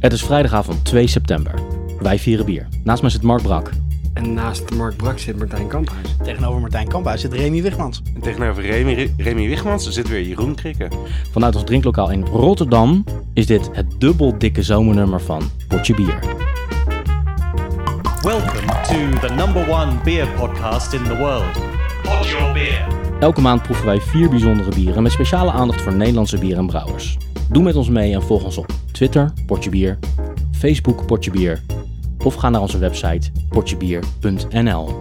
Het 0.00 0.12
is 0.12 0.22
vrijdagavond 0.22 0.84
2 0.84 1.06
september. 1.06 1.54
Wij 1.98 2.18
vieren 2.18 2.46
bier. 2.46 2.68
Naast 2.84 3.02
mij 3.02 3.10
zit 3.10 3.22
Mark 3.22 3.42
Brak. 3.42 3.70
En 4.14 4.34
naast 4.34 4.74
Mark 4.74 4.96
Brak 4.96 5.18
zit 5.18 5.38
Martijn 5.38 5.68
Kamphuis. 5.68 6.16
Tegenover 6.22 6.60
Martijn 6.60 6.88
Kamphuis 6.88 7.20
zit 7.20 7.32
Remy 7.32 7.62
Wigmans. 7.62 8.02
En 8.14 8.20
tegenover 8.20 8.62
Remy, 8.62 9.14
Remy 9.16 9.48
Wigmans 9.48 9.88
zit 9.88 10.08
weer 10.08 10.22
Jeroen 10.22 10.54
Krikke. 10.54 10.88
Vanuit 11.30 11.54
ons 11.54 11.64
drinklokaal 11.64 12.10
in 12.10 12.24
Rotterdam 12.24 13.04
is 13.34 13.46
dit 13.46 13.70
het 13.72 13.86
dubbel 13.98 14.38
dikke 14.38 14.62
zomernummer 14.62 15.20
van 15.20 15.42
Potje 15.68 15.94
Bier. 15.94 16.18
Welcome 18.22 18.66
to 18.66 19.26
the 19.26 19.34
number 19.36 19.70
one 19.70 19.92
beer 20.04 20.28
podcast 20.28 20.92
in 20.92 21.02
the 21.02 21.16
world. 21.16 21.58
Pod 22.02 22.28
your 22.28 22.52
beer. 22.52 22.99
Elke 23.20 23.40
maand 23.40 23.62
proeven 23.62 23.86
wij 23.86 24.00
vier 24.00 24.28
bijzondere 24.28 24.74
bieren 24.74 25.02
met 25.02 25.12
speciale 25.12 25.50
aandacht 25.50 25.80
voor 25.80 25.94
Nederlandse 25.94 26.38
bier 26.38 26.56
en 26.56 26.66
brouwers. 26.66 27.16
Doe 27.50 27.62
met 27.62 27.76
ons 27.76 27.88
mee 27.88 28.14
en 28.14 28.22
volg 28.22 28.44
ons 28.44 28.58
op 28.58 28.66
Twitter, 28.92 29.32
Potje 29.46 29.70
Bier, 29.70 29.98
Facebook, 30.52 31.06
Potje 31.06 31.30
Bier 31.30 31.62
of 32.24 32.34
ga 32.34 32.48
naar 32.48 32.60
onze 32.60 32.78
website 32.78 33.30
potjebier.nl. 33.48 35.00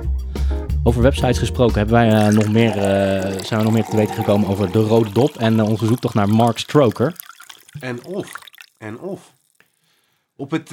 Over 0.83 1.01
websites 1.01 1.37
gesproken 1.37 1.75
hebben 1.77 1.95
wij, 1.95 2.09
eh, 2.11 2.33
nog 2.33 2.51
meer, 2.51 2.71
eh, 2.71 3.43
zijn 3.43 3.59
we 3.59 3.65
nog 3.65 3.73
meer 3.73 3.85
te 3.85 3.95
weten 3.95 4.15
gekomen 4.15 4.49
over 4.49 4.71
de 4.71 4.79
Rode 4.79 5.11
Dop 5.11 5.35
en 5.37 5.59
eh, 5.59 5.69
onze 5.69 5.85
zoektocht 5.85 6.13
naar 6.13 6.29
Mark 6.29 6.57
Stroker. 6.57 7.15
En 7.79 8.05
of. 8.05 8.31
En 8.77 8.99
of. 8.99 9.33
Op 10.35 10.51
het... 10.51 10.69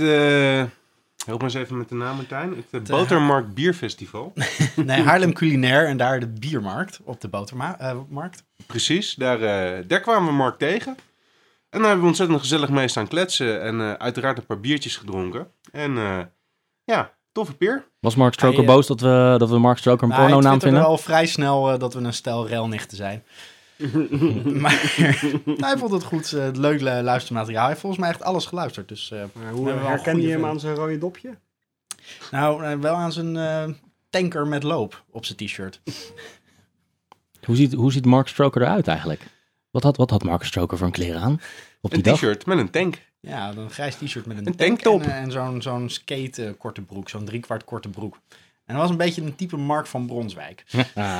eh 1.26 1.32
help 1.32 1.38
me 1.40 1.44
eens 1.44 1.54
even 1.54 1.78
met 1.78 1.88
de 1.88 1.94
naam, 1.94 2.16
Martijn. 2.16 2.64
Het 2.70 2.88
eh, 2.90 2.96
Botermarkt 2.96 3.54
Bierfestival. 3.54 4.32
Nee, 4.76 5.02
Haarlem 5.02 5.32
Culinair 5.32 5.86
en 5.86 5.96
daar 5.96 6.20
de 6.20 6.26
biermarkt 6.28 7.00
op 7.04 7.20
de 7.20 7.28
botermarkt. 7.28 8.44
Precies, 8.66 9.14
daar, 9.14 9.42
eh, 9.42 9.84
daar 9.86 10.00
kwamen 10.00 10.28
we 10.28 10.34
Mark 10.34 10.58
tegen. 10.58 10.96
En 11.70 11.78
daar 11.78 11.82
hebben 11.82 12.00
we 12.00 12.06
ontzettend 12.06 12.40
gezellig 12.40 12.68
mee 12.68 12.88
staan 12.88 13.08
kletsen. 13.08 13.62
En 13.62 13.80
eh, 13.80 13.92
uiteraard 13.92 14.38
een 14.38 14.46
paar 14.46 14.60
biertjes 14.60 14.96
gedronken. 14.96 15.46
En 15.72 15.96
eh, 15.96 16.20
ja, 16.84 17.12
toffe 17.32 17.54
peer. 17.54 17.84
Was 18.00 18.14
Mark 18.14 18.32
Stroker 18.32 18.58
Hij, 18.58 18.66
eh, 18.66 18.74
boos 18.74 18.86
dat 18.86 19.00
we, 19.00 19.34
dat 19.38 19.50
we 19.50 19.58
Mark 19.58 19.78
Stroker 19.78 20.02
een 20.08 20.12
hij 20.12 20.20
porno 20.20 20.40
naam 20.40 20.60
vinden? 20.60 20.84
al 20.84 20.98
vrij 20.98 21.26
snel 21.26 21.72
eh, 21.72 21.78
dat 21.78 21.94
we 21.94 22.00
een 22.00 22.12
stel 22.12 22.46
relnichten 22.48 22.96
zijn. 22.96 23.24
maar 24.62 24.92
hij 25.56 25.74
vond 25.78 25.92
het 25.92 26.04
goed, 26.04 26.32
eh, 26.32 26.48
leuk 26.52 26.80
lu- 26.80 27.00
luistermateriaal. 27.02 27.60
Hij 27.60 27.68
heeft 27.68 27.80
volgens 27.80 28.00
mij 28.02 28.10
echt 28.10 28.22
alles 28.22 28.46
geluisterd. 28.46 28.88
Dus, 28.88 29.10
eh, 29.10 29.18
Maar 29.18 29.28
We 29.32 29.48
hoe 29.50 29.98
goede 29.98 30.20
je 30.22 30.28
hem 30.30 30.44
aan 30.44 30.60
zijn 30.60 30.74
rode 30.74 30.98
dopje? 30.98 31.36
nou, 32.30 32.64
eh, 32.64 32.78
wel 32.78 32.94
aan 32.94 33.12
zijn 33.12 33.36
eh, 33.36 33.64
tanker 34.10 34.46
met 34.46 34.62
loop 34.62 35.04
op 35.10 35.24
zijn 35.24 35.38
t-shirt. 35.38 35.80
Hoe 37.44 37.56
ziet, 37.56 37.72
hoe 37.72 37.92
ziet 37.92 38.04
Mark 38.04 38.28
Stroker 38.28 38.62
eruit 38.62 38.88
eigenlijk? 38.88 39.20
Wat 39.70 39.82
had, 39.82 39.96
wat 39.96 40.10
had 40.10 40.22
Mark 40.22 40.42
Stroker 40.44 40.76
voor 40.78 40.86
een 40.86 40.92
kleren 40.92 41.20
aan 41.20 41.40
op 41.80 41.90
die 41.94 42.06
Een 42.06 42.14
t-shirt 42.14 42.46
met 42.46 42.58
een 42.58 42.70
tank. 42.70 43.04
Ja, 43.20 43.52
een 43.56 43.70
grijs 43.70 43.94
t-shirt 43.94 44.26
met 44.26 44.36
een, 44.38 44.46
Een 44.46 44.56
tank 44.56 44.80
tanktop. 44.80 45.02
En, 45.02 45.10
eh, 45.10 45.16
en 45.22 45.30
zo'n 45.32 45.62
zo'n 45.62 45.88
skate 45.90 46.44
eh, 46.46 46.50
korte 46.58 46.82
broek, 46.82 47.08
zo'n 47.08 47.24
driekwart 47.24 47.64
korte 47.64 47.88
broek. 47.88 48.18
En 48.66 48.74
dat 48.74 48.82
was 48.82 48.90
een 48.90 48.96
beetje 48.96 49.22
een 49.22 49.34
type 49.34 49.56
Mark 49.56 49.86
van 49.86 50.06
Bronswijk. 50.06 50.64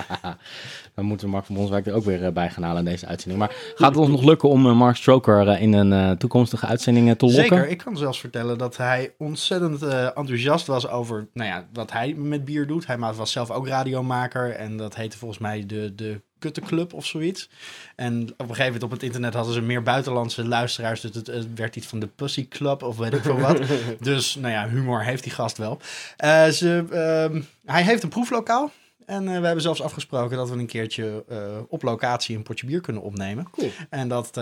Dan 0.95 1.05
moeten 1.05 1.27
we 1.27 1.33
Mark 1.33 1.45
van 1.45 1.55
Bronswijk 1.55 1.87
er 1.87 1.95
ook 1.95 2.05
weer 2.05 2.25
eh, 2.25 2.33
bij 2.33 2.51
gaan 2.51 2.63
halen 2.63 2.79
in 2.79 2.91
deze 2.91 3.07
uitzending. 3.07 3.41
Maar 3.41 3.57
gaat 3.75 3.89
het 3.89 3.99
ons 3.99 4.09
nog 4.09 4.23
lukken 4.23 4.49
om 4.49 4.67
eh, 4.67 4.77
Mark 4.77 4.97
Stroker 4.97 5.49
eh, 5.49 5.63
in 5.63 5.73
een 5.73 6.19
toekomstige 6.19 6.67
uitzending 6.67 7.17
te 7.19 7.25
lokken? 7.25 7.43
Zeker, 7.43 7.69
ik 7.69 7.79
kan 7.79 7.97
zelfs 7.97 8.21
vertellen 8.21 8.59
dat 8.59 8.77
hij 8.77 9.15
ontzettend 9.19 9.83
enthousiast 9.83 10.67
was 10.67 10.89
over 10.89 11.29
nou 11.33 11.49
ja, 11.49 11.67
wat 11.73 11.93
hij 11.93 12.15
met 12.15 12.45
bier 12.45 12.67
doet. 12.67 12.87
Hij 12.87 12.99
was 12.99 13.33
zelf 13.33 13.51
ook 13.51 13.69
radiomaker 13.69 14.51
en 14.51 14.77
dat 14.77 14.95
heette 14.95 15.19
volgens 15.19 15.41
mij 15.41 15.67
de, 15.67 15.95
de 15.95 16.21
Kuttenclub 16.39 16.93
of 16.93 17.07
zoiets. 17.07 17.49
En 17.97 18.23
op 18.23 18.39
een 18.39 18.47
gegeven 18.47 18.65
moment 18.65 18.83
op 18.83 18.91
het 18.91 19.03
internet 19.03 19.35
hadden 19.35 19.55
ze 19.55 19.61
meer 19.61 19.83
buitenlandse 19.83 20.47
luisteraars, 20.47 21.01
dus 21.01 21.15
het, 21.15 21.27
het 21.27 21.55
werd 21.55 21.77
iets 21.77 21.87
van 21.87 21.99
de 21.99 22.07
Pussy 22.07 22.49
Club 22.49 22.83
of 22.83 22.97
weet 22.97 23.13
ik 23.13 23.23
veel 23.23 23.39
wat. 23.39 23.61
dus 24.01 24.35
nou 24.35 24.53
ja, 24.53 24.69
humor 24.69 25.05
heeft 25.05 25.23
die 25.23 25.33
gast 25.33 25.59
wel. 25.59 25.81
Eh, 26.17 26.49
ze, 26.49 26.85
ehm, 26.91 27.43
hij 27.65 27.83
heeft 27.83 28.03
een 28.03 28.09
proeflokaal. 28.09 28.71
En 29.07 29.29
eh, 29.29 29.39
we 29.39 29.45
hebben 29.45 29.63
zelfs 29.63 29.83
afgesproken 29.83 30.37
dat 30.37 30.51
we 30.51 30.57
een 30.57 30.67
keertje 30.67 31.25
eh, 31.29 31.39
op 31.69 31.83
locatie 31.83 32.37
een 32.37 32.43
potje 32.43 32.67
bier 32.67 32.81
kunnen 32.81 33.03
opnemen. 33.03 33.51
Cool. 33.51 33.71
En 33.91 34.09
dat, 34.09 34.35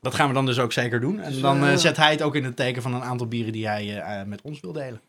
dat 0.00 0.14
gaan 0.14 0.28
we 0.28 0.34
dan 0.34 0.46
dus 0.46 0.58
ook 0.58 0.72
zeker 0.72 1.00
doen. 1.00 1.20
En 1.20 1.40
dan 1.40 1.78
zet 1.78 1.96
hij 1.96 2.10
het 2.10 2.22
ook 2.22 2.34
in 2.34 2.44
het 2.44 2.56
teken 2.56 2.82
van 2.82 2.94
een 2.94 3.02
aantal 3.02 3.26
bieren 3.26 3.52
die 3.52 3.66
hij 3.66 4.24
met 4.26 4.42
ons 4.42 4.60
wil 4.60 4.72
delen. 4.72 5.00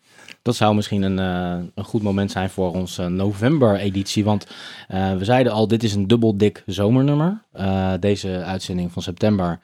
Dat 0.46 0.56
zou 0.56 0.76
misschien 0.76 1.02
een, 1.02 1.20
eh, 1.20 1.66
een 1.76 1.84
goed 1.84 2.02
moment 2.02 2.32
zijn 2.32 2.50
voor 2.50 2.74
onze 2.74 3.08
november-editie. 3.08 4.24
Want 4.24 4.48
eh, 4.88 5.18
we 5.18 5.26
zeiden 5.26 5.52
al, 5.52 5.68
dit 5.68 5.84
is 5.84 5.94
een 5.94 6.08
dubbel 6.08 6.38
dik 6.38 6.64
zomernummer. 6.66 7.42
Eh, 7.52 7.94
deze 8.00 8.44
uitzending 8.44 8.92
van 8.92 9.02
september 9.02 9.60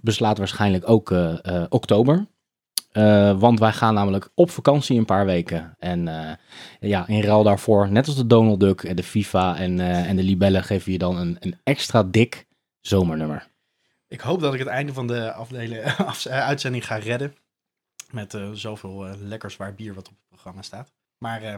beslaat 0.00 0.38
waarschijnlijk 0.38 0.88
ook 0.88 1.14
oktober. 1.68 2.26
Want 3.38 3.58
wij 3.58 3.72
gaan 3.72 3.94
namelijk 3.94 4.30
op 4.34 4.50
vakantie 4.50 4.98
een 4.98 5.04
paar 5.04 5.26
weken. 5.26 5.76
En 5.78 6.08
ja, 6.80 7.06
in 7.08 7.22
ruil 7.22 7.42
daarvoor, 7.42 7.88
net 7.88 8.06
als 8.06 8.16
de 8.16 8.26
Donald 8.26 8.60
Duck 8.60 8.82
en 8.82 8.96
de 8.96 9.02
FIFA 9.02 9.56
en, 9.56 9.80
en 9.80 10.16
de 10.16 10.22
Libellen, 10.22 10.64
geven 10.64 10.92
je 10.92 10.98
dan 10.98 11.16
een, 11.16 11.36
een 11.40 11.56
extra 11.64 12.02
dik 12.02 12.46
zomernummer. 12.80 13.46
Ik 14.08 14.20
hoop 14.20 14.40
dat 14.40 14.52
ik 14.52 14.58
het 14.58 14.68
einde 14.68 14.92
van 14.92 15.06
de 15.06 15.32
afdelen, 15.32 15.96
af- 16.06 16.26
eh, 16.26 16.46
uitzending 16.46 16.86
ga 16.86 16.96
redden. 16.96 17.34
Met 18.12 18.34
eh, 18.34 18.50
zoveel 18.52 19.06
eh, 19.06 19.12
lekker 19.20 19.50
zwaar 19.50 19.74
bier 19.74 19.94
wat 19.94 20.08
op 20.08 20.14
het 20.18 20.28
programma 20.28 20.62
staat. 20.62 20.92
Maar 21.18 21.42
eh, 21.42 21.54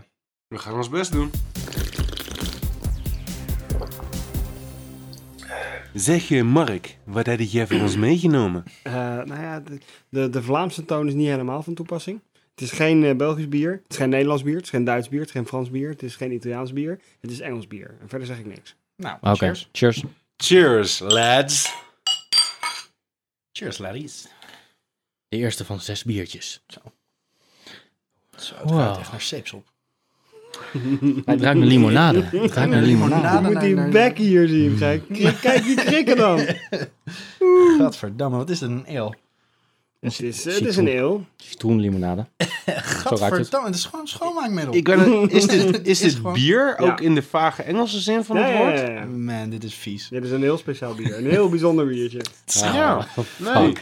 We 0.49 0.59
gaan 0.59 0.75
ons 0.75 0.89
best 0.89 1.13
doen. 1.13 1.31
Zeg 5.95 6.29
je, 6.29 6.43
Mark, 6.43 6.97
wat 7.05 7.27
heb 7.27 7.41
jij 7.41 7.67
voor 7.67 7.81
ons 7.81 7.97
meegenomen? 7.97 8.65
Eh, 8.83 8.93
nou 8.95 9.41
ja, 9.41 9.61
de, 9.61 9.79
de, 10.09 10.31
de 10.31 10.43
Vlaamse 10.43 10.85
toon 10.85 11.07
is 11.07 11.15
niet 11.15 11.27
helemaal 11.29 11.63
van 11.63 11.75
toepassing. 11.75 12.21
Het 12.51 12.61
is 12.65 12.71
geen 12.71 13.05
eh, 13.05 13.17
Belgisch 13.17 13.49
bier, 13.49 13.71
het 13.73 13.93
is 13.93 13.97
geen 13.97 14.09
Nederlands 14.09 14.43
bier, 14.43 14.55
het 14.57 14.65
is 14.65 14.71
geen 14.71 14.85
Duits 14.85 15.09
bier, 15.09 15.19
het 15.21 15.29
is 15.29 15.35
geen 15.35 15.47
Frans 15.47 15.71
bier, 15.71 15.89
het 15.89 16.03
is 16.03 16.17
geen 16.17 16.33
Italiaans 16.33 16.73
bier, 16.73 17.01
het 17.21 17.31
is 17.31 17.41
Engels 17.41 17.67
bier. 17.67 17.97
En 18.01 18.09
verder 18.09 18.27
zeg 18.27 18.39
ik 18.39 18.47
niks. 18.47 18.77
nou, 18.97 19.37
cheers. 19.37 19.69
cheers. 19.73 20.03
Cheers, 20.37 20.99
lads. 20.99 21.75
Cheers, 23.53 23.79
laddies. 23.79 24.29
De 25.35 25.41
eerste 25.41 25.65
van 25.65 25.81
zes 25.81 26.05
biertjes. 26.05 26.63
Zo, 26.67 26.81
het 28.35 28.53
Wow. 28.71 28.79
ruikt 28.79 28.99
echt 28.99 29.11
naar 29.11 29.21
zeepsop. 29.21 29.67
Het 31.25 31.41
ruikt 31.41 31.59
naar 31.59 31.67
limonade. 31.67 32.23
Het 32.23 32.53
ruikt 32.53 32.71
naar 32.73 32.83
limonade. 32.83 33.49
Je 33.49 33.53
moet 33.53 33.61
die 33.85 33.89
bek 33.89 34.19
hier 34.19 34.49
zien. 34.49 34.79
Kijk, 34.79 35.03
kijk, 35.21 35.41
kijk 35.41 35.65
die 35.65 35.75
krikken 35.77 36.17
dan. 36.17 36.47
Gadverdamme, 37.79 38.37
wat 38.37 38.51
is 38.51 38.59
dit, 38.59 38.69
een 38.69 38.87
ale? 38.89 39.15
Het 40.01 40.21
is, 40.21 40.45
het 40.45 40.61
is 40.67 40.77
een 40.77 40.89
ale. 40.89 41.21
Citroenlimonade. 41.37 42.27
Zo 42.39 42.47
het. 42.65 42.85
Gadverdamme, 42.85 43.67
het 43.67 43.77
is 43.77 43.85
gewoon 43.85 44.07
schoonmaakmiddel. 44.07 44.75
Ik 44.75 44.85
ben, 44.85 45.31
is 45.31 45.47
dit, 45.47 45.81
is 45.81 45.89
Is 45.89 45.99
dit 45.99 46.15
gewoon- 46.15 46.33
bier 46.33 46.79
ook 46.79 46.99
Ja. 46.99 47.05
in 47.05 47.15
de 47.15 47.23
vage 47.23 47.63
Engelse 47.63 48.01
zin 48.01 48.25
van 48.25 48.37
Ja, 48.37 48.43
het 48.45 48.53
ja, 48.53 48.59
woord? 48.59 48.79
ja, 48.79 48.91
ja. 48.91 49.05
Man, 49.05 49.51
dit 49.51 49.65
is 49.65 49.75
vies. 49.75 50.09
Dit 50.09 50.25
is 50.25 50.31
een 50.31 50.43
heel 50.43 50.59
speciaal 50.59 50.95
bier. 50.95 51.19
Een 51.19 51.31
heel 51.31 51.49
bijzonder 51.49 51.87
biertje. 51.87 52.21
Ja, 52.45 53.07
nee. 53.37 53.73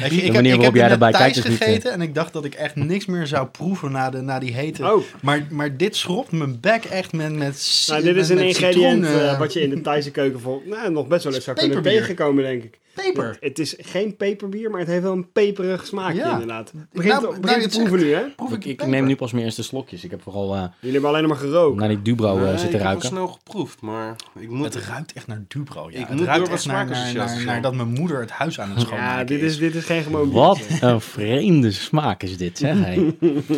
Weet 0.00 0.10
je, 0.10 0.16
ik 0.16 0.22
heb, 0.22 0.32
manier 0.32 0.48
waarop 0.56 0.64
heb 0.64 0.74
jij 0.74 0.88
net 0.88 1.00
daarbij 1.00 1.20
thuis 1.20 1.32
kijkt 1.32 1.36
is 1.36 1.50
niet, 1.52 1.62
gegeten 1.68 1.92
en 1.92 2.00
ik 2.00 2.14
dacht 2.14 2.32
dat 2.32 2.44
ik 2.44 2.54
echt 2.54 2.74
niks 2.76 3.06
meer 3.06 3.26
zou 3.26 3.46
proeven 3.46 3.92
na, 3.92 4.10
de, 4.10 4.20
na 4.20 4.38
die 4.38 4.52
hete. 4.54 4.92
Oh, 4.92 5.02
Maar, 5.22 5.46
maar 5.50 5.76
dit 5.76 5.96
schropt 5.96 6.32
mijn 6.32 6.60
bek 6.60 6.84
echt 6.84 7.12
met, 7.12 7.32
met 7.32 7.84
nou, 7.88 8.02
dit 8.02 8.16
is 8.16 8.28
met- 8.28 8.38
een 8.38 8.44
met 8.44 8.44
ingrediënt 8.46 9.04
citroen, 9.04 9.20
eh, 9.20 9.30
eh, 9.30 9.38
wat 9.38 9.52
je 9.52 9.60
in 9.60 9.70
de 9.70 9.80
Thaise 9.80 10.10
keuken 10.10 10.40
vol, 10.40 10.62
nou, 10.66 10.90
nog 10.92 11.06
best 11.06 11.24
wel 11.24 11.34
eens 11.34 11.44
zou 11.44 11.56
kunnen 11.56 11.82
tegenkomen, 11.82 12.44
denk 12.44 12.62
ik. 12.62 12.78
Peper. 12.94 13.26
Het, 13.28 13.38
het 13.40 13.58
is 13.58 13.74
geen 13.78 14.16
peperbier, 14.16 14.70
maar 14.70 14.80
het 14.80 14.88
heeft 14.88 15.02
wel 15.02 15.12
een 15.12 15.32
peperig 15.32 15.86
smaakje 15.86 16.16
Ja. 16.18 16.32
inderdaad. 16.32 16.72
Begint, 16.92 17.12
Nou, 17.22 17.40
begint 17.40 17.44
nou, 17.60 17.68
te 17.68 17.78
proeven 17.78 17.98
nu, 17.98 18.12
hè? 18.14 18.22
Proef 18.36 18.52
Ik, 18.52 18.64
ik, 18.64 18.86
neem 18.86 19.06
nu 19.06 19.16
pas 19.16 19.32
mijn 19.32 19.44
eerste 19.44 19.62
slokjes. 19.62 20.04
Ik 20.04 20.10
heb 20.10 20.22
vooral 20.22 20.54
eh, 20.54 20.62
Jullie 20.80 20.92
hebben 20.92 21.10
alleen 21.10 21.28
maar 21.28 21.36
gerookt. 21.36 21.78
naar 21.78 21.88
die 21.88 22.02
Dubro 22.02 22.36
eh, 22.36 22.42
Nee, 22.42 22.48
zitten 22.50 22.66
ik 22.66 22.72
heb 22.72 22.82
ruiken. 22.82 23.08
snel 23.08 23.26
geproefd, 23.28 23.80
maar 23.80 24.16
ik 24.38 24.48
moet... 24.50 24.64
Het 24.74 24.84
ruikt 24.84 25.12
echt 25.12 25.26
naar 25.26 25.44
Dubro. 25.48 25.90
Ja. 25.90 25.98
Ik 25.98 26.06
het 26.06 26.16
moet 26.16 26.26
ruikt 26.26 26.40
door 26.40 26.48
wat 26.48 26.58
echt 26.58 26.66
naar, 26.66 26.86
naar, 27.14 27.44
naar, 27.44 27.62
dat 27.62 27.74
mijn 27.74 27.88
moeder 27.88 28.20
het 28.20 28.30
huis 28.30 28.60
aan 28.60 28.70
het 28.70 28.80
schoonmaken 28.80 29.18
ja, 29.18 29.24
dit 29.24 29.42
is, 29.42 29.58
dit 29.58 29.74
is 29.74 29.84
geen 29.84 30.02
gewoon 30.02 30.30
Wat 30.30 30.56
biertje. 30.68 30.86
een 30.86 31.00
vreemde 31.00 31.70
smaak 31.72 32.22
is 32.22 32.36
dit, 32.36 32.58
zeg. 32.58 32.78
Hey. 32.78 32.96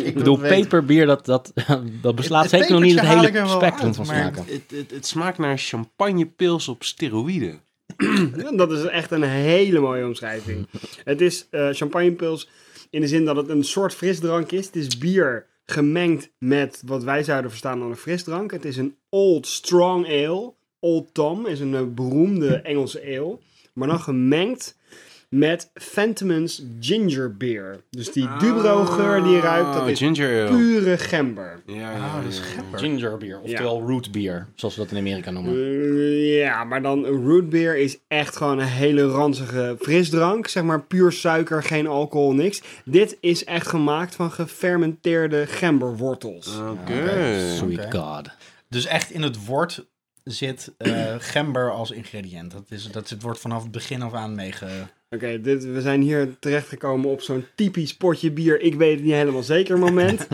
Ik 0.09 0.13
bedoel, 0.13 0.37
peperbier, 0.37 1.05
dat, 1.05 1.25
dat, 1.25 1.53
dat 2.01 2.15
beslaat 2.15 2.41
Het- 2.41 2.49
zeker 2.51 2.71
nog 2.71 2.81
niet 2.81 2.99
het 2.99 3.07
hele 3.07 3.47
spectrum 3.47 3.93
van 3.93 4.05
smaken. 4.05 4.43
Het, 4.47 4.61
het, 4.75 4.91
het 4.91 5.07
smaakt 5.07 5.37
naar 5.37 5.57
champagnepils 5.57 6.67
op 6.67 6.83
steroïden. 6.83 7.59
Dat 8.55 8.71
is 8.71 8.83
echt 8.83 9.11
een 9.11 9.23
hele 9.23 9.79
mooie 9.79 10.05
omschrijving. 10.05 10.67
Het 11.03 11.21
is 11.21 11.47
eh 11.49 11.69
champagnepils 11.71 12.49
in 12.89 13.01
de 13.01 13.07
zin 13.07 13.25
dat 13.25 13.35
het 13.35 13.49
een 13.49 13.63
soort 13.63 13.93
frisdrank 13.93 14.51
is. 14.51 14.65
Het 14.65 14.75
is 14.75 14.97
bier 14.97 15.45
gemengd 15.65 16.31
met 16.37 16.81
wat 16.85 17.03
wij 17.03 17.23
zouden 17.23 17.49
verstaan 17.49 17.81
als 17.81 17.89
een 17.89 17.97
frisdrank. 17.97 18.51
Het 18.51 18.65
is 18.65 18.77
een 18.77 18.95
Old 19.09 19.47
Strong 19.47 20.05
Ale. 20.05 20.53
Old 20.79 21.13
Tom 21.13 21.45
is 21.45 21.59
een 21.59 21.75
eh, 21.75 21.83
beroemde 21.87 22.55
Engelse 22.55 23.01
ale. 23.01 23.37
Maar 23.73 23.87
dan 23.87 23.99
gemengd 23.99 24.77
met 25.37 25.69
Phantom's 25.73 26.63
Ginger 26.79 27.37
Beer. 27.37 27.79
Dus 27.89 28.11
die 28.11 28.27
Dubro 28.39 28.85
geur 28.85 29.23
die 29.23 29.31
je 29.31 29.39
ruikt, 29.39 29.73
dat 29.73 29.81
Ah, 29.81 29.89
is 29.89 29.97
ginger 29.99 30.47
pure 30.47 30.97
gember. 30.97 31.61
Ja, 31.65 31.75
ja, 31.75 31.91
Ah, 32.05 32.15
dat 32.15 32.31
is 32.31 32.39
gember. 32.39 32.79
Ginger 32.79 33.17
beer, 33.17 33.39
oftewel 33.39 33.81
root 33.81 34.11
beer, 34.11 34.47
zoals 34.55 34.75
we 34.75 34.81
dat 34.81 34.91
in 34.91 34.97
Amerika 34.97 35.31
noemen. 35.31 35.53
Eh, 35.53 36.37
ja, 36.39 36.63
maar 36.63 36.81
dan 36.81 37.05
root 37.05 37.49
beer 37.49 37.77
is 37.77 37.97
echt 38.07 38.35
gewoon 38.35 38.59
een 38.59 38.67
hele 38.67 39.03
ranzige 39.05 39.75
frisdrank. 39.79 40.47
Zeg 40.47 40.63
maar 40.63 40.81
puur 40.81 41.11
suiker, 41.11 41.63
geen 41.63 41.87
alcohol, 41.87 42.33
niks. 42.33 42.61
Dit 42.85 43.17
is 43.19 43.43
echt 43.43 43.67
gemaakt 43.67 44.15
van 44.15 44.31
gefermenteerde 44.31 45.45
gemberwortels. 45.47 46.57
Oké. 46.57 47.39
Sweet 47.57 47.85
Oké. 47.85 47.97
god. 47.97 48.29
Dus 48.69 48.85
echt 48.85 49.11
in 49.11 49.21
het 49.21 49.45
woord 49.45 49.85
zit 50.23 50.71
eh, 50.77 51.15
gember 51.17 51.71
als 51.71 51.91
ingrediënt. 51.91 52.51
Dat, 52.51 52.63
is, 52.69 52.91
dat 52.91 53.07
zit- 53.07 53.21
wordt 53.21 53.39
vanaf 53.39 53.61
het 53.63 53.71
begin 53.71 54.01
af 54.01 54.13
aan 54.13 54.35
meege... 54.35 54.67
Oké, 55.09 55.41
dit 55.41 55.65
we 55.65 55.81
zijn 55.81 56.01
hier 56.01 56.35
terechtgekomen 56.39 57.09
op 57.09 57.21
zo'n 57.21 57.45
typisch 57.55 57.95
potje 57.97 58.31
bier. 58.31 58.61
Ik 58.61 58.75
weet 58.75 58.93
het 58.95 59.03
niet 59.03 59.13
helemaal 59.13 59.43
zeker 59.43 59.77
moment. 59.77 60.27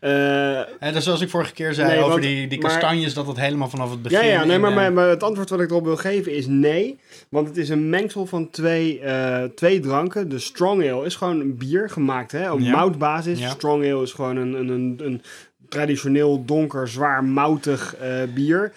Eh, 0.00 0.60
Eh, 0.60 0.92
dus 0.92 1.04
zoals 1.04 1.20
ik 1.20 1.28
vorige 1.28 1.52
keer 1.52 1.74
zei 1.74 1.88
Nee, 1.88 1.98
over 1.98 2.10
want- 2.10 2.22
die, 2.22 2.46
die 2.48 2.60
maar- 2.60 2.70
kastanjes, 2.70 3.14
dat 3.14 3.26
het 3.26 3.36
helemaal 3.40 3.68
vanaf 3.68 3.90
het 3.90 4.02
begin... 4.02 4.18
ja, 4.18 4.24
ja, 4.24 4.44
nee, 4.44 4.54
in, 4.54 4.60
maar, 4.60 4.86
eh, 4.86 4.92
maar 4.92 5.08
het 5.08 5.22
antwoord 5.22 5.50
wat 5.50 5.60
ik 5.60 5.70
erop 5.70 5.84
wil 5.84 5.96
geven 5.96 6.32
is 6.34 6.46
nee. 6.46 6.98
Want 7.28 7.48
het 7.48 7.56
is 7.56 7.68
een 7.68 7.88
mengsel 7.90 8.26
van 8.26 8.50
twee, 8.50 9.00
eh, 9.00 9.44
twee 9.44 9.80
dranken. 9.80 10.28
De 10.28 10.38
Strong 10.38 10.90
Ale 10.90 11.04
is 11.06 11.16
gewoon 11.16 11.40
een 11.40 11.56
bier 11.56 11.90
gemaakt 11.90 12.32
hè, 12.32 12.52
op 12.52 12.60
Ja. 12.60 12.70
moutbasis. 12.76 13.38
Ja. 13.38 13.48
Strong 13.50 13.84
Ale 13.92 14.02
is 14.02 14.12
gewoon 14.12 14.36
een, 14.36 14.52
een, 14.54 14.68
een, 14.68 15.00
een 15.04 15.22
traditioneel 15.68 16.44
donker, 16.44 16.88
zwaar 16.88 17.24
moutig 17.24 17.96
eh, 17.96 18.22
bier. 18.34 18.72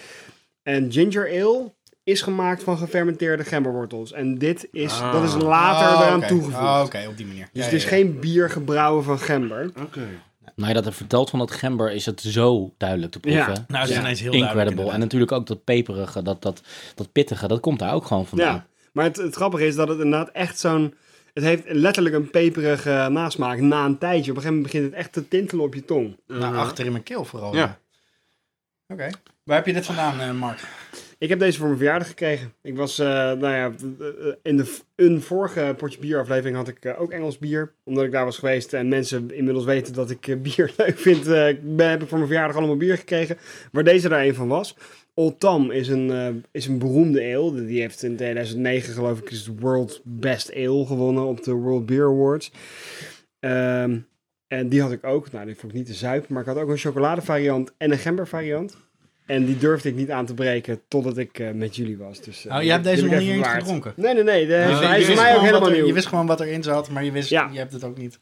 En 0.64 0.92
Ginger 0.92 1.30
Ale 1.42 1.74
is 2.06 2.22
gemaakt 2.22 2.63
van 2.63 2.78
gefermenteerde 2.78 3.44
gemberwortels. 3.44 4.12
En 4.12 4.38
dit 4.38 4.68
is, 4.72 5.00
Ah. 5.00 5.12
dat 5.13 5.24
is 5.24 5.34
later 5.36 5.96
oh, 5.98 6.06
eraan 6.06 6.28
toegevoegd. 6.28 6.57
Oh, 6.63 6.81
Oké, 6.86 7.06
op 7.07 7.18
die 7.18 7.25
manier. 7.25 7.50
Dus 7.54 7.62
Ja, 7.63 7.63
het 7.63 7.74
is 7.74 7.84
ja, 7.84 7.90
geen 7.90 8.19
bier 8.19 8.50
gebrouwen 8.50 9.04
van 9.04 9.19
gember. 9.19 9.72
Oké. 9.81 10.07
Nou, 10.56 10.68
je 10.68 10.74
dat 10.74 10.84
hebt 10.84 10.96
verteld 10.96 11.30
van 11.30 11.40
dat 11.40 11.52
gember, 11.52 11.92
is 11.92 12.06
het 12.06 12.22
zo 12.22 12.74
duidelijk 12.78 13.12
te 13.12 13.19
proeven. 13.19 13.42
Ja. 13.54 13.66
Nou, 13.68 13.80
het 13.81 13.90
is 13.90 13.96
Ja. 13.96 14.02
ineens 14.02 14.19
heel 14.19 14.31
Incredible. 14.31 14.63
duidelijk. 14.66 14.94
En 14.94 15.00
natuurlijk 15.00 15.31
ook 15.31 15.48
dat 15.48 15.63
peperige, 15.63 16.22
dat, 16.22 16.42
dat, 16.42 16.62
dat 16.96 17.12
pittige, 17.12 17.48
dat 17.48 17.60
komt 17.60 17.80
daar 17.80 17.94
ook 17.94 18.06
gewoon 18.06 18.25
vandaan. 18.25 18.54
Ja, 18.54 18.66
maar 18.94 19.04
het, 19.06 19.16
het 19.18 19.36
grappige 19.36 19.66
is 19.66 19.75
dat 19.75 19.88
het 19.88 20.00
inderdaad 20.00 20.30
echt 20.30 20.60
zo'n... 20.60 20.94
Het 21.34 21.44
heeft 21.44 21.63
letterlijk 21.68 22.16
een 22.16 22.30
peperige 22.30 23.08
nasmaak 23.12 23.60
na 23.60 23.86
een 23.86 23.98
tijdje. 23.98 24.31
Op 24.31 24.38
een 24.38 24.44
gegeven 24.44 24.54
moment 24.56 24.72
begint 24.72 24.86
het 24.86 24.94
echt 24.94 25.13
te 25.13 25.28
tintelen 25.28 25.66
op 25.66 25.74
je 25.74 25.86
tong. 25.86 26.18
Nou, 26.28 26.56
achter 26.56 26.86
in 26.86 26.92
mijn 26.92 27.04
keel 27.04 27.25
vooral. 27.25 27.56
Ja. 27.56 27.78
Oké. 28.88 29.10
Waar 29.44 29.56
heb 29.56 29.66
je 29.66 29.74
dit 29.74 29.86
vandaan, 29.86 30.19
eh, 30.19 30.31
Mark? 30.31 30.60
Ik 31.17 31.29
heb 31.29 31.39
deze 31.39 31.57
voor 31.57 31.67
mijn 31.67 31.79
verjaardag 31.79 32.07
gekregen. 32.07 32.53
Ik 32.62 32.75
was, 32.75 33.00
eh, 33.00 33.07
nou 33.07 33.47
ja, 33.47 33.71
in 34.41 34.57
de 34.57 34.77
een 34.95 35.21
vorige 35.21 35.73
potje 35.77 36.00
bier 36.00 36.19
aflevering 36.19 36.56
had 36.56 36.67
ik 36.67 36.85
eh, 36.85 37.01
ook 37.01 37.12
Engels 37.12 37.38
bier. 37.38 37.73
Omdat 37.83 38.03
ik 38.03 38.12
daar 38.12 38.25
was 38.25 38.38
geweest 38.38 38.73
en 38.73 38.88
mensen 38.88 39.31
inmiddels 39.31 39.65
weten 39.65 39.94
dat 39.94 40.09
ik 40.09 40.27
eh, 40.27 40.38
bier 40.38 40.73
leuk 40.77 40.97
vind. 40.97 41.23
ben, 41.23 41.89
heb 41.89 42.01
ik 42.01 42.07
voor 42.07 42.17
mijn 42.17 42.29
verjaardag 42.29 42.57
allemaal 42.57 42.77
bier 42.77 42.97
gekregen. 42.97 43.38
Waar 43.71 43.83
deze 43.83 44.09
er 44.09 44.27
een 44.27 44.35
van 44.35 44.47
was. 44.47 44.77
Old 45.13 45.39
Tam 45.39 45.71
is 45.71 45.88
een, 45.88 46.44
is 46.51 46.67
een 46.67 46.77
beroemde 46.77 47.35
ale. 47.35 47.65
Die 47.65 47.81
heeft 47.81 48.03
in 48.03 48.15
2009 48.15 48.94
geloof 48.94 49.19
ik 49.19 49.29
is 49.29 49.44
de 49.44 49.56
World 49.59 50.01
Best 50.03 50.53
Ale 50.56 50.85
gewonnen 50.85 51.23
op 51.23 51.44
de 51.44 51.51
World 51.51 51.85
Beer 51.85 52.06
Awards. 52.06 52.51
Ehm, 53.39 53.97
en 54.47 54.69
die 54.69 54.81
had 54.81 54.91
ik 54.91 55.03
ook. 55.03 55.31
Nou, 55.31 55.45
die 55.45 55.56
vond 55.56 55.71
ik 55.71 55.77
niet 55.77 55.88
te 55.88 55.94
zuipen. 55.94 56.33
Maar 56.33 56.41
ik 56.41 56.47
had 56.47 56.57
ook 56.57 56.69
een 56.69 56.77
chocoladevariant 56.77 57.73
en 57.77 57.91
een 57.91 57.97
gember 57.97 58.27
variant. 58.27 58.85
En 59.25 59.45
die 59.45 59.57
durfde 59.57 59.89
ik 59.89 59.95
niet 59.95 60.12
aan 60.12 60.25
te 60.25 60.33
breken 60.33 60.81
totdat 60.88 61.18
ik 61.18 61.39
eh, 61.39 61.51
met 61.51 61.75
jullie 61.75 61.98
was. 61.98 62.22
Dus, 62.22 62.45
Oh, 62.50 62.62
je 62.62 62.72
hebt 62.72 62.83
deze 62.83 63.06
nog 63.06 63.19
niet 63.19 63.30
eens 63.30 63.48
gedronken? 63.48 63.94
Nee, 63.95 64.13
nee, 64.13 64.24
nee. 64.24 64.48
De, 64.48 64.66
Dus 64.69 64.80
hij 64.80 65.00
is 65.00 65.06
voor 65.06 65.13
wist 65.16 65.16
mij 65.16 65.16
ook 65.16 65.18
gewoon 65.19 65.39
helemaal 65.45 65.60
wat 65.60 65.69
er- 65.69 65.75
nieuw. 65.75 65.86
Je 65.86 65.94
wist 65.94 66.07
gewoon 66.07 66.25
wat 66.25 66.39
erin 66.42 66.63
zat, 66.63 66.89
maar 66.89 67.04
je 67.04 67.12
wist, 67.12 67.30
Ja. 67.30 67.50
je 67.51 67.57
hebt 67.57 67.74
het 67.74 67.83
ook 67.83 67.98
niet. 67.98 68.19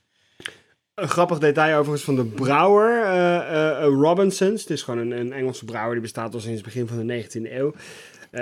Een 0.96 1.08
grappig 1.10 1.38
detail 1.40 1.74
overigens 1.78 2.04
van 2.04 2.16
de 2.16 2.26
brouwer 2.26 3.04
eh, 3.04 3.84
Robinsons. 3.86 4.62
Het 4.62 4.70
is 4.70 4.82
gewoon 4.82 5.00
een, 5.00 5.12
een 5.20 5.34
Engelse 5.34 5.66
brouwer. 5.66 5.92
Die 5.94 6.02
bestaat 6.02 6.34
al 6.34 6.40
sinds 6.40 6.56
het 6.56 6.66
begin 6.66 6.88
van 6.88 7.08
de 7.08 7.24
19e 7.24 7.52
eeuw. 7.54 7.74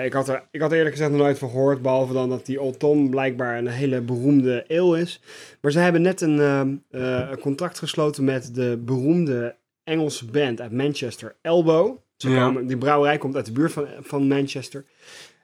Ik, 0.04 0.14
had 0.14 0.30
er, 0.30 0.44
ik 0.52 0.62
had 0.62 0.72
er 0.72 0.78
eerlijk 0.78 0.96
gezegd 0.96 1.12
nog 1.12 1.22
nooit 1.22 1.38
van 1.40 1.50
gehoord. 1.50 1.82
Behalve 1.82 2.14
dan 2.14 2.30
dat 2.30 2.46
die 2.46 2.62
Old 2.62 2.80
Tom 2.80 3.10
blijkbaar 3.10 3.58
een 3.58 3.68
hele 3.68 4.02
beroemde 4.02 4.66
ale 4.70 5.00
is. 5.00 5.22
Maar 5.62 5.72
ze 5.72 5.80
hebben 5.80 6.02
net 6.02 6.22
een, 6.22 6.40
ehm, 6.40 6.70
eh, 6.90 7.28
een 7.32 7.40
contract 7.40 7.80
gesloten 7.80 8.24
met 8.24 8.56
de 8.56 8.82
beroemde 8.86 9.56
Engelse 9.84 10.26
band 10.26 10.62
uit 10.62 10.72
Manchester, 10.72 11.36
Elbow. 11.42 11.98
Ze 12.22 12.30
Ja. 12.30 12.44
komen, 12.46 12.68
die 12.68 12.78
brouwerij 12.78 13.18
komt 13.18 13.36
uit 13.36 13.46
de 13.46 13.52
buurt 13.52 13.72
van, 13.72 13.88
van 14.00 14.28
Manchester. 14.28 14.86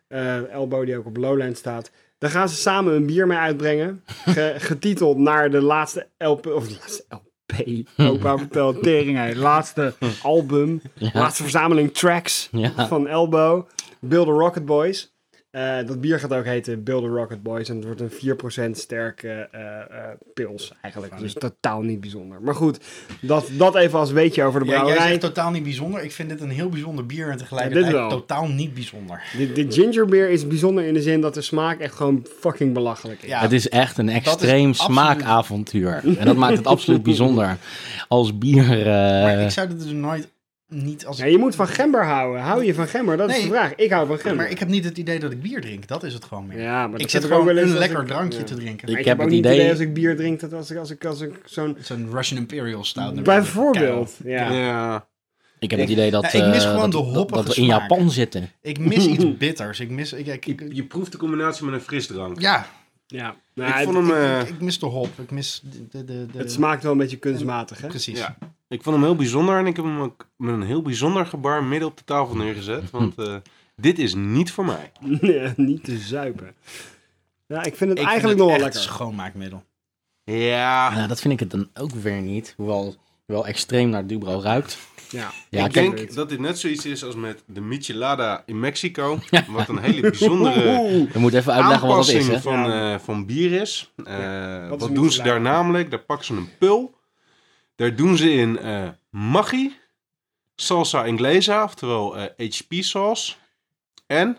Eh, 0.08 0.50
Elbow, 0.54 0.86
die 0.86 0.98
ook 0.98 1.06
op 1.06 1.18
Lowland 1.18 1.58
staat. 1.58 1.92
Daar 2.18 2.30
gaan 2.30 2.50
ze 2.50 2.56
samen 2.56 2.94
een 2.96 3.06
bier 3.06 3.28
mee 3.28 3.38
uitbrengen. 3.38 4.04
Ge- 4.26 4.56
getiteld 4.58 5.18
naar 5.18 5.50
de 5.50 5.62
laatste 5.62 6.08
LP. 6.18 6.46
Of 6.46 6.68
de 6.68 6.78
laatste 6.80 7.06
LP. 7.10 7.88
Opa 7.98 8.38
vertelt 8.48 8.84
tering. 8.84 9.36
Laatste 9.36 9.94
album. 10.24 10.82
Ja. 10.94 11.10
Laatste 11.14 11.42
verzameling 11.44 11.94
tracks 11.94 12.48
Ja. 12.52 12.88
van 12.88 13.08
Elbow. 13.08 13.68
Build 14.00 14.26
the 14.26 14.32
Rocket 14.32 14.66
Boys. 14.66 15.17
Eh, 15.58 15.88
dat 15.88 16.02
bier 16.02 16.20
gaat 16.20 16.34
ook 16.34 16.46
heten 16.46 16.84
Build 16.84 17.04
the 17.04 17.10
Rocket 17.10 17.44
Boys. 17.44 17.70
En 17.70 17.76
het 17.76 17.86
wordt 17.86 18.02
een 18.02 18.10
4% 18.10 18.78
sterke 18.78 19.48
eh, 19.52 19.62
eh, 19.62 19.86
pils 20.34 20.72
eigenlijk. 20.82 21.20
Dus 21.20 21.34
totaal 21.34 21.82
niet 21.82 22.00
bijzonder. 22.02 22.42
Maar 22.42 22.56
goed, 22.56 22.80
dat, 23.22 23.50
dat 23.58 23.76
even 23.76 24.00
als 24.00 24.12
weetje 24.12 24.44
over 24.44 24.60
de 24.60 24.66
Ja, 24.66 24.72
jij 24.72 24.80
brouwerij. 24.82 25.08
zegt 25.10 25.22
totaal 25.22 25.52
niet 25.52 25.64
bijzonder. 25.64 26.04
Ik 26.04 26.12
vind 26.12 26.30
dit 26.30 26.42
een 26.42 26.50
heel 26.50 26.70
bijzonder 26.70 27.06
bier 27.06 27.26
en 27.26 27.32
Ja, 27.32 27.38
tegelijkertijd 27.38 27.86
dit 27.86 27.94
wel. 27.94 28.10
totaal 28.10 28.48
niet 28.48 28.74
bijzonder. 28.74 29.22
De, 29.38 29.52
de 29.54 29.72
gingerbeer 29.72 30.30
is 30.30 30.48
bijzonder 30.48 30.84
in 30.84 30.94
de 30.94 31.02
zin 31.02 31.22
dat 31.22 31.34
de 31.34 31.42
smaak 31.42 31.80
echt 31.80 31.96
gewoon 31.96 32.26
fucking 32.40 32.74
belachelijk 32.74 33.22
is. 33.24 33.30
Ja, 33.30 33.40
Het 33.42 33.52
is 33.52 33.70
echt 33.70 33.98
een 33.98 34.10
extreem 34.10 34.70
absoluut- 34.70 34.92
smaakavontuur. 34.98 36.02
En 36.18 36.26
dat 36.26 36.36
maakt 36.36 36.58
het 36.58 36.68
absoluut 36.68 37.04
bijzonder. 37.04 37.58
Als 38.08 38.38
bier... 38.38 38.80
eh, 38.80 38.86
maar 39.24 39.40
ik 39.40 39.50
zou 39.52 39.68
dit 39.68 39.82
dus 39.84 39.92
nooit 39.92 40.36
niet 40.70 41.06
als 41.06 41.18
Ja, 41.18 41.26
je 41.26 41.38
moet 41.38 41.56
van 41.56 41.68
gember 41.68 42.06
houden. 42.06 42.42
Hou 42.42 42.66
je 42.66 42.74
van 42.74 42.88
gember? 42.88 43.18
Dat 43.18 43.30
is 43.30 43.42
de 43.42 43.48
vraag. 43.48 43.76
Ik 43.76 43.92
hou 43.92 44.08
van 44.08 44.18
gember. 44.18 44.36
Maar 44.36 44.50
ik 44.52 44.60
heb 44.60 44.68
niet 44.68 44.84
het 44.84 44.98
idee 44.98 45.20
dat 45.20 45.32
ik 45.32 45.42
bier 45.42 45.62
drink. 45.62 45.88
Dat 45.88 46.04
is 46.04 46.14
het 46.14 46.26
gewoon 46.26 46.46
meer. 46.48 46.62
ja, 46.62 46.88
maar 46.88 47.00
ik 47.00 47.10
zit 47.10 47.24
ook 47.24 47.30
gewoon 47.32 47.46
wel 47.46 47.58
eens 47.58 47.72
een 47.72 47.78
lekker 47.78 48.02
ik- 48.02 48.08
drankje 48.08 48.40
ja. 48.40 48.46
te 48.46 48.56
drinken. 48.56 48.86
Maar 48.90 48.94
Ik 48.94 49.00
ik, 49.00 49.06
heb 49.06 49.16
ook 49.18 49.24
het 49.24 49.32
niet 49.34 49.44
het 49.44 49.54
idee 49.54 49.66
idee- 49.66 49.72
als 49.76 49.80
ik 49.88 49.94
bier 49.94 50.16
drink 50.16 50.40
dat 50.40 50.54
als 50.54 50.72
ik, 50.72 50.78
als 50.78 50.90
ik, 50.90 51.06
als 51.06 51.22
ik 51.22 51.42
zo'n... 51.46 51.78
Een 51.90 52.10
Russian 52.12 52.40
Imperial 52.40 52.84
Stout. 52.84 53.24
Bijvoorbeeld, 53.24 54.16
ja. 54.24 54.52
Ja. 54.52 55.08
ik 55.60 55.72
heb 55.72 55.80
het 55.80 55.90
idee 55.90 56.12
dat, 56.12 56.32
Ja, 56.32 56.44
ik 56.46 56.54
mis 56.54 56.64
eh, 56.64 56.70
gewoon 56.72 56.90
dat, 56.90 57.06
de 57.06 57.12
dat- 57.12 57.30
dat 57.30 57.48
we 57.48 57.62
in 57.62 57.66
smaak. 57.66 57.80
Japan 57.90 58.12
zitten. 58.12 58.50
Ik 58.62 58.80
mis 58.80 59.06
iets 59.14 59.38
bitters. 59.38 59.80
Ik 59.80 59.90
mis... 59.90 60.14
Ik, 60.14 60.28
ik, 60.28 60.46
ik- 60.46 60.60
Je, 60.60 60.76
je 60.76 60.84
proeft 60.84 61.12
de 61.12 61.18
combinatie 61.18 61.66
met 61.66 61.74
een 61.74 61.82
frisdrank. 61.82 62.40
ja, 62.42 62.68
ja. 63.08 63.36
Nou, 63.54 63.70
ik 63.70 63.76
het, 63.76 63.84
vond 63.84 63.96
hem, 64.08 64.12
eh, 64.12 64.40
ik, 64.40 64.48
ik 64.50 64.62
mis 64.62 64.80
de 64.80 64.86
hop. 64.86 65.10
Ik 65.22 65.32
mis 65.32 65.62
de... 65.64 65.88
de, 65.92 66.06
de, 66.06 66.26
de- 66.32 66.38
het 66.38 66.52
smaakt 66.52 66.84
wel 66.84 66.92
een 66.92 66.98
beetje 66.98 67.18
kunstmatig, 67.18 67.82
hè? 67.82 67.88
Precies. 67.88 68.20
Ja. 68.20 68.38
Ik 68.68 68.84
vond 68.84 68.96
hem 68.96 69.06
heel 69.06 69.16
bijzonder 69.16 69.58
en 69.60 69.66
ik 69.66 69.76
heb 69.76 69.86
hem 69.86 70.00
ook 70.02 70.28
met 70.38 70.54
een 70.54 70.62
heel 70.64 70.82
bijzonder 70.82 71.26
gebaar 71.26 71.64
midden 71.64 71.88
op 71.88 71.98
de 71.98 72.04
tafel 72.04 72.36
neergezet. 72.36 72.90
Want 73.00 73.18
eh, 73.18 73.36
dit 73.76 74.00
is 74.00 74.14
niet 74.16 74.52
voor 74.52 74.66
mij. 74.66 74.92
Nee, 75.22 75.54
niet 75.56 75.84
te 75.84 75.98
zuipen. 75.98 76.56
Ja, 77.48 77.64
ik 77.64 77.76
vind 77.76 77.90
het 77.90 78.00
Ik 78.00 78.06
eigenlijk 78.06 78.38
vind 78.38 78.38
nog 78.38 78.50
wel 78.50 78.60
lekker. 78.66 78.80
schoonmaakmiddel. 78.82 79.64
Ja, 80.24 80.90
Nou, 80.94 81.08
dat 81.08 81.20
vind 81.22 81.34
ik 81.34 81.40
het 81.40 81.52
dan 81.52 81.70
ook 81.74 81.92
weer 81.92 82.22
niet. 82.22 82.54
Hoewel 82.58 82.96
wel 83.26 83.48
extreem 83.48 83.90
naar 83.90 84.08
Dubro 84.08 84.40
ruikt. 84.42 84.78
Ja. 85.10 85.32
Ja, 85.50 85.66
ik 85.66 85.74
denk 85.74 86.14
dat 86.14 86.30
dit 86.30 86.40
net 86.40 86.60
zoiets 86.60 86.86
is 86.86 87.04
als 87.04 87.16
met 87.16 87.44
de 87.46 87.62
Michelada 87.62 88.44
in 88.46 88.60
Mexico. 88.60 89.20
Wat 89.48 89.70
een 89.70 89.78
hele 89.80 90.02
bijzondere 90.02 90.62
je 91.14 91.20
moet 91.20 91.34
even 91.34 91.54
uitleggen 91.54 91.88
wat 91.88 91.98
dat 91.98 92.08
is. 92.08 92.14
aanpassing 92.14 92.36
Hè? 92.36 92.42
van, 92.42 92.70
Ja. 92.70 92.94
eh, 92.94 93.00
van 93.00 93.26
bier 93.26 93.62
is. 93.62 93.94
Eh, 94.06 94.70
wat 94.70 94.82
is 94.82 94.88
wat 94.88 94.96
doen 94.96 95.12
ze 95.12 95.24
daar 95.24 95.42
namelijk? 95.42 95.90
Daar 95.92 96.00
pakken 96.00 96.26
ze 96.26 96.34
een 96.34 96.50
pul. 96.60 96.96
Daar 97.78 97.96
doen 97.96 98.18
ze 98.18 98.32
in 98.32 98.60
eh 98.60 98.90
maggi, 99.10 99.76
salsa 100.56 101.06
inglesa, 101.06 101.64
oftewel 101.64 102.18
eh, 102.18 102.50
HP-saus. 102.52 103.38
En, 104.06 104.38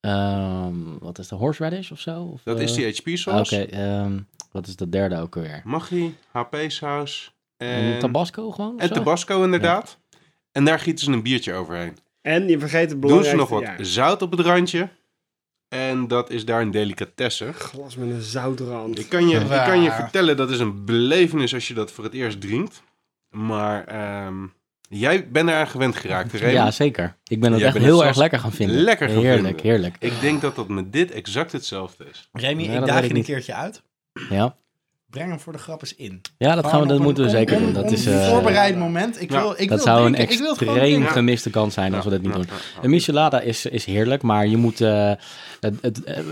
Ehm, 0.00 0.74
wat 0.98 1.18
is 1.18 1.28
de 1.28 1.34
horseradish 1.34 1.90
of 1.90 2.00
zo? 2.00 2.22
Of, 2.22 2.40
dat 2.42 2.56
eh, 2.58 2.62
is 2.64 2.74
die 2.74 2.86
HP-saus. 2.86 3.52
Oké, 3.52 3.62
ehm, 3.62 4.18
wat 4.50 4.66
is 4.66 4.76
de 4.76 4.88
derde 4.88 5.20
ook 5.20 5.36
alweer? 5.36 5.60
Maggi, 5.64 6.14
HP-saus 6.32 7.34
En 7.56 7.68
en, 7.68 7.98
Tabasco 7.98 8.50
gewoon? 8.50 8.78
en 8.80 8.88
zo? 8.88 8.94
Tabasco 8.94 9.44
inderdaad. 9.44 9.98
En 10.52 10.64
daar 10.64 10.78
gieten 10.78 11.04
ze 11.04 11.12
een 11.12 11.22
biertje 11.22 11.52
overheen. 11.52 11.96
En 12.20 12.48
je 12.48 12.58
vergeet 12.58 12.80
het 12.80 12.90
Doen 12.90 13.00
belangrijkste. 13.00 13.46
ze 13.46 13.50
nog 13.50 13.60
wat 13.60 13.78
ja, 13.78 13.84
zout 13.84 14.22
op 14.22 14.30
het 14.30 14.40
randje. 14.40 14.88
En 15.72 16.08
dat 16.08 16.30
is 16.30 16.44
daar 16.44 16.60
een 16.60 16.70
delicatesse. 16.70 17.52
glas 17.52 17.96
met 17.96 18.08
een 18.10 18.20
zoutrand. 18.20 18.98
Ik 18.98 19.08
kan, 19.08 19.28
je, 19.28 19.38
ik 19.40 19.46
kan 19.48 19.82
je 19.82 19.90
vertellen, 19.90 20.36
dat 20.36 20.50
is 20.50 20.58
een 20.58 20.84
belevenis 20.84 21.54
als 21.54 21.68
je 21.68 21.74
dat 21.74 21.90
voor 21.92 22.04
het 22.04 22.12
eerst 22.14 22.40
drinkt. 22.40 22.82
Maar 23.30 23.84
ehm, 23.84 24.46
jij 24.88 25.28
bent 25.28 25.48
eraan 25.48 25.66
gewend 25.68 25.96
geraakt, 25.96 26.32
Remy. 26.32 26.52
Ja, 26.52 26.70
zeker. 26.70 27.16
Ik 27.24 27.40
ben 27.40 27.50
het 27.52 27.60
Jij 27.60 27.68
echt 27.68 27.78
heel 27.78 27.98
het 27.98 28.06
erg 28.08 28.16
lekker 28.16 28.38
gaan 28.38 28.52
vinden. 28.52 28.76
lekker 28.76 29.08
gaan 29.08 29.18
heerlijk, 29.18 29.44
vinden. 29.46 29.62
heerlijk. 29.66 29.96
Ik 29.98 30.20
denk 30.20 30.40
dat 30.40 30.56
dat 30.56 30.68
met 30.68 30.92
dit 30.92 31.10
exact 31.10 31.52
hetzelfde 31.52 32.04
is. 32.10 32.28
Remy, 32.32 32.62
Ja, 32.62 32.78
ik 32.80 32.86
daag 32.86 33.02
je 33.02 33.08
een 33.08 33.14
niet. 33.14 33.24
keertje 33.24 33.54
uit. 33.54 33.82
Ja. 34.30 34.56
Breng 35.12 35.28
hem 35.28 35.40
voor 35.40 35.52
de 35.52 35.58
grap 35.58 35.80
eens 35.82 35.94
in. 35.94 36.20
Ja, 36.36 36.54
dat, 36.54 36.66
gaan 36.66 36.80
we, 36.80 36.86
dat 36.86 36.98
moeten 36.98 37.24
we 37.24 37.30
een 37.30 37.36
zeker 37.36 37.58
doen. 37.58 37.72
Dat 37.72 37.90
is, 37.92 38.06
eh, 38.06 38.28
voorbereid 38.28 38.76
moment. 38.76 39.20
Ik 39.22 39.30
wil, 39.30 39.54
ik 39.56 39.68
dat 39.68 39.84
wil 39.84 39.86
zou 39.94 40.06
een 40.06 40.12
drinken. 40.12 40.34
Ik 40.34 40.40
wil 40.40 40.48
het 40.48 40.58
gewoon 40.58 40.74
extreem 40.76 41.06
gemiste 41.06 41.50
kans 41.50 41.74
zijn 41.74 41.94
als 41.94 42.04
we 42.04 42.10
dat 42.10 42.22
niet 42.22 42.32
doen. 42.32 42.46
Een 42.82 42.90
michelada 42.90 43.40
is, 43.40 43.66
is 43.66 43.84
heerlijk, 43.84 44.22
maar 44.22 44.46
je 44.46 44.56
moet, 44.56 44.80
eh, 44.80 45.10
eh, 45.10 45.16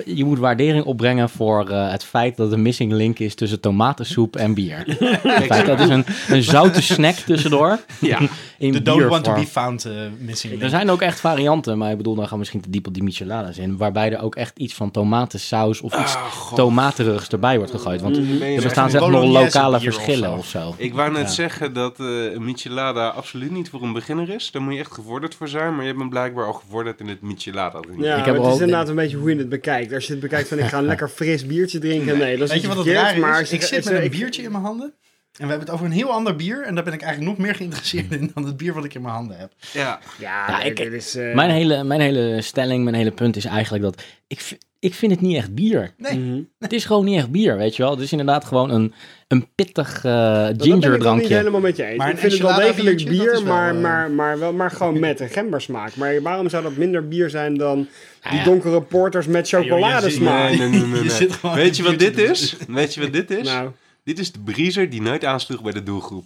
je 0.04 0.25
moet 0.25 0.38
waardering 0.38 0.84
opbrengen 0.84 1.28
voor 1.28 1.68
eh, 1.68 1.90
het 1.90 2.04
feit 2.04 2.37
dat 2.37 2.46
er 2.49 2.52
een 2.52 2.62
missing 2.62 2.92
link 2.92 3.18
is 3.18 3.34
tussen 3.34 3.60
tomatensoep 3.60 4.37
en 4.37 4.54
bier. 4.54 4.84
Dat 5.66 5.80
is 5.80 5.88
een, 5.88 6.04
een 6.28 6.42
zoute 6.42 6.82
snack 6.82 7.14
tussendoor. 7.14 7.78
Ja. 8.00 8.18
De 8.58 8.82
don't 8.82 9.04
want 9.04 9.25
to 9.25 9.34
be 9.34 9.46
found 9.46 9.88
missing 10.18 10.52
Er 10.52 10.58
link. 10.58 10.70
zijn 10.70 10.90
ook 10.90 11.02
echt 11.02 11.20
varianten, 11.20 11.78
maar 11.78 11.90
ik 11.90 11.96
bedoel, 11.96 12.14
dan 12.14 12.22
gaan 12.25 12.32
we 12.32 12.38
misschien 12.38 12.60
te 12.60 12.70
diep 12.70 12.87
op 12.87 12.94
die 12.94 13.02
michelada's 13.02 13.58
in. 13.58 13.76
Waarbij 13.76 14.12
er 14.12 14.22
ook 14.22 14.34
echt 14.34 14.58
iets 14.58 14.75
van 14.75 14.90
tomatensaus 14.90 15.80
of 15.80 16.00
iets 16.00 16.14
Ah, 16.14 16.52
tomaterigs 16.54 17.28
erbij 17.28 17.56
wordt 17.56 17.70
gegooid. 17.72 18.00
Want 18.00 18.16
je 18.16 18.69
er 18.76 18.82
een 18.84 18.90
zeg 18.90 19.00
maar 19.00 19.10
lokale 19.10 19.80
verschillen 19.80 20.32
of 20.32 20.46
zo. 20.46 20.74
Ik 20.76 20.94
wou 20.94 21.10
net 21.12 21.20
Ja. 21.22 21.28
zeggen 21.28 21.72
dat 21.72 22.00
eh 22.00 22.06
een 22.32 22.44
michelada 22.44 23.08
absoluut 23.08 23.50
niet 23.50 23.68
voor 23.70 23.82
een 23.82 23.92
beginner 23.92 24.28
is. 24.30 24.50
Daar 24.50 24.62
moet 24.62 24.74
je 24.74 24.80
echt 24.80 24.92
gevorderd 24.92 25.34
voor 25.34 25.48
zijn. 25.48 25.76
Maar 25.76 25.84
je 25.84 25.94
bent 25.94 26.10
blijkbaar 26.10 26.46
al 26.46 26.52
gevorderd 26.52 27.00
in 27.00 27.08
het 27.08 27.20
michelada. 27.22 27.80
Ja, 27.98 28.16
Ik 28.16 28.24
heb 28.24 28.34
het 28.34 28.44
al- 28.44 28.54
is 28.54 28.60
inderdaad 28.60 28.88
een 28.88 28.94
beetje 28.94 29.16
hoe 29.16 29.30
je 29.30 29.36
het 29.38 29.48
bekijkt. 29.48 29.92
Als 29.92 30.06
je 30.06 30.12
het 30.12 30.20
bekijkt 30.22 30.48
van 30.48 30.58
ik 30.58 30.64
ga 30.64 30.78
een 30.78 30.84
lekker 30.94 31.08
fris 31.08 31.46
biertje 31.46 31.78
drinken. 31.78 32.18
Nee, 32.18 32.36
dat 32.36 32.46
is 32.48 32.52
Weet 32.52 32.62
je 32.62 32.68
wat 32.68 32.76
het 32.76 32.86
raar 32.86 33.14
is? 33.14 33.20
maar 33.20 33.40
ik 33.40 33.62
zit 33.62 33.84
met 33.84 34.02
een 34.04 34.10
biertje 34.10 34.42
in 34.42 34.52
mijn 34.52 34.64
handen. 34.64 34.94
En 35.30 35.46
we 35.46 35.52
hebben 35.52 35.66
het 35.66 35.70
over 35.70 35.86
een 35.86 35.92
heel 35.92 36.10
ander 36.12 36.36
bier. 36.36 36.62
En 36.62 36.74
daar 36.74 36.84
ben 36.84 36.92
ik 36.92 37.02
eigenlijk 37.02 37.36
nog 37.38 37.46
meer 37.46 37.54
geïnteresseerd 37.54 38.12
in 38.12 38.30
dan 38.34 38.44
het 38.44 38.56
bier 38.56 38.74
wat 38.74 38.84
ik 38.84 38.94
in 38.94 39.02
mijn 39.02 39.14
handen 39.14 39.38
heb. 39.38 39.52
Ja. 39.72 39.98
Ja, 40.18 40.44
Ja, 40.48 40.58
nee, 40.58 40.66
ik- 40.70 40.76
dit 40.76 40.92
is... 40.92 41.14
eh, 41.14 41.34
Mijn 41.34 41.50
hele, 41.50 41.84
mijn 41.84 42.00
hele 42.00 42.42
stelling, 42.42 42.84
mijn 42.84 42.96
hele 42.96 43.10
punt 43.10 43.36
is 43.36 43.44
eigenlijk 43.44 43.84
dat 43.84 44.02
ik, 44.26 44.58
ik 44.80 44.94
vind 44.94 45.12
het 45.12 45.20
niet 45.20 45.37
echt 45.37 45.54
bier. 45.54 45.94
Nee. 45.96 46.18
mhm. 46.18 46.42
Het 46.58 46.72
is 46.72 46.84
gewoon 46.84 47.04
niet 47.04 47.16
echt 47.16 47.30
bier, 47.30 47.56
weet 47.56 47.76
je 47.76 47.82
wel. 47.82 47.90
Het 47.90 48.00
is 48.00 48.10
inderdaad 48.10 48.44
gewoon 48.44 48.70
een, 48.70 48.92
een 49.28 49.49
pittig 49.54 50.04
eh 50.04 50.12
Dat 50.46 50.56
ben 50.56 50.66
ik 50.66 50.72
ginger 50.72 50.80
wel 50.80 50.90
niet 50.90 51.00
drankje. 51.00 51.34
helemaal 51.34 51.60
met 51.60 51.76
je 51.76 51.84
eens. 51.84 51.99
Maar 51.99 52.10
ik 52.10 52.18
vind 52.18 52.32
het 52.32 52.42
wel 52.42 52.54
degelijk 52.54 53.04
bier, 53.04 53.32
wel, 53.32 53.42
maar, 53.42 53.75
eh, 53.75 53.80
maar, 53.80 54.10
maar, 54.10 54.38
wel, 54.38 54.52
maar 54.52 54.70
gewoon 54.70 54.99
met 54.99 55.20
een 55.20 55.28
gembersmaak. 55.28 55.96
Maar 55.96 56.22
waarom 56.22 56.49
zou 56.49 56.62
dat 56.62 56.76
minder 56.76 57.08
bier 57.08 57.30
zijn 57.30 57.56
dan 57.56 57.88
die 58.30 58.38
ja. 58.38 58.44
donkere 58.44 58.82
porters 58.82 59.26
met 59.26 59.49
chocoladesmaak? 59.49 60.49
Nee, 60.49 60.58
nee, 60.58 60.68
nee, 60.68 60.80
nee. 60.80 60.88
Je 61.02 61.08
nee. 61.08 61.10
zit 61.10 61.32
gewoon 61.32 61.56
Weet 61.56 61.76
je 61.76 61.82
wat 61.82 61.99
dit 61.99 62.18
is? 62.18 62.56
Weet 62.68 62.94
je 62.94 63.00
wat 63.00 63.12
dit 63.12 63.30
is? 63.30 63.46
Nou, 63.46 63.70
Dit 64.04 64.18
is 64.18 64.32
de 64.32 64.40
briezer 64.40 64.90
die 64.90 65.02
nooit 65.02 65.25
aansloeg 65.25 65.62
bij 65.62 65.72
de 65.72 65.82
doelgroep. 65.82 66.25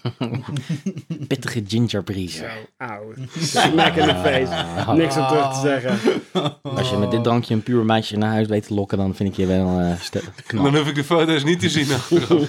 Pittige 1.28 1.62
ginger 1.66 2.02
breezer. 2.02 2.50
zo, 2.50 2.84
auw. 2.86 3.12
Smack 3.38 3.94
in 3.96 4.06
de 4.06 4.14
face. 4.14 4.54
Ah. 4.54 4.92
Niks 4.92 5.16
om 5.16 5.26
terug 5.26 5.52
te 5.54 5.60
zeggen. 5.60 5.98
Als 6.62 6.90
je 6.90 6.96
met 6.96 7.10
dit 7.10 7.22
drankje 7.24 7.54
een 7.54 7.62
puur 7.62 7.84
meisje 7.84 8.16
naar 8.16 8.30
huis 8.32 8.46
weet 8.48 8.66
te 8.66 8.74
lokken, 8.74 8.98
dan 8.98 9.14
vind 9.14 9.28
ik 9.28 9.36
je 9.36 9.46
wel 9.46 9.78
eh 9.80 10.00
ste- 10.00 10.22
knap. 10.46 10.64
Dan 10.64 10.76
hoef 10.76 10.88
ik 10.88 10.94
de 10.94 11.04
foto's 11.04 11.44
niet 11.44 11.60
te 11.60 11.68
zien 11.68 11.92
achteraf. 11.92 12.48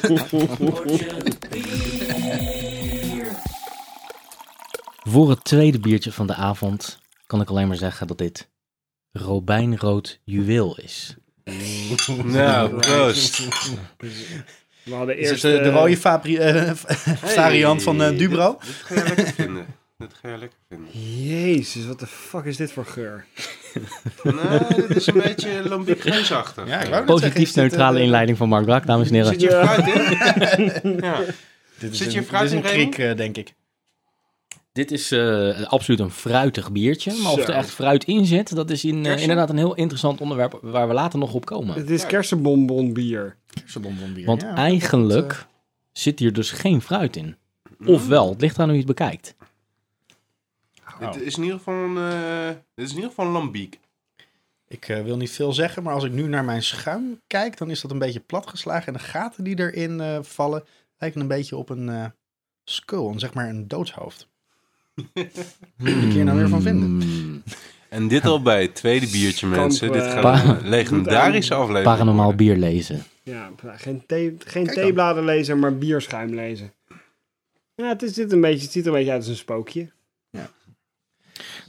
Voor 5.10 5.30
het 5.30 5.44
tweede 5.44 5.80
biertje 5.80 6.12
van 6.12 6.28
de 6.28 6.36
avond 6.36 7.00
kan 7.28 7.42
ik 7.42 7.50
alleen 7.50 7.68
maar 7.68 7.78
zeggen 7.78 8.08
dat 8.08 8.18
dit 8.18 8.50
robijnrood 9.12 10.20
juweel 10.24 10.78
is. 10.78 11.16
nou, 12.24 12.80
proost. 12.80 13.42
We 14.84 14.94
hadden 14.94 15.18
Is 15.18 15.30
eerst... 15.30 15.44
het 15.44 15.64
de 15.64 15.70
eh, 15.70 15.76
rode 15.76 15.98
fabri- 15.98 16.38
eh, 16.38 16.72
variant 17.42 17.84
van 17.84 18.04
eh, 18.04 18.18
Dubro? 18.18 18.58
Dit, 18.60 18.68
dit 18.68 18.76
ga 18.86 18.96
je 18.96 19.04
lekker 19.16 19.34
vinden. 19.34 19.66
Dit 19.98 20.14
ga 20.22 20.30
je 20.30 20.38
lekker 20.38 20.58
vinden. 20.70 20.88
Jezus, 21.28 21.86
wat 21.86 22.00
de 22.00 22.08
fuck 22.08 22.44
is 22.46 22.58
dit 22.58 22.72
voor 22.72 22.86
geur? 22.86 23.26
Nou, 24.24 24.76
dit 24.76 24.96
is 24.96 25.08
een 25.08 25.14
beetje 25.22 25.70
lambiek-reusachtig. 25.70 26.68
Ja, 26.68 26.82
ik 26.82 26.90
wou 26.90 26.90
net 26.90 26.90
zeggen, 26.90 27.08
is 27.08 27.22
Positief 27.22 27.48
dit, 27.48 27.56
neutrale 27.56 27.98
eh, 27.98 28.04
inleiding 28.04 28.38
van 28.38 28.50
Mark 28.50 28.66
Brak, 28.66 28.86
dames 28.86 29.08
en 29.08 29.14
heren. 29.14 29.30
Zit 29.32 29.42
je 29.42 29.50
Ja. 29.50 29.68
fruit 29.68 30.58
in? 30.84 31.00
ja. 31.02 31.20
Dit 31.80 31.92
is 31.92 31.98
Zit 31.98 32.08
een, 32.08 32.14
je 32.14 32.20
dit 32.20 32.28
fruit 32.28 32.52
is 32.52 32.52
een 32.82 32.94
eh, 32.94 33.16
denk 33.16 33.38
ik. 33.38 33.54
Dit 34.72 34.92
is 34.92 35.12
eh, 35.12 35.64
absoluut 35.64 36.00
een 36.00 36.12
fruitig 36.12 36.72
biertje. 36.72 37.14
Maar 37.22 37.32
of 37.32 37.48
er 37.48 37.54
echt 37.54 37.70
fruit 37.70 38.04
in 38.04 38.26
zit, 38.26 38.56
dat 38.56 38.70
is 38.70 38.86
in, 38.86 39.06
inderdaad 39.06 39.50
een 39.50 39.58
heel 39.58 39.76
interessant 39.76 40.22
onderwerp 40.22 40.60
waar 40.62 40.88
we 40.88 40.94
later 40.94 41.20
nog 41.20 41.34
op 41.34 41.46
komen. 41.46 41.76
Het 41.76 41.90
is 41.90 42.06
kersenbonbon 42.06 42.94
bier. 42.94 43.36
Want 44.26 44.42
ja, 44.42 44.56
eigenlijk 44.56 45.30
dat, 45.30 45.38
eh, 45.38 45.46
zit 45.92 46.20
hier 46.20 46.34
dus 46.34 46.52
geen 46.52 46.82
fruit 46.82 47.16
in. 47.16 47.36
Ofwel, 47.86 48.30
het 48.30 48.42
ligt 48.42 48.60
aan 48.60 48.66
hoe 48.66 48.74
je 48.74 48.84
het 48.86 48.88
bekijkt. 48.88 49.36
Dit 51.00 51.22
is 51.22 51.36
in 51.36 51.44
ieder 51.44 51.58
geval 51.58 51.74
een, 51.74 51.98
eh, 51.98 52.48
dit 52.76 52.86
is 52.86 52.90
in 52.90 52.96
ieder 52.96 53.10
geval 53.10 53.26
een 53.26 53.32
lambiek. 53.32 53.80
Ik 54.74 54.90
eh, 54.90 55.02
wil 55.02 55.18
niet 55.18 55.32
veel 55.32 55.54
zeggen, 55.54 55.84
maar 55.84 55.94
als 55.94 56.04
ik 56.04 56.12
nu 56.12 56.28
naar 56.28 56.46
mijn 56.46 56.64
schuim 56.64 57.22
kijk, 57.28 57.58
dan 57.58 57.70
is 57.70 57.82
dat 57.82 57.92
een 57.92 58.00
beetje 58.00 58.20
platgeslagen. 58.20 58.88
En 58.88 58.94
de 58.94 59.00
gaten 59.00 59.44
die 59.44 59.60
erin 59.60 60.02
eh, 60.02 60.18
vallen, 60.22 60.64
lijken 60.98 61.22
een 61.22 61.28
beetje 61.28 61.58
op 61.58 61.70
een 61.70 61.90
eh 61.90 62.06
skull, 62.64 63.12
een, 63.12 63.20
zeg 63.20 63.34
maar 63.34 63.50
een 63.50 63.68
doodshoofd. 63.68 64.28
Moet 65.78 66.04
ik 66.04 66.12
hier 66.12 66.24
nou 66.24 66.38
weer 66.38 66.50
van 66.50 66.62
vinden? 66.62 67.02
Hmm. 67.02 67.44
En 67.90 68.08
dit 68.08 68.26
al 68.26 68.42
bij 68.42 68.62
het 68.62 68.76
tweede 68.76 69.08
biertje, 69.08 69.48
mensen. 69.48 69.92
Kamp, 69.92 70.04
dit 70.04 70.14
eh, 70.14 70.22
gaat 70.22 70.44
een 70.44 70.70
legendarische 70.70 71.54
aflevering 71.54 71.86
Paranormaal 71.86 72.36
bier 72.36 72.58
lezen. 72.58 73.04
Ja, 73.24 73.52
geen, 73.62 74.06
thee, 74.06 74.36
geen 74.38 74.68
theebladen 74.68 75.26
lezen, 75.26 75.60
maar 75.60 75.78
bierschuim 75.78 76.34
lezen. 76.34 76.74
Ja, 77.76 77.88
het, 77.88 78.02
is 78.02 78.14
dit 78.14 78.32
een 78.32 78.42
beetje, 78.42 78.64
het 78.64 78.72
ziet 78.72 78.86
er 78.86 78.92
een 78.92 78.98
beetje 78.98 79.12
uit 79.12 79.22
als 79.22 79.30
een 79.30 79.36
spookje. 79.36 79.92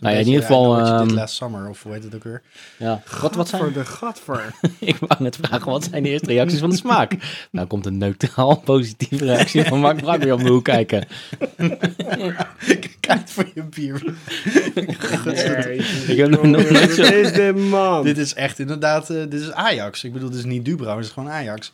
Nou 0.01 0.15
ja, 0.15 0.21
in 0.21 0.27
ieder 0.27 0.41
geval, 0.41 0.79
ehm, 0.79 1.09
last 1.11 1.35
summer, 1.35 1.69
of 1.69 1.83
hoe 1.83 1.93
heet 1.93 2.05
het 2.05 2.15
ook 2.15 2.25
weer? 2.25 2.43
Ja. 2.77 3.03
Wat, 3.21 3.35
wat 3.35 3.51
Voor 3.51 3.59
zijn, 3.59 3.73
de 3.73 3.85
gatver. 3.85 4.55
ik 4.79 4.97
wou 4.97 5.23
net 5.23 5.39
vragen, 5.43 5.71
wat 5.71 5.85
zijn 5.91 6.03
de 6.03 6.09
eerste 6.09 6.27
reacties 6.27 6.59
van 6.61 6.71
de 6.71 6.77
smaak? 6.77 7.13
Nou 7.51 7.67
komt 7.67 7.87
een 7.87 7.99
neutraal 7.99 8.57
positieve 8.57 9.25
reactie 9.25 9.65
van 9.65 9.79
Mark 9.81 9.97
Brak 10.01 10.23
weer 10.23 10.35
om 10.35 10.43
de 10.43 10.51
hoek 10.51 10.65
kijken. 10.65 11.07
Kijk 13.01 13.29
voor 13.29 13.51
je 13.55 13.63
bier. 13.63 14.15
Ik 16.07 16.17
heb 16.17 16.31
nog 16.31 16.43
nooit 16.43 16.67
zo- 16.95 17.03
Wat 17.03 17.13
is 17.13 17.33
dit 17.33 17.57
man? 17.57 18.05
dit 18.05 18.19
is 18.19 18.35
echt 18.35 18.59
inderdaad, 18.59 19.11
eh, 19.11 19.17
dit 19.29 19.41
is 19.41 19.53
Ajax. 19.53 20.05
Ik 20.05 20.13
bedoel, 20.13 20.29
dit 20.31 20.39
is 20.39 20.45
niet 20.45 20.65
Dubro, 20.65 20.97
dit 20.97 21.05
is 21.05 21.11
gewoon 21.11 21.31
Ajax. 21.31 21.73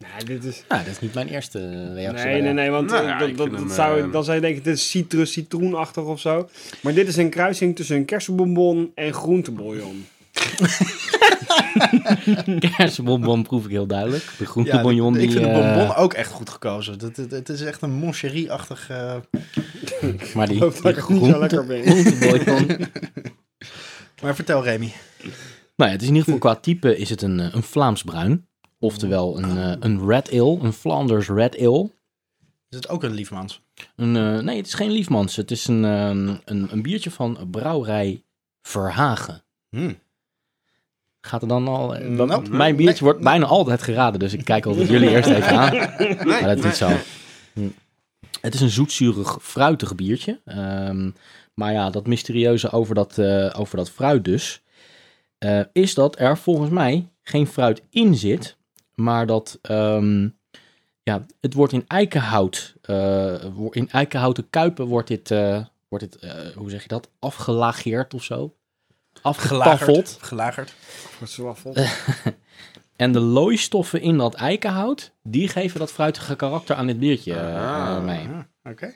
Nee, 0.00 0.24
dit 0.24 0.44
is... 0.44 0.64
Nou, 0.68 0.84
dat 0.84 0.92
is 0.92 1.00
niet 1.00 1.14
mijn 1.14 1.28
eerste 1.28 1.92
reactie. 1.94 2.26
Nee, 2.26 2.42
nee, 2.42 2.52
nee, 2.52 2.70
want 2.70 2.90
Nou 2.90 3.02
eh, 3.02 3.08
ja, 3.08 3.18
dat, 3.18 3.28
ik 3.28 3.36
dat, 3.36 3.46
vind 3.46 3.58
dat 3.58 3.66
hem, 3.66 3.76
zou, 3.76 4.00
eh, 4.00 4.12
dan 4.12 4.24
zou 4.24 4.36
je 4.36 4.42
denken, 4.42 4.62
dit 4.62 4.76
is 4.76 4.90
citrus, 4.90 5.32
citroenachtig 5.32 6.04
of 6.04 6.20
zo. 6.20 6.48
Maar 6.82 6.94
dit 6.94 7.08
is 7.08 7.16
een 7.16 7.30
kruising 7.30 7.76
tussen 7.76 7.96
een 7.96 8.04
kersenbonbon 8.04 8.92
en 8.94 9.12
groentebouillon. 9.12 10.06
Kersenbonbon 12.76 13.42
proef 13.42 13.64
ik 13.64 13.70
heel 13.70 13.86
duidelijk. 13.86 14.24
De 14.38 14.46
groente 14.46 14.70
Ja, 14.70 14.80
ik 14.80 15.12
die... 15.12 15.30
vind 15.30 15.44
de 15.44 15.50
eh, 15.50 15.76
bonbon 15.76 15.96
ook 15.96 16.12
echt 16.12 16.30
goed 16.30 16.50
gekozen. 16.50 16.92
Het, 16.92 17.16
het, 17.16 17.30
het 17.30 17.48
is 17.48 17.62
echt 17.62 17.82
een 17.82 17.92
moncherie-achtig... 17.92 18.90
eh, 18.90 18.96
maar 20.34 20.48
die, 20.48 20.58
die 20.58 20.66
niet 20.66 20.76
zo 20.76 20.82
lekker 20.82 21.02
groente, 21.02 21.64
ben. 21.66 21.82
groentebouillon... 21.82 22.66
Maar 24.22 24.34
vertel, 24.34 24.64
Remy. 24.64 24.92
Nou 25.76 25.90
ja, 25.90 25.90
het 25.90 26.02
is 26.02 26.08
in 26.08 26.14
ieder 26.14 26.24
geval 26.24 26.38
qua 26.38 26.54
type 26.60 26.96
is 26.96 27.10
het 27.10 27.22
een, 27.22 27.40
eh, 27.40 27.54
een 27.54 27.62
Vlaams 27.62 28.02
bruin. 28.02 28.46
Oftewel 28.82 29.38
een, 29.38 29.56
eh, 29.58 29.72
een 29.80 30.06
red 30.06 30.30
ale, 30.32 30.58
een 30.60 30.72
Flanders 30.72 31.28
red 31.28 31.58
ale. 31.58 31.90
Is 32.68 32.76
het 32.76 32.88
ook 32.88 33.02
een 33.02 33.12
liefmans? 33.14 33.60
Een, 33.96 34.16
eh, 34.16 34.38
nee, 34.38 34.56
het 34.56 34.66
is 34.66 34.74
geen 34.74 34.90
Liefmans. 34.90 35.36
Het 35.36 35.50
is 35.50 35.66
een, 35.66 35.84
ehm, 35.84 36.34
een, 36.44 36.68
een 36.72 36.82
biertje 36.82 37.10
van 37.10 37.48
brouwerij 37.50 38.24
Verhagen. 38.62 39.42
Hm. 39.70 39.92
Gaat 41.20 41.42
er 41.42 41.48
dan 41.48 41.68
al... 41.68 41.94
eh, 41.96 42.08
Nope. 42.08 42.30
dat- 42.32 42.48
mijn 42.48 42.76
biertje 42.76 43.02
Nee. 43.04 43.12
wordt 43.12 43.24
bijna 43.24 43.46
altijd 43.46 43.82
geraden, 43.82 44.20
dus 44.20 44.32
ik 44.32 44.44
kijk 44.44 44.66
altijd 44.66 44.88
jullie 44.88 45.08
eerst 45.10 45.28
even 45.30 45.58
aan. 45.58 45.72
Nee, 45.98 46.14
Maar 46.24 46.42
dat 46.56 46.56
is 46.56 46.62
nee. 46.62 46.64
niet 46.64 46.74
zo. 46.74 46.88
Hm. 47.52 47.68
Het 48.40 48.54
is 48.54 48.60
een 48.60 48.70
zoetzurig, 48.70 49.38
fruitig 49.42 49.94
biertje. 49.94 50.40
Ehm, 50.44 51.10
maar 51.54 51.72
ja, 51.72 51.90
dat 51.90 52.06
mysterieuze 52.06 52.70
over 52.70 52.94
dat, 52.94 53.18
eh, 53.18 53.54
over 53.58 53.76
dat 53.76 53.90
fruit 53.90 54.24
dus... 54.24 54.62
eh, 55.38 55.60
is 55.72 55.94
dat 55.94 56.18
er 56.18 56.38
volgens 56.38 56.70
mij 56.70 57.08
geen 57.22 57.46
fruit 57.46 57.82
in 57.90 58.14
zit... 58.14 58.58
maar 58.94 59.26
dat... 59.26 59.58
ehm, 59.62 60.28
ja, 61.02 61.26
het 61.40 61.54
wordt 61.54 61.72
in 61.72 61.84
eikenhout... 61.86 62.74
eh, 62.82 63.44
in 63.70 63.90
eikenhouten 63.90 64.50
kuipen 64.50 64.86
wordt 64.86 65.08
dit... 65.08 65.30
eh, 65.30 65.64
wordt 65.88 66.12
dit 66.12 66.22
eh, 66.22 66.56
hoe 66.56 66.70
zeg 66.70 66.82
je 66.82 66.88
dat? 66.88 67.10
Afgelageerd 67.18 68.14
of 68.14 68.22
zo? 68.22 68.54
Afgetaffeld. 69.22 70.18
Gelagerd. 70.20 70.74
Zwaffel. 71.24 71.74
En 72.96 73.12
de 73.12 73.20
looistoffen 73.20 74.00
in 74.00 74.16
dat 74.18 74.34
eikenhout... 74.34 75.12
die 75.22 75.48
geven 75.48 75.78
dat 75.78 75.92
fruitige 75.92 76.36
karakter 76.36 76.76
aan 76.76 76.86
dit 76.86 76.98
biertje 76.98 77.40
Ah. 77.40 78.04
mee. 78.04 78.26
Ah, 78.28 78.40
Oké. 78.72 78.94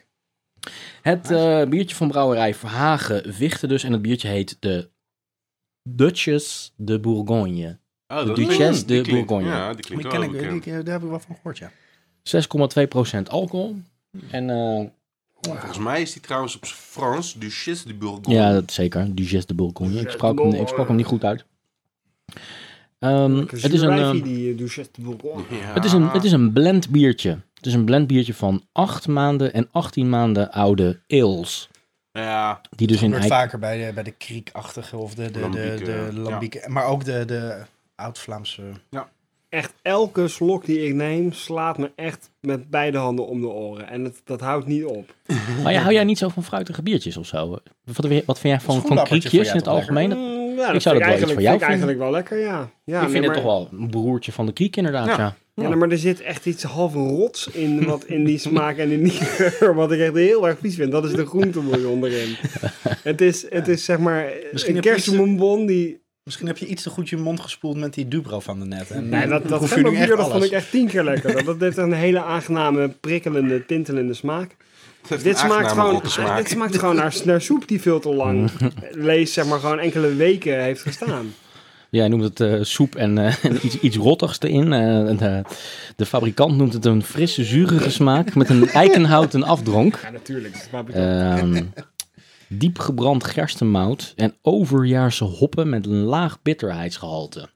Het 1.01 1.27
biertje 1.69 1.95
van 1.95 2.07
brouwerij 2.07 2.53
Verhagen 2.53 3.31
Wichten 3.37 3.69
dus. 3.69 3.83
En 3.83 3.91
het 3.91 4.01
biertje 4.01 4.27
heet 4.27 4.57
de 4.59 4.89
Duchess 5.89 6.73
de 6.75 6.99
Bourgogne. 6.99 7.79
Oh, 8.07 8.25
De 8.25 8.33
Duchesse 8.33 8.85
de 8.85 9.01
klinkt- 9.01 9.27
Bourgogne. 9.27 9.49
Ja, 9.55 9.65
die 9.67 9.75
Die 9.75 9.85
klinkt 9.85 10.07
ken 10.07 10.19
wel 10.19 10.23
ik, 10.23 10.31
bekend. 10.31 10.63
die, 10.63 10.73
daar 10.83 10.93
heb 10.93 11.03
ik 11.03 11.09
wel 11.09 11.19
van 11.19 11.35
gehoord, 11.35 11.57
ja. 11.57 11.71
6,2% 12.23 13.29
alcohol. 13.29 13.75
En 14.31 14.49
eh, 14.49 14.85
Volgens 15.41 15.77
mij 15.77 16.01
is 16.01 16.13
die 16.13 16.21
trouwens 16.21 16.55
op 16.55 16.65
Frans 16.65 17.33
Duchesse 17.33 17.87
de 17.87 17.93
Bourgogne. 17.93 18.33
ja, 18.33 18.51
dat 18.53 18.71
zeker. 18.71 19.15
Duchesse 19.15 19.47
de 19.47 19.53
Bourgogne. 19.53 19.99
Ik 19.99 20.09
sprak, 20.09 20.39
hem, 20.39 20.53
ik 20.53 20.67
sprak 20.67 20.87
hem 20.87 20.95
niet 20.95 21.05
goed 21.05 21.23
uit. 21.23 21.45
Ehm, 22.99 23.33
Lekker 23.35 23.61
het, 23.61 23.73
is 23.73 23.81
een, 23.81 23.91
ehm, 23.91 24.21
die 24.21 24.51
eh, 24.51 24.57
Duchesse 24.57 24.91
de 24.95 25.01
Bourgogne. 25.01 25.57
het, 25.57 25.85
is 25.85 25.91
een, 25.93 26.09
het 26.09 26.23
is 26.23 26.31
een 26.31 26.53
blend 26.53 26.89
biertje. 26.89 27.29
Het 27.53 27.65
is 27.65 27.73
een 27.73 27.85
blend 27.85 28.07
biertje 28.07 28.33
van 28.33 28.63
8 28.71 29.07
maanden 29.07 29.53
en 29.53 29.67
18 29.71 30.09
maanden 30.09 30.51
oude 30.51 30.99
ales. 31.07 31.69
Ja, 32.11 32.61
Die 32.75 32.87
dus 32.87 32.97
in 33.01 33.03
gebeurt 33.03 33.21
eik- 33.31 33.31
vaker 33.41 33.59
bij 33.59 33.85
de, 33.87 33.93
bij 33.93 34.03
de 34.03 34.11
kriekachtige 34.11 34.97
of 34.97 35.15
de, 35.15 35.31
de, 35.31 35.49
de. 35.49 36.63
Maar 36.67 36.85
ook 36.85 37.03
de, 37.05 37.25
de 37.25 37.61
oud-Vlaamse... 37.95 38.63
Echt 39.49 39.73
elke 39.81 40.27
slok 40.27 40.65
die 40.65 40.87
ik 40.87 40.93
neem 40.93 41.31
slaat 41.31 41.77
me 41.77 41.91
echt 41.95 42.31
met 42.41 42.69
beide 42.69 42.97
handen 42.97 43.27
om 43.27 43.41
de 43.41 43.47
oren. 43.47 43.87
En 43.87 44.03
het, 44.03 44.21
dat 44.23 44.41
houdt 44.41 44.67
niet 44.67 44.85
op. 44.85 45.15
Maar 45.63 45.73
ja, 45.73 45.81
hou 45.81 45.93
jij 45.93 46.03
niet 46.03 46.17
zo 46.17 46.29
van 46.29 46.43
fruitige 46.43 46.81
biertjes 46.81 47.17
of 47.17 47.25
zo? 47.25 47.49
Wat, 47.49 47.63
wat 48.25 48.39
vind 48.39 48.53
jij 48.53 48.59
van, 48.59 48.81
van 48.81 49.03
kriekjes 49.03 49.49
in 49.49 49.55
het 49.55 49.67
algemeen? 49.67 50.09
Mm, 50.09 50.57
ja, 50.57 50.71
Ik 50.71 50.81
zou 50.81 50.97
vind 50.97 51.09
dat 51.09 51.19
wel 51.19 51.29
iets 51.29 51.33
voor 51.33 51.41
eigenlijk, 51.41 51.41
jou 51.41 51.49
vind 51.49 51.61
ik 51.61 51.67
eigenlijk 51.67 51.99
wel 51.99 52.11
lekker, 52.11 52.39
ja. 52.39 52.69
ja 52.83 53.01
ik 53.01 53.09
vind 53.09 53.19
nee, 53.19 53.29
het 53.29 53.33
toch 53.33 53.43
wel 53.43 53.69
een 53.71 53.89
broertje 53.89 54.31
van 54.31 54.45
de 54.45 54.53
kriek 54.53 54.75
inderdaad, 54.75 55.07
ja. 55.07 55.17
Ja. 55.17 55.35
Ja, 55.55 55.75
maar 55.75 55.89
er 55.89 55.97
zit 55.97 56.21
echt 56.21 56.45
iets 56.45 56.63
half 56.63 56.93
rots 56.93 57.47
in, 57.47 57.85
wat 57.85 58.05
in 58.05 58.23
die 58.23 58.37
smaak 58.37 58.77
en 58.77 58.91
in 58.91 59.03
die 59.03 59.11
geur, 59.21 59.75
wat 59.75 59.91
ik 59.91 59.99
echt 59.99 60.13
heel 60.13 60.47
erg 60.47 60.57
vies 60.59 60.75
vind. 60.75 60.91
Dat 60.91 61.05
is 61.05 61.13
de 61.13 61.25
groentebouillon 61.25 62.05
erin. 62.05 62.35
Het 63.03 63.21
is, 63.21 63.49
het 63.49 63.67
is 63.67 63.85
zeg 63.85 63.97
maar 63.97 64.33
Misschien 64.51 64.75
een 64.75 64.81
kersenbonbon 64.81 65.65
die... 65.65 66.03
Misschien 66.25 66.47
heb 66.47 66.57
je 66.57 66.65
iets 66.65 66.83
te 66.83 66.89
goed 66.89 67.09
je 67.09 67.17
mond 67.17 67.39
gespoeld 67.39 67.77
met 67.77 67.93
die 67.93 68.07
Dubro 68.07 68.39
van 68.39 68.59
de 68.59 68.65
net. 68.65 68.91
En, 68.91 69.09
Nee, 69.09 69.27
dat, 69.27 69.47
dat 69.47 69.59
dat 69.59 69.69
vond 70.31 70.43
ik 70.43 70.51
echt 70.51 70.71
tien 70.71 70.87
keer 70.87 71.03
lekker. 71.03 71.33
Dat, 71.33 71.45
dat 71.45 71.59
heeft 71.59 71.77
een 71.77 71.93
hele 71.93 72.23
aangename, 72.23 72.89
prikkelende, 72.89 73.65
tintelende 73.65 74.13
smaak. 74.13 74.55
Dit 75.23 75.37
smaakt, 75.37 75.71
gewoon, 75.71 76.01
smaak. 76.03 76.37
dit 76.37 76.49
smaakt 76.49 76.77
gewoon 76.77 76.95
naar, 76.95 77.15
naar 77.25 77.41
soep 77.41 77.67
die 77.67 77.81
veel 77.81 77.99
te 77.99 78.13
lang, 78.13 78.51
lees 78.91 79.33
zeg 79.33 79.45
maar, 79.45 79.59
gewoon 79.59 79.79
enkele 79.79 80.15
weken 80.15 80.63
heeft 80.63 80.81
gestaan. 80.81 81.33
Jij 81.89 82.07
noemt 82.07 82.23
het 82.23 82.39
eh, 82.39 82.57
soep 82.61 82.95
en 82.95 83.17
eh, 83.17 83.33
iets, 83.63 83.79
iets 83.79 83.97
rottigs 83.97 84.39
erin. 84.41 84.73
Eh, 84.73 85.09
en, 85.09 85.19
eh, 85.19 85.51
de 85.95 86.05
fabrikant 86.05 86.57
noemt 86.57 86.73
het 86.73 86.85
een 86.85 87.03
frisse, 87.03 87.43
zurige 87.43 87.89
smaak 87.89 88.35
met 88.35 88.49
een 88.49 88.67
eikenhouten 88.69 89.43
afdronk. 89.43 89.99
Ja, 90.03 90.09
natuurlijk. 90.09 90.53
Dat 90.53 90.65
snap 90.69 90.89
ik 90.89 90.95
Ehm 90.95 91.63
diep 92.47 92.79
gebrand 92.79 93.23
gerstenmout 93.23 94.13
en 94.15 94.33
overjaarse 94.41 95.23
hoppen 95.23 95.69
met 95.69 95.85
een 95.85 96.03
laag 96.03 96.41
bitterheidsgehalte. 96.41 97.49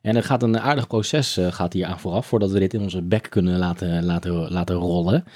En 0.00 0.16
er 0.16 0.22
gaat 0.22 0.42
een 0.42 0.60
aardig 0.60 0.86
proces 0.86 1.36
eh, 1.36 1.52
gaat 1.52 1.72
hier 1.72 1.86
aan 1.86 2.00
vooraf, 2.00 2.26
voordat 2.26 2.50
we 2.50 2.58
dit 2.58 2.74
in 2.74 2.80
onze 2.80 3.02
bek 3.02 3.26
kunnen 3.30 3.58
laten, 3.58 4.04
laten, 4.04 4.52
laten 4.52 4.76
rollen. 4.76 5.24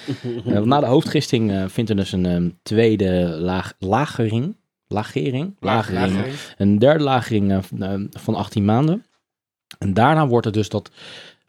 Eh, 0.46 0.60
na 0.60 0.80
de 0.80 0.86
hoofdgisting 0.86 1.50
eh, 1.50 1.64
vindt 1.66 1.90
er 1.90 1.96
dus 1.96 2.12
een 2.12 2.26
ehm, 2.26 2.50
tweede 2.62 3.36
laag, 3.40 3.72
lagering, 3.78 4.56
lagering, 4.86 5.56
lagering, 5.60 6.14
Lagering. 6.14 6.36
een 6.56 6.78
derde 6.78 7.04
lagering 7.04 7.64
van, 7.66 8.08
van 8.10 8.34
18 8.34 8.64
maanden. 8.64 9.04
En 9.78 9.94
daarna 9.94 10.26
wordt 10.26 10.44
het 10.44 10.54
dus 10.54 10.68
dat 10.68 10.90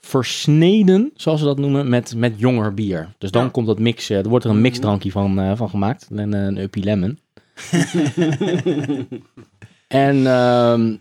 versneden, 0.05 1.12
zoals 1.15 1.39
ze 1.39 1.45
dat 1.45 1.57
noemen, 1.59 1.89
met, 1.89 2.15
met 2.15 2.33
jonger 2.38 2.74
bier. 2.74 3.09
Dus 3.17 3.31
dan 3.31 3.43
Ja. 3.43 3.50
komt 3.50 3.67
dat 3.67 3.79
mix, 3.79 4.09
eh, 4.09 4.17
er 4.17 4.29
wordt 4.29 4.45
er 4.45 4.51
een 4.51 4.62
mixdrankje 4.62 5.12
van, 5.12 5.39
eh, 5.39 5.51
van 5.55 5.69
gemaakt. 5.69 6.07
En 6.15 6.33
eh, 6.33 6.43
een 6.45 6.57
Uppie 6.57 6.83
Lemon. 6.83 7.19
en 9.88 10.27
ehm, 10.27 10.95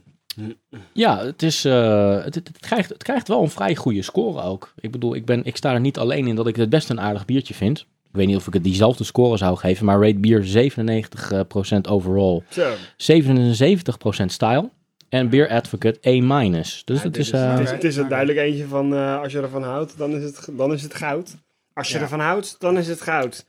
ja, 0.93 1.25
het, 1.25 1.43
is, 1.43 1.65
eh, 1.65 2.25
het, 2.25 2.35
het, 2.35 2.49
het 2.49 2.59
krijgt, 2.59 2.89
het 2.89 3.03
krijgt 3.03 3.29
wel 3.29 3.43
een 3.43 3.51
vrij 3.51 3.75
goede 3.77 4.03
score 4.03 4.43
ook. 4.43 4.73
Ik 4.81 4.91
bedoel, 4.91 5.15
ik, 5.15 5.25
ben, 5.25 5.45
ik 5.45 5.57
sta 5.57 5.73
er 5.73 5.81
niet 5.81 5.99
alleen 5.99 6.27
in 6.27 6.35
dat 6.35 6.47
ik 6.47 6.57
het 6.57 6.71
best 6.71 6.91
een 6.91 7.01
aardig 7.01 7.25
biertje 7.25 7.55
vind. 7.55 7.81
Ik 7.81 8.21
weet 8.21 8.27
niet 8.27 8.37
of 8.37 8.47
ik 8.47 8.53
het 8.53 8.65
diezelfde 8.65 9.05
score 9.05 9.37
zou 9.37 9.57
geven, 9.57 9.85
maar 9.87 10.01
rate 10.01 10.19
bier 10.19 10.45
97% 10.45 11.89
overall. 11.89 12.43
Zo. 12.49 12.73
77% 12.97 14.33
style. 14.33 14.71
En 15.15 15.29
Beer 15.29 15.49
Advocate 15.49 15.99
A-. 16.09 16.51
Dus 16.51 16.85
Ja, 16.85 16.95
het 17.03 17.17
is... 17.17 17.27
is, 17.27 17.33
eh, 17.33 17.51
het 17.51 17.61
is, 17.61 17.71
het 17.71 17.85
is 17.85 17.97
er 17.97 18.09
duidelijk 18.09 18.39
eentje 18.39 18.67
van, 18.67 18.95
eh, 18.95 19.21
als 19.21 19.33
je 19.33 19.41
ervan 19.41 19.63
houdt, 19.63 19.99
dan 19.99 20.11
is 20.17 20.23
het, 20.25 20.49
dan 20.53 20.73
is 20.73 20.83
het 20.83 20.95
goud. 20.95 21.35
Als 21.73 21.89
je 21.89 21.95
Ja. 21.95 22.01
ervan 22.01 22.21
houdt, 22.21 22.57
dan 22.59 22.79
is 22.79 22.89
het 22.89 23.01
goud. 23.01 23.47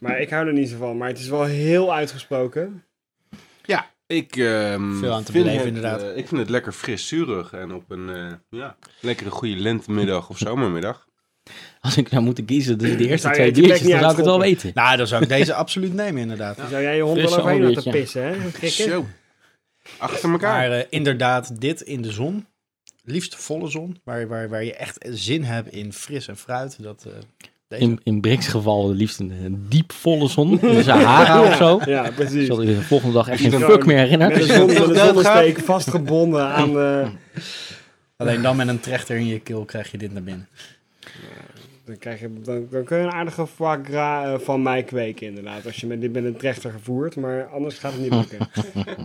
Maar 0.00 0.20
ik 0.20 0.30
hou 0.30 0.46
er 0.46 0.52
niet 0.52 0.68
zo 0.68 0.76
van. 0.76 0.96
Maar 0.96 1.08
het 1.08 1.18
is 1.18 1.28
wel 1.28 1.44
heel 1.44 1.94
uitgesproken. 1.94 2.84
Ja, 3.64 3.90
ik 4.06 4.36
ehm, 4.36 4.98
Veel 4.98 5.12
aan 5.12 5.22
te 5.24 5.32
vind 5.32 5.44
beleven, 5.44 5.66
het, 5.66 5.76
inderdaad. 5.76 6.02
eh, 6.02 6.16
ik 6.16 6.28
vind 6.28 6.40
het 6.40 6.50
lekker 6.50 6.72
fris 6.72 7.08
zuurig 7.08 7.52
en 7.52 7.72
op 7.74 7.90
een 7.90 8.08
eh, 8.10 8.32
ja, 8.60 8.76
lekkere 9.00 9.30
goede 9.30 9.56
lentemiddag 9.56 10.28
of 10.28 10.38
zomermiddag. 10.38 11.06
als 11.80 11.96
ik 11.96 12.10
nou 12.10 12.24
moet 12.24 12.44
kiezen 12.44 12.78
tussen 12.78 12.98
de 12.98 13.08
eerste 13.08 13.30
twee 13.30 13.52
biertjes, 13.52 13.88
dan 13.88 13.98
zou 13.98 14.10
ik 14.10 14.16
het 14.16 14.26
wel 14.26 14.40
weten. 14.40 14.70
Nou, 14.74 14.96
dan 14.96 15.06
zou 15.06 15.22
ik 15.22 15.28
deze 15.28 15.54
absoluut 15.64 15.94
nemen, 15.94 16.20
inderdaad. 16.20 16.56
Dan 16.56 16.68
zou 16.68 16.82
jij 16.82 16.96
je 16.96 17.02
hond 17.02 17.20
wel 17.20 17.38
overheen 17.38 17.72
laten 17.74 17.90
pissen, 17.92 18.22
hè? 18.60 18.68
Zo. 18.68 19.06
Achter 19.98 20.30
elkaar. 20.30 20.68
Maar 20.68 20.78
eh, 20.78 20.86
inderdaad, 20.90 21.60
dit 21.60 21.80
in 21.80 22.02
de 22.02 22.12
zon. 22.12 22.46
Liefst 23.02 23.34
volle 23.34 23.68
zon. 23.68 24.00
Waar, 24.04 24.28
waar, 24.28 24.48
waar 24.48 24.64
je 24.64 24.74
echt 24.74 25.06
zin 25.10 25.42
hebt 25.42 25.72
in 25.72 25.92
fris 25.92 26.28
en 26.28 26.36
fruit. 26.36 26.82
Dat, 26.82 27.04
eh, 27.06 27.12
deze. 27.68 27.82
In, 27.82 28.00
in 28.02 28.20
Brix 28.20 28.46
geval 28.46 28.92
liefst 28.92 29.18
een, 29.18 29.30
een 29.30 29.66
diep 29.68 29.92
volle 29.92 30.28
zon. 30.28 30.60
In 30.60 30.74
de 30.74 30.82
Sahara 30.82 31.42
of 31.42 31.56
zo. 31.56 31.80
Ja, 31.84 32.10
precies. 32.10 32.46
Zodat 32.46 32.66
je 32.66 32.74
de 32.74 32.82
volgende 32.82 33.14
dag 33.14 33.28
echt 33.28 33.40
geen 33.40 33.60
fuck 33.60 33.86
meer 33.86 33.98
herinnert. 33.98 34.32
Met 34.32 34.48
een, 34.48 34.76
zon, 34.76 34.94
zonnesteek 34.94 35.58
vastgebonden 35.58 36.46
aan 36.46 36.72
de... 36.72 37.06
Alleen 38.16 38.42
dan 38.42 38.56
met 38.56 38.68
een 38.68 38.80
trechter 38.80 39.16
in 39.16 39.26
je 39.26 39.40
keel 39.40 39.64
krijg 39.64 39.90
je 39.90 39.98
dit 39.98 40.12
naar 40.12 40.22
binnen. 40.22 40.48
Dan, 41.86 41.98
krijg 41.98 42.20
je, 42.20 42.32
dan, 42.40 42.66
dan 42.70 42.84
kun 42.84 42.96
je 42.98 43.02
een 43.02 43.12
aardige 43.12 43.46
foie 43.46 43.84
gras 43.84 44.24
eh, 44.24 44.38
van 44.38 44.62
mij 44.62 44.82
kweken, 44.82 45.26
inderdaad. 45.26 45.66
Als 45.66 45.76
je 45.76 45.86
met, 45.86 46.00
dit 46.00 46.12
met 46.12 46.24
een 46.24 46.36
trechter 46.36 46.70
gevoerd. 46.70 47.16
Maar 47.16 47.46
anders 47.46 47.78
gaat 47.78 47.92
het 47.92 48.00
niet 48.00 48.14
lukken. 48.14 48.48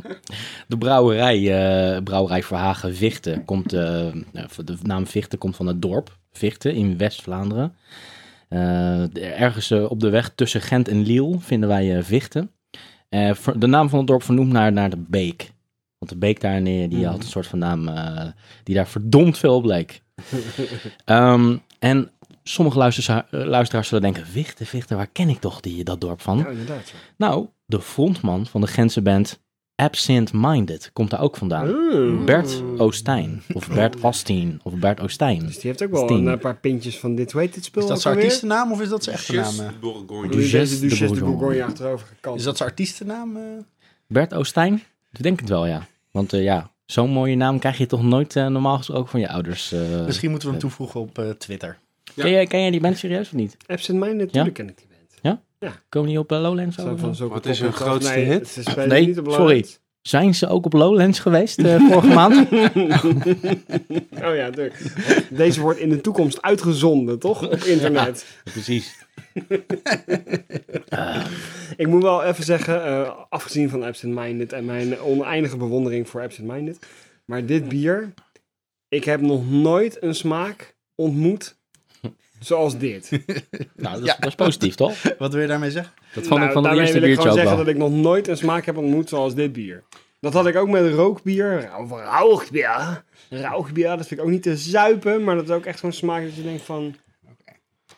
De 0.68 0.78
brouwerij, 0.78 1.38
eh, 1.38 2.04
brouwerij 2.04 2.44
Verhagen 2.44 2.96
Vichten 2.96 3.46
komt, 3.46 3.74
eh, 3.74 4.12
de 4.66 4.78
naam 4.82 5.08
Vichten 5.08 5.38
komt 5.38 5.56
van 5.56 5.68
het 5.68 5.82
dorp 5.82 6.18
Vichten 6.32 6.74
in 6.74 6.98
West-Vlaanderen. 6.98 7.76
Ergens 9.14 9.72
op 9.72 10.00
de 10.00 10.10
weg 10.10 10.32
tussen 10.36 10.62
Gent 10.62 10.88
en 10.88 11.02
Liel 11.02 11.40
vinden 11.40 11.70
wij 11.70 12.04
Vichten. 12.04 12.52
De 13.58 13.68
naam 13.68 13.90
van 13.90 13.98
het 13.98 14.08
dorp 14.08 14.24
vernoemd 14.24 14.52
naar, 14.52 14.72
naar 14.72 14.90
de 14.90 15.04
beek. 15.08 15.52
Want 15.98 16.12
de 16.12 16.18
beek 16.18 16.42
daar 16.42 16.62
neer, 16.62 16.90
die 16.90 17.06
had 17.06 17.18
een 17.18 17.30
soort 17.30 17.48
van 17.48 17.60
naam 17.60 17.90
die 18.64 18.76
daar 18.76 18.88
verdomd 18.88 19.38
veel 19.38 19.56
op 19.56 19.66
leek. 19.66 20.02
Ehm, 21.06 21.58
en 21.80 22.12
sommige 22.44 22.78
luisteraars, 22.78 23.30
eh, 23.32 23.44
luisteraars 23.46 23.88
zullen 23.88 24.04
denken, 24.04 24.26
Vichten, 24.32 24.66
Vichten, 24.66 24.98
waar 24.98 25.08
ken 25.08 25.30
ik 25.30 25.40
toch 25.40 25.60
die, 25.60 25.84
dat 25.84 26.02
dorp 26.02 26.22
van? 26.22 26.38
Ja, 26.38 26.48
inderdaad. 26.48 26.90
ja. 26.90 26.96
Nou, 27.18 27.48
de 27.66 27.82
frontman 27.82 28.46
van 28.46 28.62
de 28.62 28.68
Gentse 28.68 29.02
band 29.02 29.40
Absent 29.76 30.32
Minded 30.34 30.90
komt 30.94 31.10
daar 31.10 31.22
ook 31.22 31.38
vandaan. 31.38 31.68
Mm. 31.68 32.26
Bert 32.26 32.64
Oostijn. 32.78 33.42
Of 33.54 33.68
Bert 33.70 34.00
Ostien. 34.02 34.60
Of 34.64 34.74
Bert 34.74 35.00
Oostijn. 35.02 35.40
Dus 35.40 35.54
die 35.60 35.70
heeft 35.70 35.84
ook 35.84 35.92
wel 35.92 36.10
een, 36.10 36.28
eh, 36.28 36.40
paar 36.40 36.58
pintjes 36.58 37.00
van 37.00 37.16
dit, 37.16 37.34
weet 37.34 37.54
dit 37.54 37.64
spul 37.66 37.82
Is 37.82 37.88
dat 37.88 38.02
zijn 38.02 38.16
artiestennaam 38.16 38.72
of 38.72 38.82
is 38.82 38.90
dat 38.90 39.04
zijn 39.04 39.16
echte 39.16 39.34
naam? 39.34 39.44
Duchesse 39.44 39.64
eh? 39.74 39.80
Bourgogne. 39.80 40.30
Duchesse 40.30 40.76
de 40.76 40.82
Duchesse 40.82 41.06
de 41.06 41.20
Bourgogne. 41.20 41.38
Bourgogne 41.38 41.64
achterover 41.64 42.08
gekant. 42.08 42.38
Is 42.40 42.44
dat 42.44 42.58
zijn 42.58 42.70
artiestennaam? 42.70 43.36
eh? 43.38 43.42
Bert 44.08 44.34
Oostijn? 44.34 44.84
Ik 45.12 45.24
denk 45.24 45.40
het 45.40 45.50
wel, 45.50 45.66
ja. 45.66 45.88
Want 46.12 46.34
eh, 46.34 46.44
ja, 46.44 46.72
zo'n 46.86 47.10
mooie 47.10 47.36
naam 47.36 47.60
krijg 47.60 47.78
je 47.78 47.86
toch 47.86 48.04
nooit 48.04 48.36
eh, 48.36 48.48
normaal 48.48 48.78
gesproken 48.78 49.10
van 49.10 49.20
je 49.20 49.30
ouders. 49.30 49.72
eh. 49.72 50.06
Misschien 50.06 50.30
moeten 50.30 50.48
we 50.48 50.54
hem 50.54 50.64
toevoegen 50.64 51.00
op 51.00 51.18
eh, 51.18 51.30
Twitter. 51.30 51.78
Ja. 52.14 52.24
Ken, 52.24 52.32
jij, 52.32 52.46
ken 52.46 52.62
jij 52.62 52.72
die 52.72 52.80
band 52.80 52.98
serieus 52.98 53.28
of 53.28 53.34
niet? 53.34 53.58
Absent 53.68 54.00
Minded, 54.00 54.26
natuurlijk 54.26 54.54
ken 54.54 54.70
ik 54.70 54.78
die 54.78 54.86
band. 54.88 54.92
Komen 55.90 56.10
die 56.10 56.20
op 56.20 56.32
eh, 56.32 56.42
Lowlands? 56.42 56.76
Van 56.76 57.16
zulke 57.16 57.34
Wat 57.34 57.46
is 57.46 57.60
hun 57.60 57.74
grootste 57.74 58.14
nee, 58.14 58.26
hit? 58.26 58.48
Ze 58.48 58.62
spelen 58.62 58.88
Nee, 58.88 59.08
niet 59.08 59.20
op 59.20 59.32
sorry. 59.32 59.66
Zijn 60.02 60.36
ze 60.36 60.48
ook 60.48 60.66
op 60.66 60.74
Lowlands 60.74 61.20
geweest 61.20 61.60
eh, 61.60 61.76
vorige 61.90 62.14
maand? 62.14 62.48
Oh 64.24 64.36
ja, 64.36 64.50
tuurlijk. 64.50 64.94
Deze 65.30 65.62
wordt 65.62 65.80
in 65.80 65.90
de 65.90 66.02
toekomst 66.02 66.42
uitgezonden, 66.42 67.20
toch? 67.20 67.44
Op 67.44 67.64
internet. 67.64 68.26
Precies. 68.44 68.96
Ik 71.78 71.88
moet 71.88 72.02
wel 72.02 72.24
even 72.24 72.44
zeggen, 72.44 72.86
eh, 72.86 73.12
afgezien 73.30 73.70
van 73.70 73.84
Absent 73.84 74.16
Minded 74.16 74.54
en 74.54 74.66
mijn 74.66 75.00
oneindige 75.00 75.58
bewondering 75.58 76.10
voor 76.10 76.22
Absent 76.22 76.48
Minded. 76.48 76.80
Maar 77.26 77.46
dit 77.46 77.68
bier, 77.68 78.14
ik 78.88 79.04
heb 79.04 79.22
nog 79.22 79.50
nooit 79.50 80.04
een 80.04 80.16
smaak 80.16 80.76
ontmoet 80.96 81.61
zoals 82.44 82.78
dit. 82.78 83.10
Nou, 83.76 83.96
dat 84.00 84.08
is, 84.08 84.16
dat 84.20 84.28
is 84.28 84.36
positief, 84.36 84.76
toch? 84.76 84.94
Wat 85.18 85.34
wil 85.34 85.42
je 85.42 85.48
daarmee 85.48 85.72
zeggen? 85.72 85.94
Dat 86.14 86.28
vond 86.28 86.40
ik 86.40 86.40
Nou, 86.40 86.52
van 86.52 86.64
het 86.64 86.64
daarmee 86.64 86.82
eerste 86.82 87.00
wil 87.00 87.10
ik 87.10 87.16
biertje 87.16 87.30
gewoon 87.30 87.48
zeggen 87.48 87.66
dat 87.66 87.76
ik 87.76 87.78
nog 87.78 87.92
nooit 87.92 88.28
een 88.28 88.38
smaak 88.38 88.66
heb 88.66 88.78
ontmoet 88.78 89.10
zoals 89.10 89.36
dit 89.36 89.54
bier. 89.54 89.84
Dat 90.20 90.34
had 90.34 90.48
ik 90.48 90.56
ook 90.56 90.70
met 90.70 90.94
rookbier. 90.94 91.70
Of 91.80 91.92
rauwbier. 91.92 93.04
Rauwbier, 93.30 93.98
dat 93.98 94.08
vind 94.08 94.20
ik 94.20 94.26
ook 94.26 94.32
niet 94.32 94.44
te 94.44 94.58
zuipen. 94.58 95.24
Maar 95.24 95.36
dat 95.36 95.44
is 95.44 95.56
ook 95.56 95.66
echt 95.66 95.80
zo'n 95.80 95.92
smaak 95.92 96.24
dat 96.24 96.36
je 96.36 96.44
denkt 96.44 96.62
van... 96.62 96.96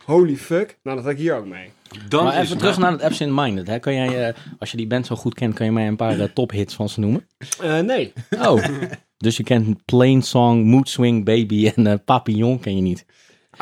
Holy 0.05 0.35
fuck. 0.35 0.77
Nou, 0.83 0.95
dat 0.95 1.05
had 1.05 1.13
ik 1.13 1.19
hier 1.19 1.35
ook 1.35 1.45
mee. 1.45 1.69
Dan 2.07 2.23
Maar 2.23 2.39
even 2.39 2.57
terug 2.57 2.77
naar 2.77 2.91
het 2.91 3.01
Absent 3.01 3.31
Minded. 3.35 3.67
Hè? 3.67 3.79
Kan 3.79 3.93
jij, 3.93 4.27
eh, 4.27 4.35
als 4.59 4.71
je 4.71 4.77
die 4.77 4.87
band 4.87 5.05
zo 5.05 5.15
goed 5.15 5.33
kent, 5.33 5.53
kan 5.53 5.65
je 5.65 5.71
mij 5.71 5.87
een 5.87 5.95
paar 5.95 6.19
eh, 6.19 6.27
tophits 6.33 6.75
van 6.75 6.89
ze 6.89 6.99
noemen? 6.99 7.27
Eh, 7.61 7.79
nee. 7.79 8.13
Oh, 8.29 8.63
dus 9.17 9.37
je 9.37 9.43
kent 9.43 9.85
Plain 9.85 10.21
Song, 10.21 10.63
Mood 10.63 10.89
Swing, 10.89 11.25
Baby 11.25 11.71
en 11.75 12.03
Papillon 12.03 12.59
ken 12.59 12.75
je 12.75 12.81
niet. 12.81 13.05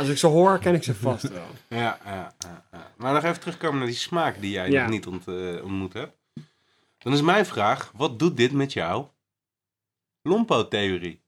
Als 0.02 0.10
ik 0.10 0.18
ze 0.18 0.28
hoor, 0.28 0.60
ken 0.60 0.74
ik 0.76 0.84
ze 0.84 0.96
vast 0.96 1.30
wel. 1.30 1.46
Ja, 1.80 2.00
ja, 2.06 2.34
ja, 2.40 2.66
ja. 2.72 2.92
Maar 2.98 3.14
nog 3.14 3.24
even 3.24 3.40
terugkomen 3.40 3.78
naar 3.78 3.88
die 3.88 3.96
smaak 3.96 4.42
die 4.42 4.52
jij 4.52 4.70
Ja. 4.70 4.82
nog 4.82 4.90
niet 4.92 5.08
ont, 5.08 5.28
eh, 5.28 5.64
ontmoet 5.64 5.94
hebt. 5.94 6.18
Dan 6.98 7.14
is 7.14 7.22
mijn 7.22 7.46
vraag, 7.46 7.92
wat 7.96 8.20
doet 8.20 8.38
dit 8.38 8.52
met 8.52 8.74
jou? 8.74 9.06
Lompo-theorie. 10.22 11.22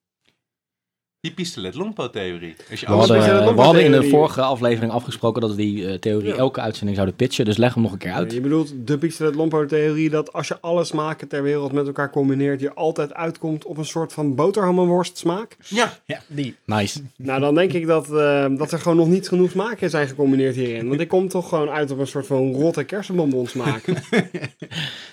Die 1.24 1.34
pistolet-lompo-theorie. 1.34 2.56
Als 2.72 2.80
je 2.80 2.86
We 2.86 2.92
alles 2.92 3.08
hadden, 3.10 3.56
we 3.56 3.62
hadden 3.62 3.84
in 3.84 3.92
de 3.92 3.98
theorie. 3.98 4.10
vorige 4.14 4.42
aflevering 4.42 4.92
afgesproken 4.92 5.42
dat 5.42 5.50
we 5.50 5.56
die 5.56 5.88
eh, 5.88 5.94
theorie 6.00 6.28
Ja. 6.28 6.36
elke 6.36 6.62
uitzending 6.62 6.96
zouden 6.96 7.16
pitchen. 7.16 7.46
Dus 7.46 7.58
leg 7.58 7.74
hem 7.74 7.84
nog 7.84 7.92
een 7.92 7.98
keer 7.98 8.12
uit. 8.14 8.34
Je 8.34 8.42
bedoelt 8.42 8.74
de 8.86 8.98
Pistolet 8.98 9.36
Lompo-theorie 9.36 10.10
dat 10.10 10.34
als 10.34 10.48
je 10.48 10.58
alle 10.62 10.84
smaken 10.84 11.28
ter 11.28 11.44
wereld 11.44 11.72
met 11.72 11.88
elkaar 11.88 12.10
combineert, 12.12 12.60
je 12.60 12.74
altijd 12.74 13.14
uitkomt 13.14 13.66
op 13.66 13.78
een 13.78 13.86
soort 13.86 14.14
van 14.14 14.36
boterhammenworst 14.36 15.18
smaak? 15.18 15.58
Ja, 15.68 15.98
Ja, 16.06 16.22
die. 16.28 16.56
Nice. 16.66 17.02
Nou, 17.18 17.40
dan 17.40 17.56
denk 17.56 17.74
ik 17.74 17.88
dat, 17.88 18.06
eh, 18.12 18.46
dat 18.58 18.72
er 18.72 18.80
gewoon 18.80 18.98
nog 18.98 19.08
niet 19.08 19.28
genoeg 19.28 19.52
smaken 19.52 19.90
zijn 19.90 20.08
gecombineerd 20.08 20.56
hierin. 20.56 20.88
Want 20.88 21.00
ik 21.02 21.08
kom 21.08 21.28
toch 21.28 21.50
gewoon 21.50 21.70
uit 21.70 21.92
op 21.92 22.00
een 22.00 22.08
soort 22.08 22.26
van 22.28 22.52
rotte 22.54 22.84
kersenbonbon 22.84 23.48
smaak. 23.48 23.84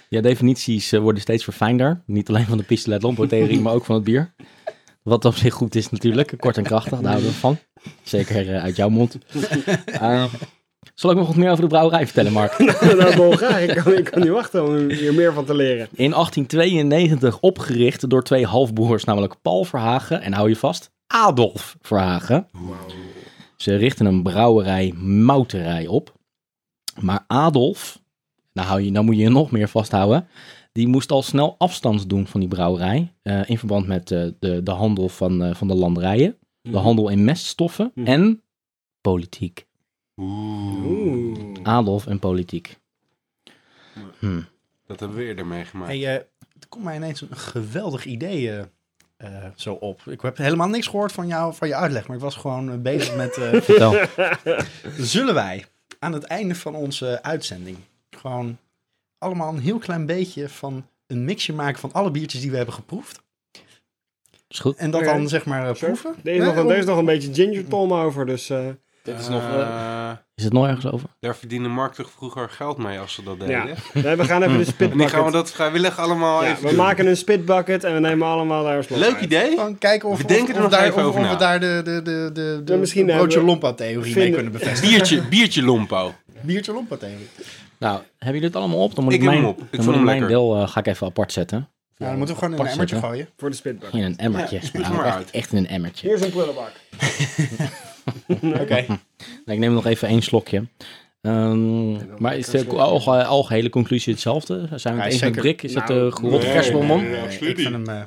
Ja, 0.08 0.20
definities 0.20 0.92
eh, 0.92 1.00
worden 1.00 1.20
steeds 1.22 1.44
verfijnder. 1.44 2.00
Niet 2.06 2.28
alleen 2.28 2.46
van 2.46 2.58
de 2.58 2.64
pistolet 2.64 3.02
lompo 3.02 3.26
theorie, 3.26 3.60
maar 3.64 3.72
ook 3.74 3.84
van 3.84 3.94
het 3.94 4.04
bier. 4.04 4.32
Wat 5.02 5.24
op 5.24 5.34
zich 5.34 5.54
goed 5.54 5.74
is 5.74 5.90
natuurlijk. 5.90 6.34
Kort 6.38 6.56
en 6.56 6.62
krachtig, 6.62 6.98
daar 6.98 7.10
houden 7.10 7.30
we 7.30 7.36
van. 7.36 7.58
Zeker 8.02 8.54
eh, 8.54 8.62
uit 8.62 8.76
jouw 8.76 8.88
mond. 8.88 9.18
Eh, 9.84 10.24
zal 10.94 11.10
ik 11.10 11.16
nog 11.16 11.26
wat 11.26 11.36
meer 11.36 11.50
over 11.50 11.62
de 11.62 11.68
brouwerij 11.68 12.04
vertellen, 12.04 12.32
Mark? 12.32 12.58
nou, 12.98 13.14
dolgraag. 13.14 13.60
Ik 13.60 13.76
kan, 13.76 13.92
ik 13.92 14.04
kan 14.04 14.20
niet 14.20 14.30
wachten 14.30 14.66
om 14.66 14.88
hier 14.88 15.14
meer 15.14 15.32
van 15.32 15.44
te 15.44 15.54
leren. 15.54 15.88
In 15.92 16.10
1892 16.10 17.40
opgericht 17.40 18.10
door 18.10 18.22
twee 18.22 18.46
halfbroers, 18.46 19.04
namelijk 19.04 19.34
Paul 19.42 19.64
Verhagen 19.64 20.22
en 20.22 20.32
hou 20.32 20.48
je 20.48 20.56
vast, 20.56 20.90
Adolf 21.06 21.76
Verhagen. 21.80 22.46
Ze 23.56 23.76
richten 23.76 24.06
een 24.06 24.22
brouwerij 24.22 24.92
mouterij 24.96 25.86
op. 25.86 26.12
Maar 27.00 27.24
Adolf, 27.26 28.00
nou, 28.52 28.68
hou 28.68 28.80
je, 28.80 28.90
nou 28.90 29.04
moet 29.04 29.16
je 29.16 29.22
je 29.22 29.28
nog 29.28 29.50
meer 29.50 29.68
vasthouden, 29.68 30.28
die 30.72 30.88
moest 30.88 31.10
al 31.12 31.22
snel 31.22 31.54
afstand 31.58 32.08
doen 32.08 32.26
van 32.26 32.40
die 32.40 32.48
brouwerij. 32.48 33.12
eh, 33.22 33.48
in 33.48 33.58
verband 33.58 33.86
met 33.86 34.10
eh, 34.10 34.26
de, 34.38 34.62
de 34.62 34.70
handel 34.70 35.08
van, 35.08 35.42
eh, 35.42 35.54
van 35.54 35.68
de 35.68 35.74
landerijen, 35.74 36.36
de 36.62 36.76
handel 36.78 37.08
in 37.08 37.24
meststoffen 37.24 37.90
Mhm. 37.94 38.06
en 38.06 38.42
politiek. 39.00 39.66
Oeh. 40.16 41.38
Adolf 41.62 42.06
en 42.06 42.18
politiek. 42.18 42.78
Hm. 44.18 44.40
dat 44.86 45.00
hebben 45.00 45.18
we 45.18 45.24
eerder 45.24 45.46
meegemaakt. 45.46 45.90
Hey, 45.90 46.06
er 46.06 46.26
komt 46.68 46.84
mij 46.84 46.96
ineens 46.96 47.20
een 47.20 47.36
geweldig 47.36 48.04
idee 48.04 48.60
zo 49.56 49.72
op. 49.74 50.00
Ik 50.06 50.20
heb 50.20 50.36
helemaal 50.36 50.68
niks 50.68 50.86
gehoord 50.86 51.12
van, 51.12 51.26
jou, 51.26 51.54
van 51.54 51.68
je 51.68 51.74
uitleg, 51.74 52.06
maar 52.06 52.16
ik 52.16 52.22
was 52.22 52.36
gewoon 52.36 52.82
bezig 52.82 53.16
met... 53.16 53.36
eh, 53.36 53.60
Vertel. 53.62 53.94
zullen 54.98 55.34
wij 55.34 55.64
aan 55.98 56.12
het 56.12 56.24
einde 56.24 56.54
van 56.54 56.74
onze 56.74 57.22
uitzending 57.22 57.76
gewoon 58.10 58.58
allemaal 59.20 59.48
een 59.52 59.58
heel 59.60 59.78
klein 59.78 60.06
beetje 60.06 60.48
van 60.48 60.86
een 61.06 61.24
mixje 61.24 61.52
maken 61.52 61.80
van 61.80 61.92
alle 61.92 62.10
biertjes 62.10 62.40
die 62.40 62.50
we 62.50 62.56
hebben 62.56 62.74
geproefd? 62.74 63.20
Is 64.48 64.58
goed. 64.58 64.76
En 64.76 64.90
dat 64.90 65.04
dan 65.04 65.28
zeg 65.28 65.44
maar 65.44 65.68
eh, 65.68 65.74
proeven? 65.78 66.14
Er 66.24 66.32
is, 66.34 66.44
nog, 66.44 66.56
een- 66.56 66.70
er 66.70 66.76
is 66.76 66.84
nog 66.84 66.98
een 66.98 67.04
beetje 67.04 67.34
ginger 67.34 67.68
tom 67.68 67.92
over, 67.92 68.26
dus... 68.26 68.50
eh, 68.50 68.58
Dit 69.02 69.18
is 69.18 69.28
nog, 69.28 69.42
Eh, 69.42 70.10
is 70.34 70.44
het 70.44 70.52
nog 70.52 70.66
ergens 70.66 70.86
over? 70.92 71.08
daar 71.20 71.36
verdiende 71.36 71.68
Mark 71.68 71.92
toch 71.94 72.10
vroeger 72.10 72.48
geld 72.48 72.78
mee 72.78 72.98
als 72.98 73.14
ze 73.14 73.22
dat 73.22 73.40
deden? 73.40 73.66
ja. 73.66 73.74
Nee, 74.02 74.16
we 74.16 74.24
gaan 74.24 74.42
even 74.42 74.58
de 74.58 74.64
En 74.64 74.74
die 74.76 74.88
gaan 74.88 74.90
we 74.90 75.06
spitbucket. 75.08 75.32
dat 75.32 75.50
vrijwillig 75.52 75.98
allemaal 75.98 76.42
Ja, 76.44 76.50
even 76.50 76.62
we 76.62 76.68
doen. 76.68 76.76
maken 76.76 77.06
een 77.06 77.16
spitbucket 77.16 77.84
en 77.84 77.94
we 77.94 78.00
nemen 78.00 78.26
allemaal 78.28 78.64
daar 78.64 78.76
een 78.76 78.84
slok 78.84 78.98
Leuk 78.98 79.14
uit. 79.14 79.22
idee. 79.22 79.76
Kijken 79.78 80.08
of 80.08 80.16
We 80.18 80.24
of- 80.24 80.28
denken 80.30 80.48
er 80.54 80.54
of 80.56 80.62
nog 80.62 80.70
daar, 80.70 80.86
even 80.86 81.02
of- 81.02 81.08
over 81.08 81.20
of 81.20 81.30
we 81.30 81.36
daar 81.36 81.60
de, 81.60 81.80
de, 81.84 82.02
de, 82.02 82.30
de, 82.32 82.60
de 82.64 82.72
Ja, 82.72 82.78
misschien 82.78 83.06
broodje 83.06 83.20
hebben 83.22 83.40
we- 83.44 83.50
lompa-theorie 83.50 84.16
mee 84.16 84.32
kunnen 84.32 84.52
bevestigen. 84.52 84.88
Biertje, 84.88 85.22
biertje 85.28 85.62
lompo. 85.62 86.14
Biertje 86.40 86.72
lompa-theorie. 86.72 87.28
Nou, 87.80 87.96
hebben 87.96 88.26
jullie 88.26 88.42
het 88.42 88.56
allemaal 88.56 88.82
op? 88.82 88.94
Dan 88.94 89.04
moet 89.04 89.12
Ik 89.12 89.18
ik, 89.18 89.24
mijn, 89.26 89.38
hem 89.38 89.46
op. 89.48 89.60
Ik 89.60 89.66
dan 89.70 89.82
vond 89.82 89.96
hem 89.96 90.04
mijn 90.04 90.18
lekker. 90.20 90.36
deel 90.36 90.56
eh, 90.56 90.68
ga 90.68 90.80
ik 90.80 90.86
even 90.86 91.06
apart 91.06 91.32
zetten. 91.32 91.58
Nou, 91.58 92.10
dan 92.10 92.16
moeten 92.18 92.34
we 92.36 92.40
gewoon 92.42 92.58
in 92.58 92.64
een 92.64 92.70
emmertje 92.72 92.94
zetten. 92.96 93.10
gooien. 93.10 93.28
Voor 93.36 93.50
de 93.50 93.56
spitbucket. 93.56 93.94
In 93.94 94.02
een 94.04 94.16
emmertje. 94.18 94.60
Ja, 94.72 94.88
Nou, 94.92 95.22
echt, 95.32 95.52
in 95.52 95.58
een 95.58 95.66
emmertje. 95.68 96.06
Hier 96.06 96.16
is 96.16 96.22
een 96.22 96.30
prullenbak. 96.30 96.72
Oké. 98.62 98.84
Nou, 98.86 98.98
ik 99.44 99.58
neem 99.58 99.72
nog 99.72 99.86
even 99.86 100.08
één 100.08 100.22
slokje. 100.22 100.66
Ehm, 101.20 102.18
maar 102.22 102.36
is 102.36 102.46
de 102.46 102.66
alge- 102.68 103.24
algehele 103.24 103.68
conclusie 103.70 104.12
hetzelfde? 104.12 104.68
Zijn 104.74 104.94
we 104.94 105.00
Ja, 105.00 105.04
het 105.06 105.12
eens 105.12 105.22
met. 105.22 105.32
Brik? 105.32 105.62
Is 105.62 105.74
het 105.74 105.88
Nou, 105.88 106.04
de 106.10 106.16
gerotte 106.16 106.44
nee, 106.46 106.54
kerstbonbon? 106.54 107.02
nee, 107.02 107.16
Eh, 107.16 107.22
absoluut 107.22 107.58
ik 107.58 107.64
vind 107.64 107.74
hem... 107.86 107.88
eh, 107.88 108.02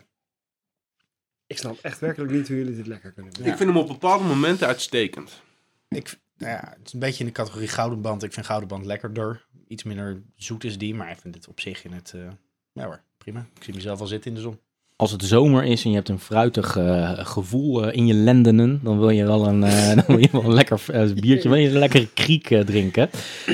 Ik 1.48 1.58
snap 1.58 1.78
echt 1.82 2.00
werkelijk 2.00 2.32
niet 2.32 2.48
hoe 2.48 2.58
jullie 2.58 2.76
dit 2.76 2.88
lekker 2.88 3.12
kunnen 3.12 3.34
doen. 3.34 3.46
Ik 3.46 3.58
vind 3.58 3.70
hem 3.70 3.78
op 3.78 3.88
bepaalde 3.88 4.24
momenten 4.24 4.68
uitstekend. 4.68 5.42
ik, 5.90 6.20
nou 6.38 6.52
ja, 6.52 6.74
het 6.78 6.88
is 6.88 6.94
een 6.94 7.00
beetje 7.00 7.20
in 7.20 7.26
de 7.26 7.32
categorie 7.32 7.68
Gouden 7.68 8.02
Band. 8.02 8.24
Ik 8.24 8.34
vind 8.34 8.46
Gouden 8.46 8.70
Band 8.70 8.86
lekkerder. 8.86 9.48
Iets 9.68 9.84
minder 9.84 10.24
zoet 10.36 10.64
is 10.64 10.78
die, 10.78 10.96
maar 10.96 11.12
ik 11.12 11.20
vind 11.20 11.36
het 11.36 11.48
op 11.48 11.60
zich 11.60 11.84
in 11.84 11.92
het... 11.92 12.14
eh 12.14 12.30
ja 12.72 12.86
hoor, 12.86 13.04
prima. 13.18 13.48
Ik 13.56 13.64
zie 13.64 13.74
mezelf 13.74 14.00
al 14.00 14.08
zitten 14.08 14.30
in 14.30 14.36
de 14.36 14.42
zon. 14.42 14.60
Als 14.96 15.12
het 15.12 15.24
zomer 15.24 15.64
is 15.64 15.84
en 15.84 15.90
je 15.90 15.96
hebt 15.96 16.10
een 16.10 16.20
fruitig 16.20 16.78
eh, 16.78 17.12
gevoel 17.14 17.86
eh, 17.86 17.98
in 17.98 18.08
je 18.08 18.14
lendenen, 18.14 18.80
dan 18.84 19.00
wil 19.00 19.10
je 19.10 19.26
wel 19.26 19.48
een, 19.48 19.64
eh, 19.64 19.88
dan 19.96 20.04
wil 20.08 20.18
je 20.18 20.30
wel 20.32 20.44
een 20.44 20.54
lekker 20.54 20.82
biertje, 21.16 21.50
wil 21.50 21.58
je 21.58 21.68
een 21.68 21.78
lekkere 21.78 22.08
kriek 22.14 22.48
drinken. 22.66 23.10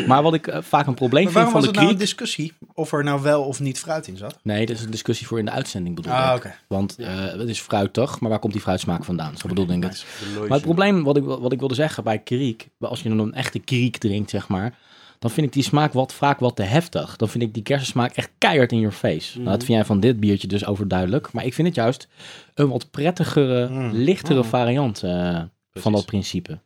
Maar 0.08 0.24
wat 0.24 0.34
ik 0.34 0.58
vaak 0.60 0.88
een 0.88 0.94
probleem 0.94 1.24
Maar 1.24 1.34
vind 1.34 1.46
waarom 1.46 1.52
van 1.52 1.62
was 1.62 1.62
de 1.62 1.68
het 1.68 1.76
nou 1.76 1.88
een 1.88 1.96
kriek... 1.96 2.00
discussie 2.00 2.54
of 2.74 2.92
er 2.92 3.04
nou 3.04 3.22
wel 3.22 3.44
of 3.44 3.60
niet 3.60 3.80
fruit 3.80 4.08
in 4.08 4.18
zat? 4.18 4.40
Nee, 4.44 4.66
dit 4.66 4.78
is 4.78 4.84
een 4.84 4.92
discussie 4.92 5.28
voor 5.28 5.40
in 5.40 5.46
de 5.46 5.52
uitzending 5.52 5.96
bedoel 5.96 6.14
Ah, 6.14 6.36
ik. 6.36 6.60
Want 6.68 6.98
eh, 6.98 7.26
het 7.26 7.50
is 7.50 7.60
fruitig, 7.60 8.20
maar 8.20 8.30
waar 8.30 8.40
komt 8.40 8.54
die 8.54 8.62
fruitsmaak 8.62 9.04
vandaan? 9.04 9.38
Zo 9.38 9.48
bedoelde 9.48 9.74
ik 9.74 9.84
het. 9.84 10.06
Maar 10.40 10.50
het 10.50 10.62
probleem 10.62 11.04
wat 11.04 11.18
ik, 11.18 11.24
wat 11.24 11.52
ik 11.52 11.60
wilde 11.60 11.74
zeggen 11.74 12.04
bij 12.04 12.20
kriek, 12.20 12.68
als 12.80 13.02
je 13.02 13.10
dan 13.10 13.20
een 13.20 13.34
echte 13.34 13.60
kriek 13.60 13.98
drinkt, 13.98 14.30
zeg 14.30 14.48
maar, 14.48 14.78
dan 15.20 15.32
vind 15.32 15.48
ik 15.48 15.54
die 15.54 15.64
smaak 15.64 15.94
wat, 15.94 16.14
vaak 16.14 16.40
wat 16.40 16.56
te 16.56 16.64
heftig. 16.64 17.16
Dan 17.16 17.30
vind 17.30 17.44
ik 17.44 17.54
die 17.54 17.64
kersensmaak 17.64 18.16
echt 18.16 18.30
keihard 18.38 18.72
in 18.72 18.80
your 18.80 18.96
face. 18.96 19.38
Nou, 19.38 19.50
dat 19.50 19.64
vind 19.64 19.78
jij 19.78 19.86
van 19.86 20.00
dit 20.00 20.20
biertje 20.20 20.48
dus 20.48 20.66
overduidelijk. 20.66 21.32
Maar 21.32 21.46
ik 21.46 21.54
vind 21.54 21.68
het 21.68 21.76
juist 21.76 22.08
een 22.54 22.70
wat 22.70 22.92
prettigere, 22.92 23.70
Mm. 23.70 23.92
lichtere 23.92 24.40
Mm. 24.42 24.46
variant 24.46 25.04
eh, 25.04 25.42
van 25.74 25.92
dat 25.92 26.06
principe. 26.06 26.60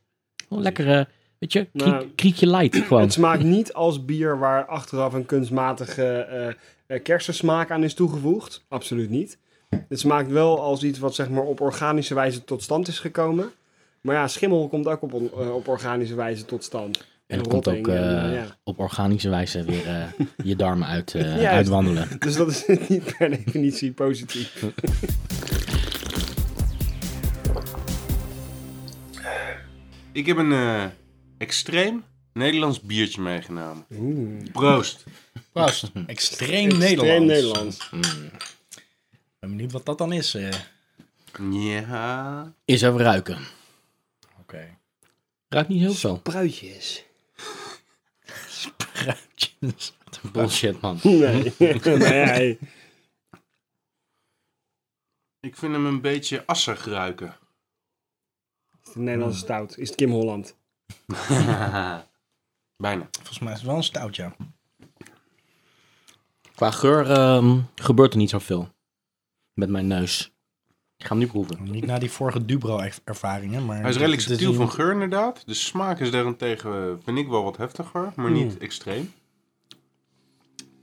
Een 0.48 0.60
lekkere, 0.62 1.08
weet 1.38 1.52
je, 1.52 1.64
kriek, 1.72 1.84
Nou, 1.92 2.06
kriekje 2.14 2.46
light 2.50 2.76
gewoon. 2.76 3.02
Het 3.02 3.12
smaakt 3.12 3.42
niet 3.42 3.72
als 3.72 4.04
bier 4.04 4.38
waar 4.38 4.66
achteraf 4.66 5.12
een 5.12 5.26
kunstmatige 5.26 6.04
eh 6.06 6.48
eh, 6.86 7.02
kersensmaak 7.02 7.70
aan 7.70 7.84
is 7.84 7.94
toegevoegd. 7.94 8.64
Absoluut 8.68 9.10
niet. 9.10 9.38
Het 9.88 10.00
smaakt 10.00 10.30
wel 10.30 10.60
als 10.60 10.82
iets 10.82 10.98
wat 10.98 11.14
zeg 11.14 11.28
maar, 11.28 11.42
op 11.44 11.60
organische 11.60 12.14
wijze 12.14 12.44
tot 12.44 12.62
stand 12.62 12.88
is 12.88 12.98
gekomen. 12.98 13.50
Maar 14.00 14.14
ja, 14.14 14.28
schimmel 14.28 14.68
komt 14.68 14.86
ook 14.86 15.02
op, 15.02 15.12
on- 15.12 15.32
op 15.52 15.68
organische 15.68 16.14
wijze 16.14 16.44
tot 16.44 16.64
stand. 16.64 17.04
En 17.34 17.40
het 17.40 17.48
komt 17.48 17.68
ook 17.68 17.88
en, 17.88 18.24
eh, 18.28 18.34
ja. 18.34 18.56
op 18.64 18.78
organische 18.78 19.28
wijze 19.28 19.64
weer 19.64 19.86
eh, 19.86 20.04
je 20.50 20.56
darmen 20.56 20.88
uit, 20.88 21.14
eh, 21.14 21.22
Juist. 21.22 21.44
uitwandelen. 21.46 22.08
Dus 22.18 22.36
dat 22.36 22.48
is 22.50 22.64
niet 22.88 23.16
per 23.18 23.30
definitie 23.30 23.92
positief. 23.92 24.64
Ik 30.12 30.26
heb 30.26 30.36
een 30.36 30.52
eh, 30.52 30.84
extreem 31.38 32.04
Nederlands 32.32 32.80
biertje 32.80 33.20
meegenomen. 33.20 33.84
Oeh. 33.98 34.42
Proost. 34.52 35.04
Proost. 35.52 35.90
Extreem 36.06 36.06
Extreem 36.06 36.78
Nederlands. 36.78 37.26
Nederlands. 37.26 37.90
Ik 39.12 39.38
ben 39.40 39.50
benieuwd 39.50 39.72
wat 39.72 39.86
dat 39.86 39.98
dan 39.98 40.12
is. 40.12 40.34
eh. 40.34 40.48
Ja. 41.50 42.52
Is 42.64 42.82
even 42.82 42.98
ruiken. 42.98 43.38
Oké. 44.40 44.76
Ruikt 45.48 45.68
niet 45.68 45.80
heel 45.80 45.92
veel. 45.94 46.18
Pruitjes. 46.18 47.03
Spruitjes. 48.64 49.96
Bullshit, 50.32 50.80
man. 50.80 50.98
Nee. 51.02 51.52
nee. 51.84 52.58
Ik 55.40 55.56
vind 55.56 55.72
hem 55.72 55.86
een 55.86 56.00
beetje 56.00 56.46
assig 56.46 56.84
ruiken. 56.84 57.36
Is 58.82 58.88
het 58.88 58.94
een 58.94 59.04
Nederlandse 59.04 59.38
stout? 59.38 59.78
Is 59.78 59.88
het 59.88 59.96
Kim 59.96 60.10
Holland? 60.10 60.56
Bijna. 62.76 63.08
Volgens 63.10 63.38
mij 63.38 63.52
is 63.52 63.58
het 63.58 63.66
wel 63.66 63.76
een 63.76 63.82
stout, 63.82 64.16
ja. 64.16 64.36
Qua 66.54 66.70
geur 66.70 67.10
ehm, 67.10 67.60
gebeurt 67.74 68.12
er 68.12 68.18
niet 68.18 68.30
zoveel. 68.30 68.68
Met 69.52 69.68
mijn 69.68 69.86
neus. 69.86 70.33
Ik 71.04 71.10
ga 71.10 71.16
hem 71.16 71.24
nu 71.24 71.30
proeven. 71.30 71.58
Niet 71.70 71.86
na 71.86 71.98
die 71.98 72.10
vorige 72.10 72.44
Dubro-ervaringen, 72.44 73.64
maar... 73.64 73.80
Hij 73.80 73.90
is 73.90 73.96
redelijk 73.96 74.20
subtiel 74.22 74.52
van 74.54 74.70
geur 74.70 74.92
inderdaad. 74.92 75.42
De 75.46 75.54
smaak 75.54 76.00
is 76.00 76.10
daarentegen, 76.10 76.70
eh, 76.72 76.78
vind 77.04 77.18
ik 77.18 77.28
wel 77.28 77.42
wat 77.44 77.56
heftiger, 77.56 78.12
maar 78.16 78.30
niet 78.30 78.58
extreem. 78.58 79.12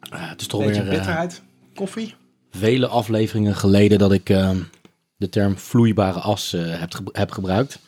Ah, 0.09 0.29
het 0.29 0.41
is 0.41 0.47
toch 0.47 0.59
Beetje 0.65 0.81
weer 0.81 0.91
eh, 0.91 0.95
bitterheid. 0.95 1.41
Koffie. 1.75 2.15
vele 2.51 2.87
afleveringen 2.87 3.55
geleden 3.55 3.99
dat 3.99 4.11
ik 4.11 4.29
ehm, 4.29 4.57
de 5.15 5.29
term 5.29 5.57
vloeibare 5.57 6.19
as 6.19 6.53
eh, 6.53 6.79
heb, 6.79 6.93
ge- 6.93 7.03
heb 7.11 7.31
gebruikt. 7.31 7.79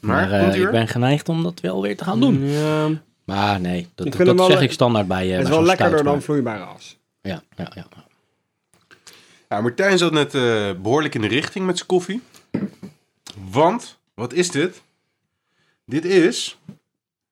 Maar, 0.00 0.30
eh, 0.32 0.54
ik 0.60 0.70
ben 0.70 0.88
geneigd 0.88 1.28
om 1.28 1.42
dat 1.42 1.60
wel 1.60 1.82
weer 1.82 1.96
te 1.96 2.04
gaan 2.04 2.20
doen. 2.20 2.46
Ja, 2.48 2.88
Maar 3.24 3.60
nee, 3.60 3.88
dat, 3.94 4.06
Ik 4.06 4.24
dat, 4.24 4.46
zeg 4.46 4.60
ik 4.60 4.72
standaard 4.72 5.08
bij 5.08 5.24
eh 5.26 5.30
het 5.32 5.42
is 5.42 5.48
bij 5.48 5.56
wel 5.56 5.66
lekkerder 5.66 5.92
stout, 5.98 6.04
dan 6.04 6.12
maar- 6.14 6.22
vloeibare 6.22 6.64
as. 6.64 6.96
Ja, 7.20 7.42
ja, 7.56 7.72
ja. 7.74 7.86
Ja, 9.52 9.60
Martijn 9.60 9.98
zat 9.98 10.12
net 10.12 10.34
eh, 10.34 10.72
behoorlijk 10.80 11.14
in 11.14 11.20
de 11.20 11.26
richting 11.28 11.66
met 11.66 11.76
zijn 11.76 11.88
koffie. 11.88 12.22
Want, 13.50 13.98
wat 14.14 14.32
is 14.32 14.50
dit? 14.50 14.82
Dit 15.86 16.04
is 16.04 16.58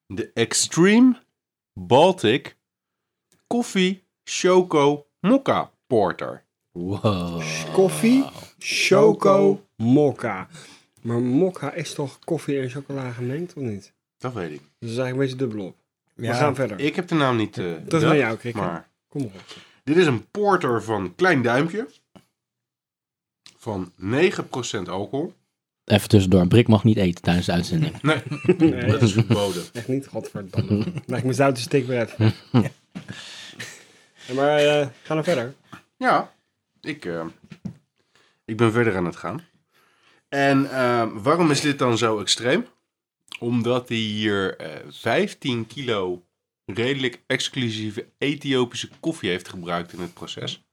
de 0.05 0.31
Extreme 0.33 1.15
Baltic 1.73 2.55
Coffee 3.47 4.03
Choco 4.23 5.05
Mokka 5.19 5.71
Porter. 5.87 6.43
Wow. 6.71 7.41
Koffie, 7.73 8.25
choco, 8.59 9.65
mokka. 9.75 10.47
Maar 11.01 11.19
mokka 11.21 11.73
is 11.73 11.93
toch 11.93 12.19
koffie 12.19 12.59
en 12.59 12.69
chocola 12.69 13.11
gemengd, 13.11 13.53
of 13.53 13.63
niet? 13.63 13.93
Dat 14.17 14.33
weet 14.33 14.51
ik. 14.51 14.59
Dus 14.59 14.69
dat 14.79 14.89
is 14.89 14.97
eigenlijk 14.97 15.11
een 15.11 15.17
beetje 15.17 15.35
dubbel 15.35 15.65
op. 15.65 15.75
We 16.13 16.25
Ja, 16.25 16.33
gaan 16.33 16.55
verder. 16.55 16.79
Ik 16.79 16.95
heb 16.95 17.07
de 17.07 17.15
naam 17.15 17.35
niet. 17.35 17.57
eh 17.57 17.63
Terug 17.63 17.83
bedacht, 17.83 18.03
naar 18.03 18.17
jou, 18.17 18.37
Krik. 18.37 18.55
Maar 18.55 18.89
Kom 19.09 19.21
op. 19.21 19.33
dit 19.83 19.97
is 19.97 20.05
een 20.05 20.25
porter 20.31 20.83
van 20.83 21.15
Klein 21.15 21.41
Duimpje. 21.41 21.87
Van 23.61 23.93
9% 24.01 24.89
alcohol. 24.89 25.33
Even 25.85 26.09
tussendoor, 26.09 26.47
Brik 26.47 26.67
mag 26.67 26.83
niet 26.83 26.97
eten 26.97 27.21
tijdens 27.21 27.45
de 27.45 27.51
uitzending. 27.51 28.01
Nee, 28.01 28.21
Nee, 28.57 28.85
dat 28.91 29.01
is 29.01 29.11
verboden. 29.11 29.63
echt 29.73 29.87
niet, 29.87 30.07
godverdamme. 30.07 30.77
Leg 31.05 31.17
ik 31.17 31.23
mijn 31.23 31.33
zoute 31.33 31.61
stick 31.61 31.85
weer. 31.87 32.15
Ja, 34.27 34.33
maar 34.33 34.57
eh, 34.57 34.87
ga 35.03 35.13
nou 35.13 35.23
verder. 35.25 35.53
Ja, 35.97 36.33
ik, 36.81 37.05
eh, 37.05 37.25
ik 38.45 38.57
ben 38.57 38.71
verder 38.71 38.95
aan 38.95 39.05
het 39.05 39.15
gaan. 39.15 39.43
En 40.29 40.71
eh, 40.71 41.07
waarom 41.13 41.51
is 41.51 41.61
dit 41.61 41.79
dan 41.79 41.97
zo 41.97 42.19
extreem? 42.19 42.65
Omdat 43.39 43.89
hij 43.89 43.97
hier 43.97 44.57
eh 44.57 44.67
15 44.89 45.67
kilo 45.67 46.23
redelijk 46.65 47.21
exclusieve 47.27 48.05
Ethiopische 48.17 48.89
koffie 48.99 49.29
heeft 49.29 49.49
gebruikt 49.49 49.93
in 49.93 49.99
het 49.99 50.13
proces. 50.13 50.63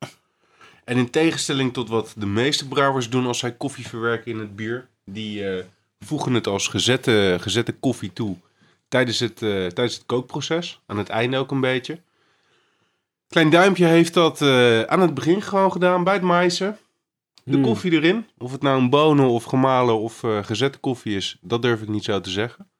En 0.89 0.97
in 0.97 1.11
tegenstelling 1.11 1.73
tot 1.73 1.89
wat 1.89 2.15
de 2.17 2.27
meeste 2.27 2.69
brouwers 2.69 3.11
doen 3.11 3.27
als 3.27 3.39
zij 3.39 3.53
koffie 3.53 3.87
verwerken 3.87 4.33
in 4.33 4.39
het 4.39 4.57
bier, 4.57 4.89
die 5.05 5.49
eh, 5.49 5.65
voegen 6.01 6.35
het 6.35 6.47
als 6.47 6.69
gezette, 6.69 7.37
gezette 7.41 7.73
koffie 7.73 8.13
toe 8.13 8.37
tijdens 8.89 9.19
het, 9.19 9.43
eh, 9.43 9.49
tijdens 9.49 9.95
het 9.95 10.07
kookproces. 10.07 10.81
Aan 10.87 10.99
het 10.99 11.09
einde 11.09 11.37
ook 11.37 11.51
een 11.51 11.61
beetje. 11.61 12.01
Klein 13.29 13.51
Duimpje 13.51 13.85
heeft 13.87 14.15
dat 14.15 14.43
eh, 14.43 14.83
aan 14.83 15.01
het 15.01 15.15
begin 15.15 15.43
gewoon 15.43 15.73
gedaan 15.73 16.05
bij 16.05 16.15
het 16.15 16.23
maaisen. 16.23 16.79
De 17.45 17.53
Hmm. 17.53 17.63
koffie 17.63 17.93
erin. 17.93 18.27
Of 18.39 18.53
het 18.53 18.63
nou 18.63 18.81
een 18.81 18.91
bonen 18.91 19.29
of 19.29 19.45
gemalen 19.45 19.99
of 19.99 20.23
gezette 20.43 20.79
koffie 20.79 21.17
is, 21.17 21.39
dat 21.41 21.63
durf 21.63 21.83
ik 21.83 21.89
niet 21.89 22.05
zo 22.05 22.21
te 22.21 22.31
zeggen. 22.31 22.71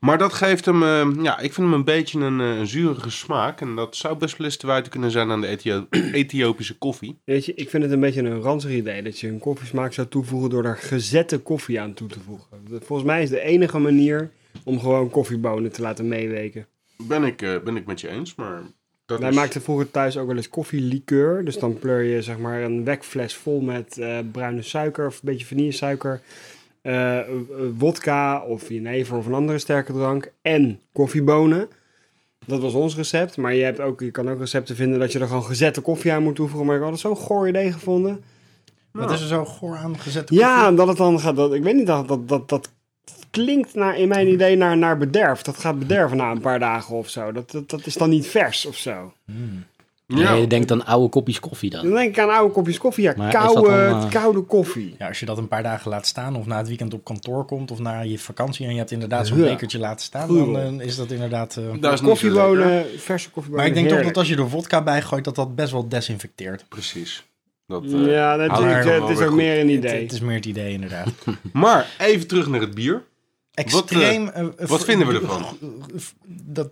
Maar 0.00 0.18
dat 0.18 0.32
geeft 0.32 0.64
hem, 0.64 0.82
eh, 0.82 1.08
ja, 1.22 1.38
ik 1.38 1.52
vind 1.52 1.66
hem 1.66 1.72
een 1.72 1.84
beetje 1.84 2.20
een, 2.20 2.40
eh, 2.40 2.58
een 2.58 2.66
zurige 2.66 3.10
smaak. 3.10 3.60
En 3.60 3.74
dat 3.76 3.96
zou 3.96 4.16
best 4.16 4.36
wel 4.36 4.46
eens 4.46 4.56
te 4.56 4.66
wijten 4.66 4.90
kunnen 4.90 5.10
zijn 5.10 5.30
aan 5.30 5.40
de 5.40 5.46
Ethio- 5.46 5.86
Ethiopische 6.12 6.78
koffie. 6.78 7.18
Weet 7.24 7.44
je, 7.44 7.54
ik 7.54 7.70
vind 7.70 7.82
het 7.82 7.92
een 7.92 8.00
beetje 8.00 8.22
een 8.22 8.40
ranzig 8.40 8.70
idee 8.70 9.02
dat 9.02 9.18
je 9.20 9.28
een 9.28 9.38
koffiesmaak 9.38 9.92
zou 9.92 10.06
toevoegen 10.08 10.50
door 10.50 10.64
er 10.64 10.76
gezette 10.76 11.38
koffie 11.38 11.80
aan 11.80 11.94
toe 11.94 12.08
te 12.08 12.20
voegen. 12.26 12.46
Volgens 12.82 13.08
mij 13.08 13.22
is 13.22 13.28
de 13.30 13.40
enige 13.40 13.78
manier 13.78 14.30
om 14.64 14.80
gewoon 14.80 15.10
koffiebonen 15.10 15.72
te 15.72 15.82
laten 15.82 16.08
meeweken. 16.08 16.66
Ben 17.02 17.24
ik, 17.24 17.42
eh, 17.42 17.54
ben 17.64 17.76
ik 17.76 17.86
met 17.86 18.00
je 18.00 18.08
eens, 18.08 18.34
maar... 18.34 18.62
Dat 19.06 19.18
Wij 19.20 19.28
is- 19.28 19.34
maakten 19.36 19.62
vroeger 19.62 19.90
thuis 19.90 20.16
ook 20.16 20.26
wel 20.26 20.36
eens 20.36 20.48
koffielikeur. 20.48 21.44
Dus 21.44 21.58
dan 21.58 21.78
pleur 21.78 22.02
je 22.02 22.22
zeg 22.22 22.38
maar 22.38 22.62
een 22.62 22.84
wekfles 22.84 23.34
vol 23.36 23.60
met 23.60 24.00
bruine 24.32 24.62
suiker 24.62 25.06
of 25.06 25.14
een 25.14 25.20
beetje 25.22 25.46
vanillesuiker. 25.46 26.20
Eh 26.82 27.18
eh, 27.18 27.26
wodka 27.78 28.42
of 28.42 28.68
jenever 28.68 29.16
of 29.16 29.26
een 29.26 29.34
andere 29.34 29.58
sterke 29.58 29.92
drank. 29.92 30.32
En 30.42 30.80
koffiebonen. 30.92 31.68
Dat 32.46 32.60
was 32.60 32.74
ons 32.74 32.96
recept. 32.96 33.36
Maar 33.36 33.54
je, 33.54 33.64
hebt 33.64 33.80
ook, 33.80 34.00
je 34.00 34.10
kan 34.10 34.30
ook 34.30 34.38
recepten 34.38 34.76
vinden 34.76 34.98
dat 34.98 35.12
je 35.12 35.18
er 35.18 35.26
gewoon 35.26 35.44
gezette 35.44 35.80
koffie 35.80 36.12
aan 36.12 36.22
moet 36.22 36.36
toevoegen. 36.36 36.66
Maar 36.66 36.76
ik 36.76 36.82
had 36.82 36.90
het 36.90 37.00
zo'n 37.00 37.16
goor 37.16 37.48
idee 37.48 37.72
gevonden. 37.72 38.22
Wat 38.92 39.10
is 39.10 39.20
er 39.20 39.26
zo 39.26 39.44
goor 39.44 39.76
aan 39.76 39.98
gezet? 39.98 40.30
Ja, 40.30 40.66
en 40.66 40.74
dat 40.74 40.88
het 40.88 40.96
dan 40.96 41.20
gaat. 41.20 41.36
Dat, 41.36 41.54
ik 41.54 41.62
weet 41.62 41.74
niet, 41.74 41.86
dat, 41.86 42.08
dat, 42.08 42.28
dat, 42.28 42.48
dat 42.48 42.70
klinkt 43.30 43.74
naar, 43.74 43.98
in 43.98 44.08
mijn 44.08 44.28
idee 44.28 44.56
naar, 44.56 44.76
naar 44.76 44.98
bederf. 44.98 45.42
Dat 45.42 45.58
gaat 45.58 45.78
bederven 45.78 46.16
na 46.16 46.30
een 46.30 46.40
paar 46.40 46.58
dagen 46.58 46.96
of 46.96 47.08
zo. 47.08 47.32
Dat, 47.32 47.50
dat, 47.50 47.70
dat 47.70 47.86
is 47.86 47.94
dan 47.94 48.10
niet 48.10 48.26
vers 48.26 48.66
of 48.66 48.76
zo. 48.76 49.12
Ja, 50.18 50.30
Nee, 50.32 50.40
je 50.40 50.46
denkt 50.46 50.70
aan 50.72 50.86
oude 50.86 51.08
kopjes 51.08 51.40
koffie 51.40 51.70
dan. 51.70 51.82
Dan 51.84 51.92
denk 51.94 52.08
ik 52.16 52.18
aan 52.22 52.30
oude 52.30 52.52
kopjes 52.52 52.78
koffie. 52.78 53.04
Ja, 53.04 53.14
Maar 53.16 53.32
koude, 53.32 53.60
dan, 53.88 54.02
eh, 54.02 54.10
koude 54.10 54.40
koffie. 54.40 54.94
Ja, 54.98 55.08
als 55.08 55.20
je 55.20 55.26
dat 55.26 55.38
een 55.38 55.48
paar 55.48 55.62
dagen 55.62 55.90
laat 55.90 56.06
staan 56.06 56.36
of 56.36 56.46
na 56.46 56.56
het 56.56 56.68
weekend 56.68 56.94
op 56.94 57.04
kantoor 57.04 57.44
komt 57.44 57.70
of 57.70 57.78
na 57.78 58.00
je 58.00 58.18
vakantie 58.18 58.66
en 58.66 58.72
je 58.72 58.78
hebt 58.78 58.90
inderdaad 58.90 59.26
zo'n 59.26 59.38
Ja. 59.38 59.44
bekertje 59.44 59.78
laten 59.78 60.04
staan, 60.04 60.28
Goeie 60.28 60.52
dan 60.52 60.80
eh, 60.80 60.86
is 60.86 60.96
dat 60.96 61.10
inderdaad... 61.10 61.56
eh, 61.56 61.64
dat 61.80 61.92
is. 61.92 62.00
Koffiebonen, 62.00 62.84
verse 62.96 63.30
koffiebonen. 63.30 63.66
Maar 63.66 63.76
ik 63.76 63.82
denk 63.82 63.96
toch 63.96 64.06
dat 64.06 64.16
als 64.16 64.28
je 64.28 64.36
er 64.36 64.48
vodka 64.48 64.82
bij 64.82 65.02
gooit, 65.02 65.24
dat 65.24 65.34
dat 65.34 65.54
best 65.54 65.72
wel 65.72 65.88
desinfecteert. 65.88 66.64
Precies. 66.68 67.24
Dat, 67.66 67.84
eh, 67.84 67.90
Ja, 68.12 68.36
natuurlijk. 68.36 68.84
het 68.84 69.08
is 69.08 69.18
ook 69.20 69.26
goed. 69.28 69.36
meer 69.36 69.60
een 69.60 69.68
idee. 69.68 70.02
het 70.02 70.12
is 70.12 70.20
meer 70.20 70.34
het 70.36 70.46
idee 70.46 70.72
inderdaad. 70.72 71.08
Maar 71.52 71.86
even 71.98 72.26
terug 72.26 72.46
naar 72.48 72.60
het 72.60 72.74
bier. 72.74 73.02
Extreem... 73.54 74.28
eh, 74.28 74.44
wat 74.66 74.84
vinden 74.84 75.06
we 75.06 75.14
ervan? 75.14 75.44
Dat 76.46 76.70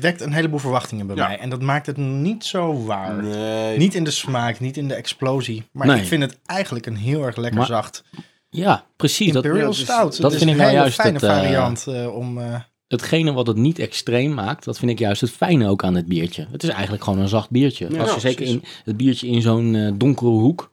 wekt 0.00 0.20
een 0.20 0.32
heleboel 0.32 0.58
verwachtingen 0.58 1.06
bij 1.06 1.16
Ja. 1.16 1.26
mij. 1.26 1.38
En 1.38 1.50
dat 1.50 1.62
maakt 1.62 1.86
het 1.86 1.96
niet 1.96 2.44
zo 2.44 2.84
waar. 2.84 3.22
Nee. 3.22 3.78
Niet 3.78 3.94
in 3.94 4.04
de 4.04 4.10
smaak, 4.10 4.60
niet 4.60 4.76
in 4.76 4.88
de 4.88 4.94
explosie. 4.94 5.68
Maar 5.72 5.86
Nee. 5.86 6.00
ik 6.00 6.06
vind 6.06 6.22
het 6.22 6.38
eigenlijk 6.46 6.86
een 6.86 6.96
heel 6.96 7.24
erg 7.24 7.36
lekker 7.36 7.58
Maar- 7.58 7.66
zacht. 7.68 8.04
Ja, 8.50 8.84
precies. 8.96 9.32
Dat, 9.32 9.44
Imperial 9.44 9.70
dus 9.70 9.80
Stout. 9.80 10.20
dat 10.20 10.32
is 10.32 10.38
vind 10.38 10.50
ik 10.50 10.56
een 10.56 10.62
nou 10.62 10.68
hele 10.70 10.80
juist 10.82 11.00
fijne 11.00 11.12
het, 11.18 11.22
eh, 11.22 11.36
variant 11.36 11.86
eh, 11.86 12.14
om... 12.16 12.38
eh, 12.38 12.54
hetgene 12.88 13.32
wat 13.32 13.46
het 13.46 13.56
niet 13.56 13.78
extreem 13.78 14.34
maakt, 14.34 14.64
dat 14.64 14.78
vind 14.78 14.90
ik 14.90 14.98
juist 14.98 15.20
het 15.20 15.30
fijne 15.30 15.68
ook 15.68 15.84
aan 15.84 15.94
het 15.94 16.06
biertje. 16.06 16.46
Het 16.50 16.62
is 16.62 16.68
eigenlijk 16.68 17.04
gewoon 17.04 17.18
een 17.18 17.28
zacht 17.28 17.50
biertje. 17.50 17.86
Ja, 17.90 17.98
Als 17.98 18.08
je 18.08 18.14
ja, 18.14 18.20
zeker 18.20 18.46
in 18.46 18.62
het 18.84 18.96
biertje 18.96 19.26
in 19.28 19.42
zo'n 19.42 19.94
donkere 19.98 20.30
hoek. 20.30 20.72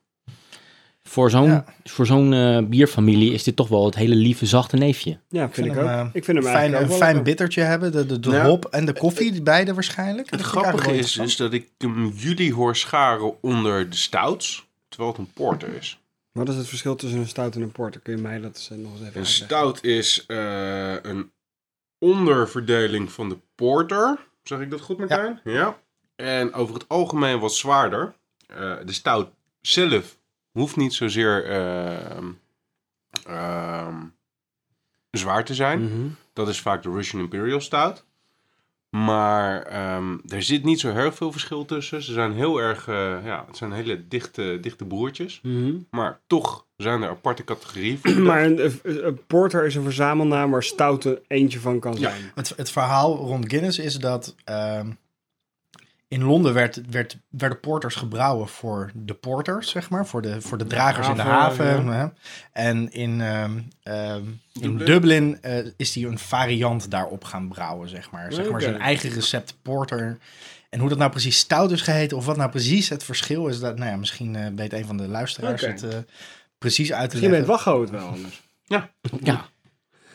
Voor 1.12 1.30
zo'n 1.30 1.47
Ja. 1.50 1.65
voor 1.84 2.06
zo'n 2.06 2.34
eh, 2.34 2.63
bierfamilie 2.63 3.34
is 3.34 3.43
dit 3.43 3.56
toch 3.56 3.67
wel 3.67 3.86
het 3.86 3.95
hele 3.95 4.15
lieve, 4.15 4.45
zachte 4.45 4.76
neefje. 4.78 5.19
Ja, 5.30 5.50
vind 5.50 5.67
ik, 5.67 5.74
hem, 5.74 5.84
ook. 5.84 5.89
eh, 5.89 6.08
ik 6.13 6.24
vind 6.24 6.38
hem 6.38 6.45
fijn, 6.45 6.56
eigenlijk 6.58 6.91
een 6.91 6.97
fijn 6.97 7.24
bittertje 7.24 7.62
hebben. 7.62 7.91
De, 7.91 8.06
de, 8.06 8.19
de 8.19 8.30
Ja. 8.32 8.45
hop 8.45 8.65
en 8.65 8.86
de 8.86 8.93
koffie, 8.93 9.32
die 9.32 9.41
beide 9.41 9.74
waarschijnlijk. 9.74 10.30
Het 10.30 10.41
grappige 10.41 10.97
is, 10.97 11.17
is 11.17 11.36
dat 11.36 11.54
ik 11.54 11.69
hem 11.78 12.08
jullie 12.15 12.54
hoor 12.54 12.76
scharen 12.76 13.41
onder 13.41 13.89
de 13.89 13.95
stouts, 13.95 14.67
terwijl 14.89 15.10
het 15.12 15.19
een 15.19 15.32
porter 15.34 15.76
is. 15.76 16.00
Wat 16.32 16.50
is 16.50 16.56
het 16.56 16.67
verschil 16.67 16.95
tussen 16.95 17.19
een 17.19 17.28
stout 17.28 17.56
en 17.56 17.62
een 17.62 17.71
porter? 17.71 18.02
Kun 18.02 18.15
je 18.15 18.21
mij 18.21 18.39
dat 18.39 18.56
eens, 18.56 18.69
eh, 18.71 18.78
nog 18.78 18.91
eens 18.91 19.00
even 19.02 19.06
Een 19.08 19.26
uitleggen? 19.26 19.45
stout 19.45 19.84
is 19.84 20.26
eh, 20.28 20.93
een 21.02 21.32
onderverdeling 22.00 23.12
van 23.12 23.30
de 23.30 23.38
porter. 23.56 24.19
Zeg 24.43 24.60
ik 24.60 24.69
dat 24.69 24.82
goed, 24.82 24.97
Martijn? 24.97 25.39
Ja. 25.43 25.78
En 26.15 26.54
over 26.54 26.74
het 26.74 26.88
algemeen 26.88 27.39
wat 27.39 27.54
zwaarder. 27.54 28.13
Eh, 28.47 28.74
de 28.86 28.93
stout 28.93 29.28
zelf 29.62 30.19
hoeft 30.52 30.76
niet 30.76 30.94
zozeer 30.94 31.46
ehm, 31.46 32.26
ehm, 33.26 33.96
zwaar 35.12 35.46
te 35.46 35.54
zijn. 35.56 35.84
Mhm. 35.84 36.08
Dat 36.34 36.48
is 36.50 36.62
vaak 36.62 36.84
de 36.84 36.90
Russian 36.92 37.22
Imperial 37.22 37.62
Stout. 37.62 38.06
Maar 38.90 39.62
ehm, 39.62 40.18
er 40.28 40.44
zit 40.44 40.64
niet 40.64 40.80
zo 40.80 40.94
heel 40.94 41.12
veel 41.12 41.32
verschil 41.32 41.66
tussen. 41.66 42.02
Ze 42.04 42.14
zijn 42.14 42.34
heel 42.34 42.58
erg, 42.62 42.88
eh, 42.88 43.26
ja, 43.26 43.44
het 43.48 43.58
zijn 43.58 43.72
hele 43.72 44.08
dichte, 44.08 44.58
dichte 44.62 44.86
broertjes. 44.86 45.40
Mhm. 45.44 45.74
Maar 45.90 46.20
toch 46.28 46.66
zijn 46.78 47.02
er 47.02 47.10
aparte 47.10 47.44
categorieën 47.44 48.00
voor. 48.04 48.22
Maar 48.32 48.44
een, 48.46 48.66
een- 48.66 49.06
een 49.08 49.26
porter 49.28 49.66
is 49.66 49.76
een 49.76 49.84
verzamelnaam 49.84 50.52
waar 50.52 50.64
stout 50.64 51.04
er 51.06 51.22
eentje 51.28 51.60
van 51.60 51.80
kan 51.80 51.94
Ja. 51.94 52.10
zijn. 52.10 52.32
Het, 52.36 52.54
het 52.56 52.72
verhaal 52.72 53.16
rond 53.16 53.50
Guinness 53.50 53.80
is 53.80 53.96
dat 53.96 54.36
ehm, 54.44 54.92
in 56.12 56.24
Londen 56.24 56.54
werd, 56.54 56.82
werd, 56.89 57.17
werden 57.30 57.60
porters 57.60 57.95
gebrouwen 57.95 58.47
voor 58.47 58.91
de 58.93 59.13
porters, 59.13 59.69
zeg 59.69 59.89
maar, 59.89 60.08
voor 60.08 60.21
de, 60.21 60.41
voor 60.41 60.58
de 60.58 60.67
dragers 60.67 61.08
in 61.08 61.15
de 61.15 61.21
haven. 61.21 62.13
En 62.52 62.91
in, 62.91 63.21
ehm, 63.21 63.60
ehm, 63.84 64.24
in 64.54 64.78
Dublin? 64.78 64.86
Dublin 64.86 65.41
eh, 65.41 65.65
is 65.78 65.91
die 65.91 66.08
een 66.08 66.19
variant 66.19 66.91
daarop 66.91 67.24
gaan 67.24 67.47
brouwen, 67.47 67.89
zeg 67.89 68.12
maar. 68.12 68.34
Zeg 68.34 68.50
maar 68.50 68.62
zijn 68.62 68.80
eigen 68.80 69.10
recept 69.10 69.58
porter. 69.62 70.17
En 70.69 70.80
hoe 70.80 70.89
dat 70.89 70.97
nou 70.97 71.12
precies 71.12 71.38
stout 71.38 71.71
is 71.71 71.82
geheten, 71.82 72.17
of 72.17 72.26
wat 72.26 72.38
nou 72.38 72.50
precies 72.50 72.89
het 72.89 73.04
verschil 73.04 73.47
is, 73.47 73.60
dat, 73.60 73.78
nou 73.78 73.91
ja, 73.91 73.97
misschien 73.97 74.36
eh, 74.36 74.47
weet 74.56 74.74
een 74.74 74.86
van 74.86 74.97
de 74.97 75.08
luisteraars 75.08 75.62
het 75.62 75.84
eh, 75.84 75.97
precies 76.58 76.93
uit 76.93 77.10
te 77.10 77.15
Misschien 77.15 77.38
weet 77.38 77.47
leggen. 77.47 77.65
Wacho 77.65 77.82
het 77.82 77.89
wel 77.89 78.08
anders. 78.08 78.41
Ja. 78.63 78.89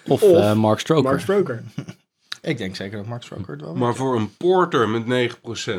Of, 0.07 0.23
Of 0.23 0.41
eh, 0.41 0.53
Mark 0.53 0.79
Stroker. 0.79 1.11
Mark 1.11 1.21
Stroker. 1.21 1.63
Ik 2.47 2.59
denk 2.59 2.77
zeker 2.77 2.97
dat 2.97 3.07
Mark 3.07 3.23
Stroker 3.23 3.53
het 3.53 3.61
wel 3.61 3.71
weet. 3.71 3.81
Maar 3.83 3.95
voor 3.95 4.17
een 4.17 4.37
porter 4.37 4.89
met 4.89 5.33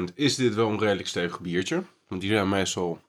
9% 0.09 0.13
is 0.13 0.35
dit 0.35 0.53
wel 0.55 0.69
een 0.69 0.79
redelijk 0.79 1.07
stevig 1.07 1.39
biertje. 1.39 1.83
Want 2.07 2.21
die 2.21 2.29
zijn 2.31 2.49
meestal 2.49 2.99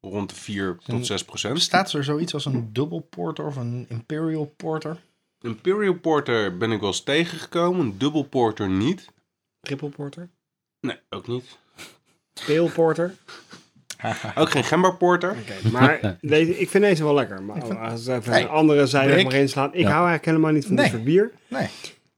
rond 0.00 0.28
de 0.28 0.34
4 0.34 0.76
tot 0.84 1.12
6%. 1.48 1.52
Bestaat 1.52 1.92
er 1.92 2.04
zoiets 2.04 2.34
als 2.34 2.44
een 2.44 2.72
dubbel 2.72 3.00
porter 3.00 3.46
of 3.46 3.56
een 3.56 3.86
imperial 3.88 4.52
porter? 4.56 5.00
Imperial 5.40 5.94
porter 5.94 6.56
ben 6.56 6.72
ik 6.72 6.80
wel 6.80 6.88
eens 6.88 7.02
tegengekomen. 7.02 7.80
Een 7.80 7.98
dubbel 7.98 8.22
porter 8.22 8.68
niet. 8.68 9.08
Triple 9.60 9.88
porter. 9.88 10.28
Nee, 10.80 10.96
ook 11.08 11.26
niet. 11.26 11.58
Pale 12.46 12.70
porter. 12.70 13.14
Ook 14.34 14.50
geen 14.50 14.64
gember 14.64 14.96
porter. 14.96 15.36
Maar 15.72 16.18
deze, 16.20 16.58
ik 16.58 16.68
vind 16.70 16.84
deze 16.84 17.04
wel 17.04 17.14
lekker. 17.14 17.42
Maar 17.42 17.78
als 17.78 18.04
we 18.04 18.14
even 18.14 18.32
Hey, 18.32 18.42
een 18.42 18.48
andere 18.48 18.86
zijde 18.86 19.12
Rick. 19.14 19.24
maar 19.24 19.34
inslaan. 19.34 19.68
Ik 19.74 19.80
Ja. 19.80 19.82
hou 19.90 19.94
eigenlijk 20.08 20.24
helemaal 20.24 20.52
niet 20.52 20.66
van 20.66 20.74
dit 20.76 20.84
Nee. 20.84 20.92
soort 20.94 21.04
bier. 21.04 21.32
Nee. 21.48 21.68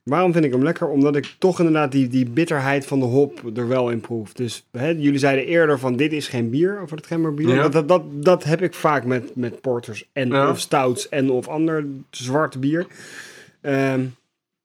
Waarom 0.03 0.33
vind 0.33 0.45
ik 0.45 0.53
hem 0.53 0.63
lekker? 0.63 0.89
Omdat 0.89 1.17
ik 1.17 1.35
toch 1.39 1.59
inderdaad 1.59 1.93
die, 1.93 2.09
die 2.09 2.29
bitterheid 2.31 2.87
van 2.87 2.99
de 2.99 3.05
hop 3.05 3.57
er 3.57 3.69
wel 3.69 3.91
in 3.91 4.01
proef. 4.01 4.33
Dus 4.33 4.67
hè, 4.71 4.89
jullie 4.89 5.19
zeiden 5.19 5.47
eerder 5.47 5.79
van 5.79 5.97
dit 5.97 6.13
is 6.13 6.29
geen 6.29 6.51
bier, 6.51 6.81
over 6.81 6.97
het 6.97 7.07
gemberbier. 7.07 7.49
Ja. 7.55 7.63
Dat, 7.63 7.73
dat, 7.73 7.89
dat, 7.89 8.03
dat 8.25 8.45
heb 8.45 8.63
ik 8.63 8.75
vaak 8.75 9.05
met, 9.05 9.37
met 9.37 9.61
porters 9.61 10.09
en 10.13 10.29
Ja. 10.29 10.51
of 10.51 10.61
stouts 10.61 11.09
en 11.09 11.31
of 11.31 11.49
ander 11.49 11.85
zwart 12.11 12.61
bier. 12.61 12.87
Ehm, 13.61 14.05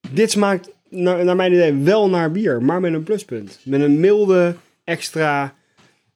dit 0.10 0.32
smaakt 0.32 0.70
naar, 0.90 1.24
naar 1.26 1.36
mijn 1.36 1.54
idee 1.54 1.74
wel 1.74 2.10
naar 2.10 2.32
bier, 2.32 2.62
maar 2.64 2.80
met 2.80 2.94
een 2.94 3.04
pluspunt. 3.04 3.60
Met 3.64 3.82
een 3.82 4.00
milde, 4.00 4.56
extra, 4.84 5.54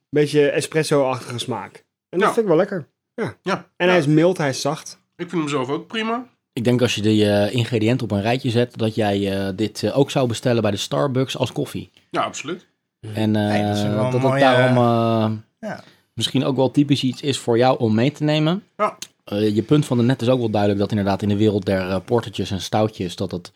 beetje 0.09 0.49
espresso-achtige 0.49 1.39
smaak. 1.39 1.83
En 2.09 2.19
dat 2.19 2.27
Ja. 2.27 2.33
vind 2.33 2.37
ik 2.37 2.47
wel 2.47 2.57
lekker. 2.57 2.85
Ja. 3.13 3.35
Ja. 3.41 3.69
En 3.75 3.89
hij 3.89 3.97
is 3.97 4.07
mild, 4.07 4.37
hij 4.37 4.49
is 4.49 4.61
zacht. 4.61 4.99
Ik 5.15 5.29
vind 5.29 5.41
hem 5.41 5.49
zelf 5.51 5.69
ook 5.69 5.87
prima. 5.87 6.27
Ik 6.53 6.63
denk 6.63 6.81
als 6.81 6.95
je 6.95 7.01
de 7.01 7.25
eh, 7.25 7.53
ingrediënten 7.55 8.03
op 8.03 8.11
een 8.11 8.21
rijtje 8.21 8.49
zet, 8.49 8.77
dat 8.77 8.95
jij 8.95 9.31
eh, 9.47 9.49
dit 9.55 9.83
eh, 9.83 9.97
ook 9.97 10.11
zou 10.11 10.27
bestellen 10.27 10.61
bij 10.61 10.71
de 10.71 10.77
Starbucks 10.77 11.37
als 11.37 11.51
koffie. 11.51 11.91
Ja, 12.09 12.21
absoluut. 12.21 12.67
En 13.13 13.35
eh, 13.35 13.47
Nee, 13.47 13.63
dat 13.63 13.95
dat 13.95 14.13
het 14.13 14.21
mooie- 14.21 14.39
daarom 14.39 14.77
eh, 14.77 15.31
Ja. 15.69 15.83
misschien 16.13 16.43
ook 16.45 16.55
wel 16.55 16.71
typisch 16.71 17.03
iets 17.03 17.21
is 17.21 17.37
voor 17.39 17.57
jou 17.57 17.79
om 17.79 17.93
mee 17.95 18.11
te 18.11 18.23
nemen. 18.23 18.63
Ja. 18.77 18.97
Eh, 19.23 19.55
je 19.55 19.61
punt 19.61 19.85
van 19.85 19.97
de 19.97 20.03
net 20.03 20.21
is 20.21 20.27
ook 20.27 20.39
wel 20.39 20.49
duidelijk 20.49 20.81
dat 20.81 20.89
inderdaad 20.91 21.21
in 21.21 21.29
de 21.29 21.37
wereld 21.37 21.65
der 21.65 22.01
portertjes 22.01 22.51
en 22.51 22.61
stoutjes, 22.61 23.15
dat 23.15 23.31
het 23.31 23.51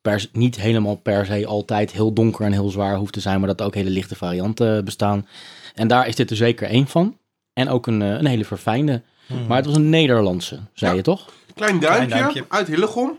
per, 0.00 0.26
niet 0.32 0.60
helemaal 0.60 0.94
per 0.96 1.26
se 1.26 1.46
altijd 1.46 1.92
heel 1.92 2.12
donker 2.12 2.44
en 2.44 2.52
heel 2.52 2.68
zwaar 2.68 2.96
hoeft 2.96 3.12
te 3.12 3.20
zijn, 3.20 3.38
maar 3.38 3.48
dat 3.48 3.60
er 3.60 3.66
ook 3.66 3.74
hele 3.74 3.90
lichte 3.90 4.16
varianten 4.16 4.84
bestaan. 4.84 5.26
En 5.74 5.88
daar 5.88 6.08
is 6.08 6.16
dit 6.16 6.30
er 6.30 6.36
zeker 6.36 6.68
één 6.68 6.86
van. 6.86 7.16
En 7.52 7.68
ook 7.68 7.86
een, 7.86 8.02
eh, 8.02 8.08
een 8.08 8.26
hele 8.26 8.44
verfijnde. 8.44 9.02
Maar 9.48 9.56
het 9.56 9.66
was 9.66 9.74
een 9.76 9.90
Nederlandse, 9.90 10.58
zei 10.74 10.90
Ja. 10.90 10.96
je 10.96 11.02
toch? 11.02 11.28
Klein 11.58 11.80
duimpje, 11.80 12.06
Klein 12.06 12.22
duimpje. 12.22 12.44
uit 12.48 12.66
Hillegom. 12.66 13.18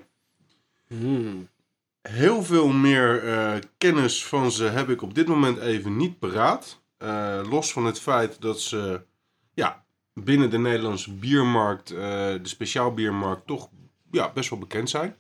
Hmm. 0.88 1.48
Heel 2.02 2.44
veel 2.44 2.68
meer 2.68 3.24
eh, 3.24 3.56
kennis 3.78 4.26
van 4.26 4.52
ze 4.52 4.64
heb 4.64 4.90
ik 4.90 5.02
op 5.02 5.16
dit 5.16 5.28
moment 5.28 5.60
even 5.60 5.98
niet 5.98 6.20
paraat. 6.20 6.82
Eh, 6.98 7.42
los 7.50 7.72
van 7.72 7.86
het 7.86 8.00
feit 8.00 8.42
dat 8.42 8.62
ze 8.62 9.02
ja, 9.54 9.84
binnen 10.14 10.50
de 10.50 10.58
Nederlandse 10.58 11.14
biermarkt, 11.14 11.92
eh, 11.92 11.98
de 11.98 12.40
speciaal 12.44 12.94
biermarkt, 12.94 13.48
toch 13.48 13.70
ja, 14.12 14.32
best 14.34 14.50
wel 14.50 14.60
bekend 14.60 14.90
zijn. 14.90 15.16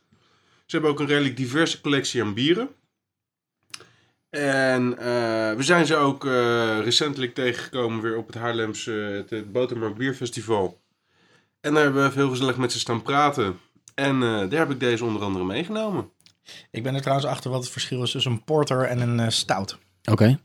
Ze 0.65 0.75
hebben 0.75 0.91
ook 0.91 0.99
een 0.99 1.07
redelijk 1.07 1.37
diverse 1.37 1.81
collectie 1.81 2.21
aan 2.23 2.33
bieren. 2.33 2.69
En 4.29 4.89
we 5.57 5.63
zijn 5.63 5.85
ze 5.85 5.95
ook 5.95 6.23
recentelijk 6.83 7.33
tegengekomen 7.33 8.01
weer 8.01 8.17
op 8.17 8.27
het 8.27 8.35
Haarlemse 8.35 8.91
het, 8.91 9.29
het 9.29 9.51
Botermarkt 9.51 9.97
Bierfestival. 9.97 10.79
En 11.61 11.73
daar 11.73 11.83
hebben 11.83 12.07
we 12.07 12.13
heel 12.13 12.29
gezellig 12.29 12.57
met 12.57 12.71
ze 12.71 12.79
staan 12.79 13.01
praten. 13.01 13.59
En 13.95 14.23
eh, 14.23 14.49
daar 14.49 14.59
heb 14.59 14.69
ik 14.71 14.79
deze 14.79 15.05
onder 15.05 15.21
andere 15.21 15.45
meegenomen. 15.45 16.09
Ik 16.71 16.83
ben 16.83 16.95
er 16.95 17.01
trouwens 17.01 17.27
achter 17.29 17.51
wat 17.51 17.61
het 17.63 17.71
verschil 17.71 18.03
is 18.03 18.11
tussen 18.11 18.31
een 18.31 18.43
porter 18.43 18.83
en 18.83 18.99
een 19.01 19.19
eh, 19.19 19.29
stout. 19.29 19.77
Oké. 20.11 20.39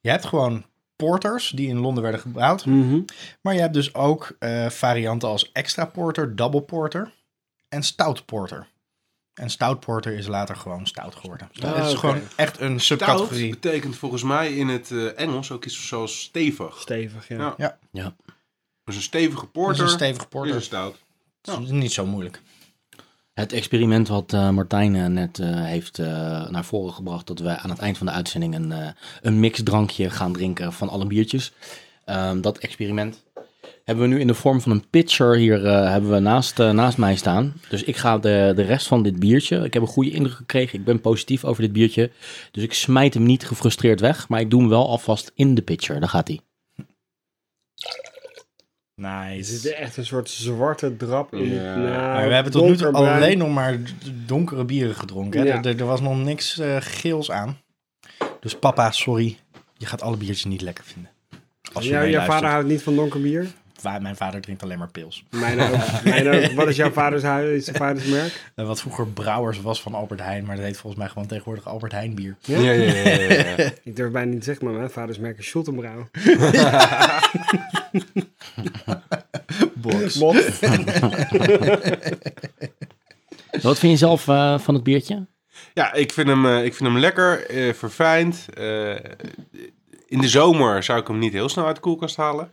Je 0.00 0.10
hebt 0.10 0.24
gewoon 0.24 0.64
porters 0.96 1.50
die 1.50 1.68
in 1.68 1.78
Londen 1.78 2.02
werden 2.02 2.20
gebrouwd. 2.20 2.66
Mhm. 2.66 3.00
Maar 3.40 3.54
je 3.54 3.60
hebt 3.60 3.74
dus 3.74 3.94
ook 3.94 4.36
eh, 4.38 4.66
varianten 4.68 5.28
als 5.28 5.52
extra 5.52 5.84
porter, 5.84 6.36
double 6.36 6.62
porter 6.62 7.12
en 7.68 7.82
stout 7.82 8.24
porter. 8.24 8.66
En 9.34 9.50
stout 9.50 9.80
porter 9.80 10.12
is 10.12 10.26
later 10.26 10.56
gewoon 10.56 10.86
stout 10.86 11.14
geworden. 11.14 11.50
Ah, 11.62 11.74
het 11.74 11.86
is 11.86 11.94
gewoon 11.94 12.20
echt 12.36 12.60
een 12.60 12.80
Stout 12.80 13.00
subcategorie. 13.00 13.50
betekent 13.50 13.96
volgens 13.96 14.22
mij 14.22 14.52
in 14.52 14.68
het 14.68 14.90
eh, 14.90 15.18
Engels 15.18 15.50
ook 15.50 15.64
iets 15.64 15.86
zoals 15.86 16.20
stevig. 16.20 16.80
Stevig, 16.80 17.28
ja. 17.28 17.36
Ja. 17.36 17.54
Ja. 17.56 17.78
Ja. 17.92 18.14
Dus 18.90 18.98
een 18.98 19.02
stevige 19.04 19.40
Dat 19.40 19.52
porter 19.52 19.74
is 19.74 19.80
een 19.92 19.96
stevige 19.98 20.20
is 20.24 20.28
porter. 20.28 20.54
een 20.54 20.62
stout. 20.62 20.96
Dat 21.40 21.60
is 21.62 21.70
niet 21.70 21.92
zo 21.92 22.06
moeilijk. 22.06 22.40
Het 23.34 23.52
experiment 23.52 24.08
wat 24.08 24.32
eh, 24.32 24.50
Martijn 24.50 24.94
eh, 24.96 25.06
net 25.06 25.38
eh, 25.38 25.64
heeft 25.64 25.98
eh, 25.98 26.06
naar 26.48 26.64
voren 26.64 26.92
gebracht, 26.92 27.26
dat 27.26 27.38
we 27.38 27.56
aan 27.58 27.70
het 27.70 27.78
eind 27.78 27.98
van 27.98 28.06
de 28.06 28.12
uitzending 28.12 28.54
een, 28.54 28.72
eh 28.72 28.88
een 29.22 29.40
mixdrankje 29.40 30.10
gaan 30.10 30.32
drinken 30.32 30.72
van 30.72 30.88
alle 30.88 31.06
biertjes. 31.06 31.52
Ehm, 32.04 32.40
dat 32.40 32.58
experiment 32.58 33.22
hebben 33.84 34.08
we 34.08 34.14
nu 34.14 34.20
in 34.20 34.26
de 34.26 34.34
vorm 34.34 34.60
van 34.60 34.72
een 34.72 34.88
pitcher 34.90 35.36
hier 35.36 35.66
eh, 35.66 35.90
hebben 35.90 36.10
we 36.10 36.18
naast, 36.18 36.58
naast 36.58 36.98
mij 36.98 37.16
staan. 37.16 37.52
Dus 37.68 37.82
ik 37.82 37.96
ga 37.96 38.18
de, 38.18 38.52
de 38.56 38.62
rest 38.62 38.86
van 38.86 39.02
dit 39.02 39.18
biertje, 39.18 39.64
ik 39.64 39.72
heb 39.72 39.82
een 39.82 39.88
goede 39.88 40.10
indruk 40.10 40.36
gekregen, 40.36 40.78
ik 40.78 40.84
ben 40.84 41.00
positief 41.00 41.44
over 41.44 41.62
dit 41.62 41.72
biertje. 41.72 42.10
Dus 42.50 42.62
ik 42.62 42.72
smijt 42.72 43.14
hem 43.14 43.22
niet 43.22 43.46
gefrustreerd 43.46 44.00
weg, 44.00 44.28
maar 44.28 44.40
ik 44.40 44.50
doe 44.50 44.60
hem 44.60 44.68
wel 44.68 44.88
alvast 44.88 45.32
in 45.34 45.54
de 45.54 45.62
pitcher. 45.62 46.00
Daar 46.00 46.08
gaat 46.08 46.28
hij. 46.28 46.40
Er 49.02 49.26
Nice. 49.34 49.58
zit 49.58 49.72
echt 49.72 49.96
een 49.96 50.06
soort 50.06 50.30
zwarte 50.30 50.96
drap 50.96 51.34
in. 51.34 51.52
Ja. 51.54 51.76
Nou, 51.76 51.92
Maar 51.92 52.28
we 52.28 52.34
hebben 52.34 52.52
tot 52.52 52.64
nu 52.68 52.76
toe 52.76 52.92
alleen 52.92 53.38
nog 53.38 53.48
maar 53.48 53.78
donkere 54.26 54.64
bieren 54.64 54.94
gedronken. 54.94 55.40
Hè? 55.40 55.46
Ja. 55.46 55.62
Er, 55.62 55.78
er 55.80 55.86
was 55.86 56.00
nog 56.00 56.16
niks 56.22 56.58
eh, 56.58 56.76
geels 56.80 57.30
aan. 57.30 57.58
Dus 58.40 58.58
papa, 58.58 58.90
sorry. 58.90 59.38
Je 59.76 59.86
gaat 59.86 60.02
alle 60.02 60.16
biertjes 60.16 60.44
niet 60.44 60.60
lekker 60.62 60.84
vinden. 60.84 61.10
Als 61.72 61.84
je 61.84 61.90
Jouw- 61.90 61.98
jouw 62.00 62.08
meeluistert. 62.08 62.38
vader 62.38 62.50
houdt 62.50 62.68
niet 62.68 62.82
van 62.82 62.94
donker 62.96 63.20
bier? 63.20 63.46
Mijn 63.82 64.16
vader 64.16 64.40
drinkt 64.40 64.62
alleen 64.62 64.78
maar 64.78 64.90
pils. 64.90 65.24
Mijn 65.30 65.60
ook. 65.60 65.76
Mijn 66.04 66.28
ook. 66.28 66.52
Wat 66.52 66.68
is 66.68 66.76
jouw 66.76 66.90
vaders, 66.90 67.22
huis, 67.22 67.64
zijn 67.64 67.76
vaders 67.76 68.06
merk? 68.06 68.50
Eh, 68.54 68.66
wat 68.66 68.80
vroeger 68.80 69.06
Brouwers 69.06 69.60
was 69.60 69.82
van 69.82 69.94
Albert 69.94 70.20
Heijn. 70.20 70.44
Maar 70.44 70.56
dat 70.56 70.64
heet 70.64 70.76
volgens 70.76 71.02
mij 71.02 71.10
gewoon 71.10 71.26
tegenwoordig 71.26 71.66
Albert 71.66 71.92
Heijn 71.92 72.14
bier. 72.14 72.36
Ja? 72.40 72.58
Ja, 72.58 72.72
ja, 72.72 72.92
ja. 72.92 73.08
ja, 73.08 73.54
ja. 73.56 73.56
Ik 73.82 73.96
durf 73.96 74.12
bijna 74.12 74.30
niet 74.30 74.38
te 74.38 74.44
zeggen, 74.44 74.64
maar 74.64 74.74
mijn 74.74 74.90
vaders 74.90 75.18
merk 75.18 75.38
is 75.38 75.46
Schultenbrouw. 75.46 76.08
Box. 79.74 80.18
Wat 83.62 83.78
vind 83.78 83.92
je 83.92 83.96
zelf 83.96 84.28
eh, 84.28 84.58
van 84.58 84.74
het 84.74 84.82
biertje? 84.82 85.26
Ja, 85.74 85.92
ik 85.92 86.12
vind 86.12 86.28
hem, 86.28 86.46
eh, 86.46 86.64
ik 86.64 86.74
vind 86.74 86.88
hem 86.88 86.98
lekker, 86.98 87.46
eh, 87.46 87.72
verfijnd. 87.72 88.46
Eh, 88.54 88.94
in 90.06 90.20
de 90.20 90.28
zomer 90.28 90.82
zou 90.82 91.00
ik 91.00 91.06
hem 91.06 91.18
niet 91.18 91.32
heel 91.32 91.48
snel 91.48 91.66
uit 91.66 91.74
de 91.74 91.82
koelkast 91.82 92.16
halen. 92.16 92.52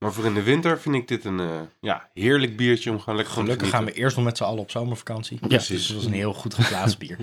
Maar 0.00 0.12
voor 0.12 0.24
in 0.24 0.34
de 0.34 0.42
winter 0.42 0.80
vind 0.80 0.94
ik 0.94 1.08
dit 1.08 1.24
een 1.24 1.40
eh, 1.40 1.60
ja, 1.80 2.08
heerlijk 2.14 2.56
biertje 2.56 2.90
om 2.90 2.98
gewoon 2.98 3.16
lekker 3.16 3.34
Gelukkig 3.34 3.68
gaan 3.68 3.84
we 3.84 3.92
eerst 3.92 4.16
nog 4.16 4.24
met 4.24 4.36
z'n 4.36 4.42
allen 4.42 4.60
op 4.60 4.70
zomervakantie. 4.70 5.38
Ja. 5.40 5.48
Dus 5.48 5.68
het 5.68 5.92
was 5.92 6.04
een 6.04 6.12
heel 6.12 6.32
goed 6.32 6.54
geplaatst 6.54 6.98
bier. 6.98 7.16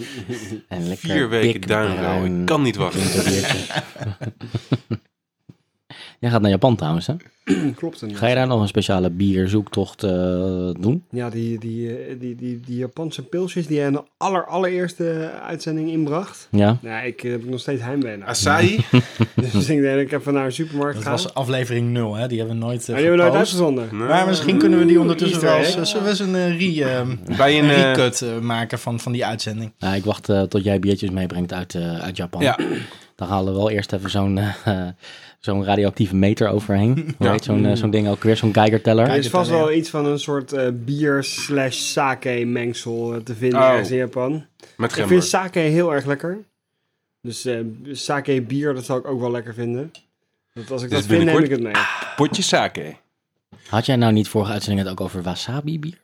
En 0.68 0.88
lekker 0.88 1.10
Vier 1.10 1.30
weken 1.30 1.60
bruin 1.60 2.40
Ik 2.40 2.46
kan 2.46 2.62
niet 2.62 2.76
wachten. 2.76 3.02
Jij 6.20 6.30
gaat 6.30 6.42
naar 6.42 6.50
Japan 6.50 6.76
trouwens, 6.76 7.08
hè? 7.08 7.14
Klopt 7.76 8.02
het. 8.02 8.18
Ga 8.18 8.28
je 8.28 8.36
daar 8.36 8.48
nog 8.48 8.62
een 8.62 8.68
speciale 8.68 9.10
bierzoektocht 9.10 10.04
eh, 10.04 10.12
doen? 10.80 11.04
Ja, 11.10 11.30
die, 11.30 11.60
die, 11.60 11.98
eh, 11.98 12.20
die, 12.20 12.36
die, 12.36 12.60
die 12.60 12.78
Japanse 12.78 13.24
pilsjes 13.24 13.68
die 13.68 13.78
hij 13.78 13.88
in 13.88 13.94
de 13.94 14.04
aller, 14.18 14.46
allereerste 14.46 15.32
uitzending 15.44 15.90
inbracht. 15.90 16.48
Ja. 16.52 16.78
Ja, 16.82 17.02
ik 17.02 17.24
eh, 17.24 17.32
heb 17.32 17.46
nog 17.46 17.60
steeds 17.60 17.82
heimwee 17.82 18.18
naar. 18.18 18.28
Acai. 18.28 18.80
Dus 19.36 19.70
ik 19.70 19.82
denk, 19.82 20.00
ik 20.00 20.12
heb 20.12 20.24
van 20.24 20.34
naar 20.34 20.46
een 20.46 20.52
supermarkt 20.52 20.94
Dat 20.96 21.04
gaan. 21.04 21.12
was 21.12 21.34
aflevering 21.34 21.90
0, 21.90 22.16
hè? 22.16 22.28
Die 22.28 22.38
hebben 22.38 22.58
we 22.58 22.64
nooit 22.66 22.82
uh, 22.82 22.88
Maar 22.88 22.96
die 22.98 23.06
hebben 23.06 23.26
we 23.26 23.32
nooit 23.32 23.40
uitgezonden. 23.40 23.96
Maar 23.96 24.28
misschien 24.28 24.58
kunnen 24.58 24.80
we 24.80 24.86
die 24.86 25.00
ondertussen 25.00 25.42
wel 25.42 25.58
eens... 25.58 25.90
Zullen 25.90 26.04
we 26.04 26.10
eens 26.10 26.20
een 26.20 26.36
eh, 26.36 26.78
re, 26.78 27.18
Bij 27.38 27.60
een... 27.60 27.74
recut 27.74 28.26
maken 28.42 28.80
van, 28.80 29.00
van 29.00 29.12
die 29.12 29.26
uitzending? 29.26 29.72
Nou, 29.80 29.96
ik 29.96 30.06
wacht 30.06 30.30
eh, 30.30 30.42
tot 30.42 30.64
jij 30.64 30.80
biertjes 30.80 31.10
meebrengt 31.10 31.54
uit, 31.54 31.76
eh, 31.76 32.00
uit 32.00 32.18
Japan. 32.18 32.42
ja, 32.42 32.60
Dan 33.16 33.28
halen 33.28 33.54
we 33.54 33.60
wel 33.60 33.70
eerst 33.70 33.94
even 33.94 34.10
zo'n 34.10 34.38
eh, 34.38 34.88
zo'n 35.48 35.64
radioactieve 35.66 36.16
meter 36.16 36.48
overheen. 36.50 36.94
Hoe 37.18 37.28
Ja. 37.28 37.32
heet 37.32 37.44
zo'n 37.44 37.66
eh, 37.66 37.76
zo'n 37.76 37.90
ding 37.90 38.08
ook 38.08 38.24
weer? 38.24 38.38
Zo'n 38.38 38.54
Geigerteller. 38.54 39.02
Er 39.04 39.08
Kijk, 39.08 39.18
is 39.20 39.26
het 39.26 39.34
vast 39.34 39.50
wel 39.50 39.72
iets 39.72 39.90
van 39.90 40.06
een 40.06 40.20
soort 40.20 40.54
eh, 40.54 40.68
bier 40.74 41.24
slash 41.24 41.76
sake 41.78 42.44
mengsel 42.46 43.14
eh, 43.14 43.20
te 43.20 43.36
vinden 43.36 43.60
Oh. 43.60 43.66
ergens 43.70 43.92
in 43.92 43.98
Japan. 43.98 44.46
met 44.78 44.98
Ik 44.98 45.06
vind 45.08 45.24
sake 45.24 45.60
heel 45.60 45.94
erg 45.94 46.06
lekker. 46.06 46.38
Dus 47.22 47.46
eh 47.46 47.60
sake 47.92 48.42
bier, 48.42 48.74
dat 48.74 48.86
zou 48.86 49.00
ik 49.00 49.08
ook 49.08 49.20
wel 49.20 49.32
lekker 49.32 49.54
vinden. 49.54 49.92
Dat 50.54 50.72
als 50.72 50.84
ik 50.84 50.90
Dus 50.90 51.00
dat 51.00 51.08
vind, 51.08 51.24
neem 51.26 51.44
ik 51.44 51.50
het 51.50 51.62
mee. 51.62 51.74
Potje 52.16 52.42
sake. 52.42 52.96
Had 53.70 53.86
jij 53.86 53.96
nou 53.96 54.14
niet 54.14 54.28
vorige 54.28 54.52
uitzending 54.52 54.82
het 54.88 54.92
ook 54.92 55.02
over 55.02 55.22
wasabi 55.22 55.80
bier? 55.80 55.98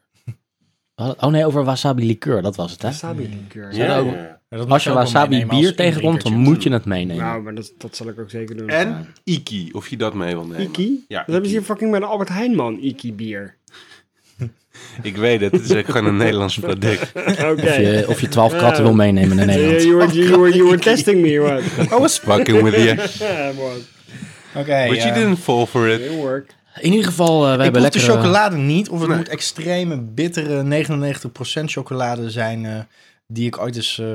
Oh 0.96 1.26
nee, 1.32 1.46
over 1.46 1.64
wasabi 1.64 2.06
liqueur, 2.06 2.42
dat 2.42 2.56
was 2.56 2.72
het 2.72 2.82
hè? 2.82 2.88
Wasabi 2.88 3.30
liqueur. 3.42 3.74
Ja, 3.76 3.86
Ja, 3.86 3.98
ook- 3.98 4.14
ja. 4.14 4.42
Ja, 4.50 4.60
dat 4.60 4.68
moet 4.68 4.74
Als 4.74 4.84
je 4.84 4.94
wasabi 4.94 5.46
bier 5.46 5.76
tegenkomt, 5.76 6.24
dan 6.24 6.34
moet 6.34 6.64
je 6.64 6.72
het 6.72 6.86
meenemen. 6.86 7.24
Nou, 7.24 7.42
maar 7.42 7.56
dat, 7.56 7.72
dat 7.78 7.96
zal 7.96 8.08
ik 8.08 8.20
ook 8.20 8.30
zeker 8.30 8.58
doen. 8.58 8.70
En 8.70 9.08
Iki, 9.24 9.70
of 9.72 9.88
je 9.88 9.98
dat 9.98 10.14
mee 10.14 10.34
wil 10.34 10.46
nemen. 10.46 10.62
Iki? 10.62 11.06
Ja, 11.08 11.18
dat 11.18 11.28
hebben 11.32 11.50
ze 11.50 11.56
hier 11.56 11.66
fucking 11.66 11.92
bij 11.92 12.00
de 12.00 12.06
Albert 12.06 12.30
Heijn, 12.30 12.56
man. 12.56 12.78
Iki 12.80 13.14
bier. 13.14 13.56
Ik 15.02 15.18
weet 15.18 15.42
het, 15.42 15.52
het 15.52 15.62
is 15.70 15.74
ook 15.78 15.86
gewoon 15.86 16.06
een 16.06 16.18
Nederlands 16.18 16.60
product. 16.60 17.12
Oké. 17.16 17.52
Of, 17.52 17.62
je, 17.78 18.06
of 18.08 18.22
je 18.22 18.28
twaalf 18.28 18.56
kratten 18.58 18.84
wil 18.84 18.94
meenemen 18.94 19.36
naar 19.36 19.48
Eh, 19.48 19.56
Nederland. 19.56 19.84
you, 19.84 19.96
were, 19.98 20.14
you, 20.28 20.40
were, 20.42 20.56
you 20.56 20.64
were 20.64 20.80
testing 20.80 21.22
me, 21.22 21.40
what? 21.40 21.62
I 21.98 22.02
was 22.02 22.18
fucking 22.20 22.62
with 22.62 22.74
you. 22.76 22.86
Yeah? 22.86 23.46
Oké, 24.56 24.86
But 24.88 24.96
you 24.98 25.08
ja. 25.08 25.14
didn't 25.14 25.40
fall 25.40 25.66
for 25.66 25.88
it. 25.90 25.98
Didn't 26.00 26.22
work. 26.22 26.54
In 26.80 26.92
ieder 26.92 27.06
geval, 27.08 27.44
eh, 27.44 27.48
we 27.50 27.54
Ik 27.58 27.62
hebben 27.64 27.82
proef 27.82 27.92
de 27.94 28.00
lekker... 28.00 28.16
chocolade 28.24 28.56
niet, 28.58 28.90
of 28.90 29.00
het 29.00 29.08
Nee. 29.10 29.18
moet 29.18 29.30
extreme, 29.30 29.98
bittere 30.02 30.64
99% 30.64 31.72
chocolade 31.72 32.30
zijn, 32.32 32.66
eh, 32.66 32.80
die 33.28 33.48
ik 33.48 33.58
ooit 33.58 33.76
eens 33.76 34.00
eh, 34.00 34.08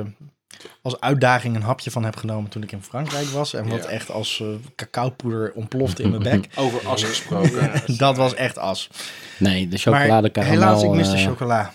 als 0.81 0.99
uitdaging 0.99 1.55
een 1.55 1.61
hapje 1.61 1.91
van 1.91 2.03
heb 2.03 2.15
genomen 2.15 2.49
toen 2.49 2.63
ik 2.63 2.71
in 2.71 2.81
Frankrijk 2.83 3.25
was. 3.27 3.53
En 3.53 3.69
wat 3.69 3.83
Ja. 3.83 3.89
echt 3.89 4.11
als 4.11 4.39
eh 4.39 4.47
cacaopoeder 4.75 5.51
ontplofte 5.55 6.03
in 6.03 6.09
mijn 6.09 6.23
bek. 6.23 6.47
Over 6.55 6.87
as 6.87 7.03
gesproken. 7.03 7.71
dat 7.97 8.17
was 8.17 8.33
echt 8.33 8.57
as. 8.57 8.89
Nee, 9.37 9.67
de 9.67 9.77
chocolade 9.77 10.21
maar 10.21 10.29
karamel, 10.29 10.53
helaas, 10.59 10.83
ik 10.83 10.89
mis 10.91 11.09
de 11.11 11.17
chocola. 11.17 11.73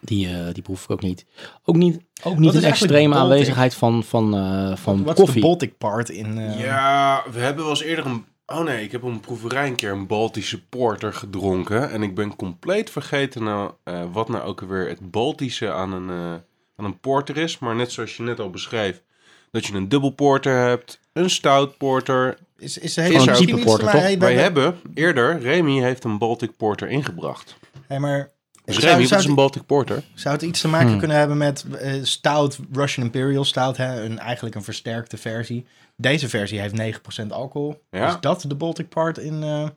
die, 0.00 0.28
eh, 0.28 0.34
die 0.52 0.62
proef 0.62 0.84
ik 0.84 0.90
ook 0.90 1.02
niet. 1.02 1.24
Ook 1.64 1.76
niet, 1.76 1.98
ook 2.22 2.38
niet 2.38 2.54
een 2.54 2.64
extreme 2.64 3.14
aanwezigheid 3.14 3.74
van, 3.74 4.04
van, 4.04 4.34
eh, 4.36 4.76
van 4.76 5.02
Wat 5.02 5.08
is 5.12 5.14
de 5.16 5.22
koffie. 5.22 5.42
Baltic 5.42 5.78
part 5.78 6.08
in... 6.08 6.38
eh, 6.38 6.60
Ja, 6.60 7.22
we 7.32 7.38
hebben 7.40 7.62
wel 7.62 7.72
eens 7.72 7.82
eerder 7.82 8.06
een... 8.06 8.24
Oh 8.52 8.64
nee, 8.64 8.84
ik 8.84 8.92
heb 8.92 9.02
op 9.02 9.10
een 9.10 9.20
proeverij 9.20 9.66
een 9.66 9.74
keer 9.74 9.90
een 9.92 10.06
Baltische 10.06 10.64
porter 10.64 11.12
gedronken. 11.12 11.90
En 11.90 12.02
ik 12.02 12.14
ben 12.14 12.36
compleet 12.36 12.90
vergeten 12.90 13.42
nou, 13.42 13.72
eh, 13.84 14.02
wat 14.12 14.28
nou 14.28 14.44
ook 14.44 14.60
weer 14.60 14.88
het 14.88 15.10
Baltische 15.10 15.72
aan 15.72 15.92
een, 15.92 16.10
eh, 16.10 16.32
aan 16.76 16.84
een 16.84 17.00
porter 17.00 17.36
is. 17.36 17.58
Maar 17.58 17.74
net 17.74 17.92
zoals 17.92 18.16
je 18.16 18.22
net 18.22 18.40
al 18.40 18.50
beschreef, 18.50 19.02
dat 19.50 19.66
je 19.66 19.74
een 19.74 19.88
dubbel 19.88 20.10
porter 20.10 20.56
hebt, 20.56 21.00
een 21.12 21.30
stout 21.30 21.76
porter. 21.78 22.38
Is, 22.58 22.78
is, 22.78 22.96
er 22.96 23.04
cheaper 23.04 23.54
iets 23.54 23.64
porter, 23.64 23.90
te 23.90 23.98
toch? 23.98 24.18
Wij 24.18 24.34
hebben 24.34 24.80
eerder, 24.94 25.38
Remy 25.40 25.80
heeft 25.80 26.04
een 26.04 26.18
Baltic 26.18 26.56
porter 26.56 26.88
ingebracht. 26.88 27.56
Hey, 27.86 27.98
maar 27.98 28.30
Dus 28.64 28.74
Zou- 28.74 28.86
Remy, 28.86 28.98
wat 29.00 29.08
zou 29.08 29.20
is 29.20 29.26
een 29.26 29.34
Baltic 29.34 29.66
Porter? 29.66 30.02
Zou 30.14 30.34
het 30.34 30.44
iets 30.44 30.60
te 30.60 30.68
maken 30.68 30.88
Hmm. 30.88 30.98
kunnen 30.98 31.16
hebben 31.16 31.36
met 31.36 31.64
eh, 31.80 31.92
stout, 32.02 32.58
Russian 32.72 33.06
Imperial 33.06 33.44
Stout, 33.44 33.76
hè? 33.76 34.02
Een, 34.04 34.18
eigenlijk 34.18 34.54
een 34.54 34.62
versterkte 34.62 35.16
versie. 35.16 35.66
Deze 36.02 36.28
versie 36.28 36.60
heeft 36.60 37.00
9% 37.22 37.26
alcohol. 37.28 37.82
Ja. 37.90 38.08
Is 38.08 38.20
dat 38.20 38.44
de 38.48 38.54
Baltic 38.54 38.88
Part 38.88 39.18
in 39.18 39.42
eh, 39.42 39.68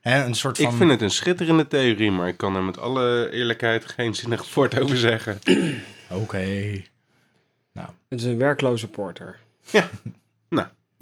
hè, 0.00 0.24
een 0.24 0.34
soort 0.34 0.56
van... 0.56 0.66
Ik 0.66 0.72
vind 0.72 0.90
het 0.90 1.00
een 1.00 1.10
schitterende 1.10 1.66
theorie, 1.66 2.10
maar 2.10 2.28
ik 2.28 2.36
kan 2.36 2.56
er 2.56 2.62
met 2.62 2.78
alle 2.78 3.30
eerlijkheid 3.30 3.84
geen 3.84 4.14
zinnig 4.14 4.54
woord 4.54 4.80
over 4.80 4.96
zeggen. 4.96 5.38
Oké. 6.22 6.82
Het 8.08 8.20
is 8.20 8.24
een 8.24 8.38
werkloze 8.38 8.88
porter. 8.88 9.38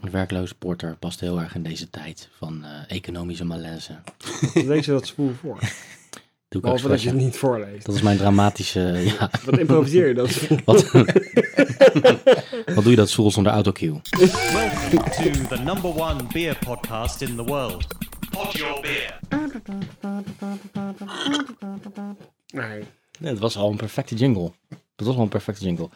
Een 0.01 0.11
werkloze 0.11 0.55
porter 0.55 0.97
past 0.97 1.21
heel 1.21 1.41
erg 1.41 1.55
in 1.55 1.63
deze 1.63 1.91
tijd 1.91 2.29
van 2.37 2.65
eh, 2.65 2.97
economische 2.97 3.45
malaise. 3.45 3.99
Lees 4.55 4.85
je 4.85 4.91
dat 4.91 5.07
spoel 5.07 5.33
voor. 5.41 5.59
Doe 6.49 6.61
Behalve 6.61 6.89
dat 6.89 7.03
je 7.03 7.09
het 7.09 7.19
niet 7.19 7.37
voorleest. 7.37 7.87
Dat 7.87 7.95
is 7.95 8.03
mijn 8.03 8.17
dramatische... 8.17 8.81
Ja, 9.19 9.31
Wat 9.45 9.59
improviseer 9.59 10.09
je 10.09 10.15
dat? 10.15 10.49
wat, 10.65 10.91
wat 12.75 12.83
doe 12.85 12.91
je 12.91 12.97
dat 12.97 13.11
stoel 13.11 13.31
zonder 13.31 13.53
autocue? 13.53 14.01
Welcome 14.19 15.11
to 15.11 15.57
the 15.57 15.63
number 15.65 15.91
one 15.91 16.23
beer 16.33 16.59
podcast 16.67 17.21
in 17.23 17.37
the 17.37 17.45
world. 17.45 17.87
Pod 18.31 18.53
Your 18.53 18.81
Beer. 18.81 19.19
Nee. 22.53 22.85
Nee, 23.19 23.31
het 23.31 23.39
was 23.39 23.57
al 23.57 23.71
een 23.71 23.77
perfecte 23.77 24.15
jingle. 24.15 24.53
Dat 24.97 25.07
was 25.07 25.17
al 25.17 25.23
een 25.23 25.29
perfecte 25.29 25.65
jingle. 25.65 25.89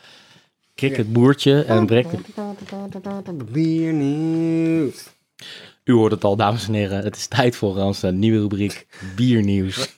Kik 0.74 0.96
het 0.96 1.12
boertje 1.12 1.62
en 1.64 1.86
breek 1.86 2.06
het. 2.10 3.52
Biernieuws. 3.52 5.08
U 5.84 5.92
hoort 5.92 6.12
het 6.12 6.24
al, 6.24 6.36
dames 6.36 6.66
en 6.68 6.74
heren. 6.74 7.02
Het 7.04 7.16
is 7.16 7.26
tijd 7.26 7.56
voor 7.56 7.76
onze 7.76 8.10
nieuwe 8.12 8.38
rubriek 8.38 8.86
Biernieuws. 9.16 9.94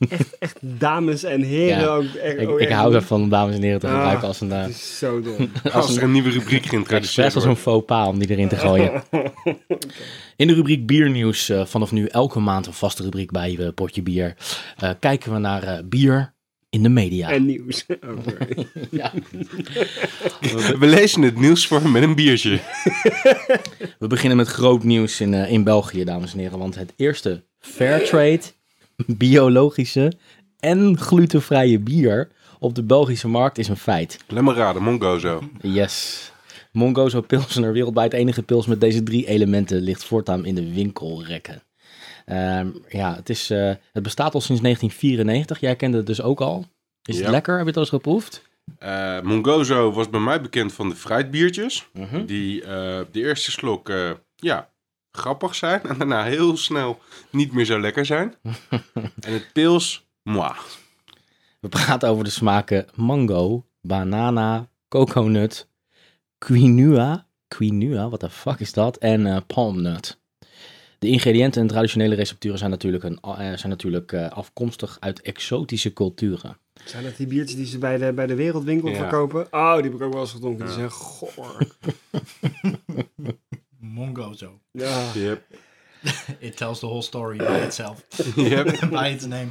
Dames 0.60 1.24
en 1.24 1.42
heren 1.42 1.80
Ja. 1.80 1.86
ook. 1.86 2.04
Echt, 2.14 2.38
ik, 2.40 2.48
ook 2.48 2.60
ik 2.60 2.68
echt 2.68 2.78
hou 2.78 2.94
ervan 2.94 3.22
om 3.22 3.28
dames 3.28 3.54
en 3.54 3.62
heren 3.62 3.80
te 3.80 3.86
Ah. 3.86 3.92
gebruiken 3.94 4.28
als 4.28 4.40
een, 4.40 4.52
eh, 4.52 4.60
Het 4.60 4.70
is 4.70 4.98
zo 4.98 5.20
dom. 5.20 5.50
Als 5.72 5.96
er 5.96 6.02
een 6.02 6.12
nieuwe 6.12 6.30
rubriek 6.30 6.66
geïntroduceerd 6.66 7.34
als 7.34 7.44
een 7.44 7.48
wordt. 7.50 7.62
faux 7.64 7.84
pas 7.84 8.08
om 8.08 8.18
die 8.18 8.30
erin 8.30 8.48
te 8.48 8.56
gooien. 8.56 9.02
In 10.36 10.46
de 10.46 10.54
rubriek 10.54 10.86
Biernieuws, 10.86 11.48
eh, 11.48 11.64
vanaf 11.66 11.92
nu 11.92 12.06
elke 12.06 12.38
maand 12.40 12.66
een 12.66 12.72
vaste 12.72 13.02
rubriek 13.02 13.30
bij 13.30 13.56
eh, 13.58 13.68
Potje 13.74 14.02
Bier, 14.02 14.36
eh, 14.76 14.90
kijken 15.00 15.32
we 15.32 15.38
naar 15.38 15.62
eh, 15.62 15.78
bier 15.84 16.34
in 16.76 16.82
de 16.82 16.88
media. 16.88 17.30
En 17.30 17.46
nieuws. 17.46 17.86
Oh. 18.06 18.18
Ja. 18.90 19.12
We 20.78 20.86
lezen 20.86 21.22
het 21.22 21.38
nieuws 21.38 21.66
voor 21.66 21.88
met 21.88 22.02
een 22.02 22.14
biertje. 22.14 22.60
We 23.98 24.06
beginnen 24.06 24.36
met 24.36 24.48
groot 24.48 24.84
nieuws 24.84 25.20
in, 25.20 25.34
eh, 25.34 25.52
in 25.52 25.64
België, 25.64 26.04
dames 26.04 26.32
en 26.32 26.38
heren. 26.38 26.58
Want 26.58 26.74
het 26.74 26.92
eerste 26.96 27.44
Fairtrade, 27.58 28.40
biologische 29.06 30.12
en 30.58 30.98
glutenvrije 30.98 31.78
bier 31.78 32.28
op 32.58 32.74
de 32.74 32.82
Belgische 32.82 33.28
markt 33.28 33.58
is 33.58 33.68
een 33.68 33.76
feit. 33.76 34.18
Raden, 34.28 34.82
Mongozo. 34.82 35.42
Yes. 35.60 36.30
Mongozo 36.72 37.20
Pilsener, 37.20 37.72
wereldwijd 37.72 38.12
enige 38.12 38.42
pils 38.42 38.66
met 38.66 38.80
deze 38.80 39.02
drie 39.02 39.26
elementen, 39.26 39.80
ligt 39.80 40.04
voortaan 40.04 40.44
in 40.44 40.54
de 40.54 40.72
winkelrekken. 40.72 41.62
Ehm, 42.26 42.68
ja, 42.88 43.14
het, 43.14 43.28
is, 43.28 43.50
eh, 43.50 43.72
het 43.92 44.02
bestaat 44.02 44.34
al 44.34 44.40
sinds 44.40 44.60
1994. 44.62 45.60
Jij 45.60 45.76
kende 45.76 45.96
het 45.96 46.06
dus 46.06 46.22
ook 46.22 46.40
al. 46.40 46.66
Is 47.02 47.16
Ja. 47.16 47.22
het 47.22 47.30
lekker? 47.30 47.52
Heb 47.52 47.62
je 47.62 47.66
het 47.66 47.76
al 47.76 47.82
eens 47.82 47.90
geproefd? 47.90 48.42
Eh, 48.78 49.20
Mongozo 49.20 49.92
was 49.92 50.10
bij 50.10 50.20
mij 50.20 50.40
bekend 50.40 50.72
van 50.72 50.88
de 50.88 50.94
fruitbiertjes. 50.96 51.88
Mhm. 51.92 52.24
Die 52.24 52.62
eh, 52.62 52.68
de 53.12 53.20
eerste 53.20 53.50
slok, 53.50 53.92
ja, 54.36 54.70
grappig 55.10 55.54
zijn. 55.54 55.82
En 55.82 55.98
daarna 55.98 56.24
heel 56.24 56.56
snel 56.56 56.98
niet 57.30 57.52
meer 57.52 57.64
zo 57.64 57.80
lekker 57.80 58.06
zijn. 58.06 58.34
en 59.20 59.32
het 59.32 59.52
pils, 59.52 60.06
moi. 60.22 60.52
We 61.60 61.68
praten 61.68 62.08
over 62.08 62.24
de 62.24 62.30
smaken 62.30 62.86
mango, 62.94 63.64
banana, 63.80 64.68
coconut, 64.88 65.68
quinua. 66.38 67.24
Quinua, 67.48 68.08
wat 68.08 68.20
de 68.20 68.30
fuck 68.30 68.60
is 68.60 68.72
dat? 68.72 68.96
En 68.96 69.46
palmnut. 69.46 70.20
De 70.98 71.06
ingrediënten 71.08 71.60
en 71.62 71.66
traditionele 71.68 72.14
recepturen 72.14 72.58
zijn 72.58 72.70
natuurlijk, 72.70 73.04
een, 73.04 73.18
eh, 73.20 73.36
zijn 73.36 73.68
natuurlijk 73.68 74.12
eh, 74.12 74.28
afkomstig 74.30 74.96
uit 75.00 75.20
exotische 75.20 75.92
culturen. 75.92 76.58
Zijn 76.84 77.04
dat 77.04 77.16
die 77.16 77.26
biertjes 77.26 77.56
die 77.56 77.66
ze 77.66 77.78
bij 77.78 77.98
de, 77.98 78.12
bij 78.12 78.26
de 78.26 78.34
wereldwinkel 78.34 78.88
Ja. 78.88 78.96
verkopen? 78.96 79.46
Oh, 79.50 79.74
die 79.74 79.82
heb 79.82 79.94
ik 79.94 80.02
ook 80.02 80.12
wel 80.12 80.22
eens 80.22 80.30
gedronken. 80.32 80.64
Die 80.66 80.74
zijn 80.74 80.90
goor. 80.90 81.66
Mongozo. 83.78 84.60
Ja. 84.70 85.12
Yep. 85.14 85.42
It 86.38 86.56
tells 86.56 86.78
the 86.78 86.86
whole 86.86 87.02
story 87.02 87.36
by 87.36 87.60
itself. 87.64 88.04
Yep. 88.36 88.88
by 88.90 89.10
its 89.14 89.26
name. 89.26 89.48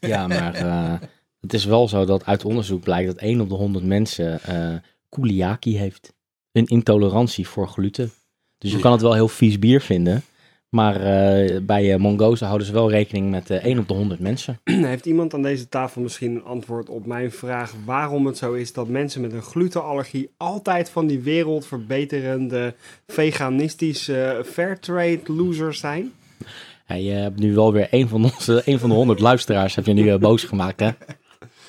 Ja, 0.00 0.26
maar 0.26 0.54
eh, 0.54 1.00
het 1.40 1.54
is 1.54 1.64
wel 1.64 1.88
zo 1.88 2.04
dat 2.04 2.24
uit 2.24 2.44
onderzoek 2.44 2.82
blijkt 2.82 3.06
dat 3.06 3.16
1 3.16 3.40
op 3.40 3.48
de 3.48 3.54
100 3.54 3.84
mensen 3.84 4.40
eh 4.42 4.74
celiakie 5.10 5.78
heeft. 5.78 6.12
Een 6.52 6.66
intolerantie 6.66 7.48
voor 7.48 7.68
gluten. 7.68 8.12
Dus 8.58 8.70
je 8.70 8.76
Ja. 8.76 8.82
kan 8.82 8.92
het 8.92 9.00
wel 9.02 9.14
heel 9.14 9.28
vies 9.28 9.58
bier 9.58 9.80
vinden. 9.80 10.22
Maar 10.68 11.00
eh, 11.00 11.60
bij 11.62 11.98
Mongoza 11.98 12.46
houden 12.46 12.66
ze 12.66 12.72
wel 12.72 12.90
rekening 12.90 13.30
met 13.30 13.50
eh 13.50 13.64
1 13.64 13.78
op 13.78 13.88
de 13.88 13.94
100 13.94 14.20
mensen. 14.20 14.60
Heeft 14.92 15.06
iemand 15.06 15.34
aan 15.34 15.42
deze 15.42 15.68
tafel 15.68 16.00
misschien 16.02 16.34
een 16.34 16.44
antwoord 16.44 16.88
op 16.88 17.06
mijn 17.06 17.30
vraag 17.32 17.72
waarom 17.84 18.26
het 18.26 18.36
zo 18.38 18.52
is 18.52 18.72
dat 18.72 18.88
mensen 18.88 19.20
met 19.20 19.32
een 19.32 19.42
glutenallergie 19.42 20.30
altijd 20.36 20.90
van 20.90 21.06
die 21.06 21.18
wereldverbeterende 21.20 22.74
veganistische 23.06 24.42
fairtrade 24.44 25.20
losers 25.26 25.78
zijn? 25.78 26.12
Ja, 26.86 26.94
je 26.94 27.10
hebt 27.10 27.38
nu 27.38 27.54
wel 27.54 27.72
weer 27.72 27.88
een 27.90 28.08
van, 28.08 28.24
onze, 28.24 28.62
een 28.64 28.78
van 28.78 28.88
de 28.88 28.94
100 28.94 29.20
luisteraars 29.20 29.74
heb 29.74 29.86
je 29.86 29.92
nu 29.92 30.18
boos 30.18 30.44
gemaakt. 30.44 30.80
Hè? 30.80 30.90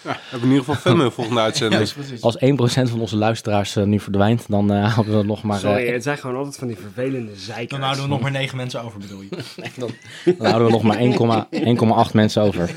Ja, 0.09 0.17
hebben 0.29 0.49
in 0.49 0.55
ieder 0.55 0.65
geval 0.73 0.75
fan 0.93 1.03
de 1.05 1.11
volgende 1.11 1.41
uitzending. 1.41 1.93
Als 2.21 2.37
1% 2.37 2.89
van 2.89 2.99
onze 2.99 3.15
luisteraars 3.17 3.75
eh, 3.75 3.83
nu 3.83 3.99
verdwijnt, 3.99 4.45
dan 4.49 4.73
eh, 4.73 4.93
houden 4.93 5.17
we 5.17 5.23
nog 5.23 5.43
maar... 5.43 5.55
eh, 5.55 5.61
Sorry, 5.61 5.87
het 5.93 6.03
zijn 6.03 6.17
gewoon 6.17 6.35
altijd 6.35 6.55
van 6.55 6.67
die 6.67 6.77
vervelende 6.77 7.35
zeikers. 7.35 7.69
Dan 7.69 7.81
houden 7.81 8.03
we 8.03 8.09
nog 8.09 8.19
maar 8.21 8.31
negen 8.31 8.57
mensen 8.57 8.81
over, 8.83 8.99
bedoel 8.99 9.21
je? 9.21 9.29
dan, 9.77 9.89
dan 10.37 10.47
houden 10.47 10.65
we 10.67 10.71
nog 10.73 10.83
maar 10.83 12.07
1,8 12.07 12.13
mensen 12.13 12.41
over. 12.41 12.71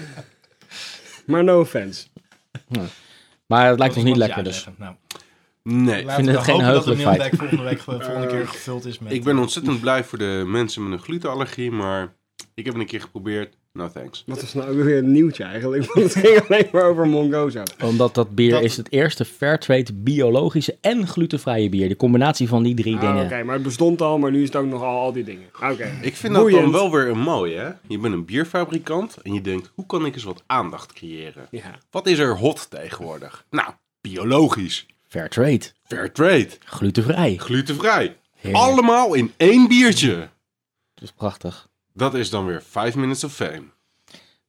Maar 1.26 1.44
no 1.44 1.60
offense. 1.60 2.06
Maar 3.46 3.68
het 3.68 3.78
lijkt 3.78 3.96
ons 3.96 4.04
niet 4.04 4.16
lekker 4.16 4.44
dus. 4.44 4.66
Nou, 4.76 4.94
Nee. 5.62 6.04
laten 6.04 6.26
het 6.26 6.36
we 6.36 6.42
geen 6.42 6.58
dat 6.58 6.64
de 6.66 6.70
heugelijk 6.72 7.00
feit. 7.00 7.18
mailbag 7.18 7.38
volgende 7.38 7.62
week 7.62 7.78
de 7.78 8.04
volgende 8.04 8.26
keer 8.26 8.48
gevuld 8.48 8.84
is 8.86 8.98
met... 8.98 9.12
Ik 9.12 9.24
ben 9.24 9.38
ontzettend 9.38 9.80
blij 9.80 10.04
voor 10.04 10.18
de 10.18 10.42
mensen 10.46 10.82
met 10.88 10.92
een 10.98 11.04
glutenallergie, 11.04 11.70
maar 11.70 12.14
ik 12.54 12.64
heb 12.64 12.72
het 12.74 12.82
een 12.82 12.88
keer 12.88 13.00
geprobeerd. 13.00 13.56
No 13.72 13.88
thanks. 13.90 14.22
Wat 14.26 14.40
was 14.40 14.54
nou 14.54 14.76
weer 14.84 14.98
een 14.98 15.12
nieuwtje 15.12 15.44
eigenlijk? 15.44 15.92
Want 15.94 16.14
het 16.14 16.24
ging 16.26 16.40
alleen 16.48 16.68
maar 16.72 16.82
over 16.84 17.06
Mongozo. 17.08 17.62
Omdat 17.84 18.14
dat 18.14 18.34
bier 18.34 18.50
Dat- 18.50 18.62
is 18.62 18.76
het 18.76 18.92
eerste 18.92 19.24
Fairtrade 19.24 19.92
biologische 19.92 20.76
en 20.80 21.06
glutenvrije 21.06 21.68
bier. 21.68 21.88
De 21.88 21.96
combinatie 21.96 22.48
van 22.48 22.62
die 22.62 22.74
drie 22.74 22.94
Ah, 22.94 23.00
dingen. 23.00 23.24
Oké, 23.24 23.42
maar 23.42 23.54
het 23.54 23.62
bestond 23.62 24.00
al, 24.02 24.18
maar 24.18 24.30
nu 24.30 24.40
is 24.40 24.46
het 24.46 24.56
ook 24.56 24.66
nog 24.66 24.82
al, 24.82 24.98
al 25.00 25.12
die 25.12 25.24
dingen. 25.24 25.46
Oké. 25.62 25.98
Ik 26.02 26.16
vind 26.16 26.34
dat 26.34 26.50
dan 26.50 26.72
wel 26.72 26.90
weer 26.90 27.08
een 27.08 27.18
mooie, 27.18 27.56
hè? 27.58 27.70
Je 27.86 27.98
bent 27.98 28.14
een 28.14 28.24
bierfabrikant 28.24 29.16
en 29.22 29.32
je 29.34 29.40
denkt, 29.40 29.70
hoe 29.74 29.86
kan 29.86 30.06
ik 30.06 30.14
eens 30.14 30.24
wat 30.24 30.42
aandacht 30.46 30.92
creëren? 30.92 31.46
Ja. 31.50 31.78
Wat 31.90 32.06
is 32.06 32.18
er 32.18 32.36
hot 32.36 32.70
tegenwoordig? 32.70 33.44
Nou, 33.50 33.68
biologisch, 34.00 34.86
Fairtrade, 35.08 35.60
fairtrade, 35.86 36.48
glutenvrij. 36.64 37.36
glutenvrij. 37.36 38.16
Heerlijk. 38.36 38.64
Allemaal 38.64 39.14
in 39.14 39.32
één 39.36 39.68
biertje. 39.68 40.14
Dat 40.94 41.04
is 41.04 41.12
prachtig. 41.12 41.67
Dat 41.98 42.14
is 42.14 42.30
dan 42.30 42.46
weer 42.46 42.62
5 42.62 42.94
minutes 42.94 43.24
of 43.24 43.34
fame. 43.34 43.62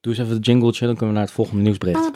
Doe 0.01 0.13
eens 0.13 0.21
even 0.21 0.35
het 0.35 0.45
jingletje, 0.45 0.85
dan 0.85 0.95
kunnen 0.95 1.07
we 1.07 1.19
naar 1.19 1.27
het 1.27 1.35
volgende 1.35 1.61
nieuwsbericht. 1.61 2.11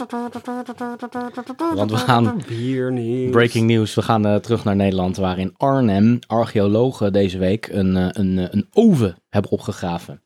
Want 1.76 1.92
we 1.92 1.98
gaan 1.98 2.42
Biernieuws. 2.48 3.32
Breaking 3.32 3.68
news. 3.68 3.96
We 3.96 4.02
gaan 4.02 4.26
eh, 4.26 4.36
terug 4.36 4.64
naar 4.64 4.76
Nederland, 4.76 5.18
waar 5.18 5.40
in 5.40 5.54
Arnhem 5.58 6.20
archeologen 6.28 7.14
deze 7.14 7.38
week 7.38 7.68
een, 7.68 7.98
eh, 7.98 8.08
een, 8.12 8.38
eh, 8.38 8.48
een 8.50 8.68
oven 8.72 9.18
hebben 9.30 9.52
opgegraven. 9.52 10.22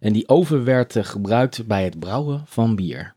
En 0.00 0.12
die 0.12 0.28
oven 0.28 0.64
werd 0.64 0.96
gebruikt 1.00 1.66
bij 1.66 1.84
het 1.84 1.98
brouwen 1.98 2.42
van 2.46 2.76
bier. 2.76 3.14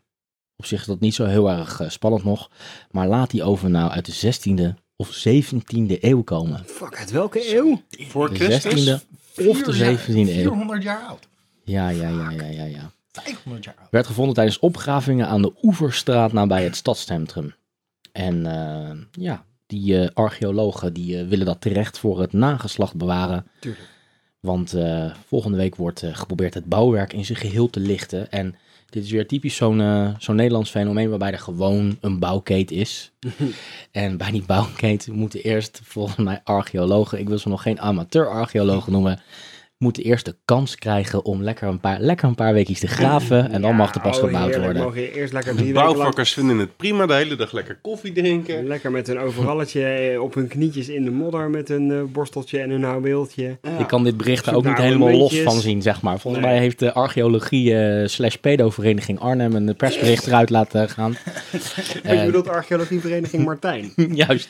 Op 0.55 0.65
zich 0.65 0.79
is 0.79 0.87
dat 0.87 0.99
niet 0.99 1.15
zo 1.15 1.25
heel 1.25 1.49
erg 1.51 1.81
spannend 1.87 2.23
nog, 2.23 2.49
maar 2.91 3.07
laat 3.07 3.31
die 3.31 3.43
oven 3.43 3.71
nou 3.71 3.91
uit 3.91 4.05
de 4.05 4.11
16e 4.11 4.75
of 4.95 5.11
17e 5.27 5.97
eeuw 5.99 6.21
komen. 6.21 6.63
Fuck, 6.65 6.97
uit 6.97 7.11
welke 7.11 7.55
eeuw? 7.55 7.81
Voor 7.89 8.29
De 8.29 8.35
Christus? 8.35 8.85
16e 8.85 9.47
of 9.47 9.61
de 9.61 9.73
17e 9.73 10.31
eeuw. 10.31 10.49
400 10.49 10.83
jaar 10.83 11.01
oud. 11.07 11.28
Ja, 11.69 11.89
ja, 11.89 12.09
ja, 12.09 12.29
ja, 12.29 12.45
ja, 12.45 12.63
ja. 12.63 12.91
500 13.11 13.63
jaar 13.63 13.75
oud. 13.79 13.87
Werd 13.91 14.07
gevonden 14.07 14.35
tijdens 14.35 14.59
opgravingen 14.59 15.27
aan 15.27 15.41
de 15.41 15.53
Oeverstraat 15.63 16.33
nabij 16.33 16.63
het 16.63 16.75
stadscentrum. 16.75 17.53
En 18.11 18.45
eh, 18.45 18.97
ja, 19.11 19.45
die 19.65 20.01
eh, 20.01 20.09
archeologen 20.13 20.93
die 20.93 21.19
eh, 21.19 21.27
willen 21.27 21.45
dat 21.45 21.61
terecht 21.61 21.99
voor 21.99 22.19
het 22.19 22.33
nageslacht 22.33 22.95
bewaren. 22.95 23.45
Tuurlijk. 23.59 23.87
Want 24.39 24.75
volgende 25.27 25.57
week 25.57 25.75
wordt 25.75 26.03
geprobeerd 26.11 26.53
het 26.53 26.65
bouwwerk 26.65 27.13
in 27.13 27.25
zijn 27.25 27.37
geheel 27.37 27.69
te 27.69 27.79
lichten. 27.79 28.31
En 28.31 28.55
dit 28.89 29.03
is 29.03 29.11
weer 29.11 29.27
typisch 29.27 29.55
zo'n 29.55 30.15
zo'n 30.19 30.35
Nederlands 30.35 30.69
fenomeen 30.69 31.09
waarbij 31.09 31.31
er 31.31 31.39
gewoon 31.39 31.97
een 32.01 32.19
bouwkeet 32.19 32.71
is. 32.71 33.11
en 33.91 34.17
bij 34.17 34.31
die 34.31 34.43
bouwkeet 34.45 35.07
moeten 35.07 35.43
eerst 35.43 35.81
volgens 35.83 36.17
mij 36.17 36.41
archeologen, 36.43 37.19
ik 37.19 37.27
wil 37.27 37.37
ze 37.37 37.49
nog 37.49 37.61
geen 37.61 37.81
amateur-archeologen 37.81 38.91
noemen, 38.91 39.21
moeten 39.79 40.03
eerst 40.03 40.25
de 40.25 40.35
kans 40.45 40.75
krijgen 40.75 41.25
om 41.25 41.43
lekker 41.43 41.67
een 41.67 41.79
paar, 41.79 41.99
lekker 41.99 42.27
een 42.27 42.35
paar 42.35 42.53
weekjes 42.53 42.79
te 42.79 42.87
graven. 42.87 43.51
En 43.51 43.61
dan 43.61 43.75
mag 43.75 43.95
er 43.95 44.01
pas 44.01 44.17
oh, 44.17 44.23
gebouwd 44.23 44.43
heerlijk. 44.45 44.63
worden. 44.65 44.83
Mogen 44.83 45.01
je 45.01 45.13
eerst 45.13 45.33
lekker 45.33 45.51
De 45.51 45.57
drie 45.57 45.73
weken 45.73 45.83
lang 45.85 45.95
bouwvakkers 45.95 46.33
vinden 46.33 46.57
het 46.57 46.77
prima 46.77 47.05
de 47.05 47.13
hele 47.13 47.35
dag 47.35 47.51
lekker 47.51 47.77
koffie 47.81 48.11
drinken. 48.11 48.67
lekker 48.67 48.91
met 48.91 49.07
een 49.07 49.19
overalletje 49.19 49.83
eh, 49.83 50.21
op 50.21 50.33
hun 50.33 50.47
knietjes 50.47 50.89
in 50.89 51.03
de 51.03 51.11
modder 51.11 51.49
met 51.49 51.69
een 51.69 51.91
eh, 51.91 51.97
borsteltje 52.11 52.59
en 52.59 52.69
een 52.69 52.83
houweeltje. 52.83 53.57
Ik 53.79 53.87
kan 53.87 54.03
dit 54.03 54.17
bericht 54.17 54.45
er 54.45 54.55
ook 54.55 54.65
niet 54.65 54.77
helemaal 54.77 55.11
los 55.11 55.39
van 55.39 55.59
zien, 55.59 55.81
zeg 55.81 56.01
maar. 56.01 56.19
Volgens 56.19 56.43
Nee. 56.43 56.51
mij 56.53 56.61
heeft 56.61 56.79
de 56.79 56.93
archeologie 56.93 57.75
eh, 57.75 58.07
slash 58.07 58.35
pedovereniging 58.35 59.19
Arnhem 59.19 59.55
een 59.55 59.75
persbericht 59.75 60.27
eruit 60.27 60.49
laten 60.49 60.89
gaan. 60.89 61.11
Ik 61.51 62.03
Eh, 62.03 62.25
bedoel 62.25 62.43
de 62.43 62.51
archeologievereniging 62.51 63.45
Martijn. 63.45 63.93
Juist, 64.13 64.49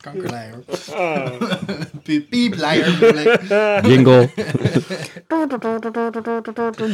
Kankerleier. 0.00 0.54
Ah. 0.94 1.26
Piep, 2.02 2.28
piep, 2.30 2.54
leier 2.56 2.96
bedoel 3.00 4.26
jingle. 4.62 4.80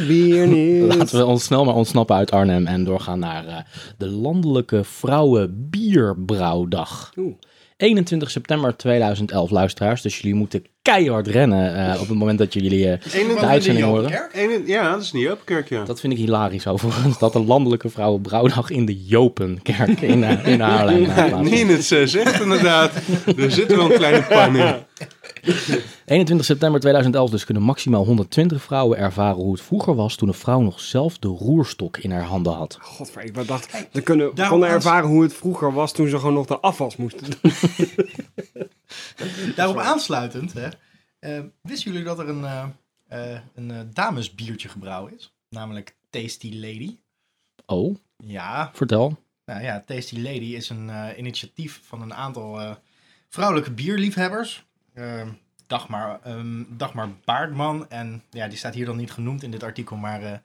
Biernieuws. 0.07 0.95
Laten 0.95 1.17
we 1.17 1.25
ons 1.25 1.43
snel 1.43 1.65
maar 1.65 1.75
ontsnappen 1.75 2.15
uit 2.15 2.31
Arnhem 2.31 2.67
en 2.67 2.83
doorgaan 2.83 3.19
naar 3.19 3.47
eh, 3.47 3.57
de 3.97 4.07
Landelijke 4.07 4.83
Vrouwen 4.83 5.67
Bierbrouwdag. 5.69 7.11
Oeh. 7.17 7.33
21 7.79 8.31
september 8.31 8.75
2011, 8.75 9.49
luisteraars. 9.49 10.01
Dus 10.01 10.17
jullie 10.17 10.35
moeten 10.35 10.65
keihard 10.81 11.27
rennen 11.27 11.75
eh, 11.75 12.01
op 12.01 12.07
het 12.07 12.17
moment 12.17 12.39
dat 12.39 12.53
jullie 12.53 12.91
eh, 12.91 13.37
de 13.39 13.45
uitzending 13.45 13.85
horen. 13.85 14.09
Ja, 14.65 14.91
dat 14.91 15.01
is 15.01 15.11
niet 15.11 15.23
Jopenkerk, 15.23 15.69
ja. 15.69 15.83
Dat 15.83 15.99
vind 15.99 16.13
ik 16.13 16.19
hilarisch 16.19 16.67
overigens, 16.67 17.19
dat 17.19 17.33
de 17.33 17.43
Landelijke 17.43 17.89
Vrouwenbrouwdag 17.89 18.69
in 18.69 18.85
de 18.85 19.05
Jopenkerk 19.05 20.01
in, 20.01 20.23
eh, 20.23 20.47
in 20.47 20.59
Haarlem. 20.69 21.43
Nien 21.43 21.67
het 21.67 21.85
zegt 21.85 22.41
inderdaad. 22.41 22.91
Er 23.37 23.51
zit 23.51 23.75
wel 23.75 23.91
een 23.91 23.97
kleine 23.97 24.23
pan 24.23 24.55
in. 24.55 24.75
21 26.05 26.45
september 26.45 26.79
2011 26.79 27.29
dus 27.29 27.45
kunnen 27.45 27.63
maximaal 27.63 28.05
120 28.05 28.61
vrouwen 28.63 28.97
ervaren 28.97 29.35
hoe 29.41 29.51
het 29.51 29.61
vroeger 29.61 29.95
was 29.95 30.15
toen 30.15 30.27
een 30.27 30.33
vrouw 30.33 30.59
nog 30.61 30.79
zelf 30.79 31.17
de 31.17 31.27
roerstok 31.27 31.97
in 31.97 32.11
haar 32.11 32.23
handen 32.23 32.53
had. 32.53 32.77
Godver, 32.81 33.23
ik 33.23 33.47
dacht, 33.47 33.87
ze 33.93 34.01
kunnen, 34.01 34.33
konden 34.49 34.69
ervaren 34.69 35.09
hoe 35.09 35.23
het 35.23 35.33
vroeger 35.33 35.73
was 35.73 35.91
toen 35.93 36.07
ze 36.07 36.17
gewoon 36.19 36.33
nog 36.33 36.45
de 36.45 36.59
afwas 36.59 36.95
moesten 36.95 37.27
doen. 37.41 37.51
Daarop 39.55 39.77
aansluitend, 39.77 40.53
hè, 40.53 40.67
eh, 41.19 41.43
wisten 41.61 41.91
jullie 41.91 42.05
dat 42.05 42.19
er 42.19 42.29
een, 42.29 42.43
eh, 42.45 42.65
eh, 43.07 43.39
een 43.55 43.89
damesbiertje 43.93 44.69
gebrouwen 44.69 45.13
is? 45.17 45.33
Namelijk 45.49 45.95
Tasty 46.09 46.53
Lady. 46.53 46.97
Oh, 47.65 47.95
Ja, 48.17 48.69
vertel. 48.73 49.17
nou 49.45 49.61
ja, 49.63 49.83
Tasty 49.85 50.15
Lady 50.21 50.55
is 50.55 50.69
een 50.69 50.89
eh, 50.89 51.17
initiatief 51.17 51.81
van 51.83 52.01
een 52.01 52.13
aantal 52.13 52.59
eh, 52.61 52.71
vrouwelijke 53.29 53.71
bierliefhebbers. 53.71 54.67
Eh, 54.99 55.27
Dagmar, 55.67 56.19
ehm, 56.23 56.63
Dagmar 56.69 57.09
Baardman. 57.25 57.89
En 57.89 58.23
ja, 58.29 58.47
die 58.47 58.57
staat 58.57 58.73
hier 58.73 58.85
dan 58.85 58.97
niet 58.97 59.11
genoemd 59.11 59.43
in 59.43 59.51
dit 59.51 59.63
artikel, 59.63 59.95
maar 59.95 60.21
eh, 60.23 60.37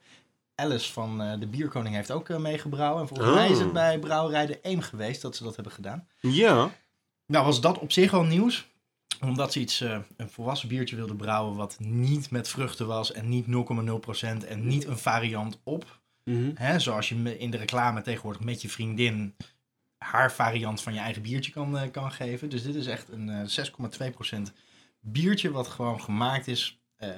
Alice 0.55 0.91
van 0.93 1.21
eh, 1.21 1.39
de 1.39 1.47
Bierkoning 1.47 1.95
heeft 1.95 2.11
ook 2.11 2.29
eh, 2.29 2.37
meegebrouwen. 2.37 3.01
En 3.01 3.07
volgens 3.07 3.29
Oh. 3.29 3.35
mij 3.35 3.49
is 3.49 3.59
het 3.59 3.73
bij 3.73 3.99
Brouwerij 3.99 4.45
de 4.45 4.59
Eem 4.61 4.81
geweest 4.81 5.21
dat 5.21 5.35
ze 5.35 5.43
dat 5.43 5.55
hebben 5.55 5.73
gedaan. 5.73 6.07
Ja. 6.19 6.69
Nou 7.27 7.45
was 7.45 7.61
dat 7.61 7.79
op 7.79 7.91
zich 7.91 8.13
al 8.13 8.23
nieuws. 8.23 8.67
Omdat 9.21 9.51
ze 9.53 9.59
iets, 9.59 9.79
een 9.79 10.29
volwassen 10.29 10.67
biertje 10.67 10.95
wilden 10.95 11.15
brouwen 11.15 11.55
wat 11.55 11.77
niet 11.79 12.31
met 12.31 12.47
vruchten 12.47 12.87
was 12.87 13.11
en 13.11 13.29
niet 13.29 13.45
0,0% 13.45 14.45
en 14.47 14.67
niet 14.67 14.85
een 14.85 14.97
variant 14.97 15.59
op. 15.63 15.99
Hè, 16.53 16.79
zoals 16.79 17.09
je 17.09 17.37
in 17.37 17.51
de 17.51 17.57
reclame 17.57 18.01
tegenwoordig 18.01 18.41
met 18.43 18.61
je 18.61 18.69
vriendin 18.69 19.35
haar 20.05 20.31
variant 20.31 20.81
van 20.81 20.93
je 20.93 20.99
eigen 20.99 21.21
biertje 21.21 21.51
kan, 21.51 21.77
eh, 21.77 21.91
kan 21.91 22.11
geven. 22.11 22.49
Dus 22.49 22.63
dit 22.63 22.75
is 22.75 22.87
echt 22.87 23.09
een 23.09 23.29
eh 23.29 23.45
6,2% 23.45 24.51
biertje 24.99 25.51
wat 25.51 25.67
gewoon 25.67 26.01
gemaakt 26.01 26.47
is 26.47 26.79
eh, 26.95 27.09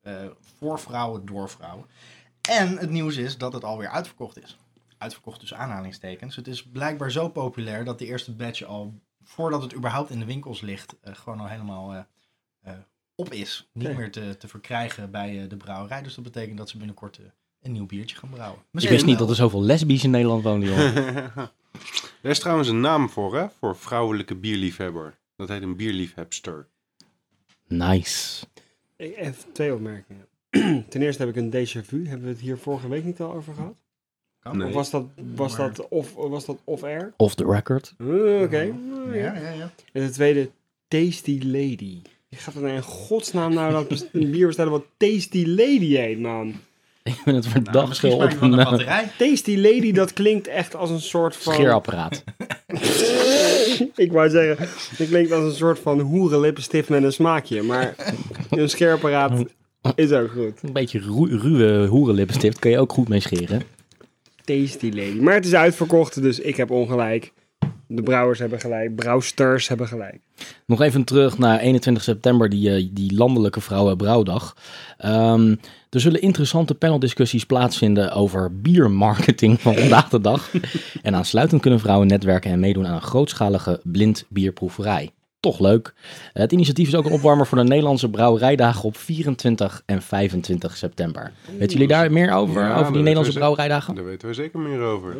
eh, 0.00 0.30
voor 0.58 0.80
vrouwen, 0.80 1.26
door 1.26 1.50
vrouwen. 1.50 1.86
En 2.48 2.78
het 2.78 2.90
nieuws 2.90 3.16
is 3.16 3.38
dat 3.38 3.52
het 3.52 3.64
alweer 3.64 3.88
uitverkocht 3.88 4.42
is. 4.42 4.58
Uitverkocht 4.98 5.40
dus 5.40 5.54
aanhalingstekens. 5.54 6.36
Het 6.36 6.46
is 6.46 6.62
blijkbaar 6.62 7.10
zo 7.10 7.28
populair 7.28 7.84
dat 7.84 7.98
de 7.98 8.06
eerste 8.06 8.32
batch 8.34 8.62
al, 8.62 9.00
voordat 9.22 9.62
het 9.62 9.74
überhaupt 9.74 10.10
in 10.10 10.18
de 10.18 10.24
winkels 10.24 10.60
ligt, 10.60 10.96
eh, 11.00 11.14
gewoon 11.14 11.40
al 11.40 11.48
helemaal 11.48 11.92
eh, 11.94 12.02
eh, 12.60 12.78
op 13.20 13.32
is. 13.32 13.70
Niet 13.72 13.96
meer 13.96 14.10
te, 14.10 14.36
te 14.36 14.48
verkrijgen 14.48 15.10
bij 15.10 15.42
eh, 15.42 15.48
de 15.48 15.56
brouwerij. 15.56 16.02
Dus 16.02 16.14
dat 16.14 16.24
betekent 16.24 16.58
dat 16.58 16.68
ze 16.68 16.76
binnenkort 16.76 17.18
eh, 17.18 17.24
een 17.62 17.72
nieuw 17.72 17.86
biertje 17.86 18.16
gaan 18.16 18.30
brouwen. 18.30 18.60
Ik 18.72 18.88
wist 18.88 19.04
niet 19.04 19.16
wel. 19.18 19.26
dat 19.26 19.28
er 19.28 19.42
zoveel 19.42 19.62
lesbisch 19.62 20.04
in 20.04 20.10
Nederland 20.10 20.42
woonden, 20.42 20.68
joh. 20.68 20.78
Er 22.22 22.30
is 22.30 22.38
trouwens 22.38 22.68
een 22.68 22.80
naam 22.80 23.08
voor, 23.08 23.36
hè? 23.36 23.46
Voor 23.58 23.76
vrouwelijke 23.76 24.34
bierliefhebber. 24.34 25.18
Dat 25.36 25.48
heet 25.48 25.62
een 25.62 25.76
bierliefhebster. 25.76 26.66
Nice. 27.68 28.44
Ik- 28.96 29.16
Even 29.16 29.52
twee 29.52 29.74
opmerkingen. 29.74 30.26
Ten 30.88 31.02
eerste 31.02 31.24
heb 31.24 31.36
ik 31.36 31.42
een 31.42 31.50
déjà 31.50 31.84
vu. 31.86 32.06
Hebben 32.08 32.26
we 32.26 32.32
het 32.32 32.40
hier 32.42 32.58
vorige 32.58 32.88
week 32.88 33.04
niet 33.04 33.20
al 33.20 33.32
over 33.34 33.54
gehad? 33.54 33.76
Kan. 34.40 34.56
Nee. 34.58 34.68
Of 34.68 34.74
was 34.74 34.90
dat, 34.90 35.06
was 35.34 35.56
Maar- 35.56 35.74
dat, 35.74 35.88
off, 35.88 36.14
was 36.14 36.44
dat 36.44 36.58
off-air? 36.64 37.12
Off 37.16 37.34
the 37.34 37.44
record. 37.44 37.94
Uh, 37.98 38.42
Oké. 38.42 38.60
Ja, 39.12 39.34
ja, 39.38 39.50
ja. 39.50 39.70
En 39.92 40.06
de 40.06 40.10
tweede, 40.10 40.50
Tasty 40.88 41.38
Lady. 41.42 42.02
Je 42.28 42.36
gaat 42.36 42.54
er 42.54 42.68
in 42.68 42.82
godsnaam 42.82 43.54
nou 43.54 43.72
dat 43.72 44.08
bier 44.12 44.46
bestellen 44.46 44.72
wat 44.72 44.84
Tasty 44.96 45.44
Lady 45.46 45.94
heet, 45.94 46.18
man. 46.20 46.54
Ik 47.10 47.24
ben 47.24 47.34
het 47.34 47.44
Nou, 47.44 47.54
verdacht 47.54 47.98
je 47.98 48.08
op 48.10 48.30
van 48.32 48.52
een 48.52 48.58
de 48.58 48.64
batterij. 48.64 49.10
Tasty 49.18 49.56
Lady, 49.56 49.92
dat 49.92 50.12
klinkt 50.12 50.48
echt 50.48 50.76
als 50.76 50.90
een 50.90 51.00
soort 51.00 51.36
van... 51.36 51.52
scheerapparaat. 51.52 52.24
ik 53.96 54.12
wou 54.12 54.30
zeggen, 54.30 54.68
het 54.96 55.08
klinkt 55.08 55.32
als 55.32 55.44
een 55.44 55.56
soort 55.58 55.78
van 55.78 56.00
hoerenlippenstift 56.00 56.88
met 56.88 57.02
een 57.02 57.12
smaakje. 57.12 57.62
Maar 57.62 57.94
een 58.50 58.70
scheerapparaat 58.70 59.44
is 59.94 60.12
ook 60.12 60.30
goed. 60.30 60.62
Een 60.62 60.72
beetje 60.72 60.98
ru- 60.98 61.38
ruwe 61.38 61.86
hoerenlippenstift 61.86 62.58
kun 62.58 62.70
je 62.70 62.78
ook 62.78 62.92
goed 62.92 63.08
mee 63.08 63.20
scheren. 63.20 63.62
Tasty 64.44 64.90
Lady. 64.94 65.20
Maar 65.20 65.34
het 65.34 65.46
is 65.46 65.54
uitverkocht, 65.54 66.22
dus 66.22 66.38
ik 66.38 66.56
heb 66.56 66.70
ongelijk. 66.70 67.32
De 67.86 68.02
brouwers 68.02 68.38
hebben 68.38 68.60
gelijk. 68.60 68.94
Brouwsters 68.94 69.68
hebben 69.68 69.86
gelijk. 69.88 70.18
Nog 70.66 70.80
even 70.80 71.04
terug 71.04 71.38
naar 71.38 71.58
21 71.58 72.02
september, 72.02 72.48
die, 72.48 72.74
eh, 72.74 72.88
die 72.92 73.14
landelijke 73.14 73.60
vrouwenbrouwdag. 73.60 74.56
Ehm 74.98 75.54
er 75.90 76.00
zullen 76.00 76.20
interessante 76.20 76.74
paneldiscussies 76.74 77.46
plaatsvinden 77.46 78.12
over 78.12 78.60
biermarketing 78.60 79.60
van 79.60 79.74
vandaag 79.78 80.08
de 80.08 80.20
dag. 80.20 80.50
En 81.02 81.14
aansluitend 81.14 81.60
kunnen 81.60 81.80
vrouwen 81.80 82.06
netwerken 82.06 82.50
en 82.50 82.60
meedoen 82.60 82.86
aan 82.86 82.94
een 82.94 83.02
grootschalige 83.02 83.80
blind 83.84 84.24
bierproeverij. 84.28 85.10
Toch 85.40 85.58
leuk. 85.58 85.94
Het 86.32 86.52
initiatief 86.52 86.88
is 86.88 86.94
ook 86.94 87.04
een 87.04 87.12
opwarmer 87.12 87.46
voor 87.46 87.58
de 87.58 87.64
Nederlandse 87.64 88.10
brouwerijdagen 88.10 88.84
op 88.84 88.96
24 88.96 89.82
en 89.86 90.02
25 90.02 90.76
september. 90.76 91.32
Weten 91.58 91.72
jullie 91.72 91.88
daar 91.88 92.12
meer 92.12 92.32
over, 92.32 92.62
Ja, 92.62 92.78
over 92.78 92.92
die 92.92 93.00
Nederlandse 93.00 93.32
we 93.32 93.38
brouwerijdagen? 93.38 93.94
Daar 93.94 94.04
weten 94.04 94.28
we 94.28 94.34
zeker 94.34 94.58
meer 94.58 94.80
over. 94.80 95.16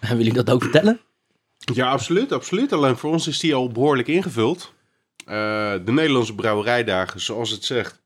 Willen 0.00 0.16
jullie 0.16 0.32
dat 0.32 0.50
ook 0.50 0.62
vertellen? 0.62 1.00
Ja, 1.74 1.90
absoluut, 1.90 2.32
absoluut. 2.32 2.72
Alleen 2.72 2.96
voor 2.96 3.10
ons 3.10 3.28
is 3.28 3.38
die 3.38 3.54
al 3.54 3.68
behoorlijk 3.68 4.08
ingevuld. 4.08 4.72
Eh, 5.24 5.34
de 5.84 5.92
Nederlandse 5.92 6.34
brouwerijdagen, 6.34 7.20
zoals 7.20 7.50
het 7.50 7.64
zegt. 7.64 8.04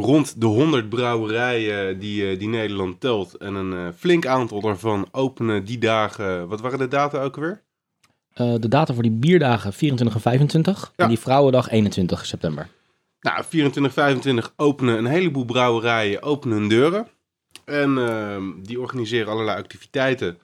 Rond 0.00 0.40
de 0.40 0.46
100 0.46 0.88
brouwerijen 0.88 1.98
die, 1.98 2.30
eh, 2.30 2.38
die 2.38 2.48
Nederland 2.48 3.00
telt. 3.00 3.34
En 3.34 3.54
een 3.54 3.72
eh, 3.72 3.92
flink 3.98 4.26
aantal 4.26 4.60
daarvan 4.60 5.08
openen 5.10 5.64
die 5.64 5.78
dagen. 5.78 6.48
Wat 6.48 6.60
waren 6.60 6.78
de 6.78 6.88
data 6.88 7.22
ook 7.22 7.36
weer? 7.36 7.62
Eh, 8.32 8.54
de 8.60 8.68
data 8.68 8.94
voor 8.94 9.02
die 9.02 9.12
bierdagen 9.12 9.72
24 9.72 10.16
en 10.16 10.22
25 10.22 10.92
Ja. 10.96 11.04
en 11.04 11.08
die 11.08 11.18
vrouwendag 11.18 11.70
21 11.70 12.26
september. 12.26 12.68
Nou, 13.20 13.44
24, 13.48 13.92
25 13.92 14.52
openen 14.56 14.98
een 14.98 15.06
heleboel 15.06 15.44
brouwerijen 15.44 16.22
openen 16.22 16.58
hun 16.58 16.68
deuren. 16.68 17.08
En 17.64 17.98
ehm, 17.98 18.42
die 18.62 18.80
organiseren 18.80 19.32
allerlei 19.32 19.58
activiteiten. 19.58 20.38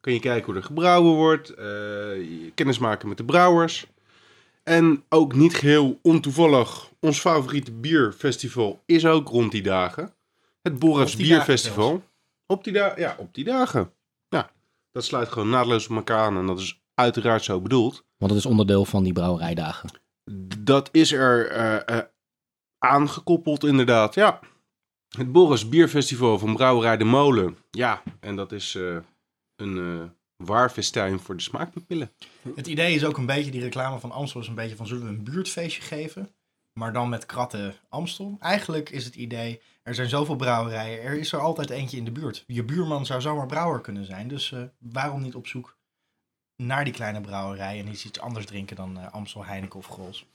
Kan 0.00 0.12
je 0.12 0.20
kijken 0.20 0.46
hoe 0.46 0.54
er 0.54 0.62
gebrouwen 0.62 1.14
wordt, 1.14 1.52
je 1.56 2.50
kennis 2.54 2.78
maken 2.78 3.08
met 3.08 3.16
de 3.16 3.24
brouwers. 3.24 3.86
En 4.68 5.04
ook 5.08 5.34
niet 5.34 5.54
geheel 5.54 5.98
ontoevallig, 6.02 6.90
ons 7.00 7.20
favoriete 7.20 7.72
bierfestival 7.72 8.82
is 8.86 9.06
ook 9.06 9.28
rond 9.28 9.52
die 9.52 9.62
dagen. 9.62 10.14
Het 10.62 10.78
dagen 10.78 11.16
Bierfestival. 11.16 12.02
Op 12.46 12.64
die, 12.64 12.72
da 12.72 12.92
ja, 12.96 13.16
op 13.18 13.34
die 13.34 13.44
dagen. 13.44 13.92
Ja, 14.28 14.50
dat 14.92 15.04
sluit 15.04 15.28
gewoon 15.28 15.48
naadloos 15.48 15.88
op 15.88 15.96
elkaar 15.96 16.18
aan 16.18 16.36
en 16.36 16.46
dat 16.46 16.58
is 16.58 16.82
uiteraard 16.94 17.44
zo 17.44 17.60
bedoeld. 17.60 18.04
Want 18.16 18.30
het 18.30 18.40
is 18.40 18.46
onderdeel 18.46 18.84
van 18.84 19.02
die 19.02 19.12
brouwerijdagen. 19.12 19.90
Dat 20.58 20.88
is 20.92 21.12
er 21.12 21.50
eh, 21.50 21.98
eh, 21.98 22.04
aangekoppeld, 22.78 23.64
inderdaad. 23.64 24.14
Ja. 24.14 24.40
Het 25.08 25.32
Boris 25.32 25.68
Bierfestival 25.68 26.38
van 26.38 26.54
Brouwerij 26.54 26.96
de 26.96 27.04
Molen. 27.04 27.58
Ja, 27.70 28.02
en 28.20 28.36
dat 28.36 28.52
is 28.52 28.74
eh, 28.74 28.96
een 29.56 30.10
eh 30.36 30.46
waar 30.46 30.70
festijn 30.70 31.20
voor 31.20 31.36
de 31.36 31.42
smaakpapillen. 31.42 32.12
Het 32.54 32.66
idee 32.66 32.94
is 32.94 33.04
ook 33.04 33.16
een 33.16 33.26
beetje, 33.26 33.50
die 33.50 33.60
reclame 33.60 33.98
van 33.98 34.12
Amstel 34.12 34.40
is 34.40 34.48
een 34.48 34.54
beetje 34.54 34.76
van 34.76 34.86
zullen 34.86 35.02
we 35.02 35.08
een 35.08 35.24
buurtfeestje 35.24 35.82
geven? 35.82 36.30
Maar 36.72 36.92
dan 36.92 37.08
met 37.08 37.26
kratten 37.26 37.74
Amstel. 37.88 38.36
Eigenlijk 38.40 38.90
is 38.90 39.04
het 39.04 39.14
idee, 39.14 39.60
er 39.82 39.94
zijn 39.94 40.08
zoveel 40.08 40.36
brouwerijen, 40.36 41.02
er 41.02 41.18
is 41.18 41.32
er 41.32 41.40
altijd 41.40 41.70
eentje 41.70 41.96
in 41.96 42.04
de 42.04 42.10
buurt. 42.10 42.44
Je 42.46 42.64
buurman 42.64 43.06
zou 43.06 43.20
zomaar 43.20 43.46
brouwer 43.46 43.80
kunnen 43.80 44.04
zijn, 44.04 44.28
dus 44.28 44.52
eh, 44.52 44.62
waarom 44.78 45.22
niet 45.22 45.34
op 45.34 45.46
zoek 45.46 45.76
naar 46.56 46.84
die 46.84 46.92
kleine 46.92 47.20
brouwerij 47.20 47.78
en 47.78 47.88
iets, 47.88 48.04
iets 48.04 48.20
anders 48.20 48.46
drinken 48.46 48.76
dan 48.76 48.98
eh, 48.98 49.12
Amstel, 49.12 49.44
Heineken 49.44 49.78
of 49.78 49.86
Grols? 49.86 50.26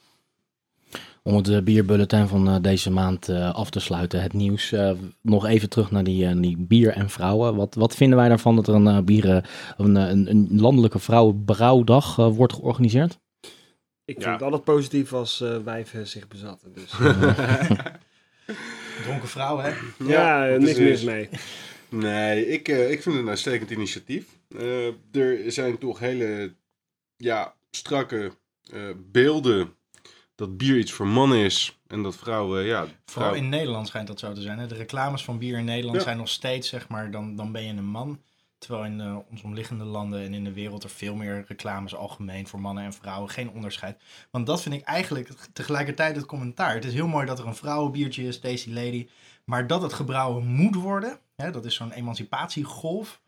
Om 1.24 1.36
het 1.36 1.48
eh, 1.50 1.62
bierbulletin 1.62 2.28
van 2.28 2.48
eh, 2.50 2.56
deze 2.62 2.92
maand 2.92 3.30
eh, 3.30 3.54
af 3.54 3.70
te 3.70 3.80
sluiten, 3.80 4.22
het 4.22 4.34
nieuws. 4.34 4.72
eh, 4.72 4.92
nog 5.22 5.46
even 5.46 5.70
terug 5.70 5.92
naar 5.92 6.04
die, 6.04 6.26
eh, 6.26 6.36
die 6.42 6.58
bier 6.58 6.90
en 6.92 7.10
vrouwen. 7.10 7.56
Wat, 7.56 7.76
wat 7.76 7.96
vinden 7.96 8.18
wij 8.18 8.28
daarvan 8.30 8.56
dat 8.56 8.68
er 8.68 8.74
een, 8.74 8.88
eh, 8.88 9.00
bieren, 9.00 9.44
een, 9.78 9.96
een, 9.96 10.30
een 10.30 10.48
landelijke 10.60 11.00
vrouwenbrouwdag 11.00 12.16
wordt 12.16 12.54
georganiseerd? 12.54 13.20
Ik 14.06 14.14
vind 14.18 14.24
Ja. 14.26 14.32
het 14.34 14.42
altijd 14.42 14.64
positief 14.64 15.14
als 15.14 15.42
eh, 15.42 15.58
wijven 15.64 16.08
zich 16.08 16.28
bezatten. 16.28 16.74
Dus. 16.74 16.92
Dronken 19.04 19.28
vrouw, 19.28 19.58
hè? 19.58 19.72
ja, 20.08 20.46
niks 20.58 20.72
is- 20.72 20.78
mis 20.78 21.04
mee. 21.04 21.30
Nee, 21.90 22.48
ik, 22.48 22.68
eh, 22.68 22.92
ik 22.92 23.02
vind 23.02 23.16
het 23.16 23.24
een 23.24 23.30
uitstekend 23.30 23.70
initiatief. 23.72 24.26
Eh, 24.58 24.86
er 25.22 25.52
zijn 25.52 25.78
toch 25.78 26.00
hele 26.00 26.54
ja, 27.18 27.54
strakke 27.72 28.32
eh, 28.74 28.80
beelden 29.12 29.74
dat 30.42 30.58
bier 30.58 30.78
iets 30.78 30.92
voor 30.92 31.08
mannen 31.08 31.38
is. 31.38 31.80
En 31.88 32.04
dat 32.04 32.16
vrouwen, 32.16 32.64
ja... 32.64 32.86
Vooral 33.06 33.34
in 33.34 33.50
Nederland 33.50 33.88
schijnt 33.88 34.08
dat 34.08 34.20
zo 34.20 34.34
te 34.34 34.42
zijn. 34.42 34.60
Hè? 34.60 34.68
De 34.68 34.76
reclames 34.76 35.24
van 35.24 35.38
bier 35.38 35.58
in 35.58 35.66
Nederland 35.66 35.98
Ja. 35.98 36.04
zijn 36.04 36.18
nog 36.18 36.30
steeds, 36.30 36.68
zeg 36.70 36.88
maar, 36.88 37.12
dan, 37.12 37.36
dan 37.36 37.52
ben 37.52 37.64
je 37.64 37.70
een 37.70 37.86
man. 37.86 38.22
Terwijl 38.58 38.86
in 38.86 39.02
eh, 39.02 39.18
onze 39.30 39.44
omliggende 39.44 39.84
landen 39.84 40.22
en 40.24 40.34
in 40.34 40.44
de 40.44 40.54
wereld 40.54 40.84
er 40.84 40.90
veel 40.90 41.16
meer 41.16 41.46
reclames 41.48 41.96
algemeen 41.96 42.48
voor 42.48 42.60
mannen 42.62 42.84
en 42.84 42.94
vrouwen. 42.94 43.30
Geen 43.30 43.50
onderscheid. 43.50 44.02
Want 44.32 44.46
dat 44.46 44.62
vind 44.62 44.76
ik 44.76 44.82
eigenlijk 44.82 45.30
tegelijkertijd 45.54 46.16
het 46.16 46.26
commentaar. 46.26 46.74
Het 46.74 46.86
is 46.86 46.94
heel 46.94 47.08
mooi 47.08 47.26
dat 47.26 47.40
er 47.40 47.48
een 47.48 47.56
vrouwenbiertje 47.56 48.24
is, 48.24 48.40
Tasty 48.40 48.70
Lady. 48.74 49.08
Maar 49.46 49.68
dat 49.68 49.82
het 49.82 49.94
gebrouwen 49.94 50.46
moet 50.46 50.76
worden, 50.76 51.20
hè, 51.36 51.52
dat 51.52 51.66
is 51.66 51.76
zo'n 51.76 51.92
emancipatiegolf. 51.92 53.22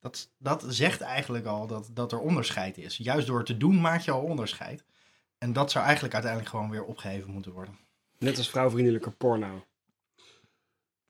Dat, 0.00 0.30
dat 0.38 0.64
zegt 0.68 1.00
eigenlijk 1.00 1.46
al 1.46 1.66
dat, 1.66 1.90
dat 1.92 2.12
er 2.12 2.18
onderscheid 2.18 2.78
is. 2.78 2.96
Juist 2.96 3.26
door 3.26 3.36
het 3.38 3.46
te 3.46 3.56
doen 3.56 3.80
maak 3.80 4.00
je 4.00 4.10
al 4.10 4.20
onderscheid. 4.22 4.84
En 5.38 5.52
dat 5.52 5.70
zou 5.70 5.84
eigenlijk 5.84 6.14
uiteindelijk 6.14 6.52
gewoon 6.52 6.70
weer 6.70 6.84
opgeheven 6.84 7.30
moeten 7.30 7.52
worden. 7.52 7.78
Net 8.18 8.38
als 8.38 8.50
vrouwvriendelijke 8.50 9.10
porno. 9.10 9.64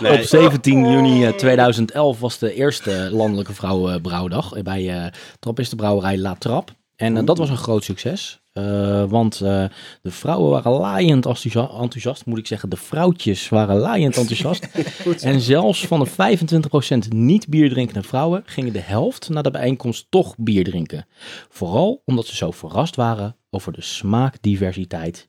Nee, 0.00 0.18
Op 0.18 0.24
17 0.24 0.90
juni 0.90 1.24
eh, 1.26 1.32
2011 1.32 2.20
was 2.20 2.38
de 2.38 2.54
eerste 2.54 3.08
landelijke 3.12 3.52
vrouwenbrouwdag 3.52 4.62
bij 4.62 5.04
eh 5.04 5.12
Trappiste 5.38 5.76
Brouwerij 5.76 6.18
La 6.18 6.34
Trap. 6.34 6.70
En 6.96 7.16
eh, 7.16 7.24
dat 7.24 7.38
was 7.38 7.48
een 7.50 7.56
groot 7.56 7.84
succes. 7.84 8.41
Eh, 8.52 9.04
want 9.04 9.40
eh, 9.40 9.64
de 10.02 10.10
vrouwen 10.10 10.50
waren 10.50 10.72
laaiend 10.72 11.26
enthousia- 11.26 11.70
enthousiast, 11.80 12.26
moet 12.26 12.38
ik 12.38 12.46
zeggen. 12.46 12.70
De 12.70 12.76
vrouwtjes 12.76 13.48
waren 13.48 13.76
laaiend 13.76 14.16
enthousiast. 14.16 14.64
en 15.22 15.40
zelfs 15.40 15.86
van 15.86 16.00
de 16.00 16.10
25% 17.06 17.08
niet 17.08 17.48
bier 17.48 17.70
drinkende 17.70 18.02
vrouwen 18.02 18.42
gingen 18.46 18.72
de 18.72 18.80
helft 18.80 19.28
na 19.28 19.42
de 19.42 19.50
bijeenkomst 19.50 20.06
toch 20.10 20.34
bier 20.38 20.64
drinken. 20.64 21.06
Vooral 21.48 22.02
omdat 22.04 22.26
ze 22.26 22.36
zo 22.36 22.50
verrast 22.50 22.96
waren 22.96 23.36
over 23.50 23.72
de 23.72 23.82
smaakdiversiteit 23.82 25.28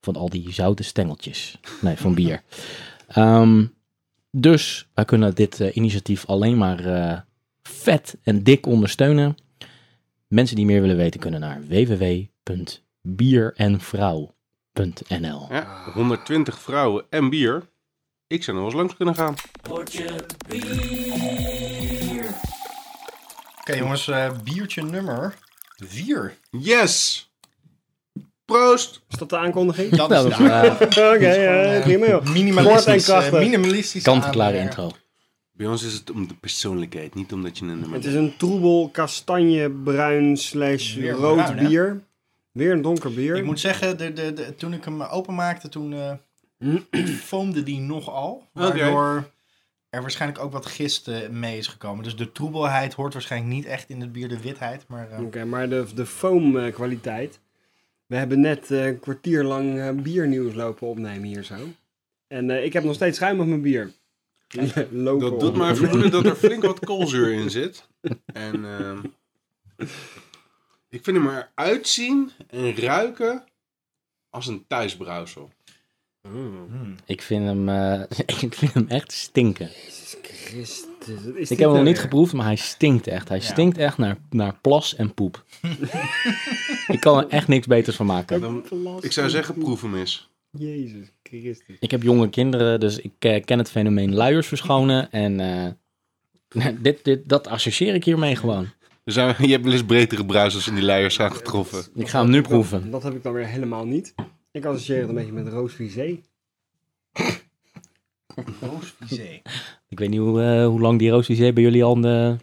van 0.00 0.16
al 0.16 0.28
die 0.28 0.52
zoute 0.52 0.82
stengeltjes. 0.82 1.60
Nee, 1.80 1.96
van 1.96 2.14
bier. 2.14 2.42
Ehm, 3.08 3.64
dus 4.30 4.88
wij 4.94 5.04
kunnen 5.04 5.34
dit 5.34 5.60
eh, 5.60 5.76
initiatief 5.76 6.26
alleen 6.26 6.58
maar 6.58 7.24
vet 7.62 8.16
en 8.22 8.42
dik 8.42 8.66
ondersteunen. 8.66 9.34
Mensen 10.28 10.56
die 10.56 10.64
meer 10.64 10.80
willen 10.80 10.96
weten 10.96 11.20
kunnen 11.20 11.40
naar 11.40 11.60
www.bierenvrouw.nl. 12.48 15.46
Ja, 15.50 15.66
120 15.94 16.58
vrouwen 16.60 17.04
en 17.10 17.30
bier. 17.30 17.62
Ik 18.26 18.42
zou 18.42 18.56
nog 18.56 18.72
wel 18.72 18.80
eens 18.80 18.80
langs 18.80 18.96
kunnen 18.96 19.14
gaan. 19.14 19.34
Oké 23.60 23.76
jongens, 23.76 24.08
eh, 24.08 24.30
biertje 24.44 24.82
nummer 24.82 25.34
4. 25.76 26.34
Yes! 26.50 27.22
Proost! 28.44 29.00
Is 29.08 29.18
dat 29.18 29.30
de 29.30 29.38
aankondiging? 29.38 29.90
Dat 29.96 30.08
Nou, 30.08 30.30
is 30.30 30.36
dat 30.36 30.38
de 30.38 30.44
is, 30.44 30.50
eh, 30.50 30.62
aankondiging. 30.62 31.14
Oké, 31.14 31.32
ja, 31.32 31.80
prima 31.80 32.06
joh. 32.06 32.14
Kort 32.14 32.26
en 32.26 32.32
minimalistisch, 32.32 33.04
krachtig. 33.04 33.32
eh, 33.32 33.38
minimalistisch. 33.40 34.02
Kant-en-klare 34.02 34.58
intro. 34.58 34.90
Bij 35.52 35.66
ons 35.66 35.82
is 35.82 35.92
het 35.92 36.10
om 36.10 36.28
de 36.28 36.34
persoonlijkheid, 36.34 37.14
niet 37.14 37.32
omdat 37.32 37.58
je 37.58 37.64
een 37.64 37.70
nummer 37.80 37.92
Het 37.92 38.04
is 38.04 38.14
een 38.14 38.36
troebel 38.36 38.88
kastanjebruin 38.92 40.36
slash 40.36 40.94
Weer 40.94 41.12
rood 41.12 41.36
bruin, 41.36 41.58
hè? 41.58 41.66
bier. 41.68 42.02
Weer 42.58 42.72
een 42.72 42.82
donker 42.82 43.14
bier. 43.14 43.36
Ik 43.36 43.44
moet 43.44 43.60
zeggen, 43.60 43.98
de, 43.98 44.12
de, 44.12 44.32
de, 44.32 44.54
toen 44.54 44.72
ik 44.72 44.84
hem 44.84 45.02
openmaakte, 45.02 45.68
toen 45.68 45.92
eh 45.92 46.12
foamde 47.28 47.62
die 47.62 47.80
nogal. 47.80 48.46
Waardoor 48.52 49.30
er 49.90 50.00
waarschijnlijk 50.00 50.40
ook 50.40 50.52
wat 50.52 50.66
gist 50.66 51.08
eh, 51.08 51.28
mee 51.28 51.58
is 51.58 51.66
gekomen. 51.66 52.04
Dus 52.04 52.16
de 52.16 52.32
troebelheid 52.32 52.94
hoort 52.94 53.12
waarschijnlijk 53.12 53.52
niet 53.52 53.64
echt 53.64 53.88
in 53.90 54.00
het 54.00 54.12
bier, 54.12 54.28
de 54.28 54.40
witheid. 54.40 54.84
Maar 54.88 55.10
eh, 55.10 55.20
Oké, 55.20 55.44
maar 55.44 55.68
de, 55.68 55.86
de 55.94 56.06
foam 56.06 56.58
eh, 56.58 56.72
kwaliteit. 56.72 57.40
We 58.06 58.16
hebben 58.16 58.40
net 58.40 58.70
eh, 58.70 58.86
een 58.86 59.00
kwartier 59.00 59.44
lang 59.44 59.78
eh, 59.78 59.90
biernieuws 59.90 60.54
lopen 60.54 60.86
opnemen 60.86 61.28
hier 61.28 61.42
zo. 61.42 61.54
En 62.26 62.50
eh, 62.50 62.64
ik 62.64 62.72
heb 62.72 62.84
nog 62.84 62.94
steeds 62.94 63.16
schuim 63.16 63.40
op 63.40 63.46
mijn 63.46 63.62
bier. 63.62 63.92
Dat 64.90 65.40
doet 65.40 65.56
mij 65.56 65.74
vermoeden 65.74 66.10
dat 66.10 66.24
er 66.24 66.36
flink 66.36 66.62
wat 66.62 66.78
koolzuur 66.78 67.32
in 67.32 67.50
zit. 67.50 67.88
En 68.32 68.64
ehm, 68.64 68.98
ik 70.88 71.04
vind 71.04 71.16
hem 71.16 71.28
eruit 71.28 71.88
zien 71.88 72.30
en 72.48 72.76
ruiken 72.76 73.44
als 74.30 74.46
een 74.46 74.64
thuisbrouwsel. 74.68 75.50
Mm. 76.28 76.66
hmm. 76.70 76.94
Ik 77.06 77.22
vind 77.22 77.44
hem, 77.46 77.68
eh, 77.68 78.00
ik 78.44 78.54
vind 78.54 78.72
hem 78.74 78.88
echt 78.88 79.12
stinken. 79.12 79.66
Jezus 79.66 80.16
Christus. 80.22 80.84
wat 81.24 81.34
is 81.34 81.50
Ik 81.50 81.58
heb 81.58 81.58
hem 81.58 81.58
nog 81.58 81.72
nou 81.72 81.84
niet 81.84 81.92
weer? 81.94 82.02
geproefd, 82.02 82.32
maar 82.32 82.44
hij 82.46 82.56
stinkt 82.56 83.06
echt. 83.06 83.28
Hij 83.28 83.38
Ja. 83.38 83.44
stinkt 83.44 83.78
echt 83.78 83.98
naar, 83.98 84.16
naar 84.30 84.58
plas 84.60 84.94
en 84.94 85.14
poep. 85.14 85.44
ik 86.94 87.00
kan 87.00 87.18
er 87.18 87.28
echt 87.28 87.48
niks 87.48 87.66
beters 87.66 87.96
van 87.96 88.06
maken. 88.06 88.40
Dan- 88.40 88.64
Ik 89.00 89.12
zou 89.12 89.28
zeggen, 89.30 89.54
proef 89.58 89.82
hem 89.82 89.96
eens. 89.96 90.28
Jezus 90.50 91.06
Christus. 91.22 91.76
Ik 91.80 91.90
heb 91.90 92.02
jonge 92.02 92.28
kinderen, 92.28 92.80
dus 92.80 92.98
ik 92.98 93.12
ken 93.44 93.58
het 93.58 93.70
fenomeen 93.70 94.14
luiers 94.14 94.46
verschonen. 94.46 95.10
En 95.12 95.40
eh, 95.40 96.66
dit, 96.80 97.04
dit, 97.04 97.28
dat 97.28 97.46
associeer 97.46 97.94
ik 97.94 98.04
hiermee 98.04 98.36
gewoon. 98.36 98.68
Je 99.14 99.46
hebt 99.50 99.64
wel 99.64 99.72
eens 99.72 99.84
bredere 99.84 100.26
bruisels 100.26 100.68
in 100.68 100.74
die 100.74 100.84
luiers 100.84 101.20
aangetroffen. 101.20 101.84
Ik 101.94 102.08
ga 102.08 102.20
hem 102.20 102.30
nu 102.30 102.42
proeven. 102.42 102.90
Dat 102.90 103.02
heb 103.02 103.14
ik 103.14 103.22
dan 103.22 103.32
weer 103.32 103.46
helemaal 103.46 103.84
niet. 103.86 104.14
Ik 104.50 104.64
associeer 104.64 105.00
het 105.00 105.08
een 105.08 105.14
beetje 105.14 105.32
met 105.32 105.48
roos 105.48 105.72
visé. 105.74 106.18
Roosvisé. 108.60 109.40
Ik 109.88 109.98
weet 109.98 110.08
niet 110.08 110.18
hoe, 110.18 110.42
eh, 110.42 110.66
hoe 110.66 110.80
lang 110.80 110.98
die 110.98 111.10
roosvisé 111.10 111.52
bij 111.52 111.62
jullie 111.62 111.84
al 111.84 111.94
in 111.94 112.02
de, 112.02 112.36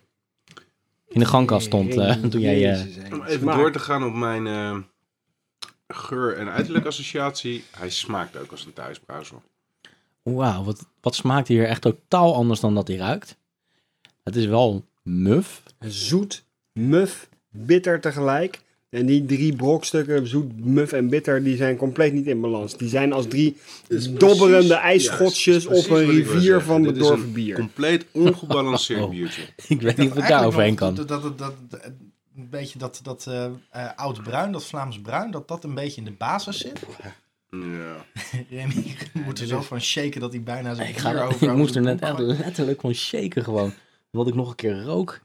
in 1.08 1.20
de 1.20 1.26
gangkast 1.26 1.66
stond. 1.66 1.96
eh, 1.98 2.14
toen 2.24 2.42
jij, 2.42 2.72
eh. 2.74 3.14
Om 3.14 3.24
even 3.24 3.40
Smaak. 3.40 3.56
door 3.58 3.72
te 3.72 3.80
gaan 3.80 4.04
op 4.04 4.14
mijn 4.14 4.48
eh, 4.48 4.78
geur- 5.88 6.38
en 6.38 6.50
uiterlijk 6.50 6.86
associatie. 6.86 7.64
Hij 7.72 7.90
smaakt 7.90 8.38
ook 8.38 8.52
als 8.52 8.66
een 8.66 8.74
thuisbrouwsel. 8.74 9.42
Wauw, 10.24 10.64
wat, 10.64 10.88
wat 11.02 11.16
smaakt 11.16 11.48
hier 11.48 11.66
echt 11.68 11.82
totaal 11.82 12.36
anders 12.36 12.60
dan 12.60 12.76
dat 12.76 12.88
hij 12.88 12.98
ruikt. 12.98 13.38
Het 14.24 14.36
is 14.36 14.46
wel 14.46 14.86
muf. 15.04 15.64
Zoet, 15.80 16.46
muf, 16.80 17.30
bitter 17.50 18.02
tegelijk. 18.02 18.64
En 18.90 19.06
die 19.06 19.26
drie 19.26 19.56
brokstukken, 19.56 20.28
zoet, 20.28 20.66
muf 20.66 20.92
en 20.92 21.10
bitter, 21.10 21.44
die 21.44 21.58
zijn 21.58 21.78
compleet 21.78 22.14
niet 22.14 22.28
in 22.28 22.42
balans. 22.42 22.78
Die 22.78 22.90
zijn 22.90 23.14
als 23.14 23.28
drie 23.28 23.58
dobberende 24.18 24.74
ijsschotjes 24.74 25.64
ja, 25.64 25.70
op 25.70 25.90
een 25.90 26.06
rivier 26.06 26.62
van 26.62 26.82
Dit 26.84 26.92
is 26.92 26.98
bedorven 26.98 27.26
een 27.26 27.34
bier. 27.34 27.56
Compleet 27.56 28.06
ongebalanceerd 28.12 29.02
Oh. 29.04 29.10
biertje. 29.10 29.42
Ik 29.68 29.82
weet 29.82 29.98
niet 29.98 30.12
of 30.12 30.18
ik 30.18 30.28
daar 30.28 30.46
overheen 30.46 30.76
kan. 30.76 30.96
Dat, 30.96 31.08
dat, 31.08 31.38
dat, 31.38 31.54
een 32.36 32.50
beetje 32.50 32.80
dat, 32.80 33.00
dat 33.04 33.26
eh, 33.28 33.46
eh, 33.70 33.90
oud 33.96 34.24
bruin, 34.24 34.52
dat 34.52 34.66
Vlaams 34.66 35.00
bruin, 35.00 35.32
dat 35.32 35.48
dat 35.48 35.64
een 35.64 35.74
beetje 35.74 36.02
in 36.02 36.06
de 36.06 36.16
basis 36.18 36.58
zit. 36.58 36.80
Ja. 37.50 38.06
Remy 38.50 38.96
moet 39.14 39.40
er 39.40 39.48
zo 39.48 39.62
van 39.62 39.82
shaken 39.82 40.22
dat 40.22 40.32
hij 40.32 40.42
bijna 40.42 40.74
zijn 40.74 40.88
Ik, 40.88 40.94
bier 40.94 41.04
ga, 41.04 41.24
over 41.24 41.50
ik 41.50 41.56
moest 41.56 41.76
er 41.76 41.82
net 41.82 42.02
letterlijk 42.18 42.82
van 42.82 42.94
shaken 42.94 43.44
gewoon. 43.44 43.74
Wat 44.10 44.28
ik 44.28 44.36
nog 44.36 44.50
een 44.50 44.56
keer 44.56 44.84
rook. 44.84 45.22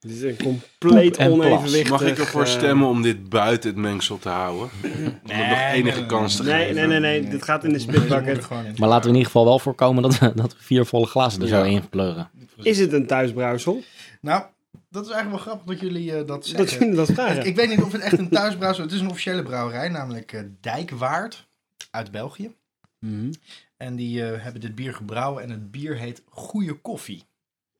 Het 0.00 0.10
is 0.10 0.22
een 0.22 0.36
compleet 0.36 1.18
onevenwichtig... 1.18 1.90
Mag 1.90 2.02
ik 2.02 2.18
ervoor 2.18 2.42
eh, 2.42 2.48
stemmen 2.48 2.88
om 2.88 3.02
dit 3.02 3.28
buiten 3.28 3.70
het 3.70 3.78
mengsel 3.78 4.18
te 4.18 4.28
houden? 4.28 4.68
Om 4.84 4.90
het 4.90 5.22
nog 5.22 5.32
Nee, 5.36 5.64
enige 5.72 5.98
nee, 5.98 6.06
kans 6.06 6.36
te 6.36 6.42
Nee, 6.42 6.66
geven. 6.66 6.74
nee, 6.74 6.86
nee, 7.00 7.20
nee. 7.20 7.30
Dit 7.30 7.42
gaat 7.42 7.64
in 7.64 7.72
de 7.72 7.78
spitbucket. 7.78 8.48
in. 8.50 8.74
Maar 8.78 8.88
laten 8.88 9.02
we 9.02 9.08
in 9.08 9.14
ieder 9.14 9.24
geval 9.24 9.44
wel 9.44 9.58
voorkomen 9.58 10.02
dat 10.02 10.18
we, 10.18 10.32
dat 10.34 10.52
we 10.52 10.62
vier 10.62 10.86
volle 10.86 11.06
glazen 11.06 11.42
er 11.42 11.48
zo 11.48 11.62
in 11.62 11.88
pleuren. 11.88 12.30
Is 12.62 12.78
het 12.78 12.92
een 12.92 13.06
thuisbrouwsel? 13.06 13.82
Nou, 14.20 14.42
dat 14.90 15.04
is 15.06 15.10
eigenlijk 15.12 15.44
wel 15.44 15.54
grappig 15.54 15.74
dat 15.76 15.80
jullie 15.90 16.10
eh, 16.10 16.16
dat 16.16 16.26
Dat 16.26 16.46
zeggen. 16.46 16.78
jullie 16.78 16.94
dat 16.94 17.10
vragen. 17.12 17.46
Ik 17.46 17.56
weet 17.56 17.68
niet 17.68 17.82
of 17.82 17.92
het 17.92 18.00
echt 18.00 18.18
een 18.18 18.28
thuisbrouwer 18.28 18.78
is. 18.78 18.84
Het 18.84 18.94
is 18.94 19.00
een 19.00 19.08
officiële 19.10 19.42
brouwerij, 19.42 19.88
namelijk 19.88 20.32
eh, 20.32 20.40
Dijkwaard 20.60 21.46
uit 21.90 22.10
België. 22.10 22.50
Mhm. 22.98 23.32
En 23.76 23.96
die 23.96 24.24
eh, 24.24 24.42
hebben 24.42 24.60
dit 24.60 24.74
bier 24.74 24.94
gebrouwen 24.94 25.42
en 25.42 25.50
het 25.50 25.70
bier 25.70 25.96
heet 25.96 26.22
Goeie 26.28 26.72
Koffie. 26.74 27.22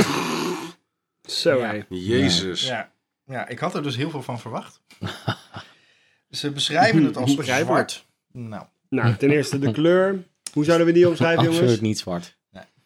Zo, 1.28 1.58
Ja. 1.60 1.86
Jezus. 1.90 2.68
Ja, 2.68 2.92
ja, 3.26 3.48
ik 3.48 3.60
had 3.60 3.76
er 3.76 3.84
dus 3.84 3.96
heel 3.96 4.10
veel 4.10 4.24
van 4.24 4.40
verwacht. 4.40 4.82
Ze 6.30 6.52
beschrijven 6.52 7.04
het 7.04 7.18
als 7.18 7.36
zwart. 7.36 8.06
Nou, 8.32 8.64
Nou, 8.90 9.16
ten 9.16 9.30
eerste 9.32 9.60
de 9.60 9.72
kleur. 9.72 10.24
Hoe 10.54 10.64
zouden 10.66 10.88
we 10.88 10.94
die 10.94 11.08
omschrijven, 11.08 11.40
Absoluut 11.40 11.60
jongens? 11.62 11.80
niet 11.82 12.00
zwart. 12.00 12.38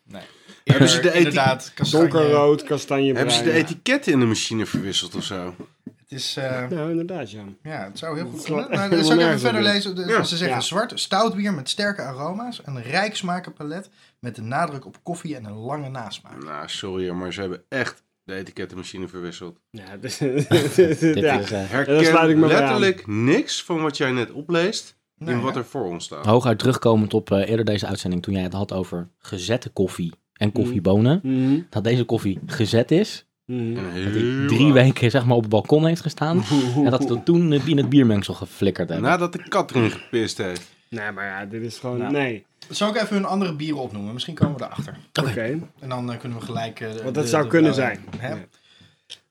nee. 0.03 0.21
Hebben 0.63 0.89
ze 0.89 0.95
Eerder 0.95 1.11
de 1.11 1.17
inderdaad 1.17 1.71
kastanje. 1.73 2.07
Donkerrood, 2.09 2.63
kastanjebruin. 2.63 3.15
Hebben 3.27 3.35
ze 3.35 3.43
de 3.43 3.51
etiketten 3.63 4.11
in 4.13 4.19
de 4.19 4.25
machine 4.25 4.65
verwisseld 4.65 5.15
of 5.15 5.23
zo? 5.23 5.55
Het 5.83 6.19
is, 6.19 6.37
eh, 6.37 6.67
Nou, 6.67 6.89
inderdaad, 6.89 7.31
ja. 7.31 7.43
ja, 7.63 7.83
het 7.83 7.99
zou 7.99 8.15
heel 8.19 8.29
goed 8.29 8.43
kunnen. 8.43 8.71
Nou, 8.71 9.03
zal 9.03 9.13
ik 9.19 9.25
even 9.27 9.39
verder 9.39 9.61
lezen? 9.61 9.95
De- 9.95 10.05
Ja. 10.05 10.23
Ze 10.23 10.37
zeggen 10.37 10.57
Ja. 10.57 10.63
zwart, 10.63 10.99
stout 10.99 11.35
bier 11.35 11.53
met 11.53 11.69
sterke 11.69 12.01
aroma's, 12.01 12.61
een 12.63 12.81
rijk 12.81 13.15
smakenpalet 13.15 13.89
met 14.19 14.35
de 14.35 14.41
nadruk 14.41 14.85
op 14.85 14.97
koffie 15.03 15.35
en 15.35 15.45
een 15.45 15.53
lange 15.57 15.89
nasmaak. 15.89 16.43
Nou, 16.43 16.69
sorry, 16.69 17.09
maar 17.09 17.33
ze 17.33 17.39
hebben 17.41 17.63
echt 17.69 18.03
de 18.23 18.33
etikettenmachine 18.33 19.07
verwisseld. 19.07 19.59
Ja, 19.69 19.97
dus, 20.01 20.17
ja. 20.17 20.27
is, 20.29 21.01
eh, 21.01 21.15
daar 21.15 21.45
sluit 21.45 21.69
Herken 21.69 22.29
ik 22.29 22.35
me 22.35 22.47
bij 22.47 22.59
letterlijk 22.59 23.07
niks 23.07 23.63
van 23.63 23.81
wat 23.81 23.97
jij 23.97 24.11
net 24.11 24.31
opleest 24.31 24.99
in 25.25 25.41
wat 25.41 25.55
er 25.55 25.65
voor 25.65 25.85
ons 25.85 26.05
staat. 26.05 26.25
hooguit 26.25 26.59
terugkomend 26.59 27.13
op 27.13 27.31
eh, 27.31 27.49
eerder 27.49 27.65
deze 27.65 27.87
uitzending, 27.87 28.21
toen 28.23 28.33
jij 28.33 28.43
het 28.43 28.53
had 28.53 28.73
over 28.73 29.09
gezette 29.17 29.69
koffie 29.69 30.13
en 30.33 30.51
koffiebonen. 30.51 31.19
Mhm, 31.23 31.59
Dat 31.69 31.83
deze 31.83 32.03
koffie 32.03 32.39
gezet 32.45 32.91
is. 32.91 33.25
mhm. 33.45 33.59
En 33.77 34.03
Dat 34.03 34.13
hij 34.13 34.47
drie 34.47 34.73
weken 34.73 35.11
zeg 35.11 35.25
maar, 35.25 35.35
op 35.35 35.41
het 35.41 35.51
balkon 35.51 35.85
heeft 35.85 36.01
gestaan. 36.01 36.43
En 36.85 36.89
dat 36.91 37.05
we 37.05 37.23
toen 37.23 37.53
in 37.53 37.77
het 37.77 37.89
biermengsel 37.89 38.33
geflikkerd 38.33 38.89
hebben. 38.89 39.09
Nadat 39.09 39.33
de 39.33 39.47
kat 39.47 39.71
erin 39.71 39.91
gepist 39.91 40.37
heeft. 40.37 40.69
Nee, 40.89 41.11
maar 41.11 41.25
ja, 41.25 41.45
dit 41.45 41.61
is 41.61 41.79
gewoon... 41.79 41.97
Nou. 41.97 42.11
Nee. 42.11 42.45
Zal 42.71 42.89
ik 42.89 42.95
even 43.01 43.15
hun 43.15 43.25
andere 43.25 43.55
bieren 43.55 43.81
opnoemen? 43.81 44.13
Misschien 44.13 44.35
komen 44.35 44.57
we 44.57 44.63
erachter. 44.63 44.97
Oké. 45.23 45.59
En 45.79 45.89
dan 45.89 46.11
eh, 46.11 46.19
kunnen 46.19 46.37
we 46.39 46.45
gelijk... 46.45 46.79
eh, 46.79 46.87
Want 46.89 47.03
de- 47.03 47.11
dat 47.11 47.27
zou 47.29 47.43
de 47.43 47.49
kunnen 47.49 47.73
zijn. 47.73 48.05
Hè? 48.17 48.29
Ja. 48.33 48.45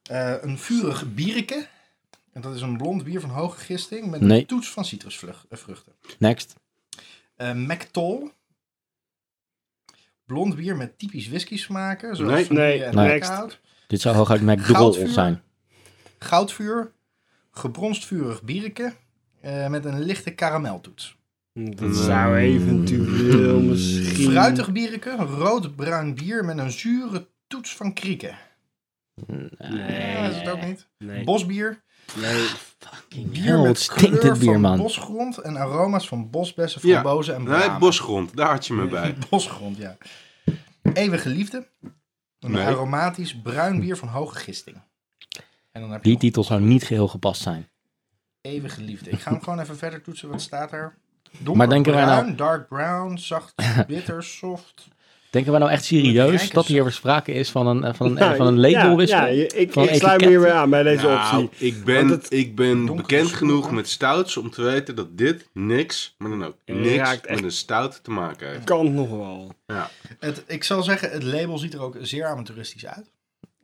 Eh, 0.03 0.43
een 0.43 0.59
vurig 0.59 1.14
biereke. 1.14 1.66
En 2.32 2.41
dat 2.41 2.55
is 2.55 2.61
een 2.61 2.76
blond 2.76 3.05
bier 3.05 3.20
van 3.20 3.30
hoge 3.30 3.59
gisting 3.61 4.11
met 4.11 4.20
Nee. 4.20 4.41
een 4.41 4.47
toets 4.47 4.68
van 4.70 4.84
citrusvruchten. 4.84 5.93
Next. 6.18 6.55
Eh 7.36 7.53
McToll. 7.53 8.30
Blond 10.26 10.57
bier 10.57 10.76
met 10.76 10.99
typisch 10.99 11.28
whisky 11.28 11.57
smaken, 11.59 12.16
zoals 12.16 12.32
Nee. 12.49 12.59
Nee. 12.59 12.84
en 12.84 12.95
Nee. 12.95 13.09
eikenhout. 13.11 13.61
Dit 13.86 14.01
zou 14.01 14.16
hooguit 14.16 14.41
McDougall 14.43 15.09
zijn. 15.09 15.43
Goudvuur. 16.18 16.93
Gebronst 17.51 18.05
vurig 18.07 18.43
biereke. 18.43 18.95
eh, 19.41 19.66
met 19.68 19.84
een 19.84 20.01
lichte 20.01 20.30
karameltoets. 20.30 21.16
Dat 21.65 21.97
zou 21.97 22.37
eventueel 22.37 23.61
misschien... 23.71 24.31
Fruitig 24.31 24.73
biereke. 24.73 25.17
Rood-bruin 25.17 26.15
bier 26.15 26.45
met 26.45 26.59
een 26.59 26.71
zure 26.71 27.29
toets 27.47 27.77
van 27.77 27.93
krieken. 27.95 28.37
Nee. 29.27 29.49
Ja, 29.59 30.29
is 30.29 30.37
het 30.37 30.49
ook 30.49 30.65
niet. 30.65 30.89
Nee. 30.99 31.25
Bosbier. 31.25 31.83
Nee. 32.21 32.45
Fucking 32.79 33.31
Bier 33.31 33.45
hell, 33.45 33.63
met 33.63 33.79
stinkt 33.79 34.19
kleur 34.19 34.33
dit 34.33 34.41
bier, 34.43 34.53
van 34.53 34.61
man. 34.61 34.79
bosgrond 34.79 35.39
en 35.39 35.57
aroma's 35.57 36.09
van 36.09 36.31
bosbessen, 36.31 36.81
Ja. 36.89 37.01
frambozen 37.01 37.35
en 37.35 37.43
Nee, 37.43 37.59
bramen. 37.59 37.79
bosgrond, 37.79 38.37
daar 38.37 38.51
had 38.51 38.67
je 38.67 38.73
me 38.73 38.87
bij. 38.97 39.15
Bosgrond, 39.31 39.77
ja. 39.77 39.97
Eeuwige 40.93 41.29
liefde. 41.29 41.69
Een 42.41 42.51
Nee. 42.51 42.65
aromatisch 42.67 43.41
bruin 43.43 43.81
bier 43.81 43.97
van 43.97 44.09
hoge 44.09 44.37
gisting. 44.39 44.77
En 45.73 45.81
dan 45.81 45.91
heb 45.91 45.99
je 45.99 46.05
Die 46.05 46.13
nog 46.13 46.21
titel 46.23 46.45
zou 46.45 46.61
niet 46.61 46.85
geheel 46.85 47.09
gepast 47.09 47.43
zijn. 47.43 47.69
eeuwige 48.41 48.81
liefde. 48.83 49.11
Ik 49.11 49.21
ga 49.21 49.31
hem 49.31 49.43
gewoon 49.43 49.61
even 49.61 49.77
verder 49.77 50.03
toetsen. 50.03 50.29
Wat 50.29 50.41
staat 50.41 50.73
er? 50.73 50.99
Maar 51.55 51.68
denken 51.68 51.93
wij 51.93 52.05
nou- 52.05 52.35
dark 52.35 52.68
brown, 52.68 53.16
zacht, 53.16 53.55
bitter, 53.87 54.22
soft. 54.24 54.89
Denken 55.31 55.53
we 55.53 55.59
nou 55.59 55.70
echt 55.70 55.85
serieus 55.85 56.51
dat 56.51 56.66
hier 56.66 56.93
sprake 56.93 57.33
is 57.33 57.51
van 57.51 57.66
een, 57.66 57.85
eh, 57.85 57.95
van 57.95 58.07
een, 58.07 58.16
Ja, 58.16 58.35
van 58.37 58.47
een 58.47 58.61
ja, 58.61 58.61
labelwissel? 58.81 59.18
Ja, 59.18 59.26
je- 59.26 59.47
ik, 59.47 59.72
Van 59.72 59.89
ik 59.89 59.95
sluit 59.95 60.20
me 60.20 60.26
hier 60.28 60.41
weer 60.41 60.53
aan 60.53 60.70
bij 60.70 60.83
deze 60.83 61.07
Nou, 61.07 61.43
optie. 61.45 61.66
ik 61.68 61.85
ben, 61.85 62.09
het- 62.09 62.33
ik 62.33 62.55
ben 62.57 62.97
bekend 62.97 63.33
genoeg 63.33 63.70
met 63.70 63.89
stouts 63.89 64.37
om 64.37 64.51
te 64.51 64.62
weten 64.62 64.95
dat 64.95 65.18
dit 65.18 65.49
niks, 65.53 66.14
maar 66.18 66.31
dan 66.31 66.45
ook 66.45 66.57
niks 66.64 67.20
met 67.28 67.43
een 67.43 67.51
stout 67.53 68.05
te 68.05 68.11
maken 68.11 68.49
heeft. 68.49 68.64
Kan 68.64 68.95
nog 68.95 69.11
wel. 69.11 69.53
Het, 70.18 70.45
ik 70.47 70.64
zal 70.64 70.83
zeggen, 70.83 71.11
het 71.11 71.22
label 71.22 71.59
ziet 71.59 71.74
er 71.74 71.81
ook 71.81 71.97
zeer 72.01 72.26
amateuristisch 72.26 72.87
uit. 72.87 73.11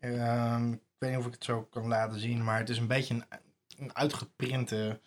Ehm, 0.01 0.73
ik 0.73 0.79
weet 0.99 1.11
niet 1.11 1.19
of 1.19 1.27
ik 1.27 1.33
het 1.33 1.45
zo 1.45 1.69
kan 1.71 1.87
laten 1.89 2.21
zien, 2.21 2.45
maar 2.45 2.59
het 2.59 2.69
is 2.69 2.79
een 2.79 2.87
beetje 2.87 3.15
een, 3.15 3.25
een 3.79 3.97
uitgeprinte... 3.97 5.01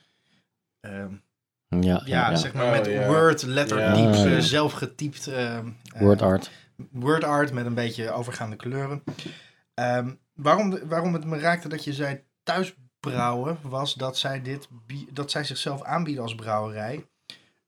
ehm, 0.81 1.13
Ja, 1.69 2.01
ja, 2.05 2.35
zeg 2.35 2.53
maar 2.53 2.65
Oh, 2.65 2.71
met. 2.71 3.05
Word, 3.05 3.43
eh, 3.43 4.23
Ja. 4.23 4.39
zelf 4.39 4.73
getypt. 4.73 5.27
ehm, 5.27 5.67
eh, 5.93 6.01
Word 6.01 6.21
art. 6.21 6.51
word 6.91 7.23
art 7.23 7.51
met 7.53 7.65
een 7.65 7.73
beetje 7.73 8.11
overgaande 8.11 8.55
kleuren. 8.55 9.03
Ehm, 9.73 10.11
waarom, 10.33 10.69
de- 10.69 10.85
waarom 10.87 11.13
het 11.13 11.25
me 11.25 11.39
raakte 11.39 11.67
dat 11.69 11.83
je 11.83 11.93
zei 11.93 12.23
thuisbrouwen, 12.43 13.57
was 13.61 13.93
dat 13.93 14.17
zij, 14.17 14.41
dit, 14.41 14.67
dat 15.11 15.31
zij 15.31 15.43
zichzelf 15.43 15.83
aanbieden 15.83 16.23
als 16.23 16.35
brouwerij. 16.35 17.07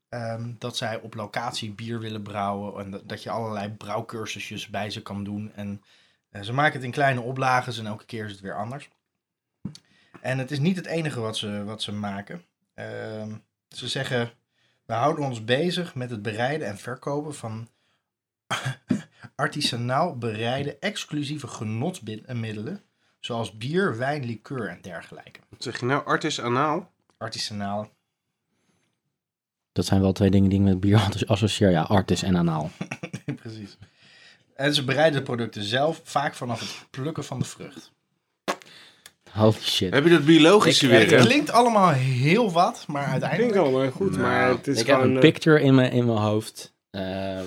Ehm, 0.10 0.52
dat 0.58 0.78
zij 0.78 1.00
op 1.00 1.14
locatie 1.14 1.72
bier 1.72 2.00
willen 2.00 2.22
brouwen 2.22 2.84
en 2.86 2.92
dat, 2.92 3.10
dat 3.10 3.24
je 3.24 3.30
allerlei 3.30 3.70
brouwcursusjes 3.70 4.68
bij 4.68 4.90
ze 4.90 5.02
kan 5.02 5.24
doen. 5.24 5.52
En 5.56 5.84
eh, 6.30 6.42
ze 6.42 6.54
maken 6.54 6.74
het 6.74 6.84
in 6.84 6.92
kleine 6.92 7.22
oplages 7.22 7.78
en 7.78 7.86
elke 7.86 8.06
keer 8.06 8.26
is 8.26 8.32
het 8.32 8.40
weer 8.40 8.56
anders. 8.58 8.90
En 10.22 10.38
het 10.38 10.52
is 10.52 10.60
niet 10.60 10.76
het 10.76 10.86
enige 10.86 11.20
wat 11.20 11.38
ze, 11.38 11.64
wat 11.64 11.82
ze 11.82 11.92
maken. 11.92 12.44
Ehm, 12.74 13.32
ze 13.72 13.88
zeggen, 13.88 14.32
we 14.86 14.94
houden 14.94 15.26
ons 15.26 15.44
bezig 15.44 15.96
met 15.96 16.10
het 16.10 16.22
bereiden 16.22 16.68
en 16.68 16.78
verkopen 16.78 17.36
van 17.36 17.68
artisanaal 19.36 20.18
bereide 20.18 20.78
exclusieve 20.80 21.48
genotsmiddelen, 21.48 22.82
zoals 23.20 23.58
bier, 23.58 23.98
wijn, 23.98 24.26
liqueur 24.26 24.68
en 24.68 24.82
dergelijke. 24.82 25.40
Wat 25.50 25.64
zeg 25.64 25.80
je 25.80 25.86
nou, 25.86 26.06
artisanaal? 26.06 26.92
Artisanaal. 27.18 27.90
Dat 29.72 29.86
zijn 29.86 30.02
wel 30.02 30.12
twee 30.12 30.32
dingen 30.32 30.50
die 30.50 30.60
ik 30.60 30.66
met 30.66 30.80
bier 30.80 31.10
associeer. 31.26 31.70
Ja, 31.70 31.82
artis 31.82 32.24
en 32.24 32.38
anaal. 32.38 32.72
Precies. 33.42 33.78
En 34.56 34.74
ze 34.74 34.84
bereiden 34.84 35.20
de 35.20 35.26
producten 35.26 35.64
zelf, 35.64 36.02
vaak 36.04 36.34
vanaf 36.34 36.60
het 36.60 36.88
plukken 36.90 37.24
van 37.24 37.40
de 37.40 37.46
vrucht. 37.46 37.92
Holy 39.34 39.54
shit. 39.62 39.94
Heb 39.94 40.04
je 40.04 40.10
dat 40.10 40.26
biologische 40.26 40.86
Ik- 40.86 40.92
weer? 40.92 41.02
ik-? 41.02 41.10
Het 41.10 41.26
klinkt 41.26 41.52
allemaal 41.52 41.90
heel 41.92 42.52
wat, 42.52 42.84
maar 42.88 43.04
Ik 43.06 43.10
uiteindelijk... 43.12 43.54
het 43.54 43.64
allemaal 43.64 43.92
goed, 43.92 44.10
Nou, 44.12 44.22
maar 44.22 44.48
het 44.50 44.68
is 44.68 44.80
ik 44.80 44.86
heb 44.88 44.96
gewoon... 44.96 45.10
een 45.10 45.16
eh, 45.16 45.22
picture 45.22 45.62
in 45.62 45.76
mijn, 45.76 45.92
in 45.92 46.06
mijn 46.06 46.18
hoofd. 46.18 46.74
eh, 46.90 47.02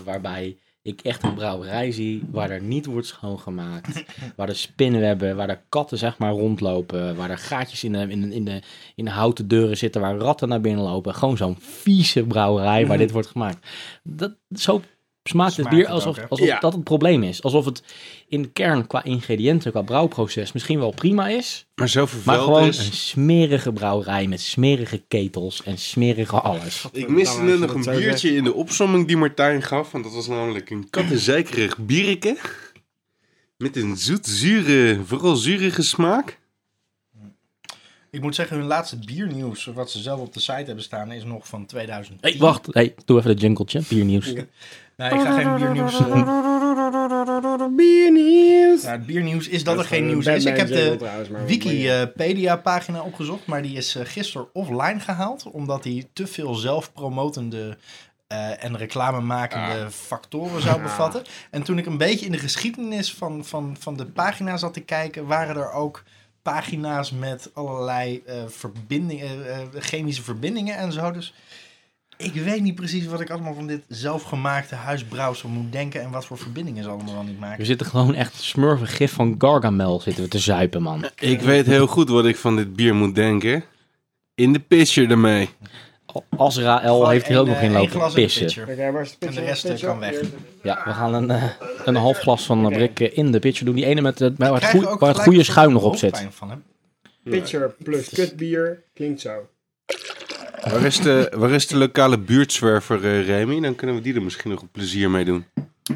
waarbij 0.04 0.56
ik 0.82 1.00
echt 1.00 1.22
een 1.22 1.34
brouwerij 1.34 1.92
zie. 1.92 2.22
Waar 2.30 2.50
er 2.50 2.60
niet 2.62 2.86
wordt 2.86 3.06
schoongemaakt. 3.06 4.04
waar 4.36 4.48
er 4.48 4.56
spinnenwebben. 4.56 5.36
Waar 5.36 5.48
er 5.48 5.62
katten 5.68 5.98
zeg 5.98 6.18
maar 6.18 6.30
rondlopen. 6.32 7.16
Waar 7.16 7.30
er 7.30 7.38
gaatjes 7.38 7.84
in 7.84 7.92
de, 7.92 7.98
in, 8.08 8.20
de, 8.20 8.34
in, 8.34 8.44
de, 8.44 8.60
in 8.94 9.04
de 9.04 9.10
houten 9.10 9.48
deuren 9.48 9.76
zitten. 9.76 10.00
Waar 10.00 10.16
ratten 10.16 10.48
naar 10.48 10.60
binnen 10.60 10.84
lopen. 10.84 11.14
Gewoon 11.14 11.36
zo'n 11.36 11.56
vieze 11.60 12.22
brouwerij 12.24 12.86
waar 12.86 12.98
dit 12.98 13.10
wordt 13.10 13.28
gemaakt. 13.28 13.66
Dat, 14.02 14.32
zo 14.50 14.82
smaakt 15.28 15.56
het 15.56 15.60
Smaakt 15.66 15.76
bier 15.76 15.84
het 15.84 15.94
alsof, 15.94 16.18
ook, 16.18 16.28
alsof 16.28 16.46
Ja. 16.46 16.58
dat 16.58 16.72
het 16.72 16.84
probleem 16.84 17.22
is. 17.22 17.42
Alsof 17.42 17.64
het 17.64 17.82
in 18.28 18.42
de 18.42 18.48
kern 18.50 18.86
qua 18.86 19.04
ingrediënten, 19.04 19.70
qua 19.70 19.82
brouwproces 19.82 20.52
misschien 20.52 20.78
wel 20.78 20.90
prima 20.90 21.28
is. 21.28 21.66
Maar 21.74 21.88
zo 21.88 22.08
Maar 22.24 22.38
gewoon 22.38 22.62
een 22.62 22.68
is. 22.68 23.08
smerige 23.08 23.72
brouwerij 23.72 24.26
met 24.26 24.40
smerige 24.40 25.02
ketels 25.08 25.62
en 25.62 25.78
smerige 25.78 26.40
alles. 26.40 26.84
Ik 26.92 27.08
miste 27.08 27.42
net 27.42 27.58
nog 27.58 27.74
een 27.74 27.82
dat 27.82 27.96
biertje 27.96 28.36
in 28.36 28.44
de 28.44 28.54
opsomming 28.54 29.06
die 29.06 29.16
Martijn 29.16 29.62
gaf. 29.62 29.90
Want 29.90 30.04
dat 30.04 30.12
was 30.12 30.26
namelijk 30.28 30.70
een 30.70 30.90
kattenzeikerig 30.90 31.78
bierke. 31.78 32.36
Met 33.56 33.76
een 33.76 33.96
zoet-zure, 33.96 35.00
vooral 35.04 35.36
zurige 35.36 35.82
smaak. 35.82 36.38
Ik 38.10 38.20
moet 38.22 38.34
zeggen, 38.34 38.56
hun 38.56 38.66
laatste 38.66 38.98
biernieuws, 38.98 39.64
wat 39.64 39.90
ze 39.90 39.98
zelf 40.02 40.20
op 40.20 40.32
de 40.32 40.40
site 40.40 40.52
hebben 40.52 40.82
staan, 40.84 41.12
is 41.12 41.24
nog 41.24 41.48
van 41.48 41.66
2000. 41.66 42.20
Hey, 42.20 42.36
wacht. 42.38 42.66
Hey, 42.70 42.94
doe 43.04 43.18
even 43.18 43.36
de 43.36 43.42
jingletje. 43.42 43.82
Biernieuws. 43.88 44.32
Nee, 44.96 45.10
ik 45.10 45.20
ga 45.20 45.32
geen 45.40 45.54
biernieuws... 45.54 46.00
eh, 46.00 47.66
Biernieuws. 47.76 48.82
ja, 48.82 48.90
het 48.90 49.06
biernieuws 49.06 49.48
is 49.48 49.64
dat 49.64 49.78
er 49.78 49.84
geen 49.84 50.06
nieuws 50.06 50.26
is. 50.26 50.44
Ik 50.44 50.56
heb 50.56 50.68
de 50.68 50.96
Wikipedia-pagina 51.46 53.02
opgezocht, 53.02 53.46
maar 53.46 53.62
die 53.62 53.76
is 53.76 53.94
eh, 53.94 54.02
gisteren 54.06 54.48
offline 54.52 55.00
gehaald, 55.00 55.50
omdat 55.50 55.82
die 55.82 56.08
te 56.12 56.26
veel 56.26 56.54
zelfpromotende 56.54 57.76
eh, 58.26 58.64
en 58.64 58.76
reclamemakende 58.76 59.90
factoren 59.90 60.62
zou 60.62 60.82
bevatten. 60.82 61.22
En 61.50 61.62
toen 61.62 61.78
ik 61.78 61.86
een 61.86 61.98
beetje 61.98 62.26
in 62.26 62.32
de 62.32 62.38
geschiedenis 62.38 63.14
van, 63.14 63.44
van, 63.44 63.76
van 63.78 63.96
de 63.96 64.06
pagina 64.06 64.56
zat 64.56 64.74
te 64.74 64.80
kijken, 64.80 65.26
waren 65.26 65.56
er 65.56 65.72
ook 65.72 66.02
pagina's 66.42 67.10
met 67.10 67.50
allerlei 67.54 68.22
eh, 68.26 68.34
verbindingen, 68.46 69.46
eh, 69.46 69.60
eh, 69.60 69.66
chemische 69.78 70.22
verbindingen 70.22 70.76
en 70.76 70.92
zo. 70.92 71.10
Dus 71.10 71.34
ik 72.16 72.32
weet 72.32 72.60
niet 72.62 72.74
precies 72.74 73.06
wat 73.06 73.20
ik 73.20 73.30
allemaal 73.30 73.54
van 73.54 73.66
dit 73.66 73.82
zelfgemaakte 73.88 74.74
huisbrouwsel 74.74 75.48
moet 75.48 75.72
denken 75.72 76.00
en 76.02 76.10
wat 76.10 76.26
voor 76.26 76.38
verbindingen 76.38 76.82
ze 76.82 76.88
allemaal 76.88 77.14
wel 77.14 77.22
niet 77.22 77.40
maken. 77.40 77.58
We 77.58 77.64
zitten 77.64 77.86
gewoon 77.86 78.14
echt 78.14 78.34
smurfig 78.42 78.96
gif 78.96 79.12
van 79.12 79.34
Gargamel 79.38 80.00
zitten 80.00 80.22
we 80.24 80.28
te 80.30 80.38
zuipen, 80.38 80.82
man. 80.82 81.04
Ik 81.18 81.40
weet 81.40 81.66
heel 81.66 81.86
goed 81.86 82.08
wat 82.08 82.24
ik 82.26 82.36
van 82.36 82.56
dit 82.56 82.76
bier 82.76 82.94
moet 82.94 83.14
denken. 83.14 83.64
In 84.34 84.52
de 84.52 84.60
pitcher 84.60 85.10
ermee. 85.10 85.48
Azrael 86.36 87.08
heeft 87.08 87.26
hier 87.26 87.38
ook 87.38 87.46
nog 87.46 87.60
in 87.60 87.74
eh, 87.74 87.80
lopen 87.80 88.00
in 88.00 88.06
de 88.06 88.12
pissen. 88.14 88.66
En 88.66 88.76
de 88.76 89.40
rest, 89.40 89.64
eh, 89.64 89.70
Pitcher? 89.70 89.88
kan 89.88 89.98
weg. 89.98 90.20
Ja, 90.62 90.82
we 90.84 90.90
gaan 90.92 91.14
een, 91.14 91.30
eh, 91.30 91.44
een 91.84 91.96
half 91.96 92.18
glas 92.18 92.44
van 92.46 92.64
de 92.64 92.70
brik 92.70 93.00
eh, 93.00 93.18
in 93.18 93.30
de 93.32 93.38
pitcher 93.38 93.64
doen. 93.66 93.74
Die 93.74 93.84
ene 93.86 94.00
met, 94.00 94.18
het- 94.18 94.38
waar 94.38 94.72
het, 94.72 94.98
waar 94.98 95.08
het 95.14 95.20
goede 95.22 95.42
schuim 95.42 95.72
nog 95.72 95.82
op 95.82 95.96
zit. 95.96 96.28
Pitcher 97.24 97.74
plus 97.82 98.08
kutbier 98.08 98.82
klinkt 98.94 99.20
zo. 99.20 99.32
Waar 100.70 100.84
is 100.84 100.98
de, 101.00 101.32
waar 101.36 101.50
is 101.50 101.66
de 101.66 101.76
lokale 101.76 102.18
buurtzwerver, 102.18 103.04
eh, 103.04 103.26
Remy? 103.26 103.60
Dan 103.60 103.74
kunnen 103.74 103.96
we 103.96 104.02
die 104.02 104.14
er 104.14 104.22
misschien 104.22 104.50
nog 104.50 104.62
een 104.62 104.70
plezier 104.70 105.10
mee 105.10 105.24
doen. 105.24 105.44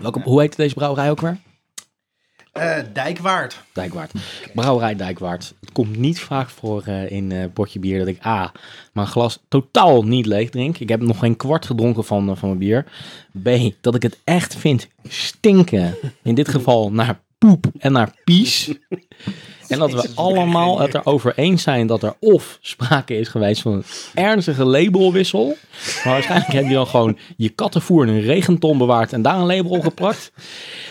Welke, 0.00 0.20
hoe 0.20 0.40
heet 0.40 0.56
deze 0.56 0.74
brouwerij 0.74 1.10
ook 1.10 1.20
weer? 1.20 1.38
Eh, 2.52 2.78
Dijkwaard. 2.92 3.62
Dijkwaard. 3.72 4.12
Brouwerij 4.54 4.96
Dijkwaard. 4.96 5.54
Het 5.60 5.72
komt 5.72 5.96
niet 5.96 6.20
vaak 6.20 6.48
voor 6.48 6.82
eh, 6.84 7.10
in 7.10 7.32
eh 7.32 7.44
potje 7.52 7.78
bier 7.78 7.98
dat 7.98 8.08
ik 8.08 8.26
A, 8.26 8.52
mijn 8.92 9.06
glas 9.06 9.38
totaal 9.48 10.02
niet 10.02 10.26
leeg 10.26 10.50
drink. 10.50 10.78
Ik 10.78 10.88
heb 10.88 11.00
nog 11.00 11.18
geen 11.18 11.36
kwart 11.36 11.66
gedronken 11.66 12.04
van, 12.04 12.36
van 12.36 12.48
mijn 12.48 12.60
bier. 12.60 12.84
B, 13.42 13.74
dat 13.80 13.94
ik 13.94 14.02
het 14.02 14.18
echt 14.24 14.54
vind 14.54 14.88
stinken. 15.08 15.96
In 16.22 16.34
dit 16.34 16.48
geval 16.48 16.92
naar 16.92 17.20
poep 17.38 17.66
en 17.78 17.92
naar 17.92 18.14
pies. 18.24 18.70
En 19.68 19.78
dat 19.78 19.92
we 19.92 20.08
allemaal 20.14 20.80
het 20.80 20.94
erover 20.94 21.32
eens 21.36 21.62
zijn 21.62 21.86
dat 21.86 22.02
er 22.02 22.14
of 22.20 22.58
sprake 22.60 23.18
is 23.18 23.28
geweest 23.28 23.62
van 23.62 23.72
een 23.72 23.84
ernstige 24.14 24.64
labelwissel. 24.64 25.56
Maar 26.04 26.12
waarschijnlijk 26.12 26.52
heb 26.52 26.64
je 26.66 26.74
dan 26.74 26.86
gewoon 26.86 27.18
je 27.36 27.48
kattenvoer 27.48 28.06
in 28.06 28.14
een 28.14 28.20
regenton 28.20 28.78
bewaard 28.78 29.12
en 29.12 29.22
daar 29.22 29.38
een 29.38 29.46
label 29.46 29.70
op 29.70 29.82
geplakt. 29.82 30.32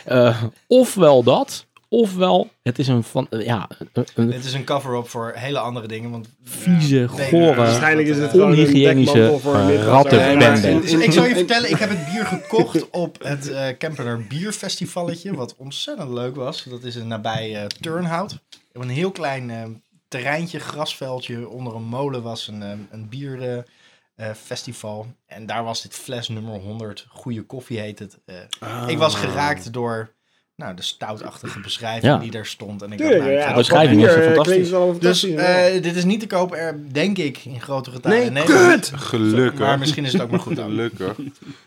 Eh, 0.06 0.43
ofwel 0.68 1.24
dat, 1.24 1.66
ofwel 1.90 2.50
het 2.64 2.80
is 2.80 2.88
een, 2.88 3.04
van, 3.04 3.28
eh, 3.30 3.46
ja, 3.46 3.70
een, 3.94 4.30
Dit 4.30 4.46
is 4.46 4.54
een 4.54 4.64
cover-up 4.64 5.08
voor 5.10 5.32
hele 5.36 5.60
andere 5.60 5.88
dingen. 5.88 6.12
Want 6.12 6.30
vieze, 6.44 7.10
nee, 7.16 7.30
gore, 7.30 7.56
Waarschijnlijk 7.56 8.08
is 8.08 8.18
het 8.18 8.32
gewoon 8.32 8.52
een 8.52 8.58
onhygiënische 8.58 9.22
een 9.22 9.70
eh, 9.70 9.84
rattenbende. 9.84 10.80
Dus 10.80 10.92
ik 10.92 11.12
zal 11.12 11.26
je 11.26 11.36
vertellen, 11.36 11.70
ik 11.70 11.78
heb 11.78 11.90
het 11.90 12.06
bier 12.12 12.26
gekocht 12.26 12.90
op 12.90 13.24
het 13.24 13.50
eh 13.52 13.68
Kempener 13.78 14.28
Bierfestivalletje, 14.28 15.36
wat 15.36 15.56
ontzettend 15.58 16.10
leuk 16.10 16.36
was. 16.36 16.64
Dat 16.64 16.84
is 16.84 16.96
een 16.96 17.08
nabij 17.08 17.56
eh, 17.56 17.66
Turnhout. 17.66 18.40
Op 18.74 18.82
een 18.82 18.90
heel 18.90 19.12
klein 19.12 19.50
eh, 19.50 19.64
terreintje, 20.08 20.60
grasveldje, 20.60 21.50
onder 21.50 21.76
een 21.76 21.84
molen 21.84 22.24
was 22.24 22.48
een, 22.48 22.64
eh, 22.64 22.72
een 22.92 23.10
bierfestival. 23.10 25.08
en 25.26 25.46
daar 25.46 25.64
was 25.64 25.82
dit 25.82 25.94
fles 25.94 26.28
nummer 26.28 26.60
100, 26.60 27.06
goede 27.10 27.42
koffie 27.42 27.80
heet 27.80 28.00
het. 28.00 28.20
Eh, 28.26 28.84
Ik 28.88 28.98
was 28.98 29.16
geraakt 29.16 29.74
door 29.74 30.16
nou, 30.58 30.76
de 30.76 30.82
stoutachtige 30.82 31.60
beschrijving 31.60 32.03
Ja. 32.14 32.18
die 32.18 32.32
daar 32.32 32.45
stond. 32.45 32.82
En 32.82 32.91
ik 32.91 32.97
Tuurlijk, 32.97 33.20
dacht, 33.20 33.30
nou, 33.30 33.38
ik 33.38 33.43
ja. 33.43 33.47
ga 33.47 33.53
de 33.53 33.58
beschrijving 33.60 34.05
is 34.05 34.14
fantastisch. 34.14 34.99
dus 34.99 35.24
eh, 35.24 35.82
dit 35.82 35.95
is 35.95 36.03
niet 36.03 36.20
te 36.20 36.28
koop, 36.28 36.53
er, 36.55 36.93
denk 36.93 37.18
ik, 37.18 37.38
in 37.45 37.62
grotere 37.62 37.99
talen. 37.99 38.34
Nee, 38.34 38.43
kut! 38.43 38.91
Gelukkig. 38.95 39.60
Maar 39.60 39.80
misschien 39.80 40.05
is 40.05 40.14
het 40.14 40.22
ook 40.22 40.30
maar 40.32 40.39
goed 40.39 40.55
dan. 40.55 40.70
Gelukkig. 40.70 41.18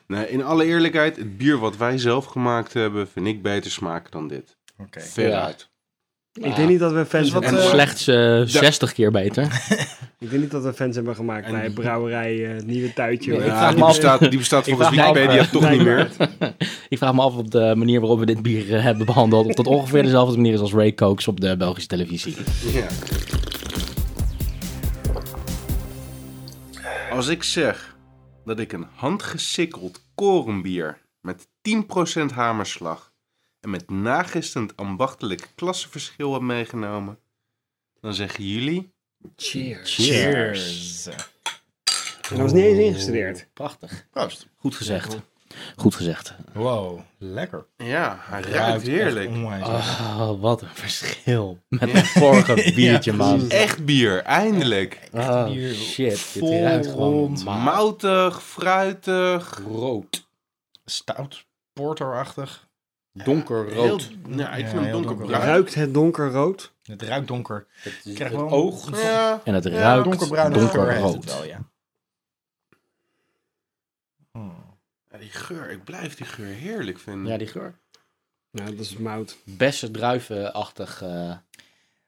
Nee, 0.07 0.28
in 0.30 0.43
alle 0.45 0.64
eerlijkheid, 0.64 1.16
het 1.16 1.38
bier 1.38 1.59
wat 1.59 1.76
wij 1.76 1.99
zelf 1.99 2.24
gemaakt 2.24 2.72
hebben, 2.72 3.09
vind 3.09 3.26
ik 3.26 3.43
beter 3.43 3.70
smaken 3.70 4.11
dan 4.11 4.28
dit. 4.28 4.57
Oké. 4.78 5.01
Veruit. 5.01 5.68
Ik 6.43 6.57
denk 6.57 6.68
niet 6.68 6.78
dat 6.78 6.93
we 6.93 7.07
fans 7.07 7.24
Dus 7.24 7.32
wat, 7.32 7.43
En 7.43 7.49
hebben 7.49 7.64
eh, 7.66 7.70
slechts 7.72 8.07
eh, 8.07 8.41
60 8.45 8.93
keer 8.93 9.11
beter. 9.11 9.45
Ik 10.18 10.30
denk 10.30 10.43
niet 10.43 10.51
dat 10.51 10.62
we 10.62 10.72
fans 10.72 10.97
hebben 10.97 11.14
gemaakt 11.16 11.47
En- 11.47 11.53
bij 11.53 11.70
brouwerij 11.70 12.45
eh, 12.45 12.55
het 12.55 12.66
Nieuwe 12.66 12.93
Tuitje. 12.93 13.30
Nee, 13.32 13.41
Ja, 13.41 13.57
vraag 13.57 13.68
die 13.70 13.78
me 13.78 13.84
af- 13.84 13.91
bestaat, 13.91 14.20
die 14.20 14.38
bestaat 14.38 14.66
ik 14.66 14.74
volgens 14.74 14.97
vraag 14.97 15.12
me 15.14 15.20
af, 15.20 15.26
Wikipedia 15.26 15.43
eh, 15.45 15.51
toch 15.53 15.70
niet 15.70 15.82
meer. 15.82 16.11
Ik 16.88 16.99
vraag 16.99 17.14
me 17.14 17.20
af 17.22 17.36
op 17.36 17.51
de 17.51 17.72
manier 17.76 18.01
waarop 18.01 18.18
we 18.18 18.26
dit 18.26 18.43
bier 18.43 18.74
eh, 18.74 18.82
hebben 18.82 19.07
behandeld. 19.07 19.47
Of 19.47 19.55
dat 19.55 19.66
ongeveer 19.66 20.03
dezelfde 20.03 20.36
manier 20.36 20.53
is 20.53 20.61
als 20.61 20.72
Ray 20.72 20.95
Cokes 20.95 21.28
op 21.28 21.41
de 21.41 21.57
Belgische 21.57 21.88
televisie. 21.88 22.36
Ja. 22.72 22.86
Als 27.11 27.28
ik 27.28 27.43
zeg 27.43 27.97
dat 28.45 28.59
ik 28.59 28.72
een 28.72 28.86
handgesikkeld 28.95 30.03
korenbier 30.14 30.99
met 31.20 31.47
10% 32.20 32.34
hamerslag 32.34 33.09
en 33.61 33.70
met 33.70 33.90
nagistend 33.90 34.76
ambachtelijk 34.76 35.48
klassenverschil 35.54 36.32
heb 36.32 36.42
meegenomen, 36.42 37.18
dan 38.00 38.14
zeggen 38.14 38.44
jullie... 38.48 38.92
Cheers. 39.36 39.94
Cheers. 39.94 41.06
En 41.06 41.16
dat 42.28 42.38
was 42.38 42.52
niet 42.52 42.64
eens 42.64 42.78
ingestudeerd. 42.78 43.46
Prachtig. 43.52 44.06
Proost. 44.11 44.46
Goed 44.56 44.74
gezegd. 44.74 45.16
Goed 45.76 45.94
gezegd. 45.94 46.34
Wow, 46.52 47.00
lekker. 47.18 47.66
Ja, 47.76 48.18
hij 48.20 48.42
ruikt 48.42 48.86
heerlijk. 48.86 49.30
echt. 49.30 50.00
Oh, 50.00 50.40
wat 50.40 50.62
een 50.62 50.68
verschil 50.68 51.58
met 51.68 51.92
het 51.92 52.06
vorige 52.06 52.54
biertje, 52.74 53.12
man. 53.12 53.50
Echt 53.50 53.84
bier, 53.84 54.22
eindelijk. 54.22 55.08
Oh, 55.12 55.44
bier. 55.44 55.74
shit. 55.74 56.11
Dit 56.11 56.18
Vol 56.20 56.61
ruikt 56.61 56.86
gewoon. 56.86 57.38
Moutig, 57.44 58.42
fruitig. 58.42 59.61
rood. 59.66 60.28
Stout, 60.84 61.46
porterachtig. 61.72 62.68
Donkerrood. 63.25 63.73
Heel- 64.27 64.37
Ja, 64.37 64.55
ik 64.55 64.64
Ja, 64.64 64.71
vind 64.71 64.83
hem 64.83 64.93
donkerbruin. 64.93 65.43
Ruikt 65.43 65.75
het 65.75 65.95
donkerrood? 65.95 66.73
Het 66.83 67.03
ruikt 67.03 67.29
donker. 67.29 67.66
Het, 67.73 68.03
wel 68.18 68.43
het 68.45 68.53
oog. 68.53 69.03
Ja, 69.03 69.41
En 69.45 69.55
het 69.55 69.64
Ja, 69.64 69.71
ruikt 69.71 70.21
het 70.21 70.29
donkerrood. 70.55 71.25
wel, 71.25 71.45
ja. 71.45 71.61
Hmm. 74.33 74.55
Ja, 75.11 75.18
die 75.18 75.31
geur, 75.31 75.71
ik 75.71 75.85
blijf 75.85 76.16
die 76.16 76.27
geur 76.27 76.47
heerlijk 76.55 76.99
vinden. 76.99 77.33
Ja, 77.33 77.39
die 77.39 77.47
geur. 77.47 77.75
Nou, 78.51 78.71
dat 78.71 78.85
is 78.85 78.97
mout. 78.97 79.37
Bessen 79.45 79.93
druivenachtig. 79.93 81.03
eh 81.03 81.33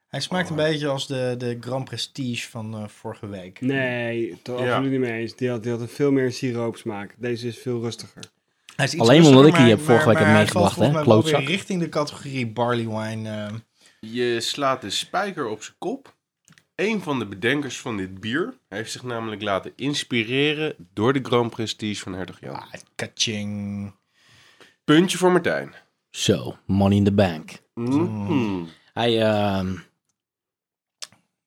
Hij 0.07 0.19
smaakt 0.21 0.49
een 0.49 0.55
beetje 0.55 0.87
als 0.87 1.07
de, 1.07 1.35
de 1.37 1.57
Grand 1.59 1.85
Prestige 1.85 2.49
van 2.49 2.73
eh, 2.75 2.87
vorige 2.87 3.27
week. 3.27 3.61
Nee, 3.61 4.39
toch 4.41 4.59
Ja. 4.59 4.65
absoluut 4.69 4.91
niet 4.91 4.99
mee 4.99 5.19
eens. 5.21 5.35
Die 5.35 5.49
had, 5.49 5.63
die 5.63 5.71
had 5.71 5.81
een 5.81 5.87
veel 5.87 6.11
meer 6.11 6.31
siroopsmaak. 6.31 7.15
Deze 7.17 7.47
is 7.47 7.57
veel 7.57 7.81
rustiger. 7.81 8.23
Hij 8.75 8.85
is 8.85 8.93
iets 8.93 9.01
Alleen 9.01 9.25
omdat 9.25 9.45
ik 9.45 9.55
die 9.55 9.65
heb 9.65 9.79
vorige 9.79 10.07
week 10.07 10.17
heb 10.17 10.27
meegebracht, 10.27 10.75
hè, 10.75 11.01
klootzak. 11.01 11.39
weer 11.39 11.47
richting 11.49 11.81
de 11.81 11.89
categorie 11.89 12.47
barley 12.47 12.87
wine. 12.87 13.29
eh. 13.29 13.53
Je 13.99 14.41
slaat 14.41 14.81
de 14.81 14.89
spijker 14.89 15.47
op 15.47 15.63
zijn 15.63 15.75
kop. 15.77 16.15
Een 16.75 17.01
van 17.01 17.19
de 17.19 17.25
bedenkers 17.25 17.79
van 17.79 17.97
dit 17.97 18.19
bier 18.19 18.53
heeft 18.69 18.91
zich 18.91 19.03
namelijk 19.03 19.41
laten 19.41 19.73
inspireren 19.75 20.75
door 20.93 21.13
de 21.13 21.19
Grand 21.23 21.49
Prestige 21.49 22.01
van 22.03 22.13
Hertog 22.13 22.39
Jan. 22.39 22.55
ah, 22.55 22.73
kaching. 22.95 23.91
Puntje 24.83 25.17
voor 25.17 25.31
Martijn. 25.31 25.73
Zo, 26.09 26.57
money 26.65 26.97
in 26.97 27.03
the 27.03 27.11
bank. 27.13 27.51
Mhm. 27.73 28.63
Hij 28.93 29.21
ehm, 29.21 29.75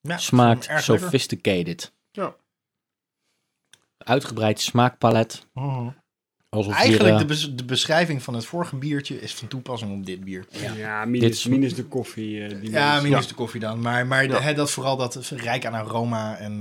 Ja, 0.01 0.19
smaakt 0.19 0.69
sophisticated. 0.83 1.93
Ja. 2.13 2.35
Uitgebreid 3.99 4.61
smaakpalet. 4.61 5.47
Mhm. 5.55 5.89
Alsof 6.57 6.75
Eigenlijk 6.75 7.09
hier, 7.11 7.19
de, 7.19 7.25
bes- 7.35 7.55
de 7.55 7.65
beschrijving 7.65 8.23
van 8.23 8.35
het 8.35 8.45
vorige 8.45 8.77
biertje 8.77 9.21
is 9.21 9.35
van 9.35 9.49
toepassing 9.49 9.93
op 9.99 10.07
dit 10.07 10.25
bier. 10.25 10.47
Ja, 10.77 11.05
minus, 11.05 11.31
is- 11.31 11.47
minus 11.47 11.75
de 11.75 11.85
koffie. 11.85 12.43
eh, 12.47 12.61
die 12.61 12.71
Ja, 12.71 12.89
minus- 12.89 13.03
minus 13.11 13.27
de 13.29 13.35
koffie 13.35 13.61
dan. 13.61 13.81
Maar, 13.81 14.07
maar 14.07 14.29
de- 14.29 14.53
dat 14.55 14.71
vooral 14.71 14.97
dat 14.97 15.17
is 15.17 15.31
rijk 15.31 15.67
aan 15.67 15.75
aroma 15.75 16.37
en 16.37 16.59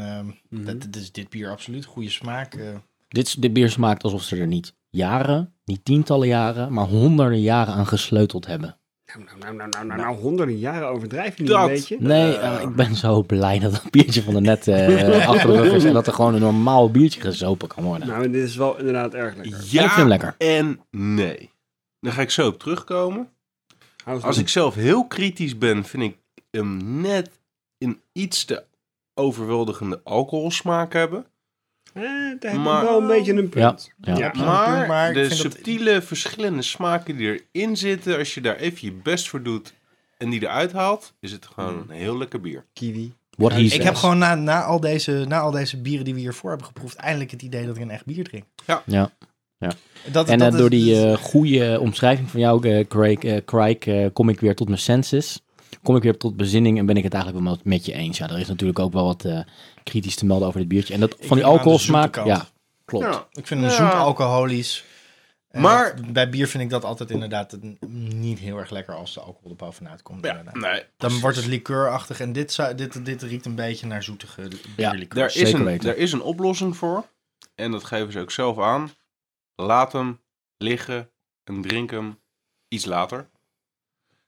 dat, 0.49 0.81
dat 0.81 0.95
is 0.95 1.11
dit 1.11 1.29
bier 1.29 1.49
absoluut. 1.51 1.85
Goede 1.85 2.09
smaak. 2.09 2.53
eh. 2.55 2.67
dit, 3.07 3.41
dit 3.41 3.53
bier 3.53 3.69
smaakt 3.69 4.03
alsof 4.03 4.23
ze 4.23 4.35
er 4.35 4.47
niet 4.47 4.73
jaren, 4.89 5.53
niet 5.65 5.85
tientallen 5.85 6.27
jaren, 6.27 6.73
maar 6.73 6.85
honderden 6.85 7.41
jaren 7.41 7.73
aan 7.73 7.87
gesleuteld 7.87 8.45
hebben. 8.45 8.77
Nou, 9.17 9.27
nou, 9.39 9.55
nou, 9.55 9.55
nou, 9.55 9.69
nou, 9.69 9.85
nou, 9.85 9.99
nou, 10.01 10.15
honderden 10.15 10.57
jaren 10.57 10.87
overdrijf 10.87 11.37
je 11.37 11.41
niet 11.43 11.51
Dat- 11.51 11.61
een 11.61 11.73
beetje. 11.73 11.97
Nee, 11.99 12.35
eh, 12.37 12.61
ik 12.61 12.75
ben 12.75 12.95
zo 12.95 13.23
blij 13.23 13.59
dat 13.59 13.71
dat 13.71 13.91
biertje 13.91 14.23
van 14.23 14.33
de 14.33 14.41
net 14.41 14.67
eh, 14.67 15.27
achter 15.29 15.47
de 15.51 15.61
rug 15.61 15.73
is 15.73 15.83
en 15.83 15.93
dat 15.93 16.07
er 16.07 16.13
gewoon 16.13 16.33
een 16.33 16.41
normaal 16.41 16.91
biertje 16.91 17.21
gezopen 17.21 17.67
kan 17.67 17.83
worden. 17.83 18.07
Nou, 18.07 18.29
dit 18.31 18.43
is 18.43 18.55
wel 18.55 18.77
inderdaad 18.77 19.13
erg 19.13 19.35
lekker. 19.35 19.53
ik 19.59 19.65
vind 19.67 19.71
hem 19.91 19.99
Ja 20.01 20.07
lekker. 20.07 20.35
en 20.37 20.79
nee. 20.91 21.49
Daar 21.99 22.13
ga 22.13 22.21
ik 22.21 22.29
zo 22.31 22.47
op 22.47 22.59
terugkomen. 22.59 23.29
Als 24.21 24.37
ik 24.37 24.49
zelf 24.49 24.75
heel 24.75 25.05
kritisch 25.07 25.57
ben, 25.57 25.83
vind 25.83 26.03
ik 26.03 26.17
hem 26.51 27.01
net 27.01 27.29
een 27.77 27.99
iets 28.11 28.45
te 28.45 28.63
overweldigende 29.13 30.01
alcoholsmaak 30.03 30.93
hebben. 30.93 31.25
Eh, 31.95 32.03
daar 32.39 32.51
heb 32.51 32.61
Maar- 32.61 32.81
ik 32.83 32.89
wel 32.89 33.01
een 33.01 33.07
beetje 33.07 33.33
een 33.33 33.49
punt. 33.49 33.91
Ja, 34.01 34.17
ja. 34.17 34.31
Ja, 34.35 34.85
Maar, 34.85 35.13
de 35.13 35.27
dat- 35.27 35.37
subtiele 35.37 36.01
verschillende 36.01 36.61
smaken 36.61 37.17
die 37.17 37.41
erin 37.53 37.77
zitten, 37.77 38.17
als 38.17 38.33
je 38.33 38.41
daar 38.41 38.55
even 38.55 38.87
je 38.87 38.93
best 38.93 39.29
voor 39.29 39.43
doet 39.43 39.73
en 40.17 40.29
die 40.29 40.41
eruit 40.41 40.71
haalt, 40.71 41.13
is 41.19 41.31
het 41.31 41.45
gewoon 41.45 41.85
een 41.89 41.95
heel 41.95 42.17
lekker 42.17 42.41
bier. 42.41 42.65
Kiwi. 42.73 43.13
What 43.37 43.51
he 43.51 43.59
Ik 43.59 43.71
says. 43.71 43.83
heb 43.83 43.95
gewoon 43.95 44.17
na, 44.17 44.35
na, 44.35 44.63
al 44.63 44.79
deze, 44.79 45.25
na 45.27 45.39
al 45.39 45.51
deze 45.51 45.81
bieren 45.81 46.05
die 46.05 46.13
we 46.13 46.19
hiervoor 46.19 46.49
hebben 46.49 46.67
geproefd, 46.67 46.95
eindelijk 46.95 47.31
het 47.31 47.41
idee 47.41 47.65
dat 47.65 47.75
ik 47.75 47.81
een 47.81 47.89
echt 47.91 48.05
bier 48.05 48.23
drink. 48.23 48.43
Ja. 48.65 49.09
Dat, 50.11 50.29
En 50.29 50.37
dat 50.39 50.47
eh, 50.47 50.53
is- 50.53 50.59
door 50.59 50.69
die 50.69 51.01
eh, 51.01 51.17
goede 51.17 51.77
omschrijving 51.79 52.29
van 52.29 52.39
jou, 52.39 52.69
eh, 52.69 52.87
Craig, 52.87 53.19
eh, 53.19 53.37
Craig 53.45 54.11
kom 54.13 54.29
ik 54.29 54.39
weer 54.39 54.55
tot 54.55 54.67
mijn 54.67 54.79
senses. 54.79 55.39
Kom 55.83 55.95
ik 55.95 56.03
weer 56.03 56.17
tot 56.17 56.37
bezinning 56.37 56.77
en 56.77 56.85
ben 56.85 56.97
ik 56.97 57.03
het 57.03 57.13
eigenlijk 57.13 57.45
wel 57.45 57.57
met 57.63 57.85
je 57.85 57.93
eens. 57.93 58.17
Ja, 58.17 58.29
er 58.29 58.39
is 58.39 58.47
natuurlijk 58.47 58.79
ook 58.79 58.93
wel 58.93 59.05
wat 59.05 59.25
eh, 59.25 59.39
kritisch 59.89 60.15
te 60.15 60.25
melden 60.25 60.47
over 60.47 60.59
dit 60.59 60.67
biertje. 60.69 60.93
En 60.93 60.99
dat 60.99 61.15
van 61.19 61.37
die 61.37 61.45
alcoholsmaak, 61.45 62.15
ja, 62.25 62.47
klopt. 62.85 63.05
Ja. 63.05 63.27
ik 63.31 63.47
vind 63.47 63.59
hem 63.61 63.69
Ja. 63.69 63.75
zoet 63.75 63.91
alcoholisch. 63.93 64.83
Maar- 65.51 65.95
dat- 65.95 66.13
bij 66.13 66.29
bier 66.29 66.47
vind 66.47 66.63
ik 66.63 66.69
dat 66.69 66.83
altijd 66.83 67.09
inderdaad 67.11 67.57
niet 68.13 68.39
heel 68.39 68.57
erg 68.57 68.69
lekker 68.69 68.95
als 68.95 69.13
de 69.13 69.19
alcohol 69.19 69.49
er 69.49 69.55
bovenuit 69.55 70.01
komt. 70.01 70.25
Ja, 70.25 70.41
nee. 70.53 70.53
Dan 70.53 70.83
precies. 70.97 71.21
wordt 71.21 71.37
het 71.37 71.45
liqueurachtig 71.45 72.19
en 72.19 72.33
dit, 72.33 72.51
zou- 72.51 72.75
dit, 72.75 73.05
dit 73.05 73.21
riekt 73.21 73.45
een 73.45 73.55
beetje 73.55 73.87
naar 73.87 74.03
zoetige 74.03 74.41
Ja, 74.41 74.89
bierlikeur. 74.89 75.15
Daar 75.19 75.25
is, 75.27 75.33
Zeker 75.33 75.55
een, 75.59 75.65
weten. 75.65 75.85
daar 75.85 75.95
is 75.95 76.11
een 76.11 76.21
oplossing 76.21 76.77
voor. 76.77 77.05
En 77.55 77.71
dat 77.71 77.83
geven 77.83 78.11
ze 78.11 78.19
ook 78.19 78.31
zelf 78.31 78.59
aan. 78.59 78.91
Laat 79.55 79.91
hem 79.91 80.19
liggen 80.57 81.09
en 81.43 81.61
drink 81.61 81.91
hem 81.91 82.19
iets 82.67 82.85
later. 82.85 83.29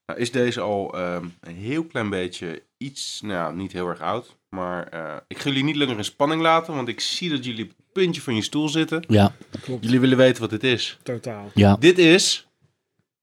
Nou 0.05 0.20
is 0.20 0.32
deze 0.32 0.62
al 0.62 0.93
ehm, 0.97 1.26
een 1.39 1.55
heel 1.55 1.84
klein 1.86 2.10
beetje 2.10 2.64
iets, 2.78 3.22
nou 3.24 3.56
niet 3.56 3.72
heel 3.72 3.88
erg 3.88 4.02
oud. 4.02 4.36
Maar 4.50 4.88
eh, 4.88 5.16
ik 5.28 5.38
ga 5.38 5.50
jullie 5.50 5.64
niet 5.64 5.76
langer 5.76 5.98
in 5.98 6.04
spanning 6.04 6.42
laten, 6.42 6.76
want 6.76 6.88
ik 6.88 7.00
zie 7.00 7.30
dat 7.30 7.46
jullie 7.46 7.64
op 7.64 7.70
het 7.70 7.92
puntje 7.94 8.22
van 8.22 8.36
je 8.36 8.42
stoel 8.42 8.70
zitten. 8.70 9.04
Ja, 9.08 9.36
Klopt. 9.62 9.84
Jullie 9.84 10.00
willen 10.00 10.18
weten 10.18 10.42
wat 10.42 10.50
dit 10.50 10.64
is. 10.64 10.98
Totaal. 11.04 11.52
ja. 11.54 11.76
Dit 11.80 11.98
is 11.98 12.48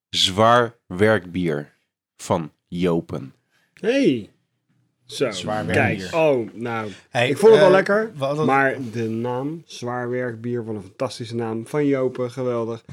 zwaar 0.09 0.75
werkbier. 0.87 1.73
van 2.17 2.53
Jopen. 2.69 3.35
Hey. 3.81 4.29
Zo, 5.07 5.31
Zwaarwerkbier. 5.31 5.97
kijk. 6.11 6.15
Oh, 6.15 6.49
nou. 6.55 6.91
Hey, 7.09 7.29
ik 7.29 7.39
vond 7.39 7.51
het 7.53 7.61
wel 7.61 7.71
eh, 7.71 7.75
lekker. 7.75 8.13
wat- 8.15 8.37
wat- 8.37 8.47
Maar 8.47 8.77
de 8.93 9.09
naam, 9.09 9.63
Zwaarwerkbier, 9.67 10.65
wat 10.65 10.75
een 10.75 10.83
fantastische 10.83 11.35
naam. 11.35 11.67
Van 11.67 11.87
Jopen, 11.87 12.31
geweldig. 12.31 12.85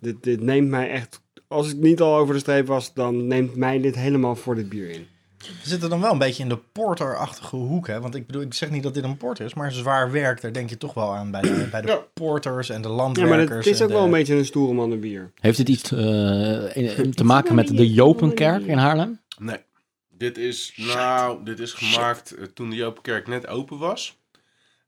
Dit, 0.00 0.22
dit 0.22 0.40
neemt 0.40 0.68
mij 0.68 0.90
echt... 0.90 1.20
Als 1.48 1.70
ik 1.72 1.76
niet 1.76 2.00
al 2.00 2.16
over 2.16 2.34
de 2.34 2.40
streep 2.40 2.66
was, 2.66 2.94
dan 2.94 3.26
neemt 3.26 3.56
mij 3.56 3.80
dit 3.80 3.94
helemaal 3.94 4.36
voor 4.36 4.54
dit 4.54 4.68
bier 4.68 4.90
in. 4.90 5.06
We 5.40 5.68
zitten 5.68 5.90
dan 5.90 6.00
wel 6.00 6.12
een 6.12 6.18
beetje 6.18 6.42
in 6.42 6.48
de 6.48 6.56
porterachtige 6.72 7.56
hoek, 7.56 7.86
hè? 7.86 8.00
Want 8.00 8.14
ik 8.14 8.26
bedoel, 8.26 8.42
ik 8.42 8.54
zeg 8.54 8.70
niet 8.70 8.82
dat 8.82 8.94
dit 8.94 9.04
een 9.04 9.16
porter 9.16 9.44
is, 9.44 9.54
maar 9.54 9.72
zwaar 9.72 10.10
werk, 10.10 10.40
daar 10.40 10.52
denk 10.52 10.70
je 10.70 10.76
toch 10.76 10.94
wel 10.94 11.14
aan 11.14 11.30
bij 11.30 11.40
de, 11.40 11.68
bij 11.70 11.80
de 11.80 11.88
Ja. 11.88 12.02
porters 12.14 12.68
en 12.68 12.82
de 12.82 12.88
Ja, 12.88 12.94
landwerkers. 12.94 13.48
maar 13.48 13.56
het 13.56 13.66
is 13.66 13.82
ook 13.82 13.88
wel 13.90 14.04
een 14.04 14.10
beetje 14.10 14.34
een 14.34 14.44
stoere 14.44 14.96
bier. 14.96 15.30
Heeft 15.40 15.58
het 15.58 15.68
iets 15.68 15.92
eh, 15.92 16.76
in- 16.76 17.14
te 17.14 17.24
maken 17.24 17.54
met 17.54 17.68
de 17.76 17.92
Jopenkerk 17.92 18.66
in 18.66 18.78
Haarlem? 18.78 19.20
Nee. 19.38 19.58
Dit 20.08 20.38
is, 20.38 20.72
nou, 20.76 21.44
dit 21.44 21.58
is 21.60 21.72
gemaakt 21.72 22.34
eh, 22.34 22.44
toen 22.44 22.70
de 22.70 22.76
Jopenkerk 22.76 23.26
net 23.26 23.46
open 23.46 23.78
was. 23.78 24.16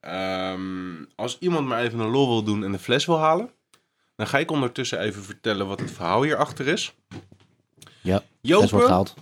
Ehm, 0.01 1.05
als 1.15 1.37
iemand 1.41 1.67
maar 1.67 1.83
even 1.83 1.99
een 1.99 2.11
lol 2.11 2.29
wil 2.29 2.43
doen 2.43 2.65
en 2.65 2.73
de 2.73 2.79
fles 2.79 3.07
wil 3.07 3.19
halen, 3.19 3.51
dan 4.17 4.27
ga 4.27 4.39
ik 4.39 4.51
ondertussen 4.51 4.99
even 5.01 5.23
vertellen 5.23 5.67
wat 5.67 5.81
het 5.81 5.91
verhaal 5.91 6.23
hierachter 6.23 6.67
is. 6.69 6.95
Ja, 8.01 8.19
fles 8.19 8.25
wordt 8.41 8.71
Jopen 8.71 8.81
gehaald. 8.87 9.15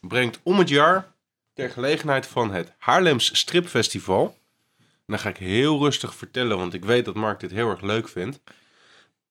Brengt 0.00 0.40
om 0.42 0.58
het 0.58 0.68
jaar 0.68 1.12
ter 1.54 1.70
gelegenheid 1.70 2.26
van 2.26 2.52
het 2.52 2.72
Haarlems 2.78 3.38
Stripfestival. 3.38 4.36
En 4.78 4.84
dan 5.06 5.18
ga 5.18 5.28
ik 5.28 5.36
heel 5.36 5.78
rustig 5.78 6.14
vertellen, 6.14 6.56
want 6.56 6.74
ik 6.74 6.84
weet 6.84 7.04
dat 7.04 7.14
Mark 7.14 7.40
dit 7.40 7.50
heel 7.50 7.70
erg 7.70 7.80
leuk 7.80 8.08
vindt. 8.08 8.40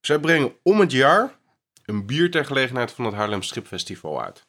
Zij 0.01 0.19
brengen 0.19 0.53
om 0.63 0.79
het 0.79 0.91
jaar 0.91 1.35
een 1.85 2.05
bier 2.05 2.31
ter 2.31 2.45
gelegenheid 2.45 2.91
van 2.91 3.05
het 3.05 3.13
Haarlems 3.13 3.47
Stripfestival 3.47 4.23
uit. 4.23 4.45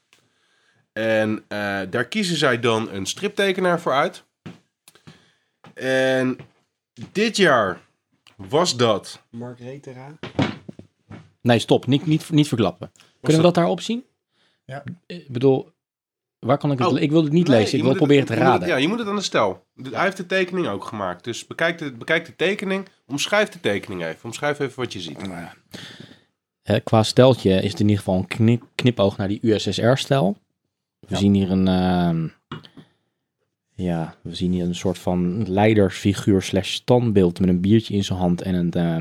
En 0.93 1.45
eh, 1.49 1.81
daar 1.91 2.05
kiezen 2.05 2.37
zij 2.37 2.61
dan 2.61 2.91
een 2.91 3.07
striptekenaar 3.07 3.81
voor 3.81 3.93
uit. 3.93 4.25
En 5.75 6.39
dit 7.13 7.37
jaar 7.37 7.81
was 8.37 8.77
dat. 8.77 9.23
Mark 9.31 9.59
Retera. 9.59 10.19
Nee, 11.41 11.59
stop. 11.59 11.87
Niet, 11.87 12.07
niet, 12.07 12.31
niet 12.31 12.49
verklappen. 12.49 12.91
Kunnen 12.93 13.11
we 13.23 13.33
dat- 13.33 13.43
dat 13.43 13.55
daarop 13.55 13.81
zien? 13.81 14.05
Ja. 14.65 14.85
Ik 15.07 15.29
bedoel, 15.29 15.73
waar 16.39 16.59
kan 16.59 16.73
ik 16.73 16.79
het... 16.79 16.89
Oh. 16.89 17.01
ik 17.01 17.11
wil 17.11 17.23
het 17.25 17.33
niet 17.33 17.49
Nee, 17.49 17.59
lezen. 17.59 17.73
Ik 17.75 17.81
wil 17.81 17.89
moet 17.89 17.97
proberen 17.99 18.23
het- 18.27 18.33
te 18.33 18.39
het- 18.39 18.43
raden. 18.49 18.69
ja, 18.69 18.77
je 18.77 18.89
moet 18.89 18.99
het 18.99 19.09
aan 19.09 19.17
de 19.17 19.23
stel. 19.23 19.67
Hij 19.91 20.03
heeft 20.05 20.17
de 20.17 20.27
tekening 20.27 20.67
ook 20.69 20.85
gemaakt. 20.85 21.25
Dus 21.25 21.47
bekijk 21.47 21.79
de, 21.79 21.93
bekijk 21.93 22.27
de 22.27 22.37
tekening. 22.37 22.89
Omschrijf 23.07 23.49
de 23.49 23.61
tekening 23.61 24.05
even. 24.05 24.25
Omschrijf 24.25 24.59
even 24.59 24.81
wat 24.81 24.93
je 24.93 25.01
ziet. 25.01 25.21
Hè, 26.63 26.81
qua 26.81 27.03
steltje 27.03 27.51
is 27.63 27.71
het 27.71 27.81
in 27.81 27.87
ieder 27.89 28.05
geval 28.05 28.19
een 28.19 28.27
knip, 28.27 28.63
knipoog 28.75 29.17
naar 29.17 29.29
die 29.29 29.39
USSR-stijl. 29.43 30.37
We 31.01 31.17
zien 31.17 31.35
hier 31.35 31.51
een... 31.51 31.69
ehm, 31.69 32.29
ja, 33.75 34.15
we 34.23 34.35
zien 34.35 34.53
hier 34.53 34.65
een 34.65 34.75
soort 34.75 34.99
van 34.99 35.51
leidersfiguur 35.51 36.43
slash 36.43 36.73
standbeeld 36.73 37.41
met 37.41 37.49
een 37.49 37.61
biertje 37.61 37.95
in 37.95 38.05
zijn 38.05 38.19
hand. 38.19 38.43
En 38.43 38.55
een, 38.55 38.71
eh, 38.73 38.97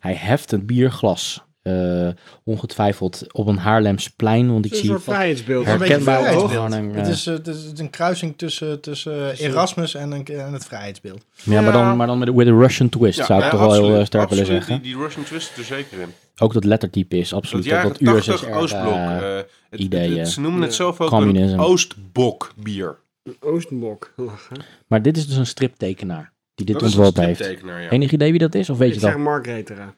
hij 0.00 0.14
heft 0.14 0.52
een 0.52 0.66
bierglas. 0.66 1.42
Eh, 1.64 2.08
ongetwijfeld 2.44 3.24
op 3.32 3.46
een 3.46 3.56
Haarlemsplein, 3.58 4.52
want 4.52 4.64
ik 4.64 4.70
Een 4.72 4.76
zie 4.78 4.88
soort 4.88 5.02
vrijheidsbeeld. 5.02 5.66
een 5.66 5.72
beetje 5.78 5.86
herkenbaar 5.88 6.20
vrijheidsbeeld. 6.20 6.72
een, 6.72 6.94
Het 6.94 7.06
eh, 7.06 7.12
is, 7.12 7.26
eh, 7.26 7.34
het, 7.34 7.46
is, 7.46 7.62
het 7.64 7.72
is 7.72 7.78
een 7.78 7.90
kruising 7.90 8.38
tussen, 8.38 8.80
tussen 8.80 9.36
Erasmus 9.38 9.94
en, 9.94 10.12
een, 10.12 10.26
en 10.26 10.52
het 10.52 10.64
vrijheidsbeeld. 10.64 11.24
Ja, 11.42 11.60
maar 11.60 11.72
dan, 11.72 11.96
maar 11.96 12.06
dan 12.06 12.18
met, 12.18 12.28
a 12.48 12.50
Russian 12.50 12.88
twist, 12.88 13.24
zou 13.24 13.38
ik 13.38 13.44
ja, 13.44 13.50
toch 13.50 13.60
wel 13.60 13.72
heel 13.72 13.82
absoluut, 13.82 14.06
sterk 14.06 14.28
willen 14.28 14.44
absoluut. 14.44 14.64
zeggen. 14.66 14.82
Die, 14.84 14.92
die 14.94 15.02
Russian 15.02 15.24
twist 15.24 15.46
zit 15.48 15.56
er 15.56 15.64
zeker 15.64 16.00
in. 16.00 16.08
Ook 16.38 16.52
dat 16.52 16.64
lettertype 16.64 17.16
is 17.16 17.32
absoluut. 17.32 17.68
Dat, 17.68 17.82
dat 17.82 17.98
80 18.04 18.34
USSR, 18.34 18.50
Oostblok. 18.50 18.94
het- 18.94 19.80
ideeën. 19.80 20.26
ze 20.26 20.40
noemen 20.40 20.62
het 20.62 20.74
zelf 20.74 21.00
ook 21.00 21.08
Communism. 21.08 21.54
een 21.54 21.60
Oostbok 21.60 22.52
bier. 22.62 22.96
Oostenbok. 23.40 24.12
Lachen. 24.16 24.56
maar 24.86 25.02
dit 25.02 25.16
is 25.16 25.26
dus 25.26 25.36
een 25.36 25.46
striptekenaar 25.46 26.32
die 26.54 26.66
dit 26.66 26.74
Dat 26.74 26.84
een 26.84 26.88
ontworpen 26.88 27.24
heeft. 27.24 27.40
striptekenaar, 27.40 27.82
ja. 27.82 27.88
Enig 27.90 28.10
idee 28.12 28.30
wie 28.30 28.40
dat 28.40 28.54
is? 28.54 28.70
Of 28.70 28.78
weet 28.78 28.88
Ik 28.88 28.94
je 28.94 29.00
zeg 29.00 29.12
dat? 29.12 29.20
Mark 29.20 29.46
Retera. 29.46 29.94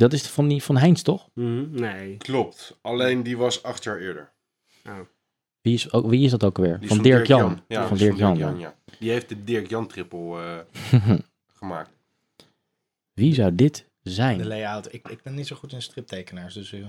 Dat 0.00 0.12
is 0.12 0.22
van, 0.28 0.48
die, 0.48 0.62
van 0.62 0.76
Heinz, 0.76 1.02
toch? 1.02 1.28
Mhm, 1.34 1.70
Nee. 1.80 2.16
Klopt. 2.16 2.78
Alleen 2.82 3.22
die 3.22 3.36
was 3.36 3.62
acht 3.62 3.84
jaar 3.84 3.98
eerder. 3.98 4.32
Wie 5.60 5.74
is, 5.74 5.92
ook, 5.92 6.10
wie 6.10 6.24
is 6.24 6.30
dat 6.30 6.44
ook 6.44 6.58
weer? 6.58 6.78
Van 6.82 7.02
Dirk 7.02 7.26
Jan. 7.26 7.60
Ja, 7.68 7.86
van 7.86 7.96
Dirk 7.96 8.16
Jan. 8.16 8.38
ja. 8.38 8.54
ja. 8.58 8.74
Die 8.98 9.10
heeft 9.10 9.28
de 9.28 9.44
Dirk 9.44 9.68
Jan 9.68 9.86
trippel 9.86 10.38
eh, 10.40 10.58
gemaakt. 11.58 11.90
Wie 13.12 13.34
zou 13.34 13.54
dit 13.54 13.86
De 14.02 14.10
zijn? 14.10 14.46
layout. 14.46 14.92
Ik, 14.94 15.08
ik 15.08 15.22
ben 15.22 15.34
niet 15.34 15.46
zo 15.46 15.56
goed 15.56 15.72
in 15.72 15.82
striptekenaars, 15.82 16.54
dus... 16.54 16.72
eh, 16.72 16.80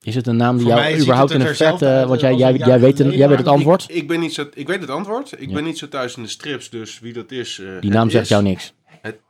Is 0.00 0.14
het 0.14 0.26
een 0.26 0.36
naam 0.36 0.56
die 0.56 0.66
Voor 0.66 0.74
jou 0.80 1.00
überhaupt 1.00 1.30
in 1.30 1.40
een 1.40 1.46
vet... 1.46 1.58
hetzelfde 1.58 1.86
eh, 1.86 1.96
uit 1.96 2.08
want 2.08 2.20
jij, 2.20 2.34
jij, 2.34 2.54
jij, 2.56 2.80
weet, 2.80 2.98
een- 3.00 3.10
jij 3.16 3.28
weet 3.28 3.38
het 3.38 3.46
antwoord? 3.48 3.82
Ik, 3.82 3.90
ik, 3.96 4.08
ben 4.08 4.20
niet 4.20 4.34
zo, 4.34 4.48
ik 4.54 4.66
weet 4.66 4.80
het 4.80 4.90
antwoord. 4.90 5.32
Ik 5.40 5.48
Ja. 5.48 5.54
ben 5.54 5.64
niet 5.64 5.78
zo 5.78 5.88
thuis 5.88 6.16
in 6.16 6.22
de 6.22 6.28
strips, 6.28 6.70
dus 6.70 6.98
wie 7.00 7.12
dat 7.12 7.30
is... 7.30 7.58
eh, 7.58 7.80
Die 7.80 7.90
naam 7.90 8.10
zegt 8.10 8.24
is- 8.24 8.30
jou 8.30 8.42
niks. 8.42 8.74
Het, 8.84 9.20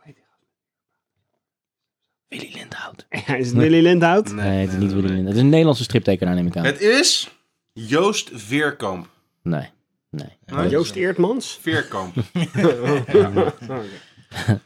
Willy 2.28 2.50
Lindhout. 2.54 3.06
Is 3.40 3.46
het 3.46 3.56
Willy 3.56 3.82
Lindhout? 3.82 4.32
Nee, 4.32 4.60
het 4.60 4.72
is 4.72 4.78
niet 4.78 4.92
Willy 4.92 5.06
Lindhout. 5.06 5.26
Het 5.26 5.34
is 5.34 5.40
een 5.40 5.48
Nederlandse 5.48 5.82
striptekenaar, 5.82 6.34
neem 6.34 6.46
ik 6.46 6.56
aan. 6.56 6.64
Het 6.64 6.80
is 6.80 7.28
Joost 7.72 8.30
Veerkamp. 8.32 9.08
Nee. 9.42 9.68
Nee. 10.10 10.28
Nee? 10.46 10.68
Joost 10.68 10.94
Eertmans? 10.94 11.58
Veerkamp. 11.62 12.14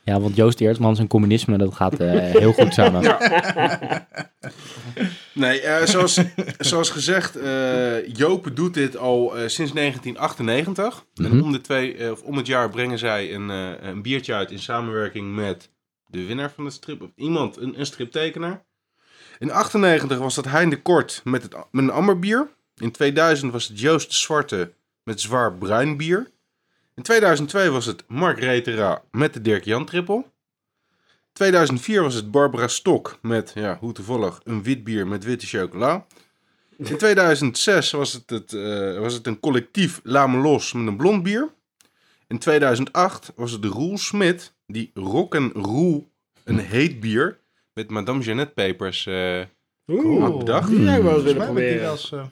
Ja, 0.05 0.21
want 0.21 0.37
Joost 0.37 0.61
Eertmans 0.61 0.99
en 0.99 1.07
communisme, 1.07 1.59
dat 1.59 1.75
gaat 1.75 2.01
eh, 2.01 2.11
heel 2.11 2.53
goed 2.53 2.75
samen. 2.75 3.03
Nee, 5.35 5.61
eh, 5.61 5.87
zoals, 5.87 6.21
zoals 6.59 6.91
gezegd, 6.91 7.37
eh 7.37 8.07
Jopen 8.15 8.55
doet 8.55 8.75
dit 8.75 8.97
al 8.97 9.37
eh, 9.37 9.49
sinds 9.49 9.73
1998. 9.73 11.05
Mhm. 11.15 11.33
En 11.33 11.43
om, 11.43 11.53
de 11.53 11.61
twee, 11.61 11.97
eh, 11.97 12.11
of 12.11 12.23
om 12.23 12.37
het 12.37 12.47
jaar 12.47 12.71
brengen 12.71 12.99
zij 12.99 13.35
een, 13.35 13.51
eh, 13.51 13.71
een 13.81 14.03
biertje 14.03 14.35
uit 14.35 14.51
in 14.51 14.59
samenwerking 14.59 15.35
met 15.35 15.71
de 16.13 16.27
winnaar 16.27 16.51
van 16.51 16.65
de 16.65 16.71
strip. 16.71 17.03
Of 17.03 17.11
iemand, 17.17 17.57
een, 17.57 17.87
striptekenaar. 17.87 18.65
In 19.39 19.51
98 19.51 20.19
was 20.19 20.35
dat 20.35 20.45
Hein 20.45 20.71
de 20.71 20.83
Kort 20.83 21.21
met, 21.25 21.43
het, 21.43 21.55
met 21.71 21.85
een 21.85 21.91
amberbier. 21.91 22.49
In 22.77 22.91
2000 22.91 23.53
was 23.53 23.69
het 23.69 23.81
Joost 23.81 24.09
de 24.09 24.15
Zwarte 24.15 24.73
met 25.03 25.21
zwaar 25.21 25.55
bruin 25.55 25.97
bier. 25.97 26.31
In 26.95 27.03
2002 27.03 27.71
was 27.71 27.87
het 27.87 28.05
Mark 28.09 28.39
Retera 28.39 29.03
met 29.11 29.35
de 29.35 29.41
Dirk 29.41 29.65
Jan 29.65 29.85
trippel. 29.85 30.31
2004 31.33 32.03
was 32.03 32.15
het 32.15 32.31
Barbara 32.31 32.69
Stok 32.69 33.19
met, 33.23 33.53
ja, 33.55 33.77
hoe 33.81 33.93
toevallig, 33.93 34.41
een 34.45 34.63
wit 34.63 34.85
bier 34.85 35.07
met 35.07 35.25
witte 35.25 35.47
chocola. 35.47 36.07
In 36.77 36.97
2006 36.97 37.91
was 37.91 38.13
het, 38.13 38.31
het, 38.31 38.53
eh, 38.53 38.99
was 38.99 39.15
het 39.15 39.27
een 39.27 39.41
collectief 39.41 40.01
Lame 40.03 40.39
Los 40.39 40.73
met 40.73 40.87
een 40.87 40.97
blond 40.97 41.23
bier. 41.23 41.53
In 42.27 42.39
2008 42.39 43.33
was 43.37 43.53
het 43.53 43.63
de 43.63 43.69
Roel 43.69 43.99
Smit 43.99 44.52
die 44.67 44.91
Rock'n'Roll, 44.95 46.05
een 46.45 46.59
heet 46.59 47.01
bier, 47.01 47.39
met 47.75 47.91
Madame 47.91 48.23
Jeannette 48.23 48.53
Papers 48.53 49.07
eh, 49.07 49.41
Oeh, 49.87 50.23
had 50.23 50.39
bedacht. 50.39 50.69
die 50.69 50.79
ik 50.91 51.03
wel 51.03 51.15
eens 51.15 51.23
willen 51.23 51.43
proberen. 51.45 51.97
eh, 52.11 52.25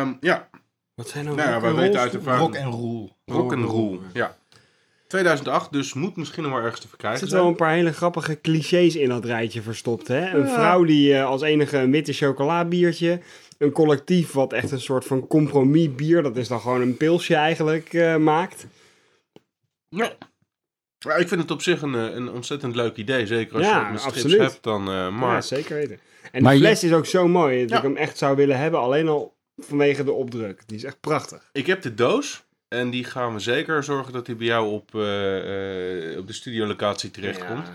Ehm, 0.00 0.12
ja, 0.20 0.48
Wat 0.94 1.08
zijn 1.08 1.24
nou 1.24 1.36
Nou 1.36 1.50
ja, 1.50 1.60
wij 1.60 1.74
weten 1.74 2.00
uit 2.00 2.14
ervaring. 2.14 2.42
rock 2.46 2.54
en 2.54 2.70
roll. 2.70 3.10
Rock'n'Roll. 3.24 3.98
Ja. 4.12 4.36
2008, 5.06 5.72
dus 5.72 5.92
moet 5.94 6.16
misschien 6.16 6.42
nog 6.42 6.52
wel 6.52 6.60
ergens 6.60 6.76
te 6.80 6.82
Er 6.84 6.88
verkrijgen 6.88 7.20
zitten 7.20 7.38
wel 7.38 7.48
een 7.48 7.54
paar 7.56 7.72
hele 7.72 7.92
grappige 7.92 8.40
clichés 8.40 8.96
in 8.96 9.08
dat 9.08 9.24
rijtje 9.24 9.62
verstopt. 9.62 10.08
Hè? 10.08 10.30
Een 10.30 10.46
Ja. 10.46 10.52
vrouw 10.52 10.84
die 10.84 11.14
eh, 11.14 11.24
als 11.24 11.42
enige 11.42 11.78
een 11.78 11.90
witte 11.90 12.12
chocolabiertje. 12.12 13.20
Een 13.58 13.72
collectief 13.72 14.32
wat 14.32 14.52
echt 14.52 14.70
een 14.70 14.80
soort 14.80 15.04
van 15.04 15.26
compromisbier, 15.26 16.22
dat 16.22 16.36
is 16.36 16.48
dan 16.48 16.60
gewoon 16.60 16.80
een 16.80 16.96
pilsje 16.96 17.34
eigenlijk, 17.34 17.94
eh, 17.94 18.16
maakt. 18.16 18.66
Ja. 19.88 20.12
Maar 21.06 21.20
ik 21.20 21.28
vind 21.28 21.40
het 21.40 21.50
op 21.50 21.62
zich 21.62 21.82
een, 21.82 21.94
eh, 21.94 22.14
een 22.14 22.30
ontzettend 22.30 22.74
leuk 22.76 22.96
idee. 22.96 23.26
Zeker 23.26 23.56
als 23.56 23.66
Ja, 23.66 23.76
je 23.78 23.82
het 23.82 23.90
met 23.90 24.00
strips 24.00 24.16
absoluut. 24.16 24.40
hebt, 24.40 24.62
dan 24.62 24.88
eh 24.88 24.94
Ja, 24.94 25.10
maar... 25.10 25.42
zeker 25.42 25.74
weten. 25.76 25.98
En 26.32 26.42
Maar 26.42 26.52
de 26.52 26.58
je- 26.58 26.64
fles 26.64 26.84
is 26.84 26.92
ook 26.92 27.06
zo 27.06 27.28
mooi 27.28 27.60
dat 27.60 27.70
Ja. 27.70 27.76
ik 27.76 27.82
hem 27.82 27.96
echt 27.96 28.18
zou 28.18 28.36
willen 28.36 28.58
hebben, 28.58 28.80
alleen 28.80 29.08
al 29.08 29.34
vanwege 29.56 30.04
de 30.04 30.12
opdruk. 30.12 30.62
Die 30.66 30.76
is 30.76 30.84
echt 30.84 31.00
prachtig. 31.00 31.50
Ik 31.52 31.66
heb 31.66 31.82
de 31.82 31.94
doos 31.94 32.42
en 32.68 32.90
die 32.90 33.04
gaan 33.04 33.32
we 33.34 33.38
zeker 33.40 33.84
zorgen 33.84 34.12
dat 34.12 34.26
die 34.26 34.34
bij 34.34 34.46
jou 34.46 34.70
op, 34.72 34.94
eh, 34.94 36.12
eh, 36.12 36.18
op 36.18 36.26
de 36.26 36.32
studiolocatie 36.32 37.10
terechtkomt. 37.10 37.66
Ja. 37.66 37.72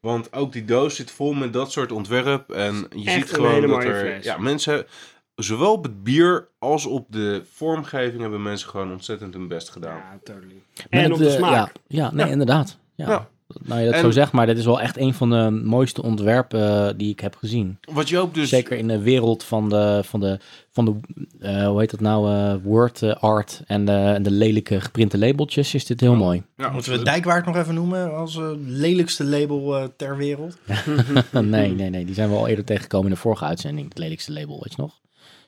Want 0.00 0.32
ook 0.32 0.52
die 0.52 0.64
doos 0.64 0.96
zit 0.96 1.10
vol 1.10 1.32
met 1.32 1.52
dat 1.52 1.72
soort 1.72 1.92
ontwerp. 1.92 2.50
En 2.50 2.86
je 2.94 3.04
Echt 3.10 3.14
ziet 3.14 3.28
een 3.28 3.34
gewoon 3.34 3.66
dat 3.68 3.84
er... 3.84 3.98
fles. 4.00 4.24
Ja, 4.24 4.38
mensen... 4.38 4.86
Zowel 5.34 5.72
op 5.72 5.82
het 5.82 6.02
bier 6.02 6.48
als 6.58 6.86
op 6.86 7.06
de 7.10 7.42
vormgeving 7.52 8.20
hebben 8.20 8.42
mensen 8.42 8.68
gewoon 8.68 8.92
ontzettend 8.92 9.34
hun 9.34 9.48
best 9.48 9.70
gedaan. 9.70 9.96
Ja, 9.96 10.18
totally. 10.24 10.62
Met 10.76 10.86
En 10.90 11.12
op 11.12 11.18
de 11.18 11.30
smaak. 11.30 11.52
Ja, 11.52 11.72
ja 11.86 12.12
nee, 12.12 12.26
Ja. 12.26 12.32
inderdaad. 12.32 12.78
Ja. 12.94 13.08
Ja. 13.08 13.28
Nou, 13.62 13.80
je 13.80 13.86
dat 13.86 13.94
En- 13.94 14.00
zo 14.00 14.10
zegt, 14.10 14.32
maar 14.32 14.46
dit 14.46 14.58
is 14.58 14.64
wel 14.64 14.80
echt 14.80 14.96
een 14.96 15.14
van 15.14 15.30
de 15.30 15.50
mooiste 15.64 16.02
ontwerpen 16.02 16.86
eh, 16.88 16.94
die 16.96 17.10
ik 17.10 17.20
heb 17.20 17.36
gezien. 17.36 17.78
Wat 17.92 18.08
Joop 18.08 18.34
dus... 18.34 18.48
Zeker 18.48 18.76
in 18.76 18.88
de 18.88 18.98
wereld 19.02 19.44
van 19.44 19.68
de, 19.68 20.00
van 20.04 20.20
de, 20.20 20.38
van 20.70 20.84
de 20.84 20.94
eh, 21.40 21.66
hoe 21.66 21.80
heet 21.80 21.90
dat 21.90 22.00
nou, 22.00 22.30
eh, 22.32 22.54
word 22.62 23.02
art 23.20 23.62
en 23.66 23.84
de, 23.84 23.92
en 23.92 24.22
de 24.22 24.30
lelijke 24.30 24.80
geprinte 24.80 25.18
labeltjes 25.18 25.74
is 25.74 25.86
dit 25.86 26.00
heel 26.00 26.14
mooi. 26.16 26.42
Ja, 26.56 26.70
Moeten 26.70 26.92
we. 26.98 27.04
Dijkwaard 27.04 27.46
nog 27.46 27.56
even 27.56 27.74
noemen 27.74 28.16
als 28.16 28.38
lelijkste 28.66 29.24
label 29.24 29.92
ter 29.96 30.16
wereld? 30.16 30.56
nee, 31.32 31.70
nee, 31.70 31.90
nee, 31.90 32.04
die 32.04 32.14
zijn 32.14 32.28
we 32.30 32.36
al 32.36 32.48
eerder 32.48 32.64
tegengekomen 32.64 33.06
in 33.08 33.12
de 33.14 33.20
vorige 33.20 33.44
uitzending, 33.44 33.88
het 33.88 33.98
lelijkste 33.98 34.32
label, 34.32 34.60
weet 34.62 34.74
je 34.76 34.82
nog? 34.82 35.00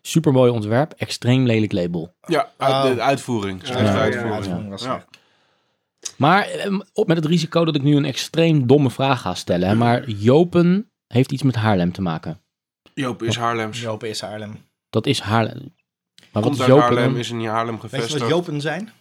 Super 0.07 0.33
mooi 0.33 0.51
ontwerp, 0.51 0.93
extreem 0.97 1.47
lelijk 1.47 1.73
label. 1.73 2.15
Ja, 2.27 2.51
uit, 2.57 2.73
Oh. 2.91 2.95
de 2.95 3.03
uitvoering. 3.03 3.63
Maar 6.17 6.47
eh, 6.49 6.79
op 6.93 7.07
met 7.07 7.17
het 7.17 7.27
risico 7.27 7.65
dat 7.65 7.75
ik 7.75 7.83
nu 7.83 7.97
een 7.97 8.05
extreem 8.05 8.67
domme 8.67 8.91
vraag 8.91 9.21
ga 9.21 9.35
stellen. 9.35 9.69
Hè, 9.69 9.75
maar 9.75 10.09
Jopen 10.11 10.91
heeft 11.07 11.33
iets 11.33 11.43
met 11.43 11.55
Haarlem 11.55 11.93
te 11.93 12.03
maken. 12.03 12.41
Joop 12.95 13.23
is 13.23 13.37
Haarlems. 13.37 13.81
Jopen 13.81 14.09
is 14.09 14.21
Haarlem. 14.21 14.57
Dat 14.91 15.07
is 15.07 15.21
Haarlem. 15.21 15.75
Maar 16.33 16.43
wat 16.43 16.43
Komt 16.43 16.55
is 16.55 16.61
uit 16.61 16.69
Jopen? 16.71 16.83
Haarlem, 16.97 17.17
is 17.17 17.31
in 17.31 17.45
Haarlem 17.47 17.75
Weet 17.81 17.83
je 17.83 17.89
gevestigd. 17.89 18.21
wat 18.21 18.31
Jopen 18.31 18.61
zijn? 18.61 18.93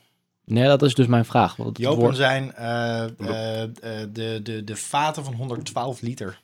Nee, 0.46 0.64
dat 0.68 0.82
is 0.82 0.94
dus 0.96 1.08
mijn 1.08 1.26
vraag. 1.26 1.58
Jopen 1.74 2.00
woord- 2.00 2.16
zijn 2.16 2.54
eh, 2.54 3.04
eh, 3.04 3.64
eh, 3.64 3.70
de, 4.12 4.40
de, 4.44 4.64
de 4.64 4.76
vaten 4.76 5.24
van 5.24 5.34
112 5.34 6.02
liter. 6.02 6.42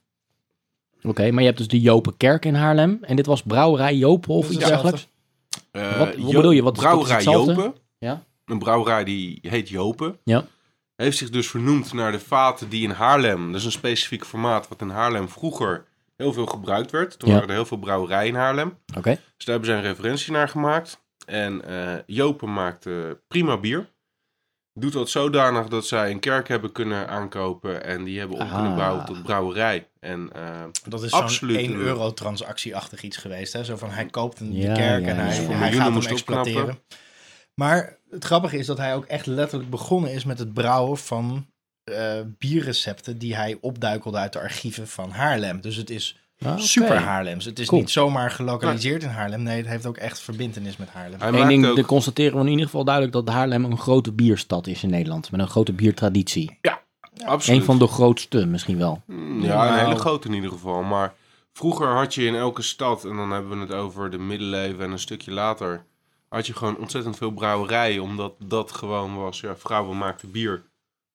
Oké, 1.03 1.31
maar 1.31 1.39
je 1.39 1.45
hebt 1.45 1.57
dus 1.57 1.67
de 1.67 1.81
Jopenkerk 1.81 2.45
in 2.45 2.55
Haarlem. 2.55 2.97
En 3.01 3.15
dit 3.15 3.25
was 3.25 3.41
brouwerij 3.43 3.95
Jopen 3.95 4.33
of 4.33 4.49
iets 4.49 4.65
dergelijks? 4.65 5.07
Eh, 5.71 5.97
Wat- 5.97 6.07
wat 6.07 6.17
Jo- 6.17 6.31
bedoel 6.35 6.51
je? 6.51 6.63
Wat 6.63 6.73
brouwerij? 6.73 7.23
Jopen. 7.23 7.73
Ja. 7.97 8.23
Een 8.45 8.59
brouwerij 8.59 9.03
die 9.03 9.39
heet 9.41 9.69
Jopen. 9.69 10.17
Ja. 10.23 10.45
Heeft 10.95 11.17
zich 11.17 11.29
dus 11.29 11.49
vernoemd 11.49 11.93
naar 11.93 12.11
de 12.11 12.19
vaten 12.19 12.69
die 12.69 12.83
in 12.83 12.89
Haarlem, 12.89 13.47
dat 13.51 13.59
is 13.59 13.65
een 13.65 13.71
specifiek 13.71 14.25
formaat 14.25 14.67
wat 14.67 14.81
in 14.81 14.89
Haarlem 14.89 15.29
vroeger 15.29 15.85
heel 16.15 16.33
veel 16.33 16.45
gebruikt 16.45 16.91
werd. 16.91 17.19
Toen 17.19 17.27
Ja. 17.29 17.33
waren 17.35 17.49
er 17.49 17.55
heel 17.55 17.65
veel 17.65 17.77
brouwerijen 17.77 18.27
in 18.27 18.35
Haarlem. 18.39 18.77
Oké. 18.97 19.09
Dus 19.09 19.45
daar 19.45 19.55
hebben 19.55 19.65
ze 19.65 19.71
een 19.75 19.81
referentie 19.81 20.31
naar 20.31 20.49
gemaakt. 20.49 21.01
En 21.25 21.65
eh, 21.65 21.93
Jopen 22.05 22.53
maakt 22.53 22.85
eh, 22.85 22.93
prima 23.27 23.57
bier. 23.57 23.89
Doet 24.73 24.93
dat 24.93 25.09
zodanig 25.09 25.67
dat 25.67 25.85
zij 25.85 26.11
een 26.11 26.19
kerk 26.19 26.47
hebben 26.47 26.71
kunnen 26.71 27.07
aankopen 27.07 27.83
en 27.83 28.03
die 28.03 28.19
hebben 28.19 28.37
om 28.37 28.43
Ah. 28.43 28.53
kunnen 28.55 28.75
bouwen 28.75 29.05
tot 29.05 29.23
brouwerij. 29.23 29.87
En 29.99 30.29
eh, 30.33 30.63
Dat 30.87 31.03
is 31.03 31.09
zo'n 31.11 31.21
Absoluut. 31.21 31.57
1 31.57 31.73
euro 31.75 32.13
transactieachtig 32.13 33.01
iets 33.03 33.17
geweest. 33.17 33.53
Hè? 33.53 33.63
Zo 33.63 33.75
van 33.75 33.89
hij 33.89 34.05
koopt 34.05 34.39
een 34.39 34.53
Ja, 34.53 34.73
de 34.73 34.79
kerk 34.79 35.01
ja, 35.05 35.09
en 35.09 35.15
ja. 35.15 35.21
hij, 35.21 35.37
Dus 35.47 35.55
hij 35.57 35.71
gaat 35.71 35.93
hem 35.93 36.01
exploiteren. 36.11 36.61
opknappen. 36.61 36.83
Maar 37.53 37.97
het 38.09 38.23
grappige 38.25 38.57
is 38.57 38.65
dat 38.65 38.77
hij 38.77 38.95
ook 38.95 39.05
echt 39.05 39.25
letterlijk 39.25 39.69
begonnen 39.69 40.11
is 40.13 40.23
met 40.23 40.39
het 40.39 40.53
brouwen 40.53 40.97
van 40.97 41.45
eh, 41.83 42.13
bierrecepten 42.37 43.17
die 43.17 43.35
hij 43.35 43.57
opduikelde 43.61 44.17
uit 44.17 44.33
de 44.33 44.39
archieven 44.39 44.87
van 44.87 45.09
Haarlem. 45.11 45.61
Dus 45.61 45.75
het 45.75 45.89
is 45.89 46.17
Ah, 46.45 46.57
super 46.57 46.95
Haarlems. 46.97 47.45
Het 47.45 47.59
is 47.59 47.67
Cool. 47.67 47.81
niet 47.81 47.89
zomaar 47.89 48.31
gelokaliseerd 48.31 49.03
in 49.03 49.09
Haarlem. 49.09 49.43
Nee, 49.43 49.57
het 49.57 49.67
heeft 49.67 49.85
ook 49.85 49.97
echt 49.97 50.19
verbindenis 50.19 50.77
met 50.77 50.89
Haarlem. 50.89 51.19
hij 51.19 51.41
Eén 51.41 51.47
ding, 51.47 51.65
ook... 51.65 51.75
dan 51.75 51.85
constateren 51.85 52.33
we 52.37 52.43
in 52.45 52.49
ieder 52.49 52.65
geval 52.65 52.83
duidelijk 52.83 53.13
dat 53.13 53.29
Haarlem 53.29 53.63
een 53.65 53.77
grote 53.77 54.11
bierstad 54.11 54.67
is 54.67 54.83
in 54.83 54.89
Nederland. 54.89 55.31
Met 55.31 55.39
een 55.39 55.47
grote 55.47 55.73
biertraditie. 55.73 56.59
Absoluut. 57.25 57.59
Een 57.59 57.65
van 57.65 57.79
de 57.79 57.87
grootste 57.87 58.45
misschien 58.45 58.77
wel. 58.77 59.01
Mm, 59.05 59.41
Ja, 59.41 59.67
een 59.67 59.73
Nou. 59.73 59.85
hele 59.87 59.99
grote 59.99 60.27
in 60.27 60.33
ieder 60.33 60.49
geval. 60.49 60.83
Maar 60.83 61.13
vroeger 61.53 61.87
had 61.87 62.13
je 62.13 62.23
in 62.25 62.35
elke 62.35 62.61
stad, 62.61 63.05
en 63.05 63.15
dan 63.15 63.31
hebben 63.31 63.51
we 63.51 63.57
het 63.65 63.73
over 63.73 64.09
de 64.09 64.17
middeleeuwen 64.17 64.85
en 64.85 64.91
een 64.91 64.99
stukje 64.99 65.31
later, 65.31 65.83
had 66.29 66.47
je 66.47 66.53
gewoon 66.53 66.77
ontzettend 66.77 67.17
veel 67.17 67.31
brouwerijen, 67.31 68.01
omdat 68.01 68.33
dat 68.45 68.71
gewoon 68.71 69.15
was. 69.15 69.39
Ja, 69.39 69.55
vrouwen 69.57 69.97
maakten 69.97 70.31
bier. 70.31 70.61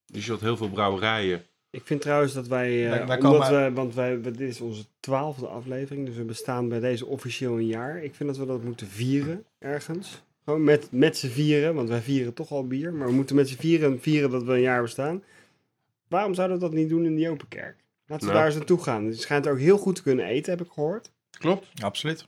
Dus 0.06 0.24
je 0.24 0.30
had 0.30 0.40
heel 0.40 0.56
veel 0.56 0.68
brouwerijen. 0.68 1.42
Ik 1.70 1.82
vind 1.84 2.00
trouwens 2.00 2.32
dat 2.32 2.46
wij, 2.46 2.84
eh, 2.84 2.90
Wij- 2.90 3.06
wij 3.06 3.16
omdat 3.20 3.40
komen- 3.48 3.64
we, 3.64 3.72
want 3.72 3.94
wij, 3.94 4.20
dit 4.20 4.40
is 4.40 4.60
onze 4.60 4.84
twaalfde 5.00 5.46
aflevering, 5.46 6.06
dus 6.06 6.16
we 6.16 6.22
bestaan 6.24 6.68
bij 6.68 6.80
deze 6.80 7.06
officieel 7.06 7.52
een 7.58 7.66
jaar. 7.66 8.02
Ik 8.02 8.14
vind 8.14 8.28
dat 8.28 8.38
we 8.38 8.46
dat 8.46 8.62
moeten 8.64 8.86
vieren 8.86 9.44
ergens. 9.58 10.22
Gewoon 10.44 10.64
met, 10.64 10.88
met 10.90 11.16
z'n 11.18 11.28
vieren, 11.28 11.74
want 11.74 11.88
wij 11.88 12.00
vieren 12.00 12.34
toch 12.34 12.50
al 12.50 12.66
bier, 12.66 12.92
maar 12.92 13.06
we 13.06 13.12
moeten 13.12 13.36
met 13.36 13.48
z'n 13.48 13.56
vieren 13.58 14.00
vieren 14.00 14.30
dat 14.30 14.42
we 14.42 14.52
een 14.52 14.60
jaar 14.60 14.82
bestaan. 14.82 15.22
Waarom 16.14 16.34
zouden 16.34 16.56
we 16.56 16.62
dat 16.62 16.72
niet 16.72 16.88
doen 16.88 17.04
in 17.04 17.14
die 17.16 17.28
open 17.30 17.48
kerk? 17.48 17.84
Laten 18.06 18.26
we 18.26 18.32
Nou. 18.32 18.36
daar 18.36 18.46
eens 18.46 18.54
naartoe 18.56 18.82
gaan. 18.82 19.04
Het 19.04 19.20
schijnt 19.20 19.48
ook 19.48 19.58
heel 19.58 19.78
goed 19.78 19.94
te 19.96 20.02
kunnen 20.02 20.24
eten, 20.24 20.52
heb 20.56 20.66
ik 20.66 20.72
gehoord. 20.72 21.10
Klopt. 21.38 21.66
Absoluut. 21.82 22.26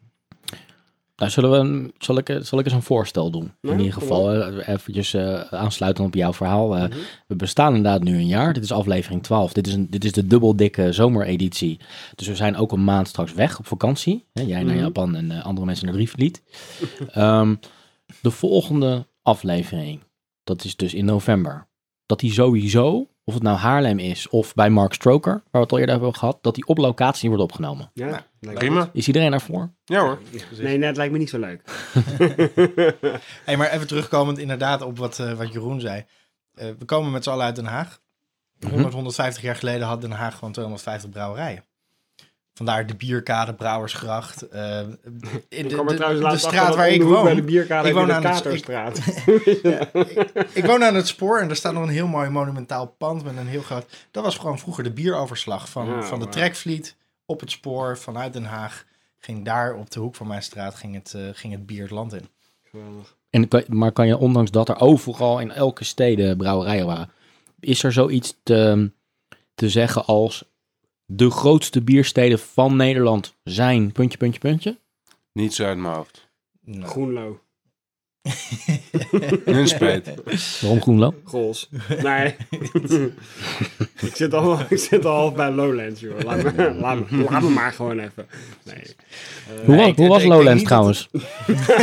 Nou, 1.17 1.31
zullen 1.31 1.51
we, 1.51 1.57
een- 1.57 1.93
zal, 1.99 2.19
ik, 2.19 2.39
zal 2.43 2.59
ik 2.59 2.65
eens 2.65 2.75
een 2.75 2.83
voorstel 2.83 3.31
doen? 3.31 3.53
Ja, 3.61 3.71
in 3.73 3.79
ieder 3.79 3.93
kom 3.93 4.03
geval, 4.03 4.33
eh, 4.33 4.69
eventjes 4.69 5.15
eh, 5.15 5.41
aansluitend 5.41 6.07
op 6.07 6.15
jouw 6.15 6.33
verhaal. 6.33 6.77
Eh, 6.77 6.83
Mhm. 6.89 6.99
We 7.27 7.37
bestaan 7.37 7.75
inderdaad 7.75 8.03
nu 8.03 8.15
een 8.15 8.27
jaar. 8.27 8.53
Dit 8.53 8.63
is 8.63 8.73
aflevering 8.73 9.23
12. 9.23 9.53
Dit 9.53 9.67
is, 9.67 9.75
een, 9.75 9.91
dit 9.91 10.05
is 10.05 10.13
de 10.13 10.27
dubbeldikke 10.27 10.93
zomereditie. 10.93 11.81
Dus 12.15 12.27
we 12.27 12.37
zijn 12.37 12.57
ook 12.57 12.73
een 12.73 12.85
maand 12.85 13.09
straks 13.09 13.33
weg 13.33 13.59
op 13.59 13.67
vakantie. 13.67 14.25
Hè, 14.33 14.43
jij 14.43 14.63
naar 14.63 14.75
Mhm. 14.75 14.83
Japan 14.85 15.15
en 15.17 15.31
eh, 15.31 15.45
andere 15.45 15.67
mensen 15.67 15.87
naar 15.87 15.95
Drievliet. 15.95 16.43
Ehm 17.13 17.55
de 18.21 18.31
volgende 18.31 19.07
aflevering, 19.23 20.01
dat 20.45 20.65
is 20.65 20.77
dus 20.77 20.95
in 20.95 21.05
november. 21.05 21.67
Dat 22.07 22.21
die 22.21 22.33
sowieso, 22.33 23.09
of 23.29 23.35
het 23.35 23.43
nou 23.43 23.57
Haarlem 23.59 23.99
is 23.99 24.29
of 24.29 24.55
bij 24.55 24.71
Mark 24.71 24.93
Stroker, 24.95 25.33
waar 25.33 25.43
we 25.51 25.59
het 25.59 25.73
al 25.73 25.79
eerder 25.79 25.95
over 25.95 26.05
hebben 26.07 26.21
gehad, 26.21 26.39
dat 26.43 26.55
die 26.55 26.67
op 26.67 26.79
locatie 26.79 27.29
wordt 27.29 27.45
opgenomen. 27.45 27.91
Ja, 27.95 28.07
Nou, 28.07 28.21
lijkt 28.41 28.59
Prima. 28.59 28.91
Is 28.93 29.07
iedereen 29.07 29.31
daarvoor? 29.31 29.73
Ja 29.85 30.01
hoor. 30.01 30.19
me- 30.33 30.63
Nee, 30.63 30.79
net 30.79 30.97
lijkt 30.97 31.13
me 31.13 31.19
niet 31.19 31.31
zo 31.31 31.39
leuk. 31.39 31.63
Hey, 33.45 33.57
maar 33.57 33.71
even 33.71 33.87
terugkomend 33.87 34.39
inderdaad 34.39 34.83
op 34.83 34.99
wat, 34.99 35.19
eh, 35.19 35.33
wat 35.33 35.53
Jeroen 35.53 35.81
zei. 35.81 36.05
Eh, 36.55 36.69
we 36.79 36.85
komen 36.85 37.11
met 37.13 37.25
z'n 37.25 37.31
allen 37.31 37.45
uit 37.45 37.57
Den 37.57 37.65
Haag. 37.65 38.01
Mhm. 38.59 38.71
100, 38.73 38.95
150 38.95 39.43
jaar 39.43 39.57
geleden 39.57 39.87
had 39.87 40.01
Den 40.01 40.11
Haag 40.11 40.35
gewoon 40.35 40.53
250 40.53 41.11
brouwerijen. 41.11 41.65
Vandaar 42.57 42.87
de 42.87 42.95
bierkade, 42.95 43.55
Brouwersgracht. 43.55 44.49
eh, 44.49 44.79
in 44.81 44.89
de, 44.89 45.69
de, 45.69 45.95
de, 45.97 46.27
de 46.31 46.39
straat 46.39 46.75
waar 46.75 46.89
ik 46.91 47.01
de 47.01 47.07
woon. 47.07 47.25
Bij 47.25 47.35
de 47.35 47.43
bierkade 47.43 47.89
Ik 47.89 47.95
woon 47.95 48.07
de 48.07 48.13
aan 48.13 48.25
het- 48.25 48.33
Katerstraat. 48.43 48.99
Ik 50.57 50.65
woon 50.67 50.85
aan 50.85 50.95
het 50.95 51.07
spoor 51.07 51.39
en 51.41 51.49
er 51.51 51.57
staat 51.57 51.73
nog 51.73 51.83
een 51.83 51.89
heel 51.89 52.07
mooi 52.07 52.29
monumentaal 52.29 52.87
pand 52.99 53.25
met 53.25 53.37
een 53.37 53.47
heel 53.47 53.63
groot... 53.63 54.07
Dat 54.11 54.25
was 54.25 54.37
gewoon 54.39 54.59
vroeger 54.59 54.85
de 54.85 54.91
bieroverslag 54.93 55.69
van, 55.69 55.87
Ja, 55.87 56.03
van 56.03 56.19
de 56.21 56.29
trekvliet 56.29 56.97
op 57.27 57.41
het 57.41 57.51
spoor 57.51 57.99
vanuit 57.99 58.33
Den 58.33 58.45
Haag. 58.45 58.85
Ging 59.19 59.45
daar 59.45 59.75
op 59.75 59.91
de 59.91 60.01
hoek 60.01 60.15
van 60.15 60.27
mijn 60.27 60.43
straat 60.43 60.75
ging 60.75 60.95
het, 60.95 61.15
eh, 61.15 61.23
ging 61.33 61.53
het 61.53 61.67
bier 61.67 61.83
het 61.83 61.91
land 61.91 62.13
in. 62.13 62.29
Geweldig. 62.71 63.17
En, 63.31 63.49
maar 63.69 63.93
kan 63.93 64.07
je, 64.07 64.19
ondanks 64.19 64.51
dat 64.51 64.69
er 64.69 64.81
overal 64.81 65.39
in 65.41 65.51
elke 65.51 65.85
steden 65.85 66.37
brouwerijen 66.37 66.87
waren, 66.87 67.11
is 67.61 67.83
er 67.83 67.93
zoiets 67.93 68.37
te, 68.43 68.91
te 69.55 69.69
zeggen 69.71 70.05
als 70.05 70.45
de 71.07 71.31
grootste 71.31 71.83
biersteden 71.83 72.39
van 72.39 72.77
Nederland 72.77 73.35
zijn 73.45 73.93
puntje, 73.93 74.19
puntje, 74.19 74.41
puntje? 74.41 74.79
Niet 75.33 75.55
zo 75.55 75.65
uit 75.65 75.79
mijn 75.79 75.95
hoofd. 75.95 76.29
Nou, 76.65 76.85
Groenlo. 76.85 77.41
Nunspeet. 79.45 80.15
Waarom 80.61 80.81
Groenlo? 80.81 81.15
Goals. 81.25 81.69
Nee. 82.03 82.35
ik, 84.09 84.11
zit 84.17 84.35
al, 84.35 84.59
ik 84.69 84.79
zit 84.79 85.05
al 85.05 85.15
half 85.15 85.35
bij 85.35 85.51
Lowlands, 85.51 86.01
joh. 86.01 86.21
Laat 86.25 86.43
me, 86.43 86.75
laat 86.75 87.11
me, 87.11 87.23
laat 87.31 87.43
me 87.43 87.49
maar 87.49 87.73
gewoon 87.73 87.99
even. 87.99 88.27
Nee. 88.65 88.83
Hoe, 89.65 89.75
Nee, 89.75 89.77
wa- 89.77 89.87
ik- 89.87 89.97
hoe 89.97 90.05
ik 90.05 90.11
was 90.11 90.25
Lowlands 90.25 90.63
trouwens? 90.63 91.09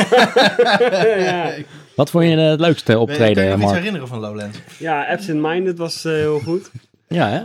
ja, 1.25 1.53
Wat 1.95 2.09
vond 2.09 2.23
je 2.25 2.29
het 2.37 2.59
leukste 2.59 2.83
Kan 2.91 2.95
je 2.95 3.01
optreden, 3.01 3.43
je 3.43 3.49
nog 3.49 3.57
iets 3.57 3.65
Mark? 3.65 3.77
herinneren 3.77 4.07
van 4.07 4.19
Lowlands? 4.19 4.57
ja 4.79 5.05
Absent 5.07 5.41
Minded 5.41 5.77
was 5.77 6.05
eh, 6.05 6.11
heel 6.13 6.39
goed. 6.39 6.71
Ja, 7.07 7.29
hè? 7.29 7.41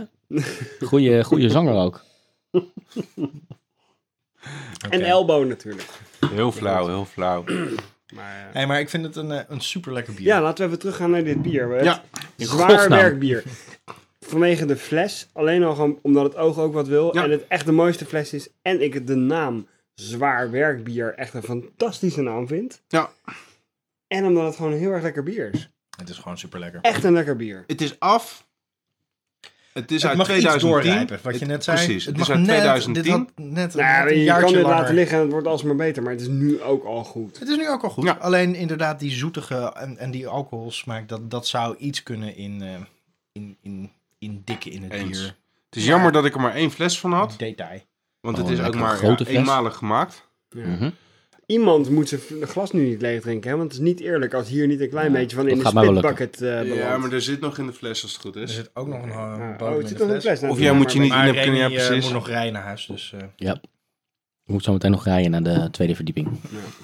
Goeie, 0.79 1.23
goeie 1.23 1.49
zanger 1.49 1.73
ook. 1.73 2.03
En 4.89 5.01
Elbow 5.01 5.47
natuurlijk. 5.47 5.87
Heel 6.29 6.51
flauw, 6.51 6.87
heel 6.87 7.05
flauw. 7.05 7.43
Maar, 8.15 8.47
eh, 8.47 8.53
Hey, 8.53 8.67
maar 8.67 8.79
ik 8.79 8.89
vind 8.89 9.03
het 9.05 9.15
een, 9.15 9.31
eh, 9.31 9.39
een 9.47 9.61
super 9.61 9.93
lekker 9.93 10.13
bier. 10.13 10.25
ja, 10.25 10.41
laten 10.41 10.57
we 10.57 10.65
even 10.65 10.79
teruggaan 10.79 11.11
naar 11.11 11.23
dit 11.23 11.41
bier. 11.41 11.69
Het 11.69 11.83
Ja, 11.85 12.03
Zwaar 12.35 12.69
godsnaam. 12.69 12.99
werkbier. 12.99 13.43
Vanwege 14.19 14.65
de 14.65 14.75
fles. 14.77 15.27
Alleen 15.33 15.63
al 15.63 15.75
gewoon 15.75 15.99
omdat 16.01 16.23
het 16.23 16.35
oog 16.35 16.57
ook 16.57 16.73
wat 16.73 16.87
wil. 16.87 17.15
Ja. 17.15 17.23
En 17.23 17.31
het 17.31 17.47
echt 17.47 17.65
de 17.65 17.71
mooiste 17.71 18.05
fles 18.05 18.33
is. 18.33 18.49
En 18.61 18.81
ik 18.81 19.07
de 19.07 19.15
naam 19.15 19.67
Zwaar 19.93 20.51
Werkbier 20.51 21.13
echt 21.15 21.33
een 21.33 21.43
fantastische 21.43 22.21
naam 22.21 22.47
vind. 22.47 22.81
Ja. 22.87 23.09
En 24.07 24.25
omdat 24.25 24.45
het 24.45 24.55
gewoon 24.55 24.71
een 24.71 24.79
heel 24.79 24.91
erg 24.91 25.03
lekker 25.03 25.23
bier 25.23 25.53
is. 25.53 25.69
Het 25.97 26.09
is 26.09 26.17
gewoon 26.17 26.37
super 26.37 26.59
lekker. 26.59 26.79
Echt 26.81 27.03
een 27.03 27.13
lekker 27.13 27.35
bier. 27.35 27.63
Het 27.67 27.81
is 27.81 27.99
af. 27.99 28.47
Het 29.81 29.91
is 29.91 30.01
Het 30.01 30.09
uit 30.09 30.17
mag 30.17 30.27
2010. 30.27 30.69
iets 30.69 30.83
doorrijpen, 30.83 31.19
wat 31.23 31.39
je 31.39 31.45
net 31.45 31.63
zei. 31.63 31.77
Precies, 31.77 32.05
het, 32.05 32.17
mag 32.17 32.27
is 32.27 32.35
uit 32.35 32.45
net, 32.45 32.47
2010. 32.47 32.93
Dit 33.03 33.11
had 33.11 33.21
net 33.35 33.73
ja, 33.73 34.03
net 34.03 34.11
een 34.11 34.19
je 34.19 34.25
kan 34.31 34.41
dit 34.41 34.51
langer. 34.61 34.67
laten 34.77 34.95
liggen 34.95 35.15
en 35.17 35.23
het 35.23 35.31
wordt 35.31 35.47
alsmaar 35.47 35.75
beter. 35.75 36.03
Maar 36.03 36.11
het 36.11 36.21
is 36.21 36.27
nu 36.27 36.61
ook 36.61 36.83
al 36.83 37.03
goed. 37.03 37.39
Het 37.39 37.47
is 37.47 37.57
nu 37.57 37.69
ook 37.69 37.83
al 37.83 37.89
goed. 37.89 38.03
Ja. 38.03 38.17
Alleen 38.19 38.55
inderdaad 38.55 38.99
die 38.99 39.11
zoetige 39.11 39.73
en, 39.75 39.97
en 39.97 40.11
die 40.11 40.27
alcoholsmaak, 40.27 41.07
dat, 41.07 41.31
dat 41.31 41.47
zou 41.47 41.75
iets 41.77 42.03
kunnen 42.03 42.35
in, 42.35 42.61
eh 42.61 42.69
in, 43.31 43.57
in, 43.61 43.91
in 44.19 44.41
dikken 44.45 44.71
in 44.71 44.83
het 44.83 44.91
Eens. 44.91 45.19
bier. 45.21 45.35
Het 45.69 45.75
is 45.79 45.85
jammer 45.85 46.11
dat 46.11 46.25
ik 46.25 46.33
er 46.35 46.41
maar 46.41 46.55
één 46.55 46.71
fles 46.71 46.99
van 46.99 47.13
had. 47.13 47.35
Detail. 47.37 47.81
Want 48.21 48.37
Oh, 48.39 48.43
het 48.43 48.59
is 48.59 48.65
ook 48.65 48.75
maar 48.75 49.17
eenmalig 49.25 49.75
gemaakt. 49.75 50.27
Ja. 50.49 50.65
Mhm. 50.65 50.89
Iemand 51.49 51.89
moet 51.89 52.09
zijn 52.09 52.21
glas 52.41 52.71
nu 52.71 52.85
niet 52.89 53.01
leeg 53.01 53.21
drinken. 53.21 53.49
Hè? 53.49 53.57
Want 53.57 53.71
het 53.71 53.81
is 53.81 53.87
niet 53.87 53.99
eerlijk 53.99 54.33
als 54.33 54.47
hier 54.47 54.67
niet 54.67 54.79
een 54.79 54.89
klein 54.89 55.07
Ja, 55.11 55.17
beetje 55.19 55.35
van 55.35 55.47
in 55.47 55.57
de 55.59 55.65
spitbucket 55.67 56.33
eh 56.35 56.39
belandt. 56.59 56.73
Ja, 56.75 56.97
maar 56.97 57.11
er 57.11 57.21
zit 57.21 57.39
nog 57.39 57.57
in 57.57 57.65
de 57.65 57.73
fles 57.73 58.01
als 58.03 58.11
het 58.13 58.21
goed 58.21 58.35
Er 58.35 58.41
is. 58.41 58.55
zit 58.55 58.69
ook 58.73 58.87
nog 58.87 59.01
een 59.03 59.09
uh, 59.09 59.15
Ja, 59.15 59.55
bodem 59.57 59.67
oh, 59.67 59.73
het 59.73 59.81
in 59.81 59.87
zit 59.87 59.97
de 59.97 60.03
nog 60.03 60.13
in 60.13 60.15
de 60.15 60.21
fles. 60.21 60.23
fles. 60.23 60.39
Nou, 60.41 60.53
Of 60.53 60.59
jij 60.59 60.73
moet 60.73 60.93
je 60.93 60.99
niet- 60.99 61.11
in 61.11 61.17
heb- 61.17 61.35
Remy 61.35 61.57
ja, 61.57 61.69
eh, 61.69 61.73
precies. 61.87 62.03
moet 62.03 62.13
nog 62.13 62.27
rijden 62.27 62.53
naar 62.53 62.63
huis. 62.63 62.85
Dus, 62.85 63.13
eh, 63.37 63.49
Ik 64.45 64.55
moet 64.55 64.63
zo 64.63 64.73
meteen 64.73 64.91
nog 64.91 65.03
rijden 65.05 65.31
naar 65.31 65.43
de 65.43 65.67
tweede 65.71 65.95
verdieping. 65.95 66.27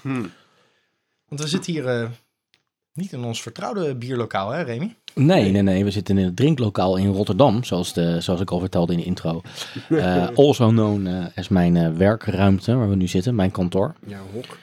Hm. 0.01 0.25
want 1.27 1.41
we 1.41 1.47
zitten 1.47 1.73
hier 1.73 1.87
eh, 1.87 2.09
niet 2.93 3.11
in 3.11 3.23
ons 3.23 3.41
vertrouwde 3.41 3.95
bierlokaal, 3.95 4.49
hè 4.49 4.61
Remy? 4.61 4.95
Nee, 5.15 5.51
nee, 5.51 5.61
nee. 5.61 5.83
We 5.83 5.91
zitten 5.91 6.17
in 6.17 6.25
het 6.25 6.35
drinklokaal 6.35 6.97
in 6.97 7.11
Rotterdam, 7.11 7.63
zoals, 7.63 7.93
de, 7.93 8.21
zoals 8.21 8.41
ik 8.41 8.51
al 8.51 8.59
vertelde 8.59 8.93
in 8.93 8.99
de 8.99 9.05
intro. 9.05 9.41
Eh, 9.89 10.27
also 10.35 10.67
known 10.67 11.05
eh, 11.07 11.25
as 11.35 11.47
mijn 11.47 11.77
eh, 11.77 11.91
werkruimte, 11.91 12.75
waar 12.75 12.89
we 12.89 12.95
nu 12.95 13.07
zitten, 13.07 13.35
mijn 13.35 13.51
kantoor. 13.51 13.95
Ja, 14.07 14.19
hok. 14.33 14.57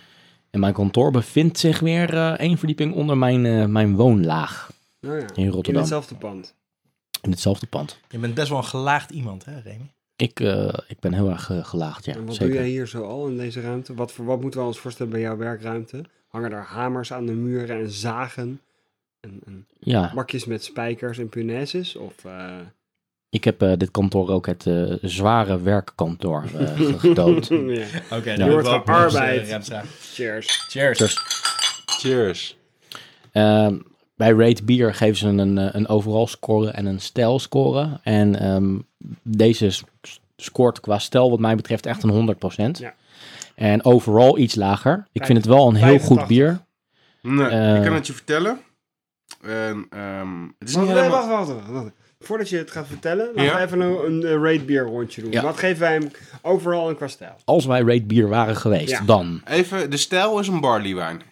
En 0.52 0.60
mijn 0.60 0.72
kantoor 0.72 1.10
bevindt 1.10 1.58
zich 1.58 1.80
weer 1.80 2.14
eh, 2.14 2.30
één 2.30 2.58
verdieping 2.58 2.94
onder 2.94 3.18
mijn, 3.18 3.46
eh, 3.46 3.66
mijn 3.66 3.96
woonlaag 3.96 4.72
Nou 5.00 5.20
ja, 5.20 5.26
in 5.34 5.48
Rotterdam. 5.48 5.74
In 5.74 5.78
hetzelfde 5.78 6.14
pand. 6.14 6.54
In 7.22 7.30
hetzelfde 7.30 7.66
pand. 7.66 7.98
Je 8.08 8.18
bent 8.18 8.34
best 8.34 8.48
wel 8.48 8.58
een 8.58 8.64
gelaagd 8.64 9.10
iemand, 9.10 9.44
hè, 9.44 9.60
Remy? 9.60 9.92
Ik, 10.16 10.40
eh, 10.40 10.74
ik 10.88 11.00
ben 11.00 11.12
heel 11.12 11.30
erg 11.30 11.50
gelaagd, 11.62 12.04
ja. 12.04 12.14
en 12.14 12.26
wat 12.26 12.34
zeker. 12.34 12.46
doe 12.46 12.56
jij 12.56 12.68
hier 12.68 12.86
zo 12.86 13.04
al 13.04 13.26
in 13.26 13.36
deze 13.36 13.60
ruimte? 13.60 13.94
Wat, 13.94 14.12
voor, 14.12 14.24
wat 14.24 14.40
moeten 14.40 14.60
we 14.60 14.66
ons 14.66 14.78
voorstellen 14.78 15.12
bij 15.12 15.20
jouw 15.20 15.36
werkruimte? 15.36 16.04
Hangen 16.28 16.50
daar 16.50 16.66
hamers 16.66 17.12
aan 17.12 17.26
de 17.26 17.32
muren 17.32 17.80
en 17.80 17.90
zagen? 17.90 18.60
En, 19.22 19.40
en 19.46 19.66
Ja, 19.78 20.12
bakjes 20.14 20.44
met 20.44 20.64
spijkers 20.64 21.18
en 21.18 21.28
punaises? 21.28 21.96
Of, 21.96 22.24
eh, 22.24 22.58
ik 23.32 23.44
heb 23.44 23.62
eh, 23.62 23.72
dit 23.76 23.90
kantoor 23.90 24.28
ook 24.28 24.46
het 24.46 24.66
eh, 24.66 24.92
zware 25.02 25.62
werkkantoor 25.62 26.44
eh, 26.58 26.76
ja. 27.02 27.86
Oké, 28.16 28.30
Ja. 28.32 28.48
Woord 28.48 28.66
het 28.66 28.74
van 28.74 28.82
wel, 28.84 28.94
arbeid. 28.94 29.46
Cheers. 30.00 30.64
Cheers. 30.68 30.96
Cheers. 30.98 31.22
Cheers. 31.86 32.56
Ehm, 33.32 33.78
bij 34.16 34.32
Rate 34.32 34.64
Beer 34.64 34.94
geven 34.94 35.16
ze 35.16 35.26
een, 35.26 35.76
een 35.76 35.88
overall 35.88 36.26
score 36.26 36.70
en 36.70 36.86
een 36.86 37.00
stijl 37.00 37.38
score. 37.38 38.00
En 38.02 38.40
ehm, 38.40 38.78
deze 39.22 39.72
scoort 40.36 40.80
qua 40.80 40.98
stijl 40.98 41.30
wat 41.30 41.38
mij 41.38 41.56
betreft 41.56 41.86
echt 41.86 42.02
een 42.02 42.34
100%. 42.74 42.78
Ja. 42.78 42.94
En 43.54 43.84
overall 43.84 44.36
iets 44.36 44.54
lager. 44.54 45.06
Ik 45.12 45.26
vind 45.26 45.38
het 45.38 45.46
wel 45.46 45.68
een 45.68 45.74
heel 45.74 45.98
goed 45.98 46.18
85. 46.18 46.26
bier. 46.26 46.60
Nee, 47.20 47.76
ik 47.76 47.84
kan 47.84 47.94
het 47.94 48.06
je 48.06 48.12
vertellen. 48.12 48.60
En, 49.40 49.86
ehm, 49.90 50.42
het 50.58 50.68
is 50.68 50.74
Wacht, 50.74 50.86
niet 50.86 50.94
nee, 50.94 51.04
helemaal... 51.04 51.28
wacht, 51.28 51.48
wacht, 51.48 51.60
wacht, 51.60 51.70
wacht. 51.70 51.90
Voordat 52.20 52.48
je 52.48 52.56
het 52.56 52.70
gaat 52.70 52.86
vertellen, 52.86 53.26
laten 53.26 53.42
Ja? 53.42 53.54
we 53.56 53.60
even 53.62 53.80
een, 53.80 54.04
een 54.06 54.24
eh, 54.24 54.50
rate 54.52 54.64
beer 54.64 54.82
rondje 54.82 55.22
doen. 55.22 55.32
Ja. 55.32 55.42
Wat 55.42 55.56
geven 55.56 55.80
wij 55.80 55.92
hem 55.92 56.10
overal 56.42 56.88
en 56.88 56.96
qua 56.96 57.08
stijl? 57.08 57.36
Als 57.44 57.66
wij 57.66 57.80
Rate 57.80 58.04
Beer 58.04 58.28
waren 58.28 58.56
geweest, 58.56 58.90
Ja. 58.90 59.00
dan. 59.00 59.40
Even, 59.44 59.90
de 59.90 59.96
stijl 59.96 60.38
is 60.38 60.48
een 60.48 60.60
barleywijn. 60.60 61.22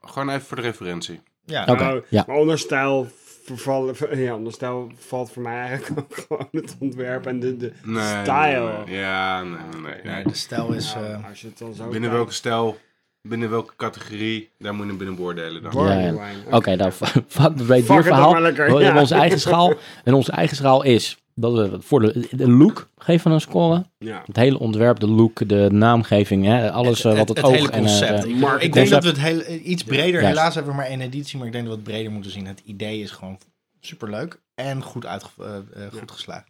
Gewoon 0.00 0.28
even 0.28 0.42
voor 0.42 0.56
de 0.56 0.62
referentie. 0.62 1.20
Ja, 1.44 1.62
Oké, 1.62 1.82
Nou, 1.82 2.02
ja. 2.08 2.24
Maar 2.26 2.36
onder 2.36 2.58
stijl, 2.58 3.06
vervallen, 3.44 3.94
ja, 4.24 4.34
onder 4.34 4.52
stijl 4.52 4.92
valt 4.98 5.32
voor 5.32 5.42
mij 5.42 5.58
eigenlijk 5.68 5.98
ook 6.00 6.14
gewoon 6.26 6.48
het 6.52 6.76
ontwerp 6.78 7.26
en 7.26 7.40
de, 7.40 7.56
de 7.56 7.72
Nee, 7.84 8.02
style. 8.22 8.72
nee, 8.76 8.84
nee. 8.86 8.98
Ja, 8.98 9.42
nee, 9.42 9.58
nee. 10.04 10.24
de 10.24 10.34
stijl 10.34 10.72
is... 10.72 10.94
Nou, 10.94 11.06
eh, 11.06 11.28
als 11.28 11.40
je 11.40 11.46
het 11.46 11.58
dan 11.58 11.74
zo 11.74 11.88
Binnen 11.88 12.10
welke 12.10 12.32
stijl, 12.32 12.78
binnen 13.22 13.50
welke 13.50 13.72
categorie, 13.76 14.50
daar 14.58 14.72
moet 14.72 14.82
je 14.82 14.88
hem 14.88 14.98
binnen 14.98 15.16
beoordelen 15.16 15.62
dan. 15.62 15.84
Ja, 15.84 15.98
ja. 15.98 16.14
Oké, 16.50 16.74
nou, 16.76 16.92
fuck 17.28 17.58
de 17.58 17.64
het 17.64 17.84
verhaal. 17.84 18.40
lekker, 18.40 18.80
ja. 18.80 19.00
onze 19.00 19.14
eigen 19.14 19.40
schaal. 19.40 19.74
En 20.04 20.14
onze 20.14 20.32
eigen 20.32 20.56
schaal 20.56 20.82
is 20.82 21.16
dat 21.34 21.52
we 21.52 21.80
voor 21.80 22.00
de, 22.00 22.28
de 22.30 22.48
look 22.50 22.88
geven 22.96 23.28
we 23.28 23.34
een 23.34 23.40
score. 23.40 23.84
Ja. 23.98 24.22
Het 24.26 24.36
hele 24.36 24.58
ontwerp, 24.58 25.00
de 25.00 25.06
look, 25.08 25.48
de 25.48 25.68
naamgeving, 25.72 26.44
hè, 26.44 26.72
alles 26.72 27.04
eh, 27.04 27.16
wat 27.16 27.28
het, 27.28 27.42
oog 27.42 27.52
hele 27.52 27.70
en... 27.70 27.72
eh, 27.72 27.78
concept. 27.78 28.24
eh, 28.24 28.30
ik, 28.30 28.36
marketing. 28.36 28.62
ik 28.62 28.72
denk 28.72 28.88
dat 28.88 29.02
we 29.02 29.08
het 29.08 29.20
heel, 29.20 29.58
iets 29.64 29.84
breder, 29.84 30.20
Juist. 30.20 30.26
helaas 30.26 30.54
hebben 30.54 30.72
we 30.72 30.78
maar 30.78 30.88
één 30.88 31.00
editie, 31.00 31.38
maar 31.38 31.46
ik 31.46 31.52
denk 31.52 31.64
dat 31.66 31.74
we 31.74 31.80
het 31.80 31.90
breder 31.90 32.12
moeten 32.12 32.30
zien. 32.30 32.46
Het 32.46 32.62
idee 32.64 33.00
is 33.00 33.10
gewoon 33.10 33.38
superleuk 33.80 34.40
en 34.54 34.82
goed, 34.82 35.06
uitge, 35.06 35.30
eh, 35.44 35.86
goed 35.98 36.10
geslaagd. 36.10 36.46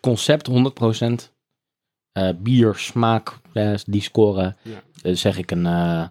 concept 0.00 0.46
100%. 0.46 1.32
Eh 2.12 2.28
bier, 2.36 2.74
smaak, 2.74 3.38
die 3.86 4.02
scoren. 4.02 4.56
Eh, 5.02 5.14
zeg 5.14 5.38
ik 5.38 5.50
een 5.50 5.66
eh, 5.66 6.06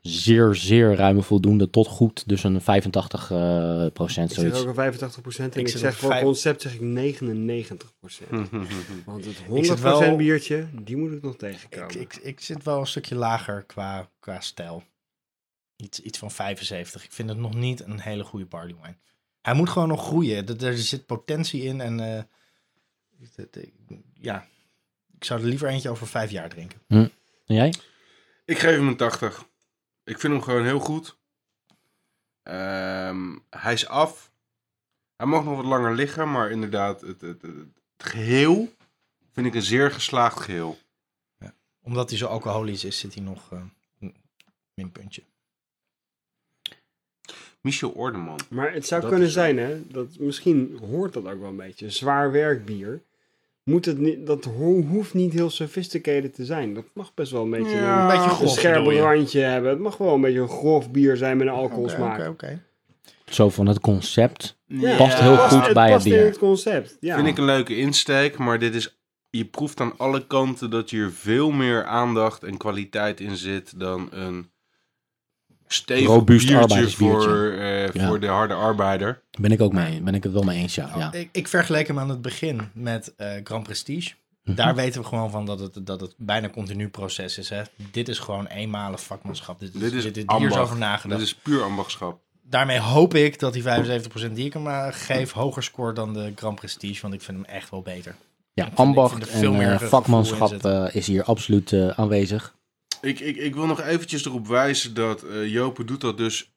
zeer, 0.00 0.54
zeer 0.54 0.94
ruime 0.94 1.22
voldoende 1.22 1.70
tot 1.70 1.86
goed. 1.86 2.28
Dus 2.28 2.42
een 2.44 2.60
85 2.60 3.30
eh, 3.30 3.86
procent 3.92 4.30
Ik 4.30 4.36
zeg 4.36 4.44
zoiets. 4.44 4.60
ook 4.62 4.68
een 4.68 4.74
85 4.74 5.38
en 5.38 5.46
Ik 5.46 5.54
ik, 5.56 5.68
zit 5.68 5.78
zeg 5.80 5.96
voor 5.96 6.10
vijf- 6.10 6.22
concept 6.22 6.62
zeg 6.62 6.74
ik 6.74 6.80
99% 6.80 6.82
Want 9.06 9.24
het 9.24 9.36
100 9.46 9.66
zit 9.66 9.80
wel- 9.80 10.16
biertje, 10.16 10.66
die 10.82 10.96
moet 10.96 11.12
ik 11.12 11.22
nog 11.22 11.36
tegenkomen. 11.36 11.88
Ik, 12.00 12.14
ik, 12.14 12.16
ik 12.22 12.40
zit 12.40 12.62
wel 12.64 12.80
een 12.80 12.86
stukje 12.86 13.14
lager 13.14 13.62
qua, 13.62 14.10
qua 14.20 14.40
stijl. 14.40 14.82
Iets, 15.76 16.00
iets 16.00 16.18
van 16.18 16.30
75. 16.30 17.04
Ik 17.04 17.12
vind 17.12 17.28
het 17.28 17.38
nog 17.38 17.54
niet 17.54 17.80
een 17.84 18.00
hele 18.00 18.24
goede 18.24 18.46
barley 18.46 18.74
wine. 18.82 18.96
Hij 19.42 19.54
moet 19.54 19.68
gewoon 19.68 19.88
nog 19.88 20.06
groeien. 20.06 20.46
Er, 20.46 20.64
er 20.66 20.78
zit 20.78 21.06
potentie 21.06 21.62
in 21.62 21.80
en 21.80 22.00
eh, 22.00 22.22
ja, 24.20 24.46
ik 25.16 25.24
zou 25.24 25.40
er 25.40 25.46
liever 25.46 25.68
eentje 25.68 25.88
over 25.90 26.06
vijf 26.06 26.30
jaar 26.30 26.48
drinken. 26.48 26.78
En 27.46 27.54
jij? 27.54 27.74
Ik 28.44 28.58
geef 28.58 28.76
hem 28.76 28.88
een 28.88 28.96
80. 28.96 29.44
Ik 30.04 30.18
vind 30.18 30.32
hem 30.32 30.42
gewoon 30.42 30.64
heel 30.64 30.78
goed. 30.78 31.16
Ehm, 32.42 33.36
hij 33.50 33.72
is 33.72 33.86
af. 33.86 34.32
Hij 35.16 35.26
mag 35.26 35.44
nog 35.44 35.56
wat 35.56 35.64
langer 35.64 35.94
liggen, 35.94 36.30
maar 36.30 36.50
inderdaad, 36.50 37.00
het, 37.00 37.20
het, 37.20 37.42
het, 37.42 37.54
het 37.56 38.06
geheel 38.10 38.72
vind 39.32 39.46
ik 39.46 39.54
een 39.54 39.62
zeer 39.62 39.90
geslaagd 39.90 40.40
geheel. 40.40 40.78
Omdat 41.82 42.08
hij 42.08 42.18
zo 42.18 42.26
alcoholisch 42.26 42.84
is, 42.84 42.98
zit 42.98 43.14
hij 43.14 43.22
nog 43.22 43.52
eh, 43.52 43.62
een 44.00 44.14
minpuntje. 44.74 45.22
Michel 47.60 47.90
Ordeman. 47.90 48.38
Maar 48.50 48.72
het 48.72 48.86
zou 48.86 49.00
Dat 49.00 49.10
kunnen 49.10 49.26
is- 49.28 49.34
zijn, 49.34 49.58
hè, 49.58 49.86
dat 49.86 50.18
misschien 50.18 50.78
hoort 50.78 51.12
dat 51.12 51.26
ook 51.26 51.40
wel 51.40 51.48
een 51.48 51.56
beetje. 51.56 51.90
Zwaar 51.90 52.30
werkbier. 52.32 53.02
Moet 53.64 53.84
het 53.84 53.98
niet, 53.98 54.26
dat 54.26 54.44
ho- 54.44 54.82
hoeft 54.82 55.14
niet 55.14 55.32
heel 55.32 55.50
sophisticated 55.50 56.34
te 56.34 56.44
zijn. 56.44 56.74
Dat 56.74 56.84
mag 56.94 57.14
best 57.14 57.32
wel 57.32 57.42
een 57.42 57.50
beetje 57.50 57.76
Ja, 57.76 58.12
Een 58.12 58.18
beetje 58.18 58.42
een 58.42 58.48
scherp 58.48 58.86
randje 58.86 59.40
hebben. 59.40 59.70
Het 59.70 59.78
mag 59.80 59.96
wel 59.96 60.14
een 60.14 60.20
beetje 60.20 60.40
een 60.40 60.48
grof 60.48 60.90
bier 60.90 61.16
zijn 61.16 61.36
met 61.36 61.46
een 61.46 61.52
Oké, 61.52 61.62
alcoholsmaak. 61.62 62.18
oké, 62.20 62.28
oké. 62.28 62.62
Zo 63.24 63.48
van 63.50 63.66
het 63.66 63.80
concept. 63.80 64.58
Ja, 64.66 64.96
Past 64.96 65.20
heel 65.20 65.36
goed 65.36 65.72
bij 65.72 65.84
het 65.84 65.92
past 65.92 66.06
in 66.06 66.12
bier. 66.12 66.24
het 66.24 66.38
concept. 66.38 66.96
Ja. 67.00 67.16
Vind 67.16 67.28
ik 67.28 67.38
een 67.38 67.44
leuke 67.44 67.76
insteek, 67.76 68.38
maar 68.38 68.58
dit 68.58 68.74
is... 68.74 68.98
Je 69.30 69.44
proeft 69.44 69.80
aan 69.80 69.92
alle 69.98 70.26
kanten 70.26 70.70
dat 70.70 70.90
hier 70.90 71.10
veel 71.10 71.50
meer 71.50 71.84
aandacht 71.84 72.42
en 72.42 72.56
kwaliteit 72.56 73.20
in 73.20 73.36
zit 73.36 73.80
dan 73.80 74.08
een 74.10 74.50
stevig 75.74 76.06
Robuust 76.06 76.46
biertje 76.46 76.62
arbeidersbiertje. 76.62 77.28
voor, 77.28 77.50
eh, 77.50 77.92
Ja. 77.92 78.06
voor 78.08 78.20
de 78.20 78.26
harde 78.26 78.54
arbeider. 78.54 79.22
Ben 79.40 79.52
ik 79.52 79.60
ook 79.60 79.72
mee. 79.72 80.00
Ben 80.00 80.14
ik 80.14 80.22
het 80.22 80.32
wel 80.32 80.42
mee 80.42 80.58
eens, 80.60 80.74
ja. 80.74 80.90
ja. 80.96 81.12
Ik, 81.12 81.28
ik 81.32 81.48
vergeleek 81.48 81.86
hem 81.86 81.98
aan 81.98 82.08
het 82.08 82.22
begin 82.22 82.60
met 82.74 83.14
eh, 83.16 83.28
Grand 83.44 83.62
Prestige. 83.62 84.12
Mhm. 84.44 84.56
Daar 84.56 84.74
weten 84.74 85.00
we 85.00 85.06
gewoon 85.06 85.30
van 85.30 85.46
dat 85.46 85.60
het, 85.60 85.86
dat 85.86 86.00
het 86.00 86.14
bijna 86.18 86.48
continu 86.50 86.88
proces 86.88 87.38
is. 87.38 87.48
Hè? 87.48 87.62
Dit 87.90 88.08
is 88.08 88.18
gewoon 88.18 88.46
eenmalig 88.46 89.02
vakmanschap. 89.02 89.60
Dit 89.60 89.74
is, 89.74 89.80
Dit 89.80 89.92
is 89.92 90.02
dit, 90.02 90.14
hier 90.14 90.24
is 90.24 90.28
ambacht. 90.28 90.56
over 90.60 90.76
nagedacht. 90.76 91.20
Dit 91.20 91.28
is 91.28 91.34
puur 91.34 91.62
ambachtschap. 91.62 92.18
Daarmee 92.42 92.78
hoop 92.78 93.14
ik 93.14 93.38
dat 93.38 93.52
die 93.52 93.62
75% 93.62 93.66
die 94.32 94.44
ik 94.44 94.52
hem 94.52 94.66
eh, 94.66 94.86
geef 94.90 95.32
hoger 95.32 95.62
scoort 95.62 95.96
dan 95.96 96.12
de 96.14 96.32
Grand 96.36 96.54
Prestige. 96.54 97.02
Want 97.02 97.14
ik 97.14 97.20
vind 97.22 97.36
hem 97.36 97.46
echt 97.56 97.70
wel 97.70 97.82
beter. 97.82 98.14
Ja, 98.52 98.68
ambacht 98.74 99.28
veel 99.28 99.52
en 99.52 99.58
meer 99.58 99.72
eh, 99.72 99.80
vakmanschap 99.80 100.52
is 100.92 101.06
hier 101.06 101.24
absoluut 101.24 101.72
aanwezig. 101.96 102.54
Ik, 103.04 103.20
ik, 103.20 103.36
ik 103.36 103.54
wil 103.54 103.66
nog 103.66 103.80
eventjes 103.80 104.24
erop 104.24 104.46
wijzen 104.46 104.94
dat 104.94 105.22
eh 105.22 105.48
Jopen 105.48 105.86
doet 105.86 106.00
dat 106.00 106.16
dus 106.16 106.52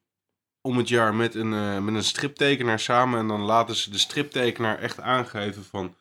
om 0.61 0.77
het 0.77 0.87
jaar 0.87 1.15
met 1.15 1.35
een, 1.35 1.53
eh, 1.53 1.79
met 1.79 1.95
een 1.95 2.03
striptekenaar 2.03 2.79
samen. 2.79 3.19
En 3.19 3.27
dan 3.27 3.41
laten 3.41 3.75
ze 3.75 3.89
de 3.89 3.97
striptekenaar 3.97 4.79
echt 4.79 4.99
aangeven 4.99 5.63
van... 5.63 5.95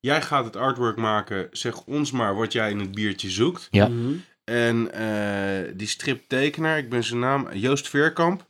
Jij 0.00 0.22
gaat 0.22 0.44
het 0.44 0.56
artwork 0.56 0.96
maken, 0.96 1.48
zeg 1.52 1.84
ons 1.84 2.10
maar 2.10 2.34
wat 2.34 2.52
jij 2.52 2.70
in 2.70 2.78
het 2.78 2.94
biertje 2.94 3.30
zoekt. 3.30 3.68
Ja. 3.70 3.88
Mhm. 3.88 4.12
En 4.44 4.92
eh, 4.92 5.72
die 5.76 5.86
striptekenaar, 5.86 6.78
ik 6.78 6.88
ben 6.88 7.04
zijn 7.04 7.20
naam, 7.20 7.52
Joost 7.54 7.88
Veerkamp... 7.88 8.46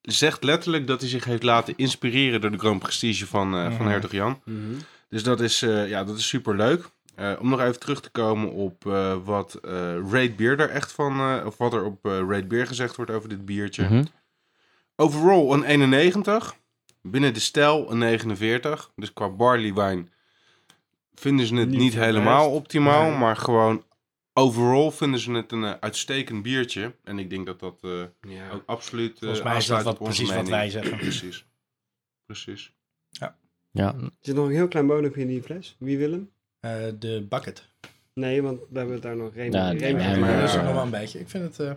zegt 0.00 0.44
letterlijk 0.44 0.86
dat 0.86 1.00
hij 1.00 1.10
zich 1.10 1.24
heeft 1.24 1.42
laten 1.42 1.74
inspireren 1.76 2.40
door 2.40 2.50
de 2.50 2.58
Grand 2.58 2.78
Prestige 2.78 3.26
van, 3.26 3.54
eh, 3.54 3.62
van 3.62 3.72
Mhm. 3.72 3.88
Hertog 3.88 4.12
Jan. 4.12 4.40
Mhm. 4.44 4.58
Dus 5.08 5.22
dat 5.22 5.40
is, 5.40 5.62
eh, 5.62 5.88
ja, 5.88 6.04
dat 6.04 6.18
is 6.18 6.28
super 6.28 6.56
leuk. 6.56 6.90
Om 7.40 7.48
nog 7.48 7.60
even 7.60 7.80
terug 7.80 8.00
te 8.00 8.10
komen 8.10 8.52
op 8.52 8.86
eh, 8.86 9.16
wat 9.24 9.54
eh 9.54 9.96
Raid 10.10 10.36
Beer 10.36 10.60
er 10.60 10.70
echt 10.70 10.92
van, 10.92 11.18
eh, 11.20 11.46
of 11.46 11.56
wat 11.56 11.72
er 11.72 11.84
op 11.84 12.04
eh 12.06 12.18
Raid 12.28 12.48
Beer 12.48 12.66
gezegd 12.66 12.96
wordt 12.96 13.10
over 13.10 13.28
dit 13.28 13.44
biertje. 13.44 13.82
Mhm. 13.84 14.04
Overall 14.96 15.50
een 15.52 15.62
91. 15.64 16.56
Binnen 17.02 17.34
de 17.34 17.40
stijl 17.40 17.90
een 17.90 17.98
49. 17.98 18.90
Dus 18.96 19.12
qua 19.12 19.28
barley 19.28 19.74
wine 19.74 20.04
vinden 21.14 21.46
ze 21.46 21.54
het 21.54 21.68
Niet 21.68 21.94
helemaal 21.94 22.44
best. 22.44 22.56
optimaal. 22.60 23.08
Nee. 23.10 23.18
Maar 23.18 23.36
gewoon 23.36 23.84
overall 24.32 24.90
vinden 24.90 25.20
ze 25.20 25.32
het 25.32 25.52
een 25.52 25.64
eh, 25.64 25.72
uitstekend 25.80 26.42
biertje. 26.42 26.94
En 27.04 27.18
ik 27.18 27.30
denk 27.30 27.46
dat 27.46 27.60
dat 27.60 27.78
eh, 27.82 28.02
Ja. 28.20 28.50
ook 28.50 28.62
absoluut 28.66 29.12
eh 29.12 29.18
Volgens 29.18 29.42
mij 29.42 29.56
is 29.56 29.66
dat 29.66 29.82
wat, 29.82 29.98
precies 29.98 30.34
wat 30.34 30.48
wij 30.48 30.70
zeggen. 30.70 30.96
Precies. 31.08 31.46
Precies. 32.26 32.72
Ja, 33.70 33.94
Er 33.94 34.10
zit 34.20 34.34
nog 34.34 34.46
een 34.46 34.52
heel 34.52 34.68
klein 34.68 34.86
bodempje 34.86 35.20
in 35.20 35.26
die 35.26 35.42
fles. 35.42 35.76
Wie 35.78 35.98
wil 35.98 36.10
hem? 36.10 36.30
Eh, 36.60 36.70
de 36.98 37.26
bucket. 37.28 37.62
Nee, 38.14 38.42
want 38.42 38.58
we 38.70 38.78
hebben 38.78 39.00
daar 39.00 39.16
nog 39.16 39.30
geen. 39.34 39.52
Ja, 39.52 39.68
geen- 39.68 39.76
nee, 39.78 39.94
maar 39.94 40.18
maar- 40.18 40.40
dat 40.40 40.48
is 40.48 40.54
er 40.54 40.62
nog 40.62 40.72
wel 40.72 40.82
een 40.82 40.90
beetje. 40.90 41.20
Ik 41.20 41.28
vind 41.28 41.44
het... 41.44 41.58
eh, 41.68 41.72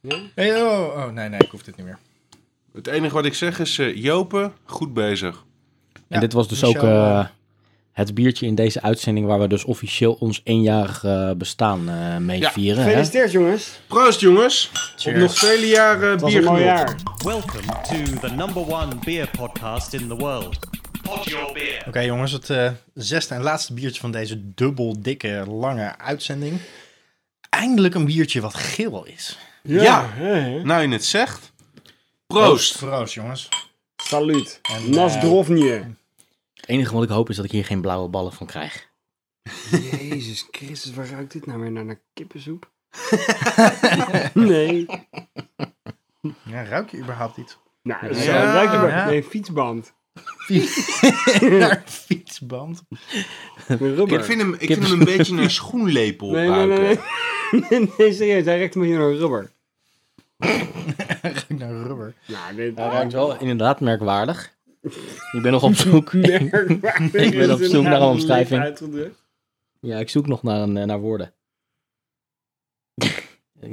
Ja? 0.00 0.16
Hey, 0.34 0.62
oh, 0.62 0.78
oh, 0.96 1.10
nee, 1.12 1.28
nee, 1.28 1.38
ik 1.40 1.50
hoef 1.50 1.62
dit 1.62 1.76
niet 1.76 1.86
meer. 1.86 1.98
Het 2.72 2.86
enige 2.86 3.14
wat 3.14 3.24
ik 3.24 3.34
zeg 3.34 3.58
is, 3.58 3.78
eh 3.78 3.96
Jopen, 3.96 4.52
goed 4.64 4.94
bezig. 4.94 5.44
Ja, 5.92 6.00
en 6.08 6.20
dit 6.20 6.32
was 6.32 6.48
dus 6.48 6.60
Michel, 6.62 7.18
ook 7.18 7.26
het 7.92 8.14
biertje 8.14 8.46
in 8.46 8.54
deze 8.54 8.82
uitzending 8.82 9.26
waar 9.26 9.40
we 9.40 9.48
dus 9.48 9.64
officieel 9.64 10.12
ons 10.12 10.40
eenjarig 10.44 11.04
bestaan 11.36 11.88
eh 11.88 12.16
mee 12.16 12.40
Ja, 12.40 12.50
vieren. 12.50 12.78
Hè? 12.82 12.84
Gefeliciteerd, 12.88 13.32
jongens. 13.32 13.80
Proost 13.86 14.20
jongens. 14.20 14.70
Cheers. 14.96 15.06
Op 15.06 15.14
nog 15.22 15.38
vele 15.38 15.66
jaren 15.66 16.18
biergenot. 16.18 16.58
jaar. 16.58 16.96
Welcome 17.24 17.62
to 17.82 18.28
the 18.28 18.34
number 18.34 18.62
one 18.72 18.94
beer 19.04 19.28
podcast 19.38 19.92
in 19.92 20.08
the 20.08 20.16
world. 20.16 20.58
Pod 21.02 21.24
your 21.24 21.52
beer. 21.52 21.84
Oké 21.86 22.00
jongens, 22.00 22.32
het 22.32 22.50
eh, 22.50 22.70
zesde 22.94 23.34
en 23.34 23.42
laatste 23.42 23.74
biertje 23.74 24.00
van 24.00 24.10
deze 24.10 24.54
dubbel 24.54 25.02
dikke 25.02 25.44
lange 25.48 25.98
uitzending. 25.98 26.60
Eindelijk 27.50 27.94
een 27.94 28.04
biertje 28.04 28.40
wat 28.40 28.54
geel 28.54 29.04
is. 29.06 29.38
Ja. 29.62 30.10
Nou 30.62 30.82
je 30.82 30.88
het 30.88 31.04
zegt. 31.04 31.52
Proost. 32.26 32.78
Proost, 32.78 33.14
jongens. 33.14 33.48
Salut. 33.96 34.60
En, 34.62 34.90
Nasdrovnie. 34.90 35.70
Het 35.70 36.66
enige 36.66 36.94
wat 36.94 37.02
ik 37.02 37.08
hoop 37.08 37.30
is 37.30 37.36
dat 37.36 37.44
ik 37.44 37.50
hier 37.50 37.64
geen 37.64 37.80
blauwe 37.80 38.08
ballen 38.08 38.32
van 38.32 38.46
krijg. 38.46 38.90
Jezus 39.70 40.46
Christus, 40.50 40.94
waar 40.94 41.08
ruikt 41.08 41.32
dit 41.32 41.46
nou 41.46 41.60
weer 41.60 41.70
naar? 41.72 41.84
Naar 41.84 42.00
kippensoep? 42.12 42.70
nee. 44.34 44.86
Ja, 46.44 46.64
ruik 46.64 46.90
je 46.90 46.96
überhaupt 46.98 47.36
iets? 47.36 47.58
Nou, 47.82 48.06
Ja. 48.06 48.22
zo 48.22 48.30
ruikt 48.30 48.72
het 48.72 48.80
maar. 48.80 48.90
Ja. 48.90 49.06
Nee, 49.06 49.22
fietsband. 49.22 49.92
Naar 51.58 51.76
een 51.76 51.88
fietsband. 51.90 52.82
Rubber. 53.66 54.18
Ik 54.18 54.24
vind 54.24 54.40
hem, 54.40 54.54
ik 54.54 54.66
vind 54.72 54.88
hem 54.88 54.98
een 54.98 55.04
beetje 55.04 55.34
naar 55.34 55.50
schoenlepel 55.50 56.30
Nee, 56.30 56.48
nee, 56.48 56.66
ruiken. 56.66 56.82
nee. 56.82 56.98
Nee, 57.70 57.92
nee, 57.98 58.12
serieus. 58.12 58.44
Hij 58.44 58.56
ruikt 58.58 58.74
me 58.74 58.86
hier 58.86 58.98
naar 58.98 59.12
rubber. 59.12 59.50
Ruik 61.22 61.48
naar 61.48 61.72
rubber. 61.72 62.14
Nou, 62.26 62.54
dit... 62.54 62.76
Hij 62.76 62.88
ruikt 62.88 63.12
wel 63.12 63.38
inderdaad 63.38 63.80
merkwaardig. 63.80 64.54
Ik 65.32 65.42
ben 65.42 65.52
nog 65.52 65.62
op 65.62 65.74
zoek. 65.84 66.12
Merkwaardig 66.12 67.12
Ik 67.12 67.30
ben 67.30 67.52
op 67.52 67.60
zoek 67.62 67.82
naar 67.82 68.00
een 68.00 68.08
omschrijving. 68.08 68.76
Ja, 69.80 69.98
ik 69.98 70.08
zoek 70.10 70.26
nog 70.26 70.42
naar, 70.42 70.60
een, 70.60 70.76
eh, 70.76 70.84
naar 70.84 71.00
woorden. 71.00 71.32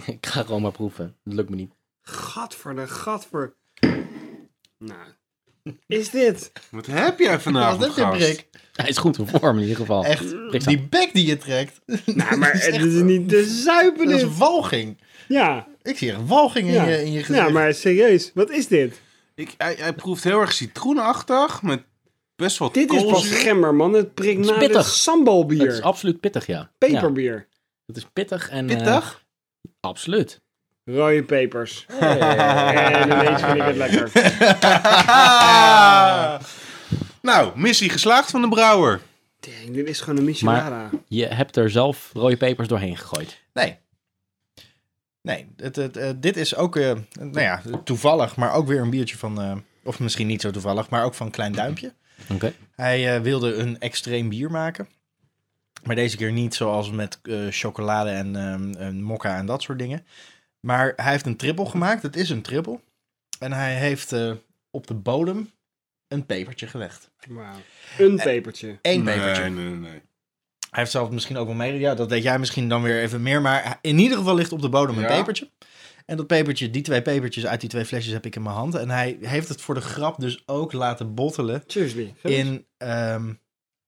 ik 0.05 0.25
ga 0.25 0.43
gewoon 0.43 0.61
maar 0.61 0.71
proeven. 0.71 1.15
Dat 1.23 1.33
lukt 1.33 1.49
me 1.49 1.55
niet. 1.55 1.71
Gadver 2.01 2.75
de 2.75 2.87
gadver. 2.87 3.53
Nou, 4.77 4.99
is 5.87 6.09
dit? 6.09 6.51
Wat 6.71 6.85
heb 6.85 7.19
jij 7.19 7.31
Wat 7.31 7.41
vanavond, 7.41 7.81
heb 7.81 7.91
je, 7.95 8.01
gast? 8.01 8.17
Brik? 8.17 8.47
Hij 8.73 8.89
is 8.89 8.97
goed 8.97 9.17
in 9.17 9.27
vorm 9.27 9.55
in 9.55 9.61
ieder 9.61 9.75
geval. 9.77 10.05
Echt, 10.05 10.65
die 10.65 10.81
bek 10.81 11.09
die 11.13 11.25
je 11.25 11.37
trekt. 11.37 11.79
Nou, 12.05 12.37
maar 12.37 12.51
Dat 12.51 12.61
is 12.61 12.65
het 12.65 12.75
echt- 12.75 12.85
is 12.85 13.01
niet 13.01 13.29
te 13.29 13.43
zuipen 13.45 14.07
Dat 14.09 14.19
is 14.21 14.37
walging. 14.37 14.97
Ja, 15.27 15.67
Ik 15.81 15.97
zie 15.97 16.11
echt 16.11 16.27
walging 16.27 16.67
in, 16.67 16.73
Ja. 16.73 16.85
je, 16.87 17.03
in 17.05 17.11
je 17.11 17.19
gezicht. 17.23 17.39
ja, 17.45 17.49
maar 17.49 17.73
serieus. 17.73 18.31
Wat 18.33 18.49
is 18.49 18.67
dit? 18.67 19.01
Ik, 19.35 19.53
hij, 19.57 19.75
hij 19.79 19.93
proeft 19.93 20.23
heel 20.23 20.39
erg 20.39 20.53
citroenachtig, 20.53 21.61
met 21.61 21.83
best 22.35 22.57
wel 22.57 22.71
Dit 22.71 22.93
is 22.93 23.05
pas 23.05 23.27
gemmer, 23.31 23.75
man. 23.75 23.93
Het 23.93 24.13
prikt 24.13 24.39
is 24.39 24.45
naar 24.49 24.59
de 24.59 24.65
pittig. 24.65 24.85
sambalbier. 24.87 25.61
Het 25.65 25.71
is 25.73 25.81
absoluut 25.81 26.19
pittig, 26.19 26.45
ja. 26.45 26.57
Ja, 26.57 26.69
Peperbier. 26.77 27.47
het 27.85 27.97
is 27.97 28.05
pittig 28.13 28.49
en... 28.49 28.69
eh, 28.69 28.75
Pittig? 28.77 29.23
absoluut. 29.79 30.41
Rode 30.95 31.23
pepers. 31.23 31.85
En 31.99 33.11
ineens 33.11 33.41
vind 33.41 33.55
ik 33.55 33.61
het 33.61 33.75
lekker. 33.75 34.11
nou, 37.31 37.59
missie 37.59 37.89
geslaagd 37.89 38.31
van 38.31 38.41
de 38.41 38.49
brouwer. 38.49 39.01
Dang, 39.39 39.73
dit 39.73 39.87
is 39.87 40.01
gewoon 40.01 40.17
een 40.17 40.25
michelada. 40.25 40.89
Je 41.07 41.25
hebt 41.25 41.55
er 41.55 41.69
zelf 41.69 42.09
rode 42.13 42.37
pepers 42.37 42.67
doorheen 42.67 42.97
gegooid. 42.97 43.41
Nee. 43.53 43.77
Nee, 45.21 45.47
het, 45.55 45.75
het, 45.75 45.97
eh, 45.97 46.09
dit 46.15 46.37
is 46.37 46.55
ook, 46.55 46.75
eh, 46.75 46.91
nou 47.19 47.41
ja, 47.41 47.61
toevallig, 47.83 48.35
maar 48.35 48.53
ook 48.53 48.67
weer 48.67 48.81
een 48.81 48.89
biertje 48.89 49.17
van, 49.17 49.41
eh, 49.41 49.55
of 49.83 49.99
misschien 49.99 50.27
niet 50.27 50.41
zo 50.41 50.51
toevallig, 50.51 50.89
maar 50.89 51.03
ook 51.03 51.13
van 51.13 51.31
Klein 51.31 51.51
Duimpje. 51.51 51.93
Oké. 52.33 52.53
Hij 52.75 53.15
eh, 53.15 53.21
wilde 53.21 53.53
een 53.53 53.79
extreem 53.79 54.29
bier 54.29 54.51
maken. 54.51 54.87
Maar 55.83 55.95
deze 55.95 56.17
keer 56.17 56.31
niet 56.31 56.55
zoals 56.55 56.91
met 56.91 57.19
eh, 57.21 57.37
chocolade 57.49 58.09
en 58.09 58.35
ehm, 58.35 58.73
een 58.77 59.03
mokka 59.03 59.37
en 59.37 59.45
dat 59.45 59.61
soort 59.61 59.79
dingen. 59.79 60.05
Maar 60.59 60.93
hij 60.95 61.11
heeft 61.11 61.25
een 61.25 61.35
trippel 61.37 61.65
gemaakt. 61.65 62.01
Het 62.01 62.15
is 62.15 62.29
een 62.29 62.41
trippel. 62.41 62.81
En 63.39 63.51
hij 63.51 63.75
heeft 63.75 64.11
eh, 64.11 64.31
op 64.71 64.87
de 64.87 64.93
bodem 64.93 65.51
een 66.07 66.25
pepertje 66.25 66.67
gelegd. 66.67 67.11
Wauw. 67.27 67.55
Een 67.97 68.15
pepertje. 68.15 68.79
Eén 68.81 69.03
nee, 69.03 69.15
pepertje. 69.17 69.43
Nee, 69.49 69.65
nee, 69.65 69.75
nee. 69.75 70.01
Hij 70.69 70.79
heeft 70.79 70.91
zelf 70.91 71.09
misschien 71.09 71.37
ook 71.37 71.45
wel 71.47 71.55
mee. 71.55 71.79
Ja, 71.79 71.95
dat 71.95 72.09
weet 72.09 72.23
jij 72.23 72.39
misschien 72.39 72.69
dan 72.69 72.81
weer 72.81 73.01
even 73.01 73.21
meer. 73.21 73.41
Maar 73.41 73.77
in 73.81 73.97
ieder 73.99 74.17
geval 74.17 74.35
ligt 74.35 74.51
op 74.51 74.61
de 74.61 74.69
bodem 74.69 74.95
een 74.95 75.01
Ja. 75.01 75.17
pepertje. 75.17 75.49
En 76.05 76.17
dat 76.17 76.27
pepertje, 76.27 76.69
die 76.69 76.81
twee 76.81 77.01
pepertjes 77.01 77.45
uit 77.45 77.59
die 77.59 77.69
twee 77.69 77.85
flesjes 77.85 78.13
heb 78.13 78.25
ik 78.25 78.35
in 78.35 78.41
mijn 78.41 78.55
hand. 78.55 78.75
En 78.75 78.89
hij 78.89 79.17
heeft 79.21 79.47
het 79.47 79.61
voor 79.61 79.75
de 79.75 79.81
grap 79.81 80.19
dus 80.19 80.43
ook 80.47 80.73
laten 80.73 81.13
bottelen 81.13 81.63
Seriously. 81.67 82.13
in 82.23 82.65
ehm 82.77 83.29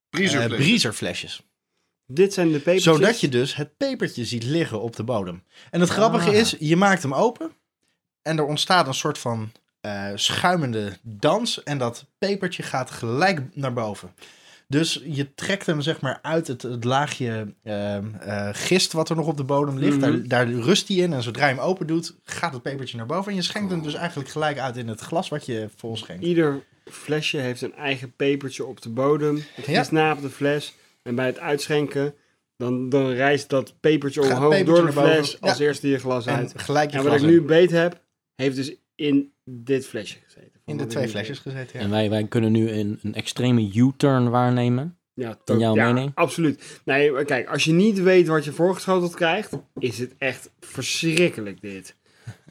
eh, 0.09 0.45
brieserflesjes. 0.45 1.49
Dit 2.13 2.33
zijn 2.33 2.47
de 2.51 2.57
pepertjes. 2.57 2.83
Zodat 2.83 3.19
je 3.19 3.29
dus 3.29 3.55
het 3.55 3.77
pepertje 3.77 4.25
ziet 4.25 4.43
liggen 4.43 4.81
op 4.81 4.95
de 4.95 5.03
bodem. 5.03 5.43
En 5.71 5.79
het 5.79 5.89
grappige 5.89 6.29
Ah. 6.29 6.35
is, 6.35 6.55
je 6.59 6.75
maakt 6.75 7.01
hem 7.03 7.13
open. 7.13 7.51
En 8.21 8.37
er 8.37 8.45
ontstaat 8.45 8.87
een 8.87 8.93
soort 8.93 9.17
van 9.17 9.51
eh, 9.81 10.07
schuimende 10.15 10.97
dans. 11.01 11.63
En 11.63 11.77
dat 11.77 12.05
pepertje 12.17 12.63
gaat 12.63 12.91
gelijk 12.91 13.41
naar 13.55 13.73
boven. 13.73 14.13
Dus 14.67 15.01
je 15.05 15.33
trekt 15.33 15.65
hem 15.65 15.81
zeg 15.81 16.01
maar 16.01 16.19
uit 16.21 16.47
het, 16.47 16.61
het 16.61 16.83
laagje 16.83 17.53
ehm, 17.63 18.05
eh, 18.19 18.49
gist 18.51 18.91
wat 18.91 19.09
er 19.09 19.15
nog 19.15 19.27
op 19.27 19.37
de 19.37 19.43
bodem 19.43 19.77
ligt. 19.77 19.97
Mhm. 19.97 20.11
daar, 20.11 20.27
daar 20.27 20.51
rust 20.53 20.87
hij 20.87 20.97
in. 20.97 21.13
En 21.13 21.23
zodra 21.23 21.47
je 21.47 21.53
hem 21.55 21.63
open 21.63 21.87
doet, 21.87 22.15
gaat 22.23 22.53
het 22.53 22.61
pepertje 22.61 22.97
naar 22.97 23.05
boven. 23.05 23.31
En 23.31 23.37
je 23.37 23.43
schenkt 23.43 23.71
hem 23.71 23.81
dus 23.81 23.93
eigenlijk 23.93 24.29
gelijk 24.29 24.59
uit 24.59 24.77
in 24.77 24.87
het 24.87 24.99
glas 24.99 25.29
wat 25.29 25.45
je 25.45 25.69
vol 25.75 25.97
schenkt. 25.97 26.23
Ieder 26.23 26.63
flesje 26.85 27.37
heeft 27.37 27.61
een 27.61 27.75
eigen 27.75 28.15
pepertje 28.15 28.65
op 28.65 28.81
de 28.81 28.89
bodem. 28.89 29.43
Het 29.53 29.65
Ja. 29.65 29.79
is 29.81 29.89
na 29.91 30.11
op 30.11 30.21
de 30.21 30.29
fles. 30.29 30.73
En 31.03 31.15
bij 31.15 31.25
het 31.25 31.39
uitschenken, 31.39 32.13
dan, 32.57 32.89
dan 32.89 33.09
reist 33.11 33.49
dat 33.49 33.73
pepertje 33.79 34.23
Gaat 34.23 34.37
omhoog 34.37 34.49
pepertje 34.49 34.73
door 34.81 34.85
de 34.85 34.91
fles 35.15 35.41
als 35.41 35.57
Ja. 35.57 35.65
eerste 35.65 35.87
je 35.89 35.97
glas 35.99 36.25
En 36.25 36.35
uit. 36.35 36.53
gelijk 36.55 36.91
je 36.91 36.97
En 36.97 37.03
wat 37.03 37.11
glas 37.13 37.23
ik 37.23 37.29
nu 37.29 37.41
beet 37.41 37.71
heb, 37.71 38.01
heeft 38.35 38.55
dus 38.55 38.75
in 38.95 39.31
dit 39.45 39.85
flesje 39.87 40.17
gezeten. 40.25 40.51
in 40.65 40.77
de 40.77 40.85
twee 40.85 41.07
flesjes 41.07 41.39
gezeten. 41.39 41.79
Ja. 41.79 41.85
En 41.85 41.89
wij, 41.89 42.09
wij 42.09 42.27
kunnen 42.27 42.51
nu 42.51 42.69
een, 42.69 42.99
een 43.03 43.13
extreme 43.15 43.69
U-turn 43.75 44.29
waarnemen. 44.29 44.95
Ja, 45.13 45.37
In 45.45 45.59
jouw 45.59 45.75
ja, 45.75 45.91
mening? 45.93 46.11
absoluut. 46.13 46.81
Nee, 46.85 47.11
maar 47.11 47.25
kijk, 47.25 47.47
als 47.49 47.63
je 47.63 47.71
niet 47.71 48.01
weet 48.01 48.27
wat 48.27 48.45
je 48.45 48.51
voorgeschoteld 48.51 49.15
krijgt, 49.15 49.51
is 49.79 49.99
het 49.99 50.13
echt 50.17 50.51
verschrikkelijk 50.59 51.61
dit. 51.61 51.95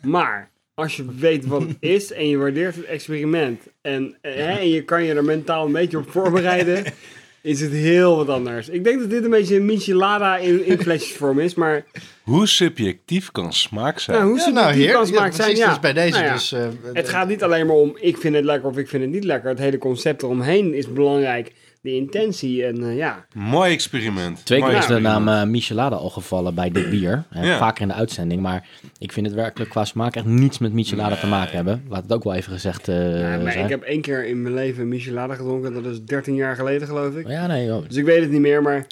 Maar 0.03 0.51
als 0.75 0.97
je 0.97 1.15
weet 1.15 1.47
wat 1.47 1.63
het 1.63 1.77
is 1.81 2.13
en 2.13 2.29
je 2.29 2.37
waardeert 2.37 2.77
het 2.77 2.85
experiment 2.85 3.63
en, 3.81 4.17
eh, 4.21 4.35
hè, 4.35 4.51
en 4.59 4.69
je 4.69 4.85
kan 4.85 5.05
je 5.05 5.15
er 5.15 5.25
mentaal 5.25 5.67
een 5.67 5.73
beetje 5.73 5.99
op 5.99 6.11
voorbereiden, 6.11 6.85
is 7.43 7.61
het 7.61 7.73
heel 7.73 8.17
wat 8.17 8.29
anders. 8.29 8.69
Ik 8.69 8.85
denk 8.85 9.01
dat 9.01 9.11
dit 9.11 9.25
een 9.25 9.31
beetje 9.31 9.57
een 9.57 9.65
michelada 9.65 10.37
in, 10.37 10.65
in 10.67 10.79
flesjesvorm 10.83 11.39
is, 11.39 11.55
maar 11.55 11.85
Hoe 12.23 12.47
subjectief 12.47 13.31
kan 13.31 13.53
smaak 13.53 13.99
zijn? 13.99 14.17
nou, 14.19 14.29
hoe 14.31 14.39
Ja, 14.39 14.45
subjectief 14.45 14.75
nou, 14.75 14.85
heer, 14.87 14.93
kan 14.93 15.07
smaak 15.07 15.31
ja, 15.31 15.37
zijn, 15.45 15.57
ja. 15.57 15.69
dus 15.69 15.81
bij 15.81 15.93
deze 15.93 16.11
Nou 16.11 16.25
ja, 16.25 16.33
dus... 16.33 16.53
eh, 16.53 16.69
Het 16.93 17.09
gaat 17.09 17.29
niet 17.29 17.43
alleen 17.43 17.67
maar 17.67 17.77
om 17.77 17.97
ik 18.01 18.17
vind 18.17 18.35
het 18.35 18.45
lekker 18.45 18.69
of 18.69 18.77
ik 18.79 18.89
vind 18.89 19.03
het 19.03 19.13
niet 19.13 19.25
lekker. 19.25 19.49
Het 19.51 19.59
hele 19.59 19.79
concept 19.79 20.23
eromheen 20.23 20.75
is 20.75 20.93
belangrijk. 20.93 21.53
De 21.83 21.95
intentie 21.95 22.65
en 22.65 22.83
eh, 22.83 22.97
ja. 22.97 23.27
Mooi 23.35 23.73
experiment. 23.73 24.45
Twee 24.47 24.63
keer 24.63 24.77
is 24.77 24.87
de 24.87 24.99
naam 24.99 25.29
eh, 25.29 25.45
Michelada 25.45 25.97
al 25.97 26.11
gevallen 26.11 26.55
bij 26.55 26.71
dit 26.71 26.91
bier. 26.91 27.25
Ja. 27.31 27.59
Vaker 27.59 27.83
in 27.83 27.89
de 27.89 27.95
uitzending. 27.95 28.43
Maar 28.43 28.69
ik 28.99 29.13
vind 29.13 29.27
het 29.27 29.35
werkelijk 29.35 29.71
qua 29.71 29.85
smaak 29.85 30.17
echt 30.17 30.25
niets 30.25 30.59
met 30.59 30.73
Michelada 30.73 31.17
te 31.17 31.27
maken 31.27 31.55
hebben. 31.57 31.85
Laat 31.89 32.03
het 32.03 32.13
ook 32.13 32.25
wel 32.25 32.35
even 32.35 32.53
gezegd 32.53 32.89
eh, 32.89 33.21
Ja, 33.21 33.39
maar 33.39 33.53
zijn. 33.53 33.65
ik 33.65 33.71
heb 33.71 33.83
één 33.83 34.01
keer 34.01 34.27
in 34.27 34.43
mijn 34.43 34.55
leven 34.55 34.83
een 34.83 34.89
michelada 34.89 35.35
gedronken. 35.35 35.73
Dat 35.73 35.85
is 35.85 36.03
13 36.05 36.35
jaar 36.35 36.57
geleden, 36.57 36.87
geloof 36.89 37.15
ik. 37.17 37.29
Ja, 37.29 37.47
nee, 37.47 37.67
joh. 37.67 37.89
Dus 37.89 37.97
ik 37.97 38.05
weet 38.05 38.21
het 38.21 38.31
niet 38.31 38.41
meer, 38.41 38.63
maar... 38.63 38.87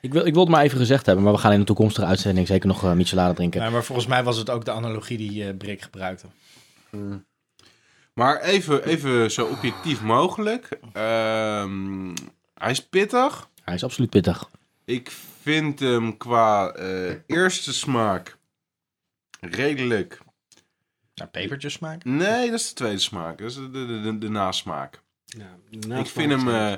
Ik 0.00 0.12
wil, 0.12 0.26
ik 0.26 0.32
wil 0.32 0.42
het 0.42 0.52
maar 0.52 0.62
even 0.62 0.78
gezegd 0.78 1.06
hebben. 1.06 1.24
Maar 1.24 1.32
we 1.32 1.38
gaan 1.38 1.52
in 1.52 1.58
de 1.58 1.64
toekomstige 1.64 2.06
uitzending 2.06 2.46
zeker 2.46 2.68
nog 2.68 2.84
eh, 2.84 2.92
Michelada 2.92 3.32
drinken. 3.32 3.62
Ja, 3.62 3.70
maar 3.70 3.84
volgens 3.84 4.06
mij 4.06 4.22
was 4.22 4.36
het 4.36 4.50
ook 4.50 4.64
de 4.64 4.70
analogie 4.70 5.16
die 5.18 5.44
eh 5.44 5.56
Brik 5.56 5.82
gebruikte. 5.82 6.26
Maar 8.14 8.40
even, 8.40 8.84
even 8.84 9.30
zo 9.30 9.46
objectief 9.46 10.02
mogelijk. 10.02 10.68
Ehm, 10.92 12.14
hij 12.54 12.70
is 12.70 12.86
pittig. 12.86 13.48
Hij 13.64 13.74
is 13.74 13.84
absoluut 13.84 14.10
pittig. 14.10 14.50
Ik 14.84 15.10
vind 15.40 15.80
hem 15.80 16.16
qua 16.16 16.70
eh, 16.70 17.14
eerste 17.26 17.72
smaak 17.72 18.38
redelijk. 19.40 20.20
Ja, 21.14 21.26
pepertjes 21.26 21.72
smaak. 21.72 22.04
Nee, 22.04 22.50
dat 22.50 22.60
is 22.60 22.68
de 22.68 22.74
tweede 22.74 22.98
smaak. 22.98 23.38
Dat 23.38 23.50
is 23.50 23.54
de, 23.54 23.70
de, 23.70 24.00
de, 24.00 24.18
de 24.18 24.28
nasmaak. 24.28 25.02
Ja, 25.24 25.58
ik 25.98 26.06
vind 26.06 26.30
hem 26.30 26.48
eh, 26.48 26.76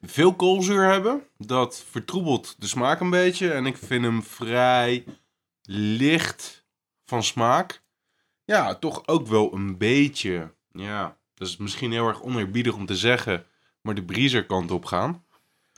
veel 0.00 0.34
koolzuur 0.34 0.90
hebben. 0.90 1.22
Dat 1.38 1.84
vertroebelt 1.90 2.54
de 2.58 2.66
smaak 2.66 3.00
een 3.00 3.10
beetje. 3.10 3.52
En 3.52 3.66
ik 3.66 3.76
vind 3.76 4.04
hem 4.04 4.22
vrij 4.22 5.04
licht 5.62 6.64
van 7.04 7.22
smaak. 7.22 7.82
Ja, 8.44 8.74
toch 8.74 9.06
ook 9.06 9.26
wel 9.26 9.54
een 9.54 9.78
beetje. 9.78 10.54
Ja, 10.76 11.16
dat 11.34 11.48
is 11.48 11.56
misschien 11.56 11.92
heel 11.92 12.08
erg 12.08 12.22
oneerbiedig 12.22 12.74
om 12.74 12.86
te 12.86 12.96
zeggen. 12.96 13.44
Maar 13.80 13.94
de 13.94 14.04
briezer 14.04 14.46
kant 14.46 14.70
op 14.70 14.84
gaan. 14.84 15.24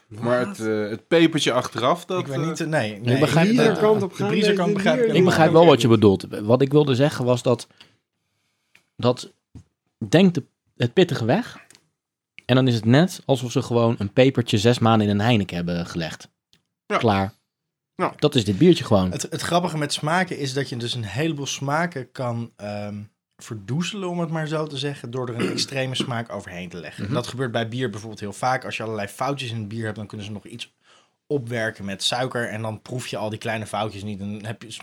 Maar 0.09 0.47
het, 0.47 0.61
eh, 0.61 0.89
het 0.89 1.09
pepertje 1.09 1.53
achteraf, 1.53 2.05
dat... 2.05 2.21
ik 2.21 2.27
weet 2.27 2.39
eh, 2.39 2.47
niet, 2.47 2.67
nee. 2.67 3.01
nee 3.01 3.19
begrijp- 3.19 3.49
de 3.49 3.55
de 3.55 3.57
brieserkant 3.57 4.03
op 4.03 4.17
De 4.17 4.55
gaan, 4.55 4.73
begrijp 4.73 5.05
ik. 5.05 5.15
Ik 5.15 5.25
begrijp 5.25 5.53
wel 5.53 5.67
wat 5.67 5.81
je 5.81 5.89
bedoelt. 5.89 6.27
Wat 6.29 6.63
ik 6.63 6.73
wilde 6.73 6.95
zeggen 6.95 7.25
was 7.25 7.43
dat... 7.43 7.67
Dat 8.97 9.33
denkt 10.09 10.35
de, 10.35 10.45
het 10.77 10.93
pittige 10.93 11.25
weg. 11.25 11.67
En 12.45 12.55
dan 12.55 12.69
is 12.69 12.75
het 12.75 12.85
net 12.85 13.23
alsof 13.25 13.53
ze 13.53 13.63
gewoon 13.63 13.95
een 13.99 14.13
pepertje 14.13 14.59
zes 14.59 14.79
maanden 14.79 15.09
in 15.09 15.15
een 15.15 15.25
Heineken 15.25 15.57
hebben 15.57 15.87
gelegd. 15.87 16.29
Ja. 16.87 16.97
Klaar. 16.97 17.33
Ja. 17.95 18.15
Dat 18.17 18.35
is 18.35 18.45
dit 18.45 18.59
biertje 18.59 18.85
gewoon. 18.85 19.11
Het, 19.11 19.23
het 19.23 19.41
grappige 19.41 19.79
met 19.79 19.93
smaken 19.93 20.39
is 20.39 20.53
dat 20.53 20.69
je 20.69 20.77
dus 20.77 20.95
een 20.95 21.05
heleboel 21.05 21.47
smaken 21.47 22.13
kan 22.13 22.53
ehm, 22.57 23.03
verdoezelen, 23.43 24.09
om 24.09 24.21
het 24.21 24.31
maar 24.31 24.47
zo 24.47 24.67
te 24.67 24.77
zeggen, 24.77 25.11
door 25.11 25.29
er 25.29 25.35
een 25.35 25.51
extreme 25.57 25.95
smaak 25.95 26.33
overheen 26.33 26.69
te 26.69 26.77
leggen. 26.77 27.05
Mhm. 27.05 27.13
Dat 27.13 27.27
gebeurt 27.27 27.53
bij 27.53 27.69
bier 27.69 27.91
bijvoorbeeld 27.91 28.21
heel 28.21 28.33
vaak. 28.33 28.65
Als 28.65 28.77
je 28.77 28.83
allerlei 28.83 29.09
foutjes 29.09 29.51
in 29.51 29.59
het 29.59 29.69
bier 29.69 29.85
hebt, 29.85 29.97
dan 29.97 30.07
kunnen 30.07 30.27
ze 30.27 30.33
nog 30.33 30.45
iets 30.45 30.73
opwerken 31.27 31.85
met 31.85 32.03
suiker 32.03 32.49
en 32.49 32.63
dan 32.63 32.83
proef 32.83 33.07
je 33.07 33.17
al 33.17 33.31
die 33.31 33.39
kleine 33.39 33.67
foutjes 33.67 34.03
niet. 34.03 34.21
En 34.21 34.33
dan 34.33 34.45
heb 34.45 34.63
je, 34.63 34.77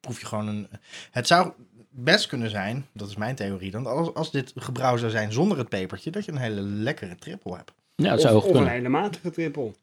proef 0.00 0.20
je 0.20 0.26
gewoon 0.26 0.48
een... 0.48 0.68
Het 1.10 1.26
zou 1.26 1.52
best 1.90 2.26
kunnen 2.26 2.50
zijn, 2.50 2.86
dat 2.92 3.08
is 3.08 3.16
mijn 3.16 3.34
theorie 3.34 3.70
dan, 3.70 3.86
als, 3.86 4.14
als 4.14 4.30
dit 4.30 4.52
gebrouwen 4.56 5.00
zou 5.00 5.12
zijn 5.12 5.32
zonder 5.32 5.58
het 5.58 5.68
pepertje, 5.68 6.10
dat 6.10 6.24
je 6.24 6.32
een 6.32 6.38
hele 6.38 6.60
lekkere 6.60 7.14
trippel 7.14 7.56
hebt. 7.56 7.72
Ja, 7.94 8.04
het 8.04 8.14
Of, 8.14 8.20
zou 8.20 8.34
ook 8.34 8.44
of 8.44 8.54
een 8.54 8.68
hele 8.68 8.88
matige 8.88 9.30
trippel. 9.30 9.74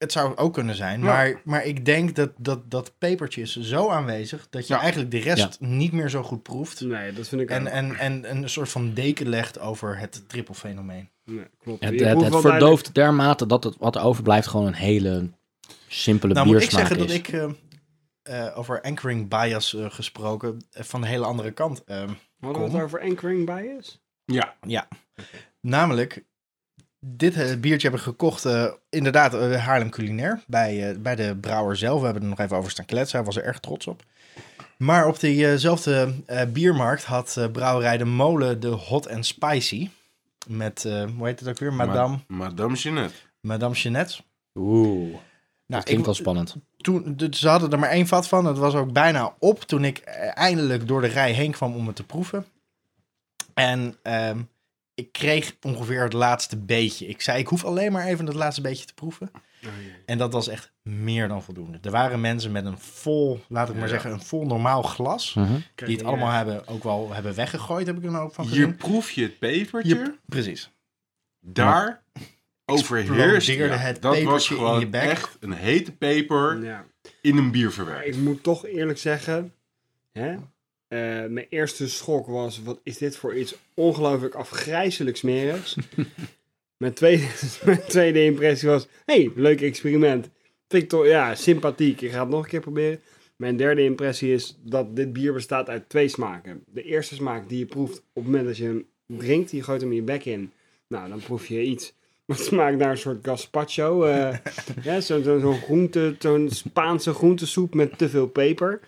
Het 0.00 0.12
zou 0.12 0.36
ook 0.36 0.52
kunnen 0.52 0.74
zijn, 0.74 1.00
Ja. 1.00 1.06
maar, 1.06 1.40
maar 1.44 1.64
ik 1.64 1.84
denk 1.84 2.16
dat, 2.16 2.30
dat 2.36 2.70
dat 2.70 2.92
pepertje 2.98 3.40
is 3.40 3.56
zo 3.56 3.88
aanwezig 3.88 4.46
dat 4.50 4.66
je 4.66 4.74
Ja. 4.74 4.80
eigenlijk 4.80 5.10
de 5.10 5.18
rest 5.18 5.60
niet 5.60 5.92
meer 5.92 6.08
zo 6.08 6.22
goed 6.22 6.42
proeft. 6.42 6.80
Nee, 6.80 7.12
dat 7.12 7.28
vind 7.28 7.40
ik 7.40 7.50
En, 7.50 7.62
ook. 7.62 7.68
en, 7.72 7.96
en 7.98 8.30
een 8.36 8.48
soort 8.48 8.68
van 8.68 8.94
deken 8.94 9.28
legt 9.28 9.58
over 9.58 9.98
het 9.98 10.28
trippelfenomeen. 10.28 11.10
Nee, 11.24 11.44
klopt. 11.58 11.84
Het, 11.84 12.00
het, 12.00 12.36
verdooft 12.36 12.94
dermate 12.94 13.46
dat 13.46 13.64
het 13.64 13.76
wat 13.78 13.96
er 13.96 14.02
overblijft 14.02 14.46
gewoon 14.46 14.66
een 14.66 14.74
hele 14.74 15.30
simpele 15.88 16.34
Nou 16.34 16.46
moet 16.46 16.62
ik 16.62 16.70
zeggen 16.70 16.96
is. 16.96 17.06
dat 17.06 17.10
ik 17.16 17.28
eh, 17.28 17.50
eh, 18.22 18.58
over 18.58 18.80
anchoring 18.82 19.28
bias 19.28 19.74
eh, 19.74 19.90
gesproken 19.90 20.64
van 20.70 21.00
de 21.00 21.06
hele 21.06 21.24
andere 21.24 21.50
kant. 21.50 21.84
ehm, 21.84 22.08
Hadden 22.40 22.62
we 22.62 22.70
het 22.70 22.82
over 22.84 23.00
anchoring 23.00 23.46
bias? 23.46 24.00
Ja, 24.66 24.88
namelijk, 25.60 26.24
dit 27.00 27.34
eh, 27.36 27.56
biertje 27.56 27.88
heb 27.88 27.96
ik 27.96 28.02
gekocht, 28.02 28.44
eh, 28.44 28.72
inderdaad, 28.88 29.34
eh, 29.34 29.64
Haarlem 29.64 29.90
Culinair, 29.90 30.42
bij, 30.46 30.90
eh, 30.90 30.96
bij 30.98 31.16
de 31.16 31.36
brouwer 31.40 31.76
zelf. 31.76 31.98
We 31.98 32.04
hebben 32.04 32.22
er 32.22 32.28
nog 32.28 32.38
even 32.40 32.56
over 32.56 32.70
staan 32.70 32.84
kletsen, 32.84 33.16
hij 33.16 33.26
was 33.26 33.36
er 33.36 33.44
erg 33.44 33.58
trots 33.60 33.86
op. 33.86 34.02
Maar 34.76 35.06
op 35.06 35.20
diezelfde 35.20 36.14
eh 36.26 36.44
biermarkt 36.46 37.04
had 37.04 37.36
eh, 37.36 37.46
brouwerij 37.50 37.96
De 37.98 38.04
Molen 38.04 38.60
de 38.60 38.68
Hot 38.68 39.08
and 39.08 39.26
Spicy. 39.26 39.90
Met, 40.48 40.84
eh, 40.84 41.04
hoe 41.16 41.26
heet 41.26 41.40
het 41.40 41.48
ook 41.48 41.58
weer? 41.58 41.72
Madame, 41.72 42.18
Ma- 42.26 42.36
Madame 42.36 42.74
Jeanette. 42.76 43.14
Madame 43.40 43.74
Jeannette. 43.74 44.20
Oeh, 44.54 44.98
Nou, 45.10 45.20
dat 45.66 45.84
klinkt 45.84 46.04
wel 46.04 46.14
spannend. 46.14 46.56
toen, 46.76 47.18
ze 47.30 47.48
hadden 47.48 47.70
er 47.72 47.78
maar 47.78 47.90
één 47.90 48.06
vat 48.06 48.28
van. 48.28 48.44
Het 48.44 48.58
was 48.58 48.74
ook 48.74 48.92
bijna 48.92 49.34
op 49.38 49.60
toen 49.62 49.84
ik 49.84 49.98
eindelijk 50.34 50.88
door 50.88 51.00
de 51.00 51.06
rij 51.06 51.32
heen 51.32 51.52
kwam 51.52 51.74
om 51.74 51.86
het 51.86 51.96
te 51.96 52.04
proeven. 52.04 52.46
En 53.54 53.96
ehm, 54.02 54.38
ik 55.00 55.12
kreeg 55.12 55.56
ongeveer 55.60 56.02
het 56.02 56.12
laatste 56.12 56.58
beetje. 56.58 57.06
Ik 57.06 57.20
zei, 57.20 57.38
ik 57.38 57.46
hoef 57.46 57.64
alleen 57.64 57.92
maar 57.92 58.06
even 58.06 58.26
het 58.26 58.34
laatste 58.34 58.60
beetje 58.62 58.84
te 58.84 58.94
proeven. 58.94 59.30
En 60.06 60.18
dat 60.18 60.32
was 60.32 60.48
echt 60.48 60.72
meer 60.82 61.28
dan 61.28 61.42
voldoende. 61.42 61.78
Er 61.82 61.90
waren 61.90 62.20
mensen 62.20 62.52
met 62.52 62.64
een 62.64 62.78
vol, 62.78 63.40
laat 63.48 63.68
ik 63.68 63.74
maar 63.74 63.82
Ja. 63.84 63.88
zeggen, 63.90 64.10
een 64.12 64.22
vol 64.22 64.46
normaal 64.46 64.82
glas. 64.82 65.34
Mhm. 65.34 65.52
Die 65.74 65.96
het 65.96 66.04
allemaal 66.04 66.30
hebben, 66.30 66.66
ook 66.68 66.82
wel 66.82 67.12
hebben 67.12 67.34
weggegooid, 67.34 67.86
heb 67.86 67.96
ik 67.96 68.04
er 68.04 68.20
ook 68.20 68.34
van 68.34 68.44
Hier 68.46 68.54
gezien. 68.54 68.76
proef 68.76 69.10
je 69.10 69.22
het 69.22 69.38
pepertje. 69.38 69.94
Je- 69.96 70.14
precies. 70.26 70.70
Daar 71.40 72.02
overheerst. 72.64 73.48
Ja, 73.48 73.66
het 73.66 74.02
dat 74.02 74.12
was 74.12 74.22
pepertje 74.22 74.54
in 74.54 74.60
gewoon 74.60 74.80
je 74.80 74.88
bek. 74.88 75.02
echt 75.02 75.36
een 75.40 75.52
hete 75.52 75.92
peper 75.92 76.64
Ja. 76.64 76.84
in 77.20 77.36
een 77.36 77.50
bier 77.50 77.72
verwerkt. 77.72 78.06
ik 78.06 78.16
moet 78.16 78.42
toch 78.42 78.66
eerlijk 78.66 78.98
zeggen, 78.98 79.54
hè? 80.12 80.34
Eh, 80.90 80.98
mijn 81.28 81.46
eerste 81.48 81.88
schok 81.88 82.26
was, 82.26 82.62
wat 82.62 82.80
is 82.82 82.98
dit 82.98 83.16
voor 83.16 83.36
iets 83.36 83.54
ongelooflijk 83.74 84.34
afgrijzelijk 84.34 85.16
smerigs. 85.16 85.76
mijn, 86.76 86.92
tweede, 86.92 87.26
mijn 87.64 87.82
tweede 87.88 88.24
impressie 88.24 88.68
was, 88.68 88.86
hey, 89.04 89.30
leuk 89.34 89.60
experiment. 89.60 90.28
Toch, 90.86 91.06
ja, 91.06 91.34
sympathiek. 91.34 92.00
Ik 92.00 92.10
ga 92.10 92.20
het 92.20 92.28
nog 92.28 92.42
een 92.42 92.48
keer 92.50 92.60
proberen. 92.60 93.00
Mijn 93.36 93.56
derde 93.56 93.82
impressie 93.82 94.32
is 94.32 94.58
dat 94.62 94.96
dit 94.96 95.12
bier 95.12 95.32
bestaat 95.32 95.68
uit 95.68 95.88
twee 95.88 96.08
smaken. 96.08 96.62
De 96.66 96.82
eerste 96.82 97.14
smaak 97.14 97.48
die 97.48 97.58
je 97.58 97.66
proeft 97.66 97.96
op 97.98 98.04
het 98.14 98.24
moment 98.24 98.44
dat 98.44 98.56
je 98.56 98.64
hem 98.64 98.86
drinkt, 99.06 99.50
je 99.50 99.62
gooit 99.62 99.80
hem 99.80 99.90
in 99.90 99.96
je 99.96 100.02
bek 100.02 100.24
in. 100.24 100.52
Nou, 100.88 101.08
dan 101.08 101.20
proef 101.20 101.46
je 101.46 101.62
iets 101.62 101.92
wat 102.24 102.38
smaakt 102.38 102.76
naar 102.76 102.90
een 102.90 102.98
soort 102.98 103.26
gazpacho. 103.26 104.04
eh, 104.04 104.36
ja, 104.82 105.00
Zo'n 105.00 105.22
zo, 105.22 105.38
zo'n 105.38 105.60
groente, 105.60 106.16
zo'n 106.18 106.50
Spaanse 106.50 107.12
groentesoep 107.14 107.74
met 107.74 107.98
te 107.98 108.08
veel 108.08 108.26
peper. 108.26 108.80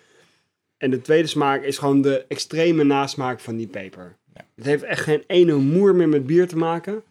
En 0.83 0.91
de 0.91 1.01
tweede 1.01 1.29
smaak 1.29 1.63
is 1.63 1.79
gewoon 1.79 2.03
de 2.03 2.25
extreme 2.29 2.85
nasmaak 2.85 3.41
van 3.41 3.57
die 3.57 3.67
peper. 3.67 4.17
Het 4.55 4.65
heeft 4.65 4.83
echt 4.83 5.03
geen 5.03 5.25
ene 5.27 5.55
moer 5.55 5.95
meer 5.95 6.09
met 6.09 6.27
bier 6.27 6.49
te 6.49 6.57
maken. 6.57 7.03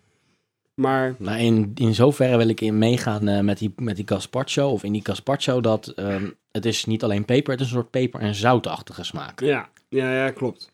Maar 0.73 1.15
Nou, 1.17 1.37
in, 1.39 1.71
in 1.75 1.95
zoverre 1.95 2.37
wil 2.37 2.47
ik 2.47 2.61
in 2.61 2.77
meegaan 2.77 3.27
eh, 3.27 3.39
met, 3.39 3.57
die, 3.57 3.73
met 3.75 3.95
die 3.95 4.07
gazpacho, 4.07 4.69
of 4.69 4.83
in 4.83 4.91
die 4.91 5.05
gazpacho, 5.05 5.61
dat 5.61 5.87
ehm, 5.87 6.29
het 6.51 6.65
is 6.65 6.85
niet 6.85 7.03
alleen 7.03 7.25
peper, 7.25 7.51
het 7.51 7.59
is 7.61 7.67
een 7.67 7.73
soort 7.73 7.89
peper- 7.89 8.19
en 8.19 8.35
zoutachtige 8.35 9.03
smaak. 9.03 9.39
ja, 9.39 9.69
ja, 9.89 10.13
ja 10.13 10.31
klopt. 10.31 10.71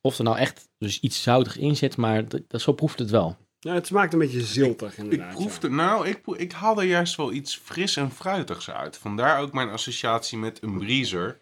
Of 0.00 0.18
er 0.18 0.24
nou 0.24 0.36
echt 0.38 0.68
dus 0.78 1.00
iets 1.00 1.22
zoutig 1.22 1.58
in 1.58 1.76
zit, 1.76 1.96
maar 1.96 2.28
dat, 2.28 2.40
dat- 2.48 2.60
zo 2.60 2.72
proeft 2.72 2.98
het 2.98 3.10
wel. 3.10 3.36
Ja, 3.58 3.74
het 3.74 3.86
smaakt 3.86 4.12
een 4.12 4.18
beetje 4.18 4.40
ziltig 4.40 4.92
Ik 4.92 4.98
inderdaad. 4.98 5.34
proefde, 5.34 5.70
nou, 5.70 6.08
ik, 6.08 6.20
ik 6.36 6.52
haal 6.52 6.78
er 6.80 6.86
juist 6.86 7.16
wel 7.16 7.32
iets 7.32 7.56
fris 7.64 7.96
en 7.96 8.10
fruitigs 8.10 8.70
uit. 8.70 8.96
Vandaar 8.98 9.40
ook 9.40 9.52
mijn 9.52 9.68
associatie 9.70 10.38
met 10.38 10.62
een 10.62 10.78
briezer. 10.78 11.38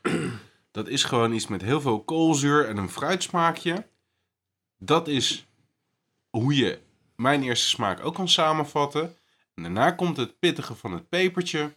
Dat 0.71 0.89
is 0.89 1.05
gewoon 1.05 1.33
iets 1.33 1.47
met 1.47 1.63
heel 1.63 1.81
veel 1.81 2.05
koolzuur 2.05 2.69
en 2.69 2.77
een 2.77 2.91
fruitsmaakje. 2.91 3.87
Dat 4.79 5.09
is 5.09 5.47
hoe 6.31 6.57
je 6.57 6.81
mijn 7.17 7.43
eerste 7.43 7.69
smaak 7.69 8.05
ook 8.05 8.15
kan 8.15 8.29
samenvatten. 8.29 9.17
En 9.55 9.63
daarna 9.63 9.91
komt 9.91 10.17
het 10.17 10.39
pittige 10.39 10.75
van 10.75 10.93
het 10.93 11.09
pepertje. 11.09 11.77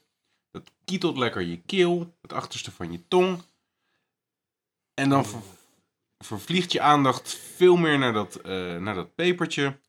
Dat 0.51 0.71
kietelt 0.85 1.17
lekker 1.17 1.41
je 1.41 1.61
keel, 1.61 2.13
het 2.21 2.33
achterste 2.33 2.71
van 2.71 2.91
je 2.91 3.07
tong. 3.07 3.41
En 4.93 5.09
dan 5.09 5.25
ver- 5.25 5.41
vervliegt 6.19 6.71
je 6.71 6.81
aandacht 6.81 7.33
veel 7.35 7.75
meer 7.75 7.97
naar 7.97 8.13
dat, 8.13 8.35
eh, 8.35 8.77
naar 8.77 8.95
dat 8.95 9.15
pepertje. 9.15 9.79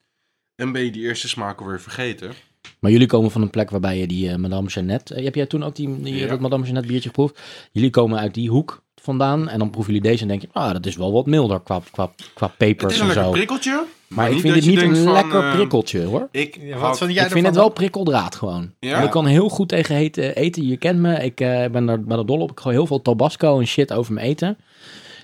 En 0.55 0.73
ben 0.73 0.85
je 0.85 0.91
die 0.91 1.03
eerste 1.03 1.29
smaak 1.29 1.61
alweer 1.61 1.81
vergeten. 1.81 2.35
Maar 2.81 2.91
jullie 2.91 3.07
komen 3.07 3.31
van 3.31 3.43
een 3.43 3.51
plek 3.51 3.71
waarbij 3.71 3.99
je 3.99 4.07
die 4.07 4.31
eh, 4.31 4.37
Madame 4.37 4.69
Jeannette... 4.69 5.15
eh, 5.15 5.25
heb 5.25 5.35
jij 5.35 5.47
toen 5.47 5.65
ook 5.65 5.77
die, 5.77 6.01
die, 6.03 6.15
Ja. 6.15 6.27
dat 6.27 6.41
Madame 6.41 6.63
Jeannette 6.63 6.89
biertje 6.89 7.09
geproefd? 7.09 7.41
Jullie 7.73 7.91
komen 7.91 8.19
uit 8.19 8.35
die 8.35 8.49
hoek 8.51 8.83
vandaan 8.95 9.49
en 9.49 9.59
dan 9.59 9.71
proeven 9.71 9.93
jullie 9.95 10.09
deze 10.11 10.23
en 10.23 10.29
denk 10.29 10.41
je... 10.41 10.49
Ah, 10.53 10.73
dat 10.73 10.87
is 10.87 10.97
wel 10.97 11.13
wat 11.13 11.27
milder 11.27 11.61
qua, 11.61 11.81
qua, 11.91 12.13
qua 12.35 12.47
Het 12.47 12.57
pepers 12.57 12.93
is 12.95 12.99
en 13.01 13.07
een 13.07 13.09
lekker 13.09 13.25
zo. 13.27 13.31
prikkeltje. 13.31 13.85
Maar 14.09 14.31
ik 14.31 14.41
vind 14.41 14.55
het 14.55 14.67
niet 14.67 14.83
een 14.83 14.97
van, 14.97 15.13
lekker 15.13 15.45
eh, 15.45 15.53
prikkeltje 15.55 16.05
hoor. 16.05 16.29
Ik, 16.31 16.59
Ja, 16.61 16.79
wat 16.79 16.99
vind 16.99 17.13
jij 17.13 17.25
ik 17.25 17.31
vind 17.31 17.47
het 17.47 17.55
wel 17.55 17.69
prikkeldraad 17.69 18.35
gewoon. 18.37 18.75
Ja? 18.81 19.03
Ik 19.03 19.11
kan 19.11 19.27
heel 19.27 19.49
goed 19.49 19.69
tegen 19.69 19.95
hete 19.95 20.35
eten. 20.35 20.67
Je 20.67 20.77
kent 20.77 20.99
me. 20.99 21.15
Ik 21.25 21.41
eh, 21.41 21.71
ben 21.71 21.89
er 21.89 22.05
bij 22.05 22.17
de 22.17 22.25
dol 22.25 22.41
op. 22.41 22.51
Ik 22.51 22.61
gooi 22.61 22.75
heel 22.77 22.87
veel 22.87 23.03
tabasco 23.03 23.59
en 23.61 23.67
shit 23.67 23.93
over 23.93 24.13
mijn 24.13 24.27
eten. 24.27 24.57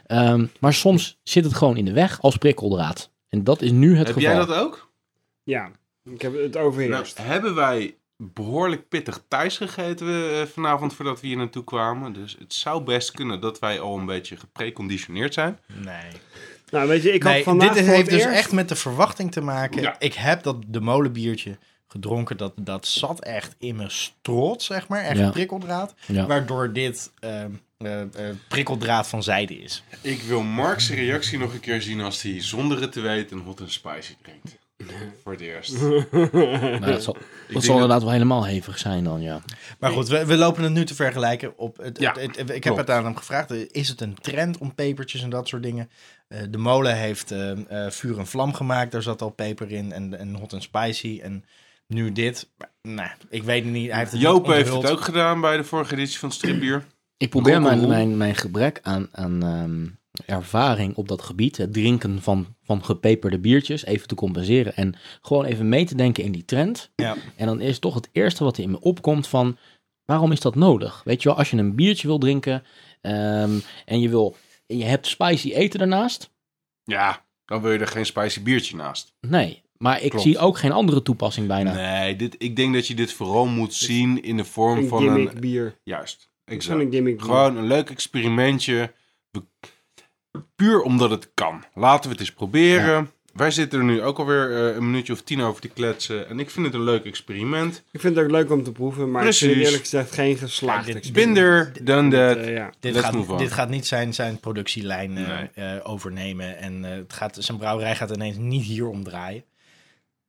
Ehm, 0.07 0.47
maar 0.61 0.75
soms 0.75 1.19
zit 1.23 1.45
het 1.45 1.55
gewoon 1.55 1.77
in 1.77 1.85
de 1.85 1.93
weg 1.93 2.23
als 2.23 2.37
prikkeldraad. 2.37 3.11
En 3.29 3.45
dat 3.45 3.63
is 3.63 3.71
nu 3.71 3.89
het 3.97 4.07
Heb 4.07 4.17
geval. 4.17 4.23
jij 4.23 4.35
dat 4.47 4.53
ook? 4.55 4.91
Ja, 5.43 5.71
ik 6.05 6.23
heb 6.23 6.35
het 6.35 6.53
Nou, 6.55 6.67
overheerst. 6.67 7.19
hebben 7.19 7.55
wij 7.55 7.95
behoorlijk 8.17 8.89
pittig 8.89 9.23
thuis 9.29 9.57
gegeten 9.57 10.31
eh, 10.41 10.47
vanavond 10.47 10.95
voordat 10.95 11.21
we 11.21 11.27
hier 11.27 11.37
naartoe 11.37 11.65
kwamen. 11.65 12.13
Dus 12.13 12.37
het 12.39 12.55
zou 12.55 12.83
best 12.83 13.11
kunnen 13.11 13.41
dat 13.41 13.59
wij 13.59 13.81
al 13.81 13.99
een 13.99 14.07
beetje 14.07 14.37
gepreconditioneerd 14.37 15.35
zijn. 15.35 15.59
Nee. 15.67 16.11
Nou, 16.71 16.89
weet 16.89 17.03
je, 17.03 17.13
ik 17.13 17.23
had 17.23 17.33
nee, 17.33 17.43
vandaag 17.43 17.75
dit 17.75 17.87
heeft 17.87 18.11
dus 18.11 18.23
eerst- 18.23 18.35
echt 18.39 18.53
met 18.53 18.69
de 18.69 18.77
verwachting 18.77 19.33
te 19.33 19.41
maken. 19.41 19.83
Ja. 19.83 19.97
Ik 19.99 20.15
heb 20.15 20.43
dat 20.43 20.57
de 20.67 20.81
molenbiertje 20.81 21.59
gedronken. 21.89 22.37
Dat, 22.37 22.53
dat 22.57 22.87
zat 22.87 23.21
echt 23.25 23.55
in 23.59 23.77
mijn 23.77 23.91
strot, 23.91 24.63
zeg 24.63 24.89
maar. 24.89 25.03
Echt 25.03 25.19
Ja. 25.19 25.31
prikkeldraad. 25.31 25.95
Ja. 26.07 26.27
Waardoor 26.27 26.73
dit 26.73 27.11
ehm, 27.19 27.51
eh, 27.79 28.01
eh, 28.01 28.09
prikkeldraad 28.49 29.07
van 29.09 29.23
zijde 29.23 29.55
is. 29.59 29.83
Ik 30.01 30.23
wil 30.23 30.43
Mark's 30.43 30.91
reactie 30.91 31.39
nog 31.39 31.53
een 31.53 31.61
keer 31.61 31.83
zien 31.83 32.01
als 32.01 32.23
hij 32.23 32.43
zonder 32.43 32.81
het 32.81 32.93
te 32.93 33.01
weten 33.01 33.37
een 33.39 33.45
hot 33.45 33.61
and 33.61 33.73
spicy 33.73 34.15
drinkt. 34.23 34.59
Voor 35.23 35.33
het 35.33 35.41
eerst. 35.41 35.81
Nou, 35.81 36.81
dat 36.81 37.03
zal, 37.03 37.17
dat 37.49 37.65
zal 37.65 37.75
inderdaad 37.75 38.03
wel 38.03 38.13
helemaal 38.13 38.47
hevig 38.47 38.79
zijn 38.79 39.05
dan, 39.05 39.21
ja. 39.21 39.41
Maar 39.79 39.91
goed, 39.91 40.09
we, 40.09 40.27
we 40.27 40.37
lopen 40.37 40.63
het 40.63 40.73
nu 40.73 40.85
te 40.85 40.95
vergelijken. 40.95 41.59
Op 41.59 41.77
het, 41.77 42.01
Ja, 42.01 42.13
het- 42.13 42.37
het- 42.37 42.39
ik 42.39 42.47
heb 42.49 42.61
klopt. 42.63 42.79
het 42.79 42.91
aan 42.91 43.05
hem 43.05 43.17
gevraagd. 43.17 43.51
Is 43.51 43.89
het 43.89 44.01
een 44.01 44.15
trend 44.21 44.59
om 44.59 44.75
pepertjes 44.75 45.23
en 45.23 45.31
dat 45.31 45.49
soort 45.49 45.63
dingen? 45.63 45.91
Eh, 46.29 46.41
de 46.51 46.59
molen 46.59 46.97
heeft 46.97 47.31
eh, 47.31 47.51
eh, 47.51 47.91
vuur 47.91 48.19
en 48.19 48.27
vlam 48.27 48.55
gemaakt. 48.55 48.93
Daar 48.93 49.03
zat 49.03 49.23
al 49.23 49.31
peper 49.31 49.71
in. 49.73 49.93
En, 49.93 50.19
en 50.19 50.35
hot 50.35 50.53
and 50.53 50.63
spicy. 50.63 51.21
En 51.23 51.45
nu 51.87 52.13
dit. 52.13 52.49
Maar, 52.59 52.71
Nou, 52.83 53.11
ik 53.29 53.43
weet 53.43 53.65
het 53.65 53.73
niet. 53.73 53.91
Hij 53.91 53.99
heeft 53.99 54.13
het 54.13 54.21
Joop 54.21 54.47
niet 54.47 54.55
heeft 54.57 54.73
het 54.73 54.91
ook 54.91 55.01
gedaan 55.01 55.41
bij 55.41 55.57
de 55.57 55.65
vorige 55.65 55.95
editie 55.95 56.19
van 56.19 56.33
Stripbier. 56.33 56.85
Ik 57.17 57.31
probeer 57.31 57.63
mijn, 57.63 57.89
mijn, 57.89 58.17
mijn 58.17 58.35
gebrek 58.35 58.79
aan, 58.83 59.09
aan 59.13 59.43
ehm, 59.43 59.87
ervaring 60.27 60.97
op 60.97 61.09
dat 61.09 61.23
gebied, 61.23 61.57
het 61.57 61.73
drinken 61.73 62.23
van, 62.23 62.57
van 62.63 62.85
gepeperde 62.85 63.39
biertjes, 63.39 63.85
even 63.85 64.09
te 64.09 64.15
compenseren. 64.15 64.77
En 64.77 64.95
gewoon 65.23 65.45
even 65.45 65.69
mee 65.69 65.85
te 65.85 65.95
denken 65.95 66.25
in 66.25 66.33
die 66.33 66.45
trend. 66.45 66.91
Ja. 66.97 67.17
En 67.37 67.47
dan 67.47 67.61
is 67.61 67.79
toch 67.79 67.95
het 67.95 68.09
eerste 68.13 68.45
wat 68.45 68.57
er 68.57 68.63
in 68.63 68.71
me 68.71 68.81
opkomt 68.81 69.29
van, 69.29 69.57
waarom 70.05 70.33
is 70.33 70.41
dat 70.41 70.55
nodig? 70.55 71.03
Weet 71.05 71.23
je 71.23 71.29
wel, 71.29 71.39
als 71.39 71.51
je 71.51 71.57
een 71.57 71.75
biertje 71.75 72.07
wil 72.07 72.19
drinken 72.19 72.65
ehm, 73.01 73.59
en 73.85 74.01
je 74.01 74.09
wil, 74.09 74.37
en 74.67 74.79
je 74.79 74.85
hebt 74.85 75.07
spicy 75.07 75.53
eten 75.53 75.79
daarnaast. 75.79 76.31
Ja, 76.85 77.25
dan 77.45 77.63
wil 77.63 77.73
je 77.73 77.79
er 77.79 77.87
geen 77.87 78.07
spicy 78.07 78.43
biertje 78.43 78.77
naast. 78.77 79.15
Nee, 79.21 79.63
maar 79.77 80.03
ik 80.03 80.11
Klopt. 80.11 80.25
zie 80.25 80.39
ook 80.39 80.59
geen 80.59 80.73
andere 80.73 81.03
toepassing 81.03 81.47
bijna. 81.47 81.73
Nee, 81.73 82.17
dit, 82.17 82.35
ik 82.39 82.57
denk 82.57 82.75
dat 82.75 82.87
je 82.87 82.95
dit 82.95 83.13
vooral 83.13 83.47
moet 83.47 83.75
zien 83.75 84.23
in 84.23 84.37
de 84.37 84.45
vorm 84.45 84.79
Een 84.79 84.89
van 84.89 85.03
gimmick 85.03 85.33
een... 85.33 85.41
bier. 85.41 85.79
Juist, 85.85 86.31
exact. 86.45 86.79
gimmick 86.79 87.17
bier. 87.17 87.21
Gewoon 87.25 87.57
een 87.57 87.67
leuk 87.67 87.91
experimentje. 87.91 88.93
Puur 90.57 90.81
omdat 90.83 91.11
het 91.11 91.31
kan. 91.35 91.65
Laten 91.75 92.05
we 92.05 92.11
het 92.11 92.21
eens 92.21 92.33
proberen. 92.33 93.11
wij 93.35 93.51
zitten 93.51 93.79
er 93.79 93.85
nu 93.85 94.03
ook 94.03 94.19
alweer 94.19 94.69
eh, 94.69 94.77
een 94.77 94.91
minuutje 94.91 95.13
of 95.13 95.23
tien 95.23 95.41
over 95.41 95.61
te 95.61 95.69
kletsen. 95.69 96.29
En 96.29 96.39
ik 96.41 96.51
vind 96.51 96.67
het 96.67 96.75
een 96.75 96.83
leuk 96.83 97.05
experiment. 97.05 97.83
Ik 97.91 98.01
vind 98.01 98.17
het 98.17 98.25
ook 98.25 98.31
leuk 98.31 98.51
om 98.51 98.63
te 98.65 98.73
proeven, 98.73 99.11
maar 99.11 99.27
ik 99.27 99.35
vind 99.35 99.41
het 99.41 99.51
Precies. 99.51 99.65
eerlijk 99.67 99.83
gezegd 99.83 100.15
geen 100.15 100.37
geslaagd 100.37 100.87
Ja, 100.87 100.93
dit- 100.93 100.97
experiment. 101.03 101.35
Binder 101.35 101.73
dan 101.85 102.11
dat. 102.11 102.37
Eh, 102.37 102.55
ja. 102.55 102.71
Dit 102.81 102.93
Let's 102.93 103.05
gaat, 103.07 103.15
move 103.15 103.33
on. 103.33 103.39
dit 103.39 103.53
gaat 103.53 103.69
niet 103.69 103.87
zijn, 103.87 104.15
zijn 104.15 104.39
productielijn 104.41 105.17
eh, 105.17 105.27
Nee. 105.29 105.49
eh, 105.55 105.91
overnemen. 105.91 106.59
En 106.59 106.85
eh, 106.85 106.91
het 106.91 107.13
gaat, 107.13 107.37
zijn 107.41 107.59
brouwerij 107.59 107.97
gaat 107.97 108.11
ineens 108.11 108.37
niet 108.37 108.65
hier 108.65 108.87
omdraaien. 108.89 109.45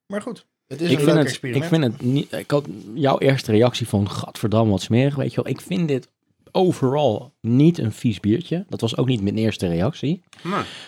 Maar 0.06 0.22
goed, 0.22 0.45
het 0.68 0.82
is 0.82 0.90
ik 0.91 0.98
een 0.98 1.03
vind, 1.03 1.10
leuk 1.15 1.18
het, 1.19 1.28
experiment. 1.28 1.64
ik 1.64 1.69
vind 1.69 1.84
het 1.84 2.02
niet. 2.02 2.34
Ik 2.34 2.52
had 2.52 2.65
jouw 2.94 3.19
eerste 3.19 3.52
reactie 3.52 3.88
van 3.88 4.10
gadverdamme 4.10 4.72
wat 4.72 4.82
smerig, 4.82 5.15
weet 5.15 5.34
je 5.34 5.41
wel. 5.44 5.52
Ik 5.53 5.61
vind 5.61 5.88
dit 5.88 6.07
overal 6.52 7.34
niet 7.41 7.78
een 7.78 7.91
vies 7.91 8.19
biertje. 8.19 8.65
Dat 8.69 8.82
was 8.82 8.98
ook 8.98 9.07
niet 9.07 9.22
mijn 9.22 9.38
eerste 9.38 9.68
reactie. 9.68 10.23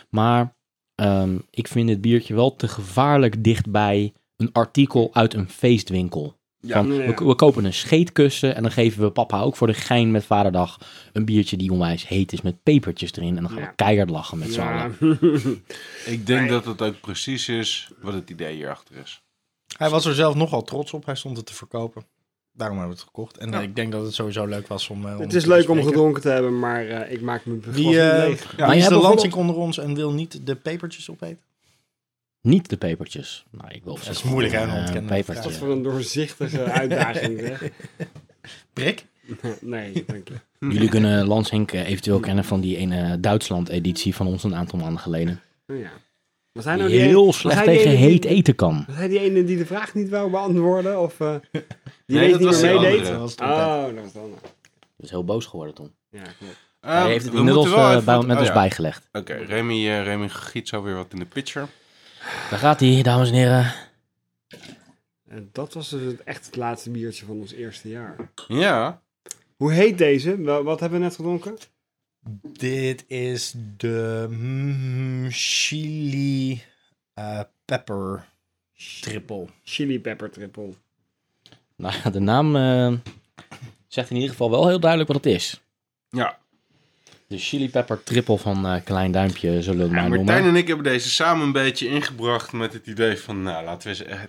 Maar 0.09 0.55
ehm, 0.95 1.37
ik 1.49 1.67
vind 1.67 1.87
dit 1.87 2.01
biertje 2.01 2.33
wel 2.33 2.55
te 2.55 2.67
gevaarlijk 2.67 3.43
dichtbij 3.43 4.13
een 4.37 4.51
artikel 4.51 5.09
uit 5.13 5.33
een 5.33 5.49
feestwinkel. 5.49 6.41
Van, 6.67 6.93
ja. 6.93 7.15
We, 7.15 7.25
we 7.25 7.35
kopen 7.35 7.65
een 7.65 7.73
scheetkussen 7.73 8.55
en 8.55 8.61
dan 8.61 8.71
geven 8.71 9.03
we 9.03 9.11
papa 9.11 9.41
ook 9.41 9.55
voor 9.55 9.67
de 9.67 9.73
gein 9.73 10.11
met 10.11 10.25
vaderdag 10.25 10.77
een 11.13 11.25
biertje 11.25 11.57
die 11.57 11.71
onwijs 11.71 12.07
heet 12.07 12.33
is 12.33 12.41
met 12.41 12.63
pepertjes 12.63 13.11
erin. 13.13 13.35
En 13.37 13.43
dan 13.43 13.51
gaan 13.51 13.61
Ja. 13.61 13.67
we 13.67 13.75
keihard 13.75 14.09
lachen 14.09 14.37
met 14.37 14.53
z'n 14.53 14.59
allen. 14.61 14.97
ik 16.05 16.25
denk 16.25 16.49
dat 16.49 16.65
het 16.65 16.81
ook 16.81 16.99
precies 17.01 17.47
is 17.49 17.91
wat 18.01 18.13
het 18.13 18.29
idee 18.29 18.55
hierachter 18.55 18.95
is. 18.95 19.21
Hij 19.77 19.89
was 19.89 20.05
er 20.05 20.13
zelf 20.15 20.35
nogal 20.35 20.61
trots 20.63 20.93
op. 20.93 21.05
Hij 21.05 21.15
stond 21.15 21.37
het 21.37 21.45
te 21.45 21.53
verkopen. 21.53 22.03
Daarom 22.55 22.77
hebben 22.77 22.95
we 22.95 23.01
het 23.01 23.11
gekocht. 23.13 23.37
En 23.37 23.51
Ja. 23.51 23.57
eh, 23.57 23.63
ik 23.63 23.75
denk 23.75 23.91
dat 23.91 24.05
het 24.05 24.13
sowieso 24.13 24.45
leuk 24.45 24.67
was 24.67 24.89
om. 24.89 25.05
eh, 25.07 25.15
om 25.15 25.21
Het 25.21 25.33
is 25.33 25.43
te 25.43 25.49
leuk 25.49 25.69
om 25.69 25.83
gedronken 25.83 26.21
te 26.21 26.29
hebben, 26.29 26.59
maar 26.59 26.87
eh, 26.87 27.11
ik 27.11 27.21
maak 27.21 27.45
me 27.45 27.53
niet 27.73 27.85
eh, 27.85 27.91
leeg. 27.91 28.53
ja, 28.57 28.65
Maar 28.65 28.75
is 28.77 28.85
de 28.87 28.93
hebt 28.93 29.03
Lansing 29.05 29.33
onder 29.33 29.55
ons 29.55 29.77
en 29.77 29.95
wil 29.95 30.11
niet 30.13 30.45
de 30.45 30.55
pepertjes 30.55 31.09
opeten? 31.09 31.39
Niet 32.41 32.69
de 32.69 32.77
pepertjes. 32.77 33.45
Nou, 33.51 33.71
ik 33.73 33.83
wil 33.83 33.93
Dat 33.95 34.07
is 34.09 34.23
moeilijk, 34.23 34.53
hè, 34.53 34.59
ontkennende 34.63 34.99
Wat 35.01 35.25
pepertje. 35.25 35.51
voor 35.51 35.71
een 35.71 35.83
doorzichtige 35.83 36.63
uitdaging, 36.81 37.39
zeg. 37.39 37.63
Prik? 38.73 39.05
Nee, 39.61 40.03
dank 40.07 40.27
je. 40.27 40.33
Jullie 40.59 40.89
kunnen 40.89 41.27
Lansink 41.27 41.71
eh, 41.71 41.87
eventueel 41.89 42.19
kennen 42.19 42.43
van 42.45 42.61
die 42.61 42.77
ene 42.77 43.19
Duitsland-editie 43.19 44.15
van 44.15 44.27
ons 44.27 44.43
een 44.43 44.55
aantal 44.55 44.79
maanden 44.79 44.99
geleden. 44.99 45.41
Oh, 45.67 45.77
ja. 45.79 45.91
Was 46.53 46.63
hij 46.65 46.73
Die 46.73 46.83
nou 46.83 46.95
die 46.95 47.05
heel 47.07 47.33
slecht 47.33 47.63
tegen 47.63 47.81
ene 47.81 47.89
die- 47.97 48.05
heet 48.05 48.25
eten 48.25 48.55
kan. 48.55 48.83
Was 48.87 48.95
hij 48.95 49.07
die 49.07 49.19
ene 49.19 49.43
die 49.43 49.57
de 49.57 49.65
vraag 49.65 49.93
niet 49.93 50.09
wou 50.09 50.29
beantwoorden? 50.31 50.99
Of 51.01 51.19
eh, 51.19 51.35
die 51.51 51.61
Nee, 52.05 52.29
dat 52.31 52.39
niet 52.39 52.47
was 52.49 52.61
meer 52.61 52.71
de 52.73 52.79
meedeed? 52.79 52.97
andere. 52.97 53.11
Dat 53.11 53.19
was 53.21 53.31
het 53.31 53.41
Oh, 53.41 53.95
dat 54.03 54.13
was 54.13 54.23
is 54.97 55.09
heel 55.09 55.23
boos 55.25 55.45
geworden 55.45 55.73
toen. 55.75 55.91
Ja, 56.09 56.21
klopt. 56.21 56.57
Ehm, 56.81 56.93
Hij 57.01 57.07
heeft 57.11 57.23
het 57.23 57.33
we 57.33 57.39
inmiddels 57.39 57.65
even 57.67 58.05
bij- 58.05 58.17
met 58.17 58.31
oh 58.31 58.37
ons 58.37 58.47
ja. 58.47 58.53
bijgelegd. 58.53 59.09
Oké, 59.11 59.33
Remy, 59.33 59.87
eh, 59.87 60.03
Remy 60.03 60.29
giet 60.29 60.67
zo 60.67 60.81
weer 60.83 60.95
wat 60.95 61.13
in 61.13 61.19
de 61.19 61.25
pitcher. 61.25 61.67
Daar 62.49 62.59
gaat 62.59 62.79
hij, 62.79 63.01
dames 63.01 63.29
en 63.29 63.35
heren. 63.35 63.73
En 65.29 65.49
dat 65.51 65.73
was 65.73 65.89
dus 65.89 66.01
het, 66.01 66.23
echt 66.23 66.45
het 66.45 66.55
laatste 66.55 66.89
biertje 66.89 67.25
van 67.25 67.35
ons 67.39 67.51
eerste 67.53 67.89
jaar. 67.89 68.15
Ja, 68.47 69.01
Hoe 69.55 69.71
heet 69.71 69.97
deze? 69.97 70.41
Wel- 70.41 70.63
Wat 70.63 70.79
hebben 70.79 70.99
we 70.99 71.05
net 71.05 71.15
gedronken? 71.15 71.57
Dit 72.41 73.05
is 73.07 73.53
de 73.77 74.27
mm, 74.29 75.27
chili 75.31 76.61
eh, 77.13 77.39
pepper 77.65 78.25
triple. 79.01 79.45
Chili 79.63 79.99
Pepper 79.99 80.29
Triple. 80.31 80.73
Nou, 81.75 81.95
ja, 82.03 82.09
de 82.09 82.19
naam 82.19 82.55
eh, 82.55 82.93
zegt 83.87 84.09
in 84.09 84.15
ieder 84.15 84.31
geval 84.31 84.49
wel 84.49 84.67
heel 84.67 84.79
duidelijk 84.79 85.11
wat 85.13 85.23
het 85.23 85.33
is. 85.33 85.61
ja. 86.09 86.41
De 87.27 87.39
chili 87.39 87.69
pepper 87.69 88.03
triple 88.03 88.37
van 88.37 88.65
eh, 88.67 88.83
Klein 88.83 89.11
Duimpje, 89.11 89.61
zullen 89.61 89.77
we 89.79 89.83
het 89.83 89.91
Ja, 89.93 89.99
maar 90.01 90.09
Martijn 90.09 90.25
noemen. 90.27 90.49
en 90.49 90.55
ik 90.61 90.67
hebben 90.67 90.85
deze 90.85 91.09
samen 91.09 91.45
een 91.45 91.51
beetje 91.51 91.87
ingebracht 91.87 92.51
met 92.53 92.73
het 92.73 92.87
idee 92.87 93.17
van, 93.17 93.41
nou, 93.43 93.65
laten 93.65 93.91
we 93.91 94.05
eens, 94.09 94.19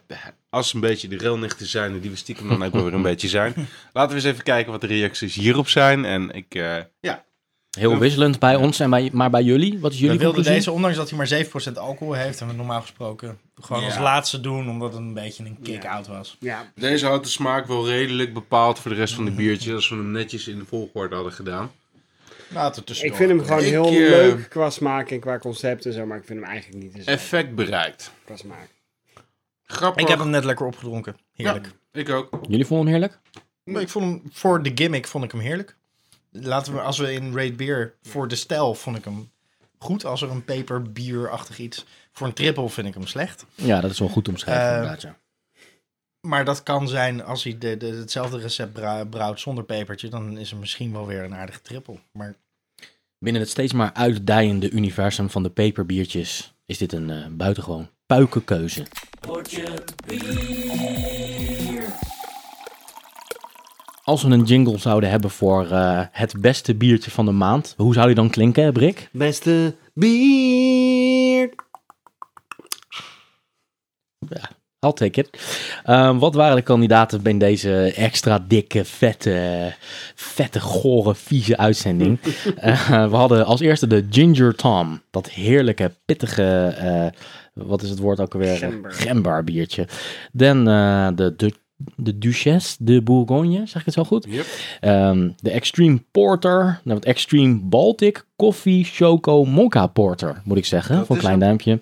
als 0.50 0.74
een 0.74 0.80
beetje 0.80 1.08
de 1.08 1.18
railnichten 1.18 1.66
zijn, 1.66 2.00
die 2.00 2.10
we 2.10 2.16
stiekem 2.16 2.48
dan 2.48 2.62
ook 2.64 2.72
wel 2.72 2.84
weer 2.84 2.94
een 2.94 3.02
beetje 3.12 3.28
zijn, 3.28 3.54
laten 3.92 4.10
we 4.10 4.14
eens 4.22 4.24
even 4.32 4.44
kijken 4.44 4.72
wat 4.72 4.80
de 4.80 4.86
reacties 4.86 5.34
hierop 5.34 5.68
zijn. 5.68 6.04
En 6.04 6.30
ik, 6.30 6.54
eh, 6.54 6.76
ja, 7.00 7.24
Heel 7.74 7.98
wisselend 7.98 8.38
bij 8.38 8.56
ons, 8.56 8.80
en 8.80 8.90
bij, 8.90 9.10
maar 9.12 9.30
bij 9.30 9.42
jullie? 9.42 9.78
Wat 9.78 9.92
is 9.92 9.98
We 9.98 10.04
jullie 10.04 10.18
wilden 10.20 10.34
conclusie? 10.44 10.64
deze, 10.64 10.72
ondanks 10.76 10.96
dat 10.96 11.08
hij 11.10 11.18
maar 11.18 11.72
7% 11.72 11.78
alcohol 11.78 12.12
heeft, 12.12 12.40
en 12.40 12.46
we 12.46 12.52
normaal 12.52 12.80
gesproken 12.80 13.38
gewoon 13.60 13.82
Ja. 13.82 13.88
als 13.88 13.98
laatste 13.98 14.40
doen, 14.40 14.68
omdat 14.70 14.92
het 14.92 15.00
een 15.00 15.14
beetje 15.14 15.44
een 15.44 15.58
kick-out 15.62 16.06
was. 16.06 16.36
Ja, 16.40 16.72
deze 16.74 17.06
had 17.06 17.22
de 17.24 17.30
smaak 17.30 17.66
wel 17.66 17.88
redelijk 17.88 18.34
bepaald 18.34 18.78
voor 18.78 18.90
de 18.90 18.96
rest 18.96 19.14
van 19.14 19.24
de 19.24 19.30
biertjes, 19.30 19.74
als 19.74 19.88
we 19.88 19.94
hem 19.96 20.10
netjes 20.10 20.48
in 20.48 20.58
de 20.58 20.64
volgorde 20.64 21.14
hadden 21.14 21.32
gedaan. 21.32 21.70
Laten 22.48 22.80
we 22.80 22.86
tussendoor. 22.86 23.20
ik 23.20 23.26
vind 23.26 23.38
hem 23.38 23.48
gewoon 23.48 23.62
Ik, 23.64 23.68
heel 23.70 23.86
eh, 23.86 23.92
leuk 24.10 24.46
qua 24.50 24.70
smaak 24.70 25.10
en 25.10 25.20
qua 25.20 25.38
concept 25.38 25.86
en 25.86 25.92
zo, 25.92 26.06
maar 26.06 26.18
ik 26.18 26.24
vind 26.24 26.40
hem 26.40 26.48
eigenlijk 26.48 26.82
niet 26.94 27.04
Effect 27.06 27.54
bereikt. 27.54 28.10
qua 28.24 28.36
smaak. 28.36 28.68
Grappig. 29.66 30.02
Ik 30.02 30.08
heb 30.08 30.18
hem 30.18 30.30
net 30.30 30.44
lekker 30.44 30.66
opgedronken. 30.66 31.16
Heerlijk. 31.34 31.70
Ik 31.92 32.08
ook. 32.10 32.38
Jullie 32.48 32.66
vonden 32.66 32.86
hem 32.86 32.94
heerlijk? 32.94 33.18
Ik 33.82 33.88
vond 33.88 34.04
hem, 34.04 34.22
voor 34.32 34.62
de 34.62 34.70
gimmick 34.74 35.06
vond 35.06 35.24
ik 35.24 35.30
hem 35.32 35.40
heerlijk. 35.40 35.76
Laten 36.36 36.72
we, 36.74 36.80
als 36.80 36.98
we 36.98 37.12
in 37.12 37.34
Raid 37.34 37.56
Beer, 37.56 37.94
voor 38.02 38.28
de 38.28 38.34
stijl 38.36 38.74
vond 38.74 38.96
ik 38.96 39.04
hem 39.04 39.30
goed. 39.78 40.04
Als 40.04 40.22
er 40.22 40.30
een 40.30 40.44
peperbierachtig 40.44 41.58
iets. 41.58 41.84
Voor 42.12 42.26
een 42.26 42.32
triple 42.32 42.68
vind 42.68 42.86
ik 42.86 42.94
hem 42.94 43.06
slecht. 43.06 43.44
Ja, 43.54 43.80
dat 43.80 43.90
is 43.90 43.98
wel 43.98 44.08
goed 44.08 44.28
omschrijven 44.28 44.66
Eh, 44.68 44.72
inderdaad, 44.74 45.02
ja. 45.02 45.16
Maar 46.20 46.44
dat 46.44 46.62
kan 46.62 46.88
zijn 46.88 47.24
als 47.24 47.44
hij 47.44 47.58
de, 47.58 47.76
de, 47.76 47.86
hetzelfde 47.86 48.38
recept 48.38 48.72
brou- 48.72 49.06
brouwt 49.06 49.40
zonder 49.40 49.64
pepertje. 49.64 50.08
Dan 50.08 50.38
is 50.38 50.50
er 50.50 50.56
misschien 50.56 50.92
wel 50.92 51.06
weer 51.06 51.22
een 51.24 51.34
aardige 51.34 51.62
triple. 51.62 51.98
Maar 52.12 52.34
Binnen 53.18 53.42
het 53.42 53.50
steeds 53.50 53.72
maar 53.72 53.92
uitdijende 53.92 54.70
universum 54.70 55.30
van 55.30 55.42
de 55.42 55.50
peperbiertjes 55.50 56.54
is 56.66 56.78
dit 56.78 56.92
een 56.92 57.10
eh, 57.10 57.26
buitengewoon 57.30 57.88
puikenkeuze. 58.06 58.86
Als 64.04 64.22
we 64.22 64.30
een 64.30 64.42
jingle 64.42 64.78
zouden 64.78 65.10
hebben 65.10 65.30
voor 65.30 65.70
eh, 65.70 66.00
het 66.10 66.40
beste 66.40 66.74
biertje 66.74 67.10
van 67.10 67.24
de 67.24 67.32
maand, 67.32 67.74
hoe 67.76 67.94
zou 67.94 68.06
die 68.06 68.14
dan 68.14 68.30
klinken, 68.30 68.72
Brik? 68.72 69.08
Beste 69.12 69.74
bier. 69.94 71.52
I'll 74.80 74.92
take 74.92 75.20
it. 75.20 75.38
Ehm, 75.84 76.18
wat 76.18 76.34
waren 76.34 76.56
de 76.56 76.62
kandidaten 76.62 77.22
bij 77.22 77.38
deze 77.38 77.92
extra 77.96 78.44
dikke, 78.48 78.84
vette, 78.84 79.72
vette, 80.14 80.60
gore, 80.60 81.14
vieze 81.14 81.56
uitzending? 81.56 82.18
Eh, 82.56 83.08
we 83.10 83.16
hadden 83.16 83.46
als 83.46 83.60
eerste 83.60 83.86
de 83.86 84.06
Ginger 84.10 84.54
Tom. 84.54 85.02
Dat 85.10 85.30
heerlijke, 85.30 85.92
pittige, 86.04 86.74
eh, 86.78 87.06
wat 87.52 87.82
is 87.82 87.90
het 87.90 87.98
woord 87.98 88.20
ook 88.20 88.34
alweer? 88.34 88.56
Gember. 88.56 88.92
Gember 88.92 89.44
biertje. 89.44 89.88
Dan 90.32 90.68
eh, 90.68 91.08
de, 91.14 91.34
de, 91.36 91.52
de 91.96 92.18
Duchesse 92.18 92.76
de 92.78 93.02
Bourgogne, 93.02 93.66
zeg 93.66 93.80
ik 93.80 93.84
het 93.84 93.94
zo 93.94 94.04
goed? 94.04 94.26
Yep. 94.28 94.46
Ehm, 94.80 95.30
de 95.40 95.50
Extreme 95.50 96.02
Porter. 96.10 96.80
Nou, 96.84 96.98
het 96.98 97.04
Extreme 97.04 97.60
Baltic 97.62 98.26
Coffee 98.36 98.84
Choco 98.84 99.44
Mocha 99.44 99.86
Porter, 99.86 100.42
moet 100.44 100.56
ik 100.56 100.64
zeggen. 100.64 100.96
Dat 100.96 101.06
van 101.06 101.16
Klein 101.16 101.32
hem. 101.32 101.40
Duimpje. 101.40 101.80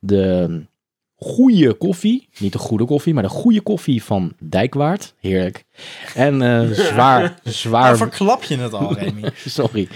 De 0.00 0.60
goede 1.22 1.72
koffie. 1.74 2.28
Niet 2.38 2.52
de 2.52 2.58
goede 2.58 2.84
koffie, 2.84 3.14
maar 3.14 3.22
de 3.22 3.28
goede 3.28 3.60
koffie 3.60 4.02
van 4.02 4.32
Dijkwaard. 4.38 5.14
Heerlijk. 5.20 5.64
En 6.14 6.42
eh, 6.42 6.70
zwaar, 6.86 7.38
zwaar, 7.42 7.82
waar 7.82 7.96
verklap 7.96 8.42
je 8.42 8.56
het 8.56 8.72
al, 8.72 8.94
Remy? 8.98 9.30
sorry, 9.46 9.88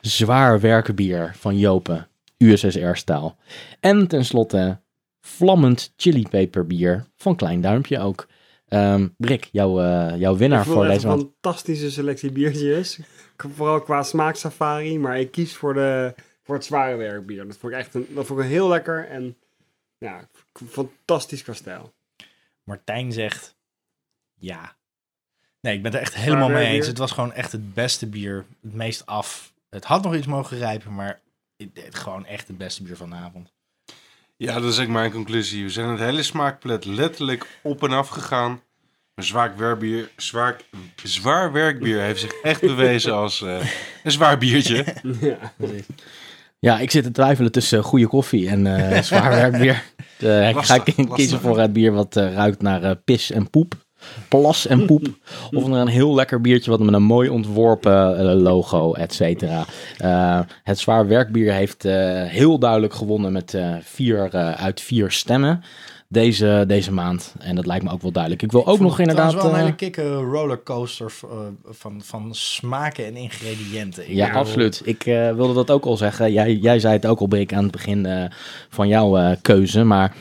zwaar 0.00 0.60
werkenbier 0.60 1.32
van 1.38 1.58
Jopen. 1.58 2.06
USSR-staal. 2.38 3.36
En 3.80 4.06
tenslotte 4.06 4.80
vlammend 5.20 5.92
chilipeperbier 5.96 7.04
van 7.16 7.36
Klein 7.36 7.60
Duimpje 7.60 7.98
ook. 7.98 8.26
Ehm 8.68 9.08
Brik, 9.16 9.48
jouw, 9.52 9.80
eh, 9.80 10.18
jouw 10.18 10.36
winnaar 10.36 10.64
voor 10.64 10.74
het 10.84 10.92
deze 10.92 10.94
echt 10.94 11.02
een 11.04 11.10
maand. 11.10 11.20
fantastische 11.40 11.90
selectie 11.90 12.32
biertjes. 12.32 13.00
Vooral 13.36 13.80
qua 13.82 14.02
smaaksafari, 14.02 14.98
maar 14.98 15.18
ik 15.20 15.30
kies 15.30 15.56
voor, 15.56 15.74
de, 15.74 16.14
voor 16.42 16.54
het 16.54 16.64
zware 16.64 16.96
werkbier. 16.96 17.46
Dat 17.46 17.56
vond 17.56 17.72
ik 17.72 17.78
echt 17.78 17.94
een, 17.94 18.06
dat 18.10 18.26
vond 18.26 18.40
ik 18.40 18.46
heel 18.46 18.68
lekker 18.68 19.08
en 19.08 19.36
ja, 19.98 20.28
fantastisch 20.68 21.42
qua 21.42 21.52
stijl. 21.52 21.92
Martijn 22.62 23.12
zegt 23.12 23.56
ja. 24.34 24.76
Nee, 25.60 25.74
ik 25.76 25.82
ben 25.82 25.90
het 25.92 26.00
er 26.00 26.06
echt 26.06 26.14
helemaal 26.14 26.48
mee 26.48 26.66
eens. 26.66 26.86
Het 26.86 26.98
was 26.98 27.12
gewoon 27.12 27.32
echt 27.32 27.52
het 27.52 27.74
beste 27.74 28.06
bier. 28.06 28.44
Het 28.62 28.74
meest 28.74 29.06
af. 29.06 29.52
Het 29.70 29.84
had 29.84 30.02
nog 30.02 30.14
iets 30.14 30.26
mogen 30.26 30.58
rijpen, 30.58 30.94
maar 30.94 31.20
het, 31.56 31.68
het- 31.72 31.94
gewoon 31.94 32.26
echt 32.26 32.48
het 32.48 32.58
beste 32.58 32.82
bier 32.82 32.96
van 32.96 33.10
de 33.10 33.16
avond. 33.16 33.52
Ja, 34.38 34.60
dat 34.60 34.72
is 34.72 34.78
ook 34.80 34.88
mijn 34.88 35.10
conclusie. 35.10 35.64
We 35.64 35.70
zijn 35.70 35.88
het 35.88 35.98
hele 35.98 36.22
smaakpalet 36.22 36.84
letterlijk 36.84 37.46
op 37.62 37.82
en 37.82 37.92
af 37.92 38.08
gegaan. 38.08 38.60
Maar 39.14 39.24
zwaar 39.24 39.56
werkbier, 39.56 40.10
zwaar, 40.16 40.56
zwaar 41.02 41.52
werkbier 41.52 42.00
heeft 42.00 42.20
zich 42.20 42.32
echt 42.42 42.60
bewezen 42.60 43.14
als 43.14 43.42
eh, 43.42 43.66
een 44.04 44.10
zwaar 44.10 44.38
biertje. 44.38 44.84
ja. 45.20 45.38
Ja, 46.58 46.78
ik 46.78 46.90
zit 46.90 47.04
te 47.04 47.10
twijfelen 47.10 47.52
tussen 47.52 47.82
goede 47.82 48.06
koffie 48.06 48.48
en 48.48 48.66
eh, 48.66 49.02
zwaar 49.02 49.30
werkbier. 49.50 49.84
Eh, 50.18 50.48
ik 50.48 50.56
ga 50.56 50.78
kiezen 51.14 51.40
voor 51.40 51.58
het 51.58 51.72
bier 51.72 51.92
wat 51.92 52.16
ruikt 52.16 52.62
naar 52.62 52.96
pis 52.96 53.30
en 53.30 53.50
poep. 53.50 53.74
Plas 54.28 54.66
en 54.66 54.86
poep. 54.86 55.06
Of 55.56 55.64
een 55.64 55.88
heel 55.88 56.14
lekker 56.14 56.40
biertje 56.40 56.70
wat 56.70 56.80
met 56.80 56.94
een 56.94 57.02
mooi 57.02 57.28
ontworpen 57.28 58.18
eh, 58.18 58.34
logo, 58.34 58.92
et 58.92 59.14
cetera. 59.14 59.64
Eh, 59.98 60.40
het 60.62 60.78
zwaar 60.78 61.06
werkbier 61.06 61.52
heeft 61.52 61.84
eh, 61.84 62.22
heel 62.24 62.58
duidelijk 62.58 62.94
gewonnen 62.94 63.32
met 63.32 63.58
vier 63.80 64.30
uit 64.56 64.80
vier 64.80 65.10
stemmen. 65.10 65.62
Deze, 66.10 66.64
deze 66.66 66.92
maand. 66.92 67.34
En 67.38 67.54
dat 67.54 67.66
lijkt 67.66 67.84
me 67.84 67.90
ook 67.90 68.02
wel 68.02 68.12
duidelijk. 68.12 68.42
Ik 68.42 68.52
wil 68.52 68.66
ook 68.66 68.80
nog 68.80 68.98
inderdaad. 68.98 69.32
Het 69.32 69.36
is 69.36 69.42
wel 69.42 69.52
een 69.52 69.58
hele 69.60 69.74
kikke 69.74 70.14
rollercoaster 70.14 71.12
van, 71.64 72.00
van 72.04 72.28
smaken 72.34 73.06
en 73.06 73.16
ingrediënten. 73.16 74.10
Ik 74.10 74.14
Ja, 74.14 74.30
absoluut. 74.32 74.82
Ik 74.84 75.02
wilde 75.34 75.54
dat 75.54 75.70
ook 75.70 75.84
al 75.84 75.96
zeggen. 75.96 76.32
Jij, 76.32 76.54
jij 76.54 76.78
zei 76.78 76.94
het 76.94 77.06
ook 77.06 77.20
al, 77.20 77.26
Brik, 77.26 77.52
aan 77.52 77.62
het 77.62 77.72
begin 77.72 78.30
van 78.68 78.88
jouw 78.88 79.34
keuze. 79.42 79.84
Maar 79.84 80.14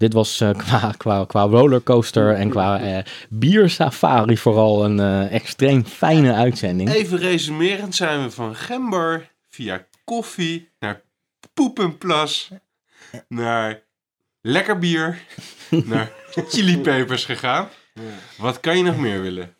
dit 0.00 0.12
was 0.12 0.40
eh, 0.40 0.50
qua, 0.64 0.94
qua, 0.96 1.24
qua 1.24 1.42
rollercoaster 1.42 2.34
en 2.34 2.48
qua 2.50 2.80
eh 2.80 3.04
biersafari 3.28 4.36
vooral 4.36 4.84
een 4.84 5.00
eh, 5.00 5.34
extreem 5.34 5.84
fijne 5.84 6.34
uitzending. 6.34 6.90
Even 6.90 7.18
resumerend 7.18 7.94
zijn 7.94 8.22
we 8.22 8.30
van 8.30 8.54
gember 8.56 9.30
via 9.48 9.86
koffie 10.04 10.68
naar 10.78 11.02
poepenplas 11.54 12.50
naar 13.28 13.82
lekker 14.40 14.78
bier 14.78 15.18
naar 15.84 16.12
chilipepers 16.48 17.24
gegaan. 17.24 17.68
Wat 18.38 18.60
kan 18.60 18.76
je 18.76 18.82
nog 18.82 18.96
meer 18.96 19.22
willen? 19.22 19.54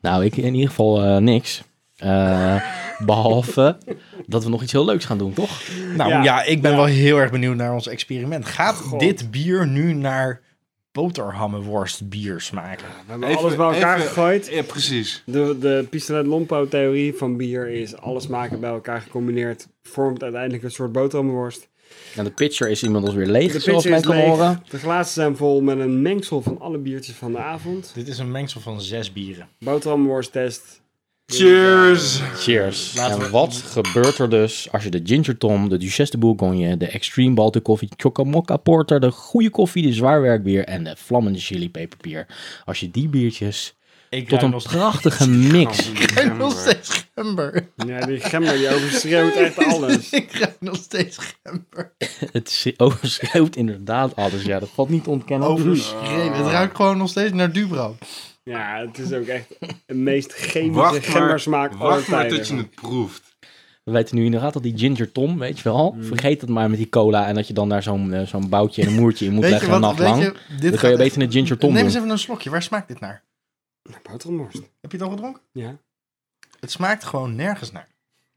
Nou, 0.00 0.24
ik 0.24 0.36
in 0.36 0.54
ieder 0.54 0.68
geval 0.68 1.20
niks. 1.20 1.62
Eh, 1.96 2.87
behalve 3.04 3.78
dat 4.26 4.44
we 4.44 4.50
nog 4.50 4.62
iets 4.62 4.72
heel 4.72 4.84
leuks 4.84 5.04
gaan 5.04 5.18
doen, 5.18 5.32
toch? 5.32 5.60
Nou 5.96 6.10
ja, 6.10 6.22
Ja, 6.22 6.42
ik 6.44 6.62
ben 6.62 6.70
ja. 6.70 6.76
wel 6.76 6.86
heel 6.86 7.16
erg 7.16 7.30
benieuwd 7.30 7.56
naar 7.56 7.72
ons 7.72 7.86
experiment. 7.88 8.46
Gaat 8.46 8.74
God. 8.74 9.00
dit 9.00 9.30
bier 9.30 9.66
nu 9.66 9.92
naar 9.92 10.40
boterhammenworst 10.92 12.08
bier 12.08 12.40
smaken? 12.40 12.86
We 13.06 13.10
hebben 13.10 13.36
alles 13.36 13.56
bij 13.56 13.66
elkaar 13.74 13.96
even- 13.96 14.08
gegooid. 14.08 14.48
Ja, 14.50 14.62
precies. 14.62 15.22
De, 15.26 15.56
de 15.60 15.86
pistolet-lompo-theorie 15.90 17.14
van 17.14 17.36
bier 17.36 17.68
is 17.68 17.96
alle 17.96 18.20
smaken 18.20 18.60
bij 18.60 18.70
elkaar 18.70 19.00
gecombineerd. 19.00 19.68
Vormt 19.82 20.22
uiteindelijk 20.22 20.62
een 20.62 20.70
soort 20.70 20.92
boterhammenworst. 20.92 21.68
En 22.16 22.24
de 22.24 22.30
pitcher 22.30 22.68
is 22.70 22.82
inmiddels 22.82 23.14
weer 23.14 23.26
leeg, 23.26 23.52
De 23.52 23.58
zoals 23.60 23.82
pitcher 23.84 23.90
men 23.90 24.02
kan 24.02 24.16
leeg. 24.16 24.24
horen. 24.36 24.62
De 24.70 24.78
glazen 24.78 25.12
zijn 25.12 25.36
vol 25.36 25.60
met 25.60 25.78
een 25.78 26.02
mengsel 26.02 26.42
van 26.42 26.60
alle 26.60 26.78
biertjes 26.78 27.14
van 27.14 27.32
de 27.32 27.38
avond. 27.38 27.90
Dit 27.94 28.08
is 28.08 28.18
een 28.18 28.30
mengsel 28.30 28.60
van 28.60 28.80
zes 28.80 29.12
bieren. 29.12 29.48
Boterhammenworst-test. 29.58 30.80
Cheers! 31.32 32.20
Cheers. 32.36 32.94
Laten 32.96 33.14
en 33.14 33.20
we- 33.20 33.30
wat 33.30 33.54
gebeurt 33.54 34.18
er 34.18 34.30
dus 34.30 34.68
als 34.72 34.82
je 34.84 34.90
de 34.90 35.00
Ginger 35.04 35.38
Tom, 35.38 35.68
de 35.68 35.76
Duchesse 35.76 36.12
de 36.12 36.18
Bourgogne, 36.18 36.76
de 36.76 36.86
Extreme 36.86 37.34
Baltic 37.34 37.62
Coffee, 37.62 37.88
Chocomocca 37.96 38.56
Porter, 38.56 39.00
de 39.00 39.10
goede 39.10 39.50
koffie, 39.50 39.82
de 39.82 39.92
zwaarwerkbier 39.92 40.64
en 40.64 40.84
de 40.84 40.94
vlammende 40.98 41.38
chili 41.38 41.70
peperbier. 41.70 42.26
Als 42.64 42.80
je 42.80 42.90
die 42.90 43.08
biertjes 43.08 43.76
Ik 44.10 44.28
tot 44.28 44.42
een 44.42 44.60
steeds- 44.60 44.74
prachtige 44.76 45.28
mix. 45.28 45.88
Ik 45.90 46.10
ruik 46.10 46.36
nog 46.36 46.58
steeds 46.60 47.06
gember. 47.14 47.68
Ja, 47.86 48.06
die 48.06 48.20
gember 48.20 48.56
die 48.56 48.74
overschreeuwt 48.74 49.34
echt 49.34 49.58
alles. 49.58 50.10
ik 50.22 50.32
ruik 50.32 50.56
nog 50.60 50.76
steeds 50.76 51.18
gember. 51.42 51.92
Het 52.32 52.74
overschreeuwt 52.76 53.56
inderdaad 53.56 54.16
alles. 54.16 54.42
Ja, 54.42 54.58
dat 54.58 54.68
valt 54.74 54.88
niet 54.88 55.04
te 55.04 55.10
ontkennen. 55.10 55.48
Overschreven. 55.48 56.32
Het 56.36 56.46
ruikt 56.46 56.76
gewoon 56.76 56.96
nog 56.98 57.08
steeds 57.08 57.32
naar 57.32 57.52
Dubro. 57.52 57.96
Ja, 58.48 58.86
het 58.86 58.98
is 58.98 59.12
ook 59.12 59.26
echt 59.26 59.46
de 59.86 59.94
meest 59.94 60.32
chemische 60.32 60.80
Wacht 60.80 60.92
maar, 60.92 61.02
gembersmaak 61.02 61.72
aller 61.72 61.82
wacht 61.94 62.08
maar 62.08 62.28
tot 62.28 62.48
je 62.48 62.56
het 62.56 62.74
proeft. 62.74 63.36
We 63.84 63.92
weten 63.94 64.16
nu 64.16 64.24
inderdaad 64.24 64.52
dat 64.52 64.62
die 64.62 64.78
Ginger 64.78 65.12
Tom, 65.12 65.38
weet 65.38 65.56
je 65.58 65.64
wel, 65.64 65.92
Mm. 65.96 66.04
vergeet 66.04 66.40
het 66.40 66.50
maar 66.50 66.68
met 66.70 66.78
die 66.78 66.88
cola 66.88 67.26
en 67.26 67.34
dat 67.34 67.46
je 67.46 67.52
dan 67.54 67.68
daar 67.68 67.82
zo'n 67.82 68.12
eh, 68.12 68.26
zo'n 68.26 68.48
boutje 68.48 68.82
en 68.82 68.88
een 68.88 68.94
moertje 68.94 69.24
in 69.26 69.32
moet 69.32 69.42
Weet 69.42 69.50
leggen 69.50 69.72
een 69.72 69.80
nacht 69.80 69.98
lang. 69.98 70.22
je, 70.22 70.34
dit 70.60 70.70
Dan 70.70 70.80
kun 70.80 70.90
je 70.90 70.96
beter 70.96 71.22
een 71.22 71.32
Ginger 71.32 71.58
Tom 71.58 71.72
Neem 71.72 71.84
eens 71.84 71.94
even 71.94 72.08
een 72.10 72.18
slokje. 72.18 72.50
Waar 72.50 72.62
smaakt 72.62 72.88
dit 72.88 73.00
naar? 73.00 73.22
Boterhamworst. 74.10 74.56
Heb 74.80 74.90
je 74.92 74.96
het 74.98 75.02
al 75.06 75.10
gedronken? 75.10 75.42
Ja. 75.52 75.76
Het 76.60 76.70
smaakt 76.70 77.04
gewoon 77.04 77.34
nergens 77.36 77.72
naar. 77.72 77.88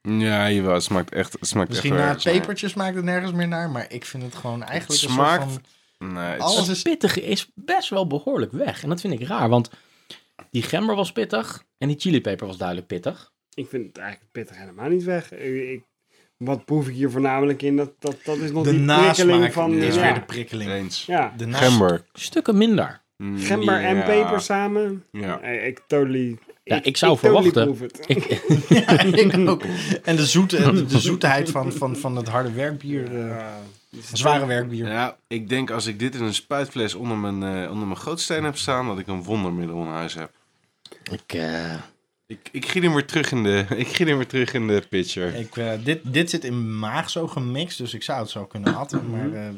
Ja, 0.01 0.51
jawel, 0.51 0.73
het 0.73 0.83
smaakt 0.83 1.13
echt, 1.13 1.33
het 1.33 1.47
smaakt 1.47 1.69
Misschien 1.69 1.91
echt 1.91 1.99
na 2.01 2.05
wel 2.07 2.15
het 2.33 2.41
pepertje 2.41 2.67
smaakt 2.67 2.95
het 2.95 3.03
nergens 3.05 3.31
meer 3.31 3.47
naar. 3.47 3.69
Maar 3.69 3.85
ik 3.91 4.05
vind 4.05 4.23
het 4.23 4.35
gewoon 4.35 4.63
eigenlijk 4.63 5.01
Het 5.01 5.09
een 5.09 5.15
smaakt- 5.15 5.41
soort 5.51 5.61
van... 5.97 6.07
naar. 6.09 6.23
Nee, 6.23 6.31
het 6.33 6.41
Alles 6.41 6.59
is-. 6.59 6.67
Het 6.67 6.83
pittige 6.83 7.21
is 7.21 7.51
best 7.55 7.89
wel 7.89 8.07
behoorlijk 8.07 8.51
weg. 8.51 8.83
En 8.83 8.89
dat 8.89 9.01
vind 9.01 9.13
ik 9.21 9.27
raar, 9.27 9.49
want 9.49 9.69
die 10.51 10.61
gember 10.63 10.95
was 10.95 11.11
pittig 11.11 11.63
en 11.77 11.87
die 11.87 11.99
chilipeper 11.99 12.47
was 12.47 12.57
duidelijk 12.57 12.87
pittig. 12.87 13.31
Ik 13.53 13.67
vind 13.69 13.87
het 13.87 13.97
eigenlijk 13.97 14.31
pittig 14.31 14.57
helemaal 14.57 14.89
niet 14.89 15.03
weg. 15.03 15.31
Ik, 15.33 15.83
wat 16.37 16.65
proef 16.65 16.87
ik 16.87 16.93
hier 16.93 17.11
voornamelijk 17.11 17.61
in? 17.61 17.75
Dat, 17.75 17.91
dat, 17.99 18.15
dat 18.23 18.37
is 18.37 18.51
nog 18.51 18.63
De 18.63 18.69
die 18.71 18.85
prikkeling 18.85 19.29
nasmaak 19.29 19.51
van... 19.51 19.73
is 19.73 19.95
ja. 19.95 20.01
weer 20.01 20.13
de 20.13 20.21
prikkeling. 20.21 20.71
eens. 20.71 21.05
ja. 21.05 21.33
De 21.37 21.53
Gember. 21.53 22.03
Stukken 22.13 22.57
minder. 22.57 23.01
Mm, 23.17 23.37
Gember 23.37 23.83
en 23.83 24.03
peper 24.03 24.41
samen. 24.41 25.03
Ja. 25.11 25.41
Ik 25.41 25.81
totally... 25.87 26.37
Ja, 26.63 26.83
ik 26.83 26.97
zou 26.97 27.17
verwachten-. 27.17 27.77
Ik, 28.07 28.23
Ja, 28.69 28.99
ik 29.03 29.49
ook. 29.49 29.63
En 30.03 30.15
de, 30.15 30.25
zoete, 30.25 30.71
de, 30.73 30.85
de 30.85 30.99
zoeteheid 30.99 31.49
van, 31.49 31.71
van, 31.73 31.95
van 31.95 32.15
het 32.15 32.27
harde 32.27 32.51
werkbier. 32.51 33.15
eh, 33.15 33.35
is- 33.37 33.80
zware 34.13 34.45
werkbier. 34.45 34.87
Ja, 34.87 35.17
ik 35.27 35.49
denk 35.49 35.69
als 35.69 35.85
ik 35.85 35.99
dit 35.99 36.15
in 36.15 36.23
een 36.23 36.33
spuitfles 36.33 36.93
onder 36.93 37.17
mijn, 37.17 37.63
eh, 37.63 37.71
onder 37.71 37.87
mijn 37.87 37.99
gootsteen 37.99 38.43
heb 38.43 38.57
staan, 38.57 38.87
dat 38.87 38.99
ik 38.99 39.07
een 39.07 39.23
wondermiddel 39.23 39.81
in 39.81 39.87
huis 39.87 40.13
heb. 40.13 40.31
ik, 41.11 41.33
eh, 41.33 41.73
Ik, 42.27 42.49
ik 42.51 42.65
giet 42.65 42.83
hem 42.83 42.93
weer 42.93 43.05
terug 43.05 43.31
in 43.31 43.43
de, 43.43 43.65
ik 43.75 43.87
giet 43.87 44.07
hem 44.07 44.17
weer 44.17 44.27
terug 44.27 44.53
in 44.53 44.67
de 44.67 44.83
pitcher. 44.89 45.35
Ik, 45.35 45.57
eh, 45.57 45.71
dit, 45.83 46.13
dit 46.13 46.29
zit 46.29 46.43
in 46.43 46.53
mijn 46.53 46.79
maag 46.79 47.09
zo 47.09 47.27
gemixt, 47.27 47.77
dus 47.77 47.93
ik 47.93 48.03
zou 48.03 48.19
het 48.19 48.29
zo 48.29 48.45
kunnen 48.45 48.75
atten. 48.75 49.09
Maar 49.09 49.33
eh, 49.33 49.49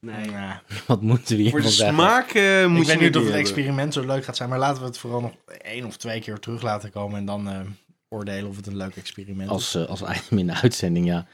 Nee. 0.00 0.26
nou, 0.30 0.54
wat 0.86 1.02
moeten 1.02 1.36
we 1.36 1.50
Voor 1.50 1.60
de 1.60 1.68
smaak 1.68 2.30
eh, 2.30 2.66
moet 2.66 2.80
ik 2.80 2.86
je 2.86 2.92
weet 2.92 3.00
niet 3.00 3.16
of 3.16 3.24
het 3.24 3.34
experiment 3.34 3.92
zo 3.94 4.06
leuk 4.06 4.24
gaat 4.24 4.36
zijn, 4.36 4.48
maar 4.48 4.58
laten 4.58 4.80
we 4.82 4.86
het 4.88 4.98
vooral 4.98 5.20
nog 5.20 5.32
één 5.62 5.84
of 5.84 5.96
twee 5.96 6.20
keer 6.20 6.38
terug 6.38 6.62
laten 6.62 6.90
komen 6.90 7.18
en 7.18 7.24
dan 7.24 7.48
eh, 7.48 7.60
oordelen 8.08 8.48
of 8.50 8.56
het 8.56 8.66
een 8.66 8.76
leuk 8.76 8.96
experiment 8.96 9.48
is. 9.48 9.54
Als, 9.54 9.74
eh, 9.74 9.84
als 9.84 10.00
item 10.16 10.38
in 10.38 10.46
de 10.46 10.54
uitzending, 10.54 11.06
ja. 11.06 11.26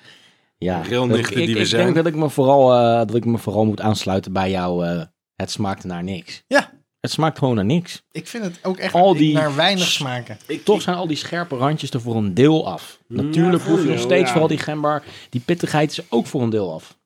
Ja, 0.64 0.82
ik, 0.82 0.88
die 1.34 1.54
we 1.54 1.60
ik 1.60 1.66
zijn. 1.66 1.82
denk 1.84 1.94
dat 1.94 2.06
ik, 2.06 2.14
me 2.14 2.30
vooral, 2.30 2.72
eh, 2.74 2.96
dat 2.98 3.14
ik 3.14 3.24
me 3.24 3.38
vooral 3.38 3.64
moet 3.64 3.80
aansluiten 3.80 4.32
bij 4.32 4.50
jou. 4.50 4.86
eh, 4.86 5.02
het 5.36 5.50
smaakte 5.50 5.86
naar 5.86 6.02
niks. 6.02 6.42
Ja. 6.46 6.72
Het 7.00 7.10
smaakt 7.12 7.38
gewoon 7.38 7.54
naar 7.54 7.64
niks. 7.64 8.02
Ik 8.12 8.28
vind 8.28 8.44
het 8.44 8.58
ook 8.62 8.76
echt 8.76 8.94
Al 8.94 9.14
die- 9.14 9.34
naar 9.34 9.54
weinig 9.54 9.86
smaken. 9.86 10.38
Toch 10.64 10.82
zijn 10.82 10.96
al 10.96 11.06
die 11.06 11.16
scherpe 11.16 11.56
randjes 11.56 11.90
er 11.90 12.00
voor 12.00 12.16
een 12.16 12.34
deel 12.34 12.68
af. 12.68 12.98
Natuurlijk 13.08 13.54
een 13.62 13.68
proef 13.68 13.82
je 13.82 13.88
nog 13.90 13.98
steeds 14.00 14.22
ja. 14.26 14.28
vooral 14.30 14.48
die 14.48 14.58
gember. 14.58 15.02
Die 15.30 15.40
pittigheid 15.40 15.90
is 15.90 16.00
ook 16.10 16.26
voor 16.26 16.42
een 16.42 16.50
deel 16.50 16.72
af. 16.74 16.98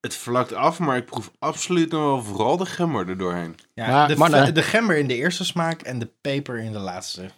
Het 0.00 0.14
vlakt 0.14 0.52
af, 0.52 0.78
maar 0.78 0.96
ik 0.96 1.04
proef 1.06 1.30
absoluut 1.38 1.90
nog 1.90 2.00
wel 2.02 2.22
vooral 2.22 2.56
de 2.56 2.66
gember 2.66 3.08
er 3.08 3.18
doorheen. 3.18 3.54
Ja, 3.74 3.86
Maar- 3.90 4.08
de, 4.08 4.16
maar 4.16 4.30
ve- 4.30 4.44
de- 4.44 4.52
de 4.52 4.62
gember 4.62 4.96
in 4.98 5.06
de 5.06 5.14
eerste 5.14 5.44
smaak 5.44 5.82
en 5.82 5.98
de 5.98 6.08
peper 6.20 6.58
in 6.58 6.72
de 6.72 6.78
laatste 6.78 7.30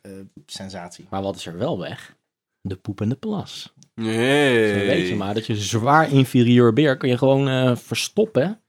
eh, 0.00 0.12
sensatie. 0.46 1.06
Maar 1.10 1.22
wat 1.22 1.36
is 1.36 1.46
er 1.46 1.58
wel 1.58 1.78
weg? 1.78 2.14
De 2.60 2.76
poep 2.76 3.00
en 3.00 3.08
de 3.08 3.14
plas. 3.14 3.72
Nee. 4.02 4.68
Dan 4.78 4.86
weet 4.86 5.08
je 5.08 5.14
maar 5.14 5.34
dat 5.34 5.46
je 5.46 5.56
zwaar 5.56 6.12
inferieur 6.12 6.72
beer 6.72 6.96
kun 6.96 7.08
je 7.08 7.18
gewoon 7.18 7.48
eh, 7.48 7.76
verstoppen. 7.76 8.60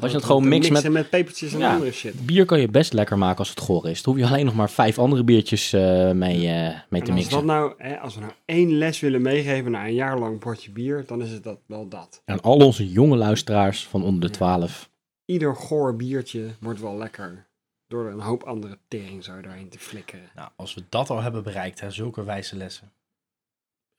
Als 0.00 0.10
je 0.10 0.16
het 0.16 0.26
gewoon 0.26 0.48
mixt 0.48 0.70
met... 0.70 0.88
Met 0.92 1.10
pepertjes 1.10 1.52
en 1.52 1.58
Ja. 1.58 1.72
andere 1.72 1.92
shit. 1.92 2.26
Bier 2.26 2.44
kan 2.44 2.60
je 2.60 2.68
best 2.68 2.92
lekker 2.92 3.18
maken 3.18 3.38
als 3.38 3.48
het 3.48 3.60
goor 3.60 3.88
is. 3.88 4.02
Dan 4.02 4.14
hoef 4.14 4.22
je 4.22 4.28
alleen 4.28 4.44
nog 4.44 4.54
maar 4.54 4.70
vijf 4.70 4.98
andere 4.98 5.24
biertjes 5.24 5.72
eh, 5.72 6.10
mee, 6.10 6.48
eh, 6.48 6.78
mee 6.88 7.02
te 7.02 7.12
als, 7.12 7.28
dat 7.28 7.30
mixen. 7.30 7.46
nou, 7.46 7.74
hè, 7.78 7.98
als 7.98 8.14
we 8.14 8.20
nou 8.20 8.32
één 8.44 8.72
les 8.78 9.00
willen 9.00 9.22
meegeven 9.22 9.70
na 9.70 9.86
een 9.86 9.94
jaar 9.94 10.18
lang 10.18 10.38
potje 10.38 10.70
bier, 10.70 11.04
dan 11.06 11.22
is 11.22 11.30
het 11.30 11.42
dat, 11.42 11.58
wel 11.66 11.88
dat. 11.88 12.22
En 12.24 12.40
al 12.40 12.56
onze 12.56 12.90
jonge 12.90 13.16
luisteraars 13.16 13.86
van 13.86 14.02
onder 14.04 14.20
de 14.20 14.30
12. 14.30 14.90
Ieder 15.24 15.56
goor 15.56 15.96
biertje 15.96 16.44
wordt 16.60 16.80
wel 16.80 16.96
lekker. 16.96 17.46
Door 17.88 18.10
een 18.10 18.20
hoop 18.20 18.42
andere 18.42 18.78
tering 18.88 19.24
zo 19.24 19.40
doorheen 19.40 19.68
te 19.68 19.78
flikkeren. 19.78 20.30
Nou, 20.34 20.48
als 20.56 20.74
we 20.74 20.82
dat 20.88 21.10
al 21.10 21.22
hebben 21.22 21.42
bereikt, 21.42 21.80
hè, 21.80 21.90
zulke 21.90 22.24
wijze 22.24 22.56
lessen. 22.56 22.92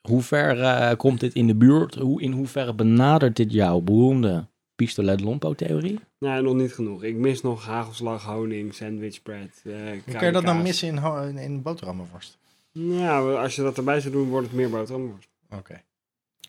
Hoe 0.05 0.21
ver 0.21 0.61
eh, 0.61 0.95
komt 0.97 1.19
dit 1.19 1.33
in 1.33 1.47
de 1.47 1.55
buurt? 1.55 1.95
Hoe, 1.95 2.21
in 2.21 2.31
hoeverre 2.31 2.73
benadert 2.73 3.35
dit 3.35 3.51
jouw 3.51 3.79
beroemde 3.79 4.47
pistolet 4.75 5.21
lompo 5.21 5.53
theorie? 5.53 5.99
Nee, 6.19 6.41
nog 6.41 6.55
niet 6.55 6.73
genoeg. 6.73 7.03
Ik 7.03 7.15
mis 7.15 7.41
nog 7.41 7.65
hagelslag, 7.65 8.23
honing, 8.23 8.73
sandwichbread. 8.73 9.61
eh 9.63 9.73
Hoe 10.05 10.13
kan 10.13 10.25
je 10.25 10.31
dat 10.31 10.43
nou 10.43 10.55
kaas. 10.55 10.63
missen 10.67 10.87
in, 10.87 10.97
ho- 10.97 11.21
in, 11.21 11.37
in 11.37 11.61
boterhammenworst? 11.61 12.37
Nou, 12.71 13.35
als 13.35 13.55
je 13.55 13.61
dat 13.61 13.77
erbij 13.77 13.99
zou 13.99 14.13
doen, 14.13 14.29
wordt 14.29 14.47
het 14.47 14.55
meer 14.55 14.69
boterhamworst. 14.69 15.27
Oké. 15.57 15.81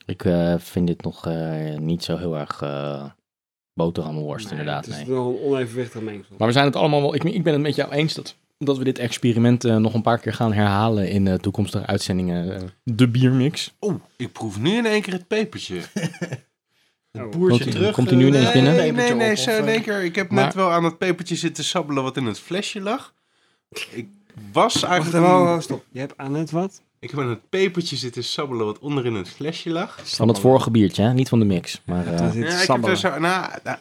Ik 0.06 0.24
eh, 0.24 0.54
vind 0.58 0.86
dit 0.86 1.02
nog 1.02 1.26
eh, 1.26 1.76
niet 1.76 2.04
zo 2.04 2.16
heel 2.16 2.36
erg 2.38 2.62
eh 2.62 3.04
boterhammenworst, 3.74 4.50
Nee, 4.50 4.58
inderdaad. 4.58 4.84
Het 4.86 4.94
is 4.94 5.06
Nee. 5.06 5.16
nog 5.16 5.26
een 5.26 5.40
onevenwichtig 5.40 6.00
mengsel. 6.02 6.34
Maar 6.38 6.46
we 6.46 6.52
zijn 6.52 6.64
het 6.66 6.76
allemaal 6.76 7.00
wel. 7.00 7.14
Ik, 7.14 7.24
ik 7.24 7.42
ben 7.42 7.52
het 7.52 7.62
met 7.62 7.74
jou 7.74 7.90
eens 7.92 8.14
dat, 8.14 8.36
dat 8.58 8.78
we 8.78 8.84
dit 8.84 8.98
experiment 8.98 9.64
eh, 9.64 9.76
nog 9.76 9.94
een 9.94 10.02
paar 10.02 10.18
keer 10.18 10.32
gaan 10.34 10.52
herhalen 10.52 11.08
in 11.10 11.26
eh, 11.26 11.34
toekomstige 11.34 11.86
uitzendingen. 11.86 12.56
eh, 12.56 12.62
de 12.82 13.08
biermix. 13.08 13.74
Oeh, 13.80 13.94
ik 14.16 14.32
proef 14.32 14.58
nu 14.58 14.76
in 14.76 14.86
één 14.86 15.02
keer 15.02 15.12
het 15.12 15.26
pepertje. 15.28 15.80
Oh. 17.12 17.30
Boertje 17.30 17.60
Komt- 17.62 17.70
terug. 17.76 17.94
komt 17.94 18.08
hij 18.10 18.18
nu 18.18 18.26
ineens 18.26 18.52
binnen? 18.52 18.76
Nee, 18.76 18.92
nee, 18.92 19.14
nee, 19.14 19.36
zo 19.36 19.50
één 19.50 19.82
keer. 19.82 20.02
Ik 20.04 20.14
heb 20.14 20.30
Maar- 20.30 20.44
net 20.44 20.54
wel 20.54 20.70
aan 20.70 20.84
het 20.84 20.98
pepertje 20.98 21.36
zitten 21.36 21.64
sabbelen 21.64 22.02
wat 22.02 22.16
in 22.16 22.26
het 22.26 22.38
flesje 22.38 22.80
lag. 22.80 23.14
Ik 23.90 24.08
was 24.52 24.74
Wacht 24.74 24.84
eigenlijk... 24.84 25.24
even, 25.24 25.36
oh, 25.36 25.42
oh, 25.52 25.60
stop. 25.60 25.84
Je 25.90 25.98
hebt 25.98 26.12
aan 26.16 26.34
het 26.34 26.50
wat? 26.50 26.82
Ik 27.00 27.10
heb 27.10 27.20
aan 27.20 27.28
het 27.28 27.48
pepertje 27.48 27.96
zitten 27.96 28.24
sabbelen 28.24 28.66
wat 28.66 28.78
onder 28.78 29.06
in 29.06 29.14
het 29.14 29.28
flesje 29.28 29.70
lag. 29.70 30.00
Van 30.04 30.28
het 30.28 30.38
vorige 30.38 30.70
biertje, 30.70 31.02
hè? 31.02 31.12
niet 31.12 31.28
van 31.28 31.38
de 31.38 31.44
mix. 31.44 31.82
Maar, 31.86 32.06
eh, 32.06 32.12
is 32.28 32.34
Ja, 32.34 32.40
ik 32.44 32.50
heb 32.50 32.58
sabbelen. 32.60 32.90
er 32.90 32.96
zo... 32.96 33.08
Nou, 33.18 33.50
nou, 33.64 33.78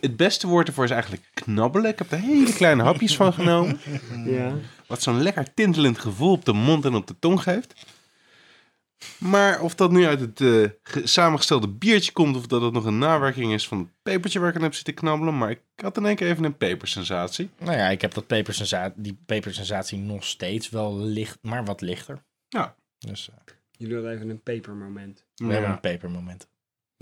het 0.00 0.16
beste 0.16 0.46
woord 0.46 0.68
ervoor 0.68 0.84
is 0.84 0.90
eigenlijk 0.90 1.30
knabbelen. 1.34 1.90
Ik 1.90 1.98
heb 1.98 2.12
er 2.12 2.18
hele 2.20 2.52
kleine 2.52 2.82
hapjes 2.82 3.16
van 3.16 3.32
genomen. 3.32 3.80
Ja. 4.24 4.54
Wat 4.86 5.02
zo'n 5.02 5.22
lekker 5.22 5.54
tintelend 5.54 5.98
gevoel 5.98 6.32
op 6.32 6.44
de 6.44 6.52
mond 6.52 6.84
en 6.84 6.94
op 6.94 7.06
de 7.06 7.14
tong 7.18 7.42
geeft. 7.42 7.86
Maar 9.18 9.60
of 9.60 9.74
dat 9.74 9.90
nu 9.90 10.06
uit 10.06 10.20
het 10.20 10.40
eh, 10.40 10.64
ge- 10.82 11.06
samengestelde 11.06 11.68
biertje 11.68 12.12
komt... 12.12 12.36
of 12.36 12.46
dat 12.46 12.62
het 12.62 12.72
nog 12.72 12.84
een 12.84 12.98
nawerking 12.98 13.52
is 13.52 13.68
van 13.68 13.78
het 13.78 13.88
pepertje 14.02 14.38
waar 14.38 14.48
ik 14.48 14.56
aan 14.56 14.62
heb 14.62 14.74
zitten 14.74 14.94
knabbelen... 14.94 15.38
maar 15.38 15.50
ik 15.50 15.60
had 15.76 15.96
in 15.96 16.06
één 16.06 16.16
keer 16.16 16.28
even 16.28 16.44
een 16.44 16.56
pepersensatie. 16.56 17.50
Nou 17.58 17.76
ja, 17.76 17.88
ik 17.88 18.00
heb 18.00 18.14
dat 18.14 18.26
pepersensa 18.26 18.92
die 18.96 19.18
pepersensatie 19.26 19.98
nog 19.98 20.24
steeds 20.24 20.68
wel 20.70 20.98
licht, 20.98 21.38
maar 21.42 21.64
wat 21.64 21.80
lichter. 21.80 22.22
Ja. 22.48 22.74
Dus 22.98 23.28
eh, 23.30 23.36
Jullie 23.70 23.94
hadden 23.94 24.12
even 24.12 24.28
een 24.30 24.42
pepermoment. 24.42 25.24
we 25.34 25.44
Ja, 25.44 25.50
hebben 25.52 25.70
een 25.70 25.80
pepermoment. 25.80 26.48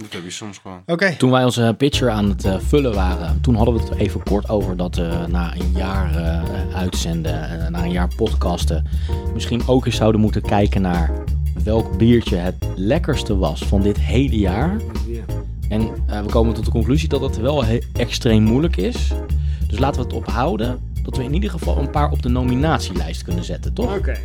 Dat 0.02 0.12
heb 0.12 0.22
je 0.22 0.30
soms 0.30 0.58
gewoon. 0.58 0.82
Oké. 0.86 1.16
Toen 1.16 1.30
wij 1.30 1.44
onze 1.44 1.74
pitcher 1.78 2.10
aan 2.10 2.28
het 2.28 2.44
eh, 2.44 2.58
vullen 2.58 2.94
waren, 2.94 3.40
toen 3.40 3.54
hadden 3.54 3.74
we 3.74 3.80
het 3.80 3.90
er 3.90 3.96
even 3.96 4.22
kort 4.22 4.48
over 4.48 4.76
dat 4.76 4.96
we 4.96 5.24
na 5.28 5.54
een 5.54 5.72
jaar 5.74 6.16
eh, 6.16 6.76
uitzenden, 6.76 7.48
en 7.48 7.72
na 7.72 7.84
een 7.84 7.90
jaar 7.90 8.14
podcasten, 8.16 8.86
misschien 9.34 9.66
ook 9.66 9.86
eens 9.86 9.96
zouden 9.96 10.20
moeten 10.20 10.42
kijken 10.42 10.82
naar 10.82 11.24
welk 11.64 11.98
biertje 11.98 12.36
het 12.36 12.54
lekkerste 12.74 13.36
was 13.36 13.64
van 13.64 13.82
dit 13.82 13.98
hele 13.98 14.38
jaar. 14.38 14.80
Ja. 15.06 15.22
En 15.68 15.88
eh, 16.06 16.20
we 16.20 16.28
komen 16.28 16.54
tot 16.54 16.64
de 16.64 16.70
conclusie 16.70 17.08
dat 17.08 17.20
het 17.20 17.36
wel 17.36 17.64
extreem 17.92 18.42
moeilijk 18.42 18.76
is. 18.76 19.12
Dus 19.66 19.78
laten 19.78 20.00
we 20.00 20.06
het 20.06 20.16
ophouden 20.16 20.85
dat 21.06 21.16
we 21.16 21.24
in 21.24 21.34
ieder 21.34 21.50
geval 21.50 21.78
een 21.78 21.90
paar 21.90 22.10
op 22.10 22.22
de 22.22 22.28
nominatielijst 22.28 23.22
kunnen 23.22 23.44
zetten, 23.44 23.72
toch? 23.72 23.96
Oké. 23.96 24.16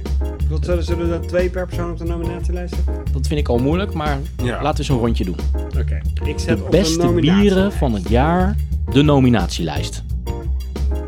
Wat 0.50 0.66
zullen, 0.66 0.84
zullen 0.84 1.12
er 1.12 1.28
twee 1.28 1.50
per 1.50 1.68
persoon 1.68 1.92
op 1.92 1.98
de 1.98 2.04
nominatielijst 2.04 2.76
zetten? 2.76 2.94
Dat 3.14 3.28
vind 3.28 3.40
ik 3.40 3.48
al 3.48 3.58
moeilijk, 3.58 3.94
maar 3.94 4.18
Ja. 4.44 4.62
laten 4.62 4.72
we 4.72 4.78
eens 4.78 4.90
een 4.90 4.98
rondje 4.98 5.26
doen. 5.26 5.36
Oké. 5.80 6.02
Ik 6.26 6.40
zet 6.40 6.58
De 6.58 6.64
op 6.64 6.72
beste 6.72 6.98
de 6.98 7.04
nominatielijst. 7.04 7.56
bieren 7.56 7.72
van 7.72 7.94
het 7.94 8.10
jaar, 8.10 8.56
de 8.92 9.02
nominatielijst. 9.02 10.04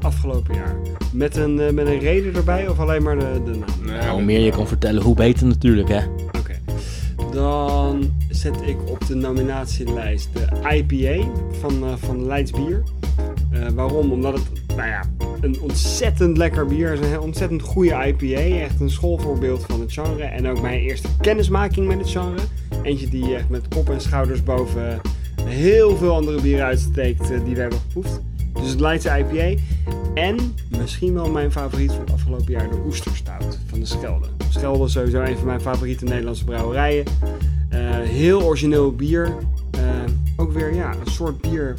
Afgelopen 0.02 0.56
jaar. 0.56 0.76
Met 1.14 1.38
een, 1.38 1.60
eh, 1.60 1.72
met 1.74 1.88
een 1.88 2.00
reden 2.00 2.36
erbij 2.36 2.68
of 2.68 2.80
alleen 2.80 3.04
maar 3.04 3.20
de, 3.20 3.42
de 3.46 3.52
naam? 3.52 3.86
Nee, 3.86 3.98
Nou, 3.98 4.12
hoe 4.12 4.22
meer 4.22 4.40
je 4.40 4.52
kan 4.52 4.68
vertellen, 4.68 5.02
hoe 5.04 5.16
beter 5.16 5.48
natuurlijk, 5.48 5.88
hè? 5.90 6.00
Dan 7.34 8.14
zet 8.30 8.62
ik 8.62 8.78
op 8.90 9.08
de 9.08 9.16
nominatielijst 9.16 10.30
de 10.34 10.70
IPA 10.70 11.28
van, 11.60 11.84
eh 11.84 11.94
van 11.98 12.26
Leids 12.26 12.52
Bier. 12.52 12.84
Eh, 13.52 13.68
waarom? 13.68 14.12
Omdat 14.12 14.34
het, 14.34 14.76
nou 14.76 14.90
ja, 14.90 15.04
een 15.42 15.62
ontzettend 15.62 16.38
lekker 16.38 16.66
bier 16.66 16.94
is. 16.94 17.00
Een 17.00 17.20
ontzettend 17.20 17.62
goede 17.62 18.06
IPA. 18.06 18.62
Echt 18.64 18.80
een 18.80 18.90
schoolvoorbeeld 18.90 19.66
van 19.70 19.80
het 19.80 19.94
genre. 19.94 20.24
En 20.24 20.48
ook 20.48 20.62
mijn 20.62 20.80
eerste 20.80 21.08
kennismaking 21.22 21.88
met 21.88 21.98
het 21.98 22.10
genre. 22.10 22.40
Eentje 22.84 23.08
die 23.08 23.36
echt 23.36 23.50
met 23.50 23.68
kop 23.68 23.90
en 23.90 24.02
schouders 24.02 24.44
boven 24.44 25.02
heel 25.42 25.98
veel 25.98 26.16
andere 26.16 26.42
bieren 26.42 26.66
uitsteekt 26.66 27.32
eh, 27.32 27.44
die 27.46 27.56
we 27.56 27.62
hebben 27.62 27.80
geproefd. 27.80 28.22
Dus 28.54 28.70
het 28.70 28.80
Leidse 28.80 29.10
IPA. 29.18 29.62
En 30.14 30.56
misschien 30.78 31.14
wel 31.14 31.30
mijn 31.30 31.52
favoriet 31.52 31.92
van 31.92 32.02
het 32.02 32.12
afgelopen 32.12 32.52
jaar, 32.52 32.70
de 32.70 32.82
Oesterstout 32.86 33.60
van 33.66 33.80
de 33.80 33.86
Schelde. 33.86 34.33
Schelde 34.54 34.84
is 34.84 34.92
sowieso 34.92 35.22
een 35.22 35.38
van 35.38 35.46
mijn 35.46 35.62
favoriete 35.62 36.04
Nederlandse 36.06 36.44
brouwerijen. 36.44 37.06
Eh, 37.70 37.80
heel 38.00 38.42
origineel 38.44 38.96
bier. 38.96 39.34
Eh, 39.72 39.82
ook 40.38 40.52
weer 40.52 40.76
ja, 40.76 40.92
een 41.06 41.12
soort 41.12 41.42
bier 41.42 41.74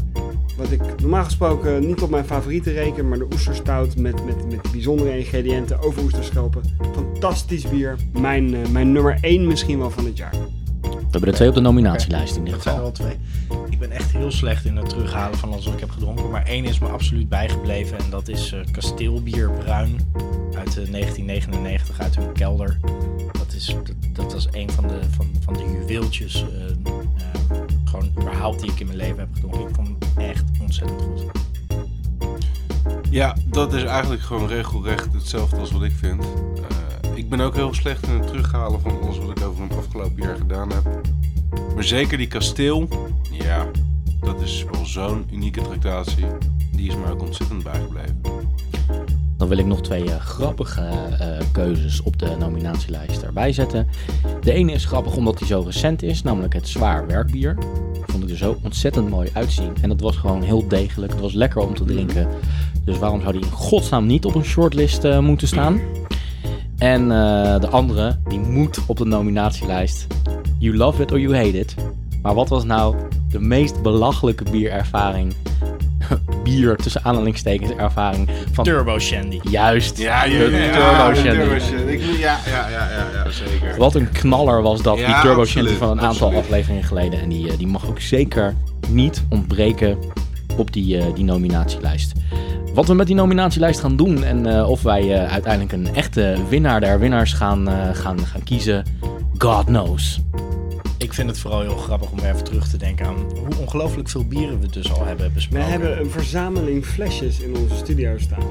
wat 0.57 0.71
ik 0.71 0.81
normaal 1.01 1.25
gesproken 1.25 1.87
niet 1.87 2.03
op 2.03 2.11
mijn 2.11 2.25
favorieten 2.25 2.73
reken. 2.73 3.09
Maar 3.09 3.19
de 3.19 3.27
Oesterstout 3.33 3.97
met, 3.97 4.25
met, 4.25 4.51
met 4.51 4.73
bijzondere 4.73 5.19
ingrediënten 5.19 5.83
over 5.83 6.03
oesterschelpen. 6.03 6.63
Fantastisch 6.95 7.69
bier. 7.69 7.97
Mijn, 8.21 8.55
eh, 8.55 8.69
mijn 8.69 8.93
nummer 8.93 9.19
1 9.21 9.47
misschien 9.47 9.79
wel 9.79 9.91
van 9.91 10.05
het 10.05 10.17
jaar. 10.17 10.35
We 10.81 10.89
hebben 11.11 11.29
er 11.29 11.35
twee 11.35 11.49
op 11.49 11.55
de 11.55 11.61
nominatielijst 11.61 12.37
in 12.37 12.47
ieder 12.47 12.55
Dat 12.55 12.63
zijn 12.63 12.77
er 12.77 12.83
geval. 12.93 13.07
wel 13.07 13.17
twee. 13.17 13.64
Ben 13.85 13.93
echt 13.93 14.13
heel 14.13 14.31
slecht 14.31 14.65
in 14.65 14.77
het 14.77 14.89
terughalen 14.89 15.39
van 15.39 15.53
alles 15.53 15.65
wat 15.65 15.75
ik 15.75 15.81
heb 15.81 15.91
gedronken. 15.91 16.31
Maar 16.31 16.47
één 16.47 16.65
is 16.65 16.79
me 16.79 16.89
absoluut 16.89 17.29
bijgebleven. 17.29 17.99
En 17.99 18.11
dat 18.11 18.29
is 18.29 18.53
eh, 18.53 18.61
Kasteelbier 18.73 19.51
Bruin 19.51 19.97
uit 20.57 20.79
eh, 20.79 20.91
1999 20.91 22.01
uit 22.01 22.17
hun 22.17 22.33
kelder. 22.33 22.79
Dat, 23.33 23.53
is, 23.53 23.67
dat, 23.67 23.95
dat 24.13 24.33
was 24.33 24.49
een 24.53 24.71
van 24.71 24.89
de, 24.89 25.01
van, 25.11 25.31
van 25.41 25.55
de 25.55 25.61
juweeltjes. 25.61 26.35
eh, 26.35 26.71
eh, 26.71 26.93
gewoon 27.85 28.11
überhaupt 28.19 28.61
die 28.61 28.71
ik 28.71 28.81
in 28.81 28.87
mijn 28.87 28.99
leven 28.99 29.19
heb 29.19 29.29
gedronken. 29.33 29.69
Ik 29.69 29.75
vond 29.75 29.89
hem 29.89 30.29
echt 30.29 30.45
ontzettend 30.61 31.03
goed. 31.03 31.25
Ja, 33.11 33.37
dat 33.47 33.73
is 33.75 33.83
eigenlijk 33.83 34.23
gewoon 34.23 34.49
regelrecht 34.49 35.13
hetzelfde 35.13 35.57
als 35.57 35.71
wat 35.71 35.83
ik 35.83 35.93
vind. 35.93 36.25
Ik 37.15 37.29
ben 37.29 37.41
ook 37.41 37.55
heel 37.55 37.75
slecht 37.75 38.07
in 38.07 38.13
het 38.13 38.27
terughalen 38.27 38.81
van 38.81 39.01
alles 39.03 39.19
wat 39.19 39.31
ik 39.31 39.45
over 39.45 39.63
het 39.63 39.77
afgelopen 39.77 40.23
jaar 40.23 40.37
gedaan 40.37 40.73
heb. 40.73 41.01
Maar 41.75 41.85
zeker 41.85 42.19
die 42.19 42.27
kasteel, 42.27 42.89
ja, 43.31 43.67
dat 44.21 44.41
is 44.41 44.65
wel 44.73 44.87
zo'n 44.87 45.25
unieke 45.33 45.63
tractatie. 45.63 46.27
Die 46.73 46.89
is 46.89 46.97
me 46.97 47.11
ook 47.11 47.23
ontzettend 47.23 47.63
bijgebleven. 47.63 48.21
Dan 49.37 49.49
wil 49.49 49.59
ik 49.59 49.67
nog 49.67 49.83
twee 49.83 50.11
eh, 50.11 50.21
grappige 50.21 50.81
eh, 50.81 51.47
keuzes 51.53 52.03
op 52.03 52.19
de 52.19 52.37
nominatielijst 52.39 53.23
erbij 53.23 53.53
zetten. 53.53 53.89
De 54.41 54.53
ene 54.53 54.73
is 54.73 54.85
grappig 54.85 55.17
omdat 55.17 55.39
hij 55.39 55.49
zo 55.49 55.61
recent 55.61 56.03
is, 56.03 56.23
namelijk 56.23 56.53
het 56.53 56.69
zwaar 56.69 57.07
werkbier. 57.07 57.59
Vond 58.07 58.23
ik 58.23 58.31
er 58.31 58.37
zo 58.37 58.59
ontzettend 58.63 59.11
mooi 59.11 59.31
uitzien. 59.33 59.73
En 59.81 59.91
het 59.91 60.01
was 60.01 60.17
gewoon 60.17 60.43
heel 60.43 60.69
degelijk. 60.69 61.13
Het 61.13 61.21
was 61.21 61.33
lekker 61.33 61.61
om 61.61 61.75
te 61.75 61.85
drinken. 61.85 62.29
Dus 62.85 62.99
waarom 62.99 63.21
zou 63.21 63.33
die 63.33 63.43
in 63.43 63.51
godsnaam 63.51 64.07
niet 64.07 64.25
op 64.25 64.35
een 64.35 64.45
shortlist 64.45 65.05
eh, 65.05 65.19
moeten 65.19 65.49
staan? 65.49 65.81
En 66.79 67.09
de 67.61 67.69
andere, 67.71 68.19
die 68.29 68.39
moet 68.39 68.79
op 68.87 68.97
de 68.97 69.05
nominatielijst. 69.05 70.07
You 70.65 70.77
love 70.77 71.03
it 71.03 71.13
or 71.13 71.19
you 71.21 71.35
hate 71.37 71.59
it. 71.59 71.75
Maar 72.23 72.35
wat 72.35 72.49
was 72.49 72.65
nou 72.65 72.95
de 73.31 73.41
meest 73.41 73.83
belachelijke 73.83 74.45
bierervaring? 74.51 75.35
Bier 76.45 76.77
tussen 76.77 77.05
aanhalingstekens 77.05 77.71
ervaring 77.71 78.29
van 78.53 78.65
Turbo 78.65 78.99
Shandy. 78.99 79.41
Juist. 79.51 79.99
Ja, 79.99 80.25
de 80.25 80.31
ja, 80.31 80.73
Turbo 80.73 81.21
Shandy. 81.21 81.39
Turbo 81.45 81.59
Shandy. 81.59 81.93
Ik- 81.93 82.01
Ja, 82.19 82.39
ja, 82.47 82.69
ja, 82.69 82.89
ja, 82.91 83.07
ja, 83.25 83.31
zeker. 83.31 83.75
Wat 83.79 83.95
een 83.95 84.11
knaller 84.13 84.63
was 84.63 84.83
dat, 84.83 84.97
die 84.97 85.07
Ja, 85.07 85.21
Turbo 85.23 85.41
absoluut, 85.41 85.49
Shandy 85.69 85.85
van 85.87 85.91
een 85.91 86.01
aantal 86.05 86.27
absoluut. 86.27 86.39
afleveringen 86.45 86.85
geleden. 86.85 87.21
En 87.21 87.29
die, 87.29 87.49
eh, 87.51 87.59
die 87.59 87.67
mag 87.67 87.87
ook 87.89 88.01
zeker 88.01 88.55
niet 88.89 89.25
ontbreken 89.29 89.99
op 90.57 90.73
die, 90.73 90.99
eh, 90.99 91.05
die 91.15 91.25
nominatielijst. 91.25 92.13
Wat 92.75 92.87
we 92.87 92.95
met 92.95 93.07
die 93.07 93.17
nominatielijst 93.17 93.81
gaan 93.81 93.97
doen 93.97 94.25
en 94.25 94.47
eh, 94.57 94.69
of 94.71 94.83
wij 94.83 95.15
eh, 95.15 95.33
uiteindelijk 95.33 95.73
een 95.73 95.95
echte 95.95 96.37
winnaar 96.49 96.81
der 96.81 96.99
winnaars 96.99 97.33
gaan, 97.33 97.69
eh, 97.69 97.75
gaan, 97.93 98.19
gaan 98.27 98.43
kiezen, 98.45 98.85
God 99.39 99.65
knows. 99.65 100.21
Ik 100.99 101.13
vind 101.15 101.29
het 101.29 101.39
vooral 101.39 101.61
heel 101.61 101.77
grappig 101.77 102.11
om 102.11 102.21
weer 102.21 102.31
even 102.31 102.45
terug 102.45 102.69
te 102.69 102.77
denken 102.77 103.07
aan 103.07 103.15
hoe 103.15 103.57
ongelooflijk 103.61 104.09
veel 104.09 104.25
bieren 104.27 104.61
we 104.61 104.67
dus 104.69 104.93
al 104.93 105.05
hebben 105.07 105.27
We 105.27 105.33
besproken. 105.33 105.69
hebben 105.71 106.01
een 106.01 106.11
verzameling 106.11 106.87
flesjes 106.87 107.41
in 107.41 107.57
onze 107.57 107.77
studio 107.77 108.19
staan. 108.19 108.43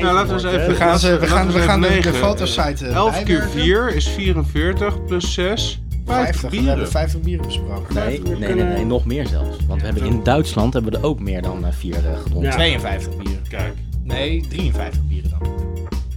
Nou, 0.00 0.14
laten 0.14 0.26
we 0.28 0.32
eens 0.34 0.44
even? 0.44 0.66
We 0.68 0.74
gaan, 0.74 0.98
ze, 0.98 1.18
we 1.18 1.26
gaan, 1.26 1.46
we 1.46 1.52
we 1.52 1.58
gaan 1.60 1.80
de, 1.80 1.88
even 1.88 2.02
de 2.02 2.08
negen. 2.10 2.26
fotosite 2.28 2.86
eh, 2.86 2.94
11 2.94 3.22
keer 3.22 3.24
bijwerken. 3.26 3.60
4 3.60 3.94
is 3.94 4.08
44 4.08 5.04
plus 5.04 5.32
6. 5.34 5.80
50 6.06 6.24
50. 6.24 6.40
We 6.42 6.48
bieren. 6.48 6.68
hebben 6.68 6.88
50 6.88 7.20
bieren 7.20 7.46
besproken. 7.46 7.94
Nee, 7.94 8.22
we 8.22 8.28
nee, 8.28 8.38
nee, 8.38 8.48
kunnen- 8.48 8.68
nee, 8.72 8.84
nog 8.84 9.04
meer 9.04 9.26
zelfs. 9.26 9.56
Want 9.66 9.80
we 9.80 9.86
hebben 9.86 10.04
in 10.04 10.22
Duitsland 10.22 10.72
hebben 10.72 10.92
we 10.92 10.98
er 10.98 11.04
ook 11.04 11.20
meer 11.20 11.42
dan 11.42 11.66
eh, 11.66 11.72
vier 11.72 11.94
eh, 12.06 12.18
gedronken. 12.22 12.48
Ja. 12.50 12.54
52 12.56 13.16
bieren. 13.16 13.42
Kijk. 13.48 13.72
Nee, 14.02 14.46
53 14.48 15.02
bieren 15.06 15.30
dan. 15.30 15.48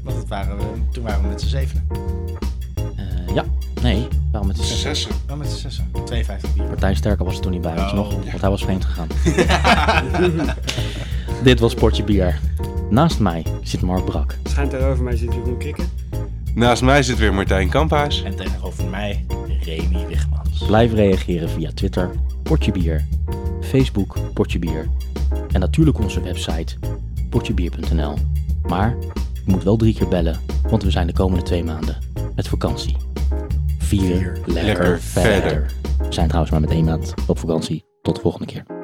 Want 0.03 0.17
het 0.17 0.27
waren 0.27 0.57
we, 0.57 0.63
toen 0.91 1.03
waren 1.03 1.21
we 1.21 1.27
met 1.27 1.41
z'n 1.41 1.47
zevenen. 1.47 1.87
Ja, 3.33 3.45
nee, 3.81 4.07
waarom 4.31 4.47
met 4.47 4.57
de 4.57 4.63
zes? 4.63 4.81
Zessen. 4.81 5.11
Wel 5.27 5.35
met 5.37 5.47
z'n 5.49 5.57
zessen. 5.57 5.91
52 6.05 6.49
bieren. 6.53 6.69
Martijn 6.71 6.95
Sterker 6.95 7.25
was 7.25 7.35
er 7.35 7.41
toen 7.41 7.51
niet 7.51 7.61
bij, 7.61 7.73
weet 7.75 7.89
je 7.89 7.89
Oh. 7.89 7.95
nog? 7.95 8.13
Want 8.13 8.41
hij 8.41 8.49
was 8.49 8.63
vreemd 8.63 8.85
gegaan. 8.85 9.07
Dit 11.43 11.59
was 11.59 11.73
Portje 11.73 12.03
Bier. 12.03 12.39
Naast 12.89 13.19
mij 13.19 13.45
zit 13.61 13.81
Mark 13.81 14.05
Brak. 14.05 14.37
Schijnt 14.43 14.69
tegenover 14.71 15.03
mij 15.03 15.15
zit 15.17 15.33
Jeroen 15.33 15.57
Krikken. 15.57 15.85
Naast 16.55 16.81
mij 16.81 17.03
zit 17.03 17.17
weer 17.17 17.33
Martijn 17.33 17.69
Kamphuis. 17.69 18.23
En 18.23 18.35
tegenover 18.35 18.85
mij, 18.85 19.25
Remy 19.63 20.05
Wigmans. 20.07 20.65
Blijf 20.67 20.93
reageren 20.93 21.49
via 21.49 21.69
Twitter, 21.73 22.09
Portje 22.43 22.71
Bier, 22.71 23.05
Facebook, 23.61 24.17
Portje 24.33 24.59
Bier. 24.59 24.87
En 25.51 25.59
natuurlijk 25.59 25.99
onze 25.99 26.21
website, 26.21 26.75
portjebier.nl. 27.29 28.13
Maar 28.67 28.95
je 29.33 29.51
moet 29.51 29.63
wel 29.63 29.77
drie 29.77 29.93
keer 29.93 30.07
bellen, 30.07 30.39
want 30.69 30.83
we 30.83 30.91
zijn 30.91 31.07
de 31.07 31.13
komende 31.13 31.43
twee 31.43 31.63
maanden 31.63 31.97
met 32.35 32.47
vakantie. 32.47 32.95
Vier, 33.89 34.31
lekker, 34.45 34.53
lekker 34.53 34.99
verder. 35.01 35.41
verder. 35.41 35.71
We 35.97 36.13
zijn 36.13 36.27
trouwens 36.27 36.51
maar 36.51 36.61
met 36.61 36.71
één 36.71 36.85
maand 36.85 37.13
op 37.27 37.39
vakantie. 37.39 37.85
Tot 38.01 38.15
de 38.15 38.21
volgende 38.21 38.45
keer. 38.45 38.78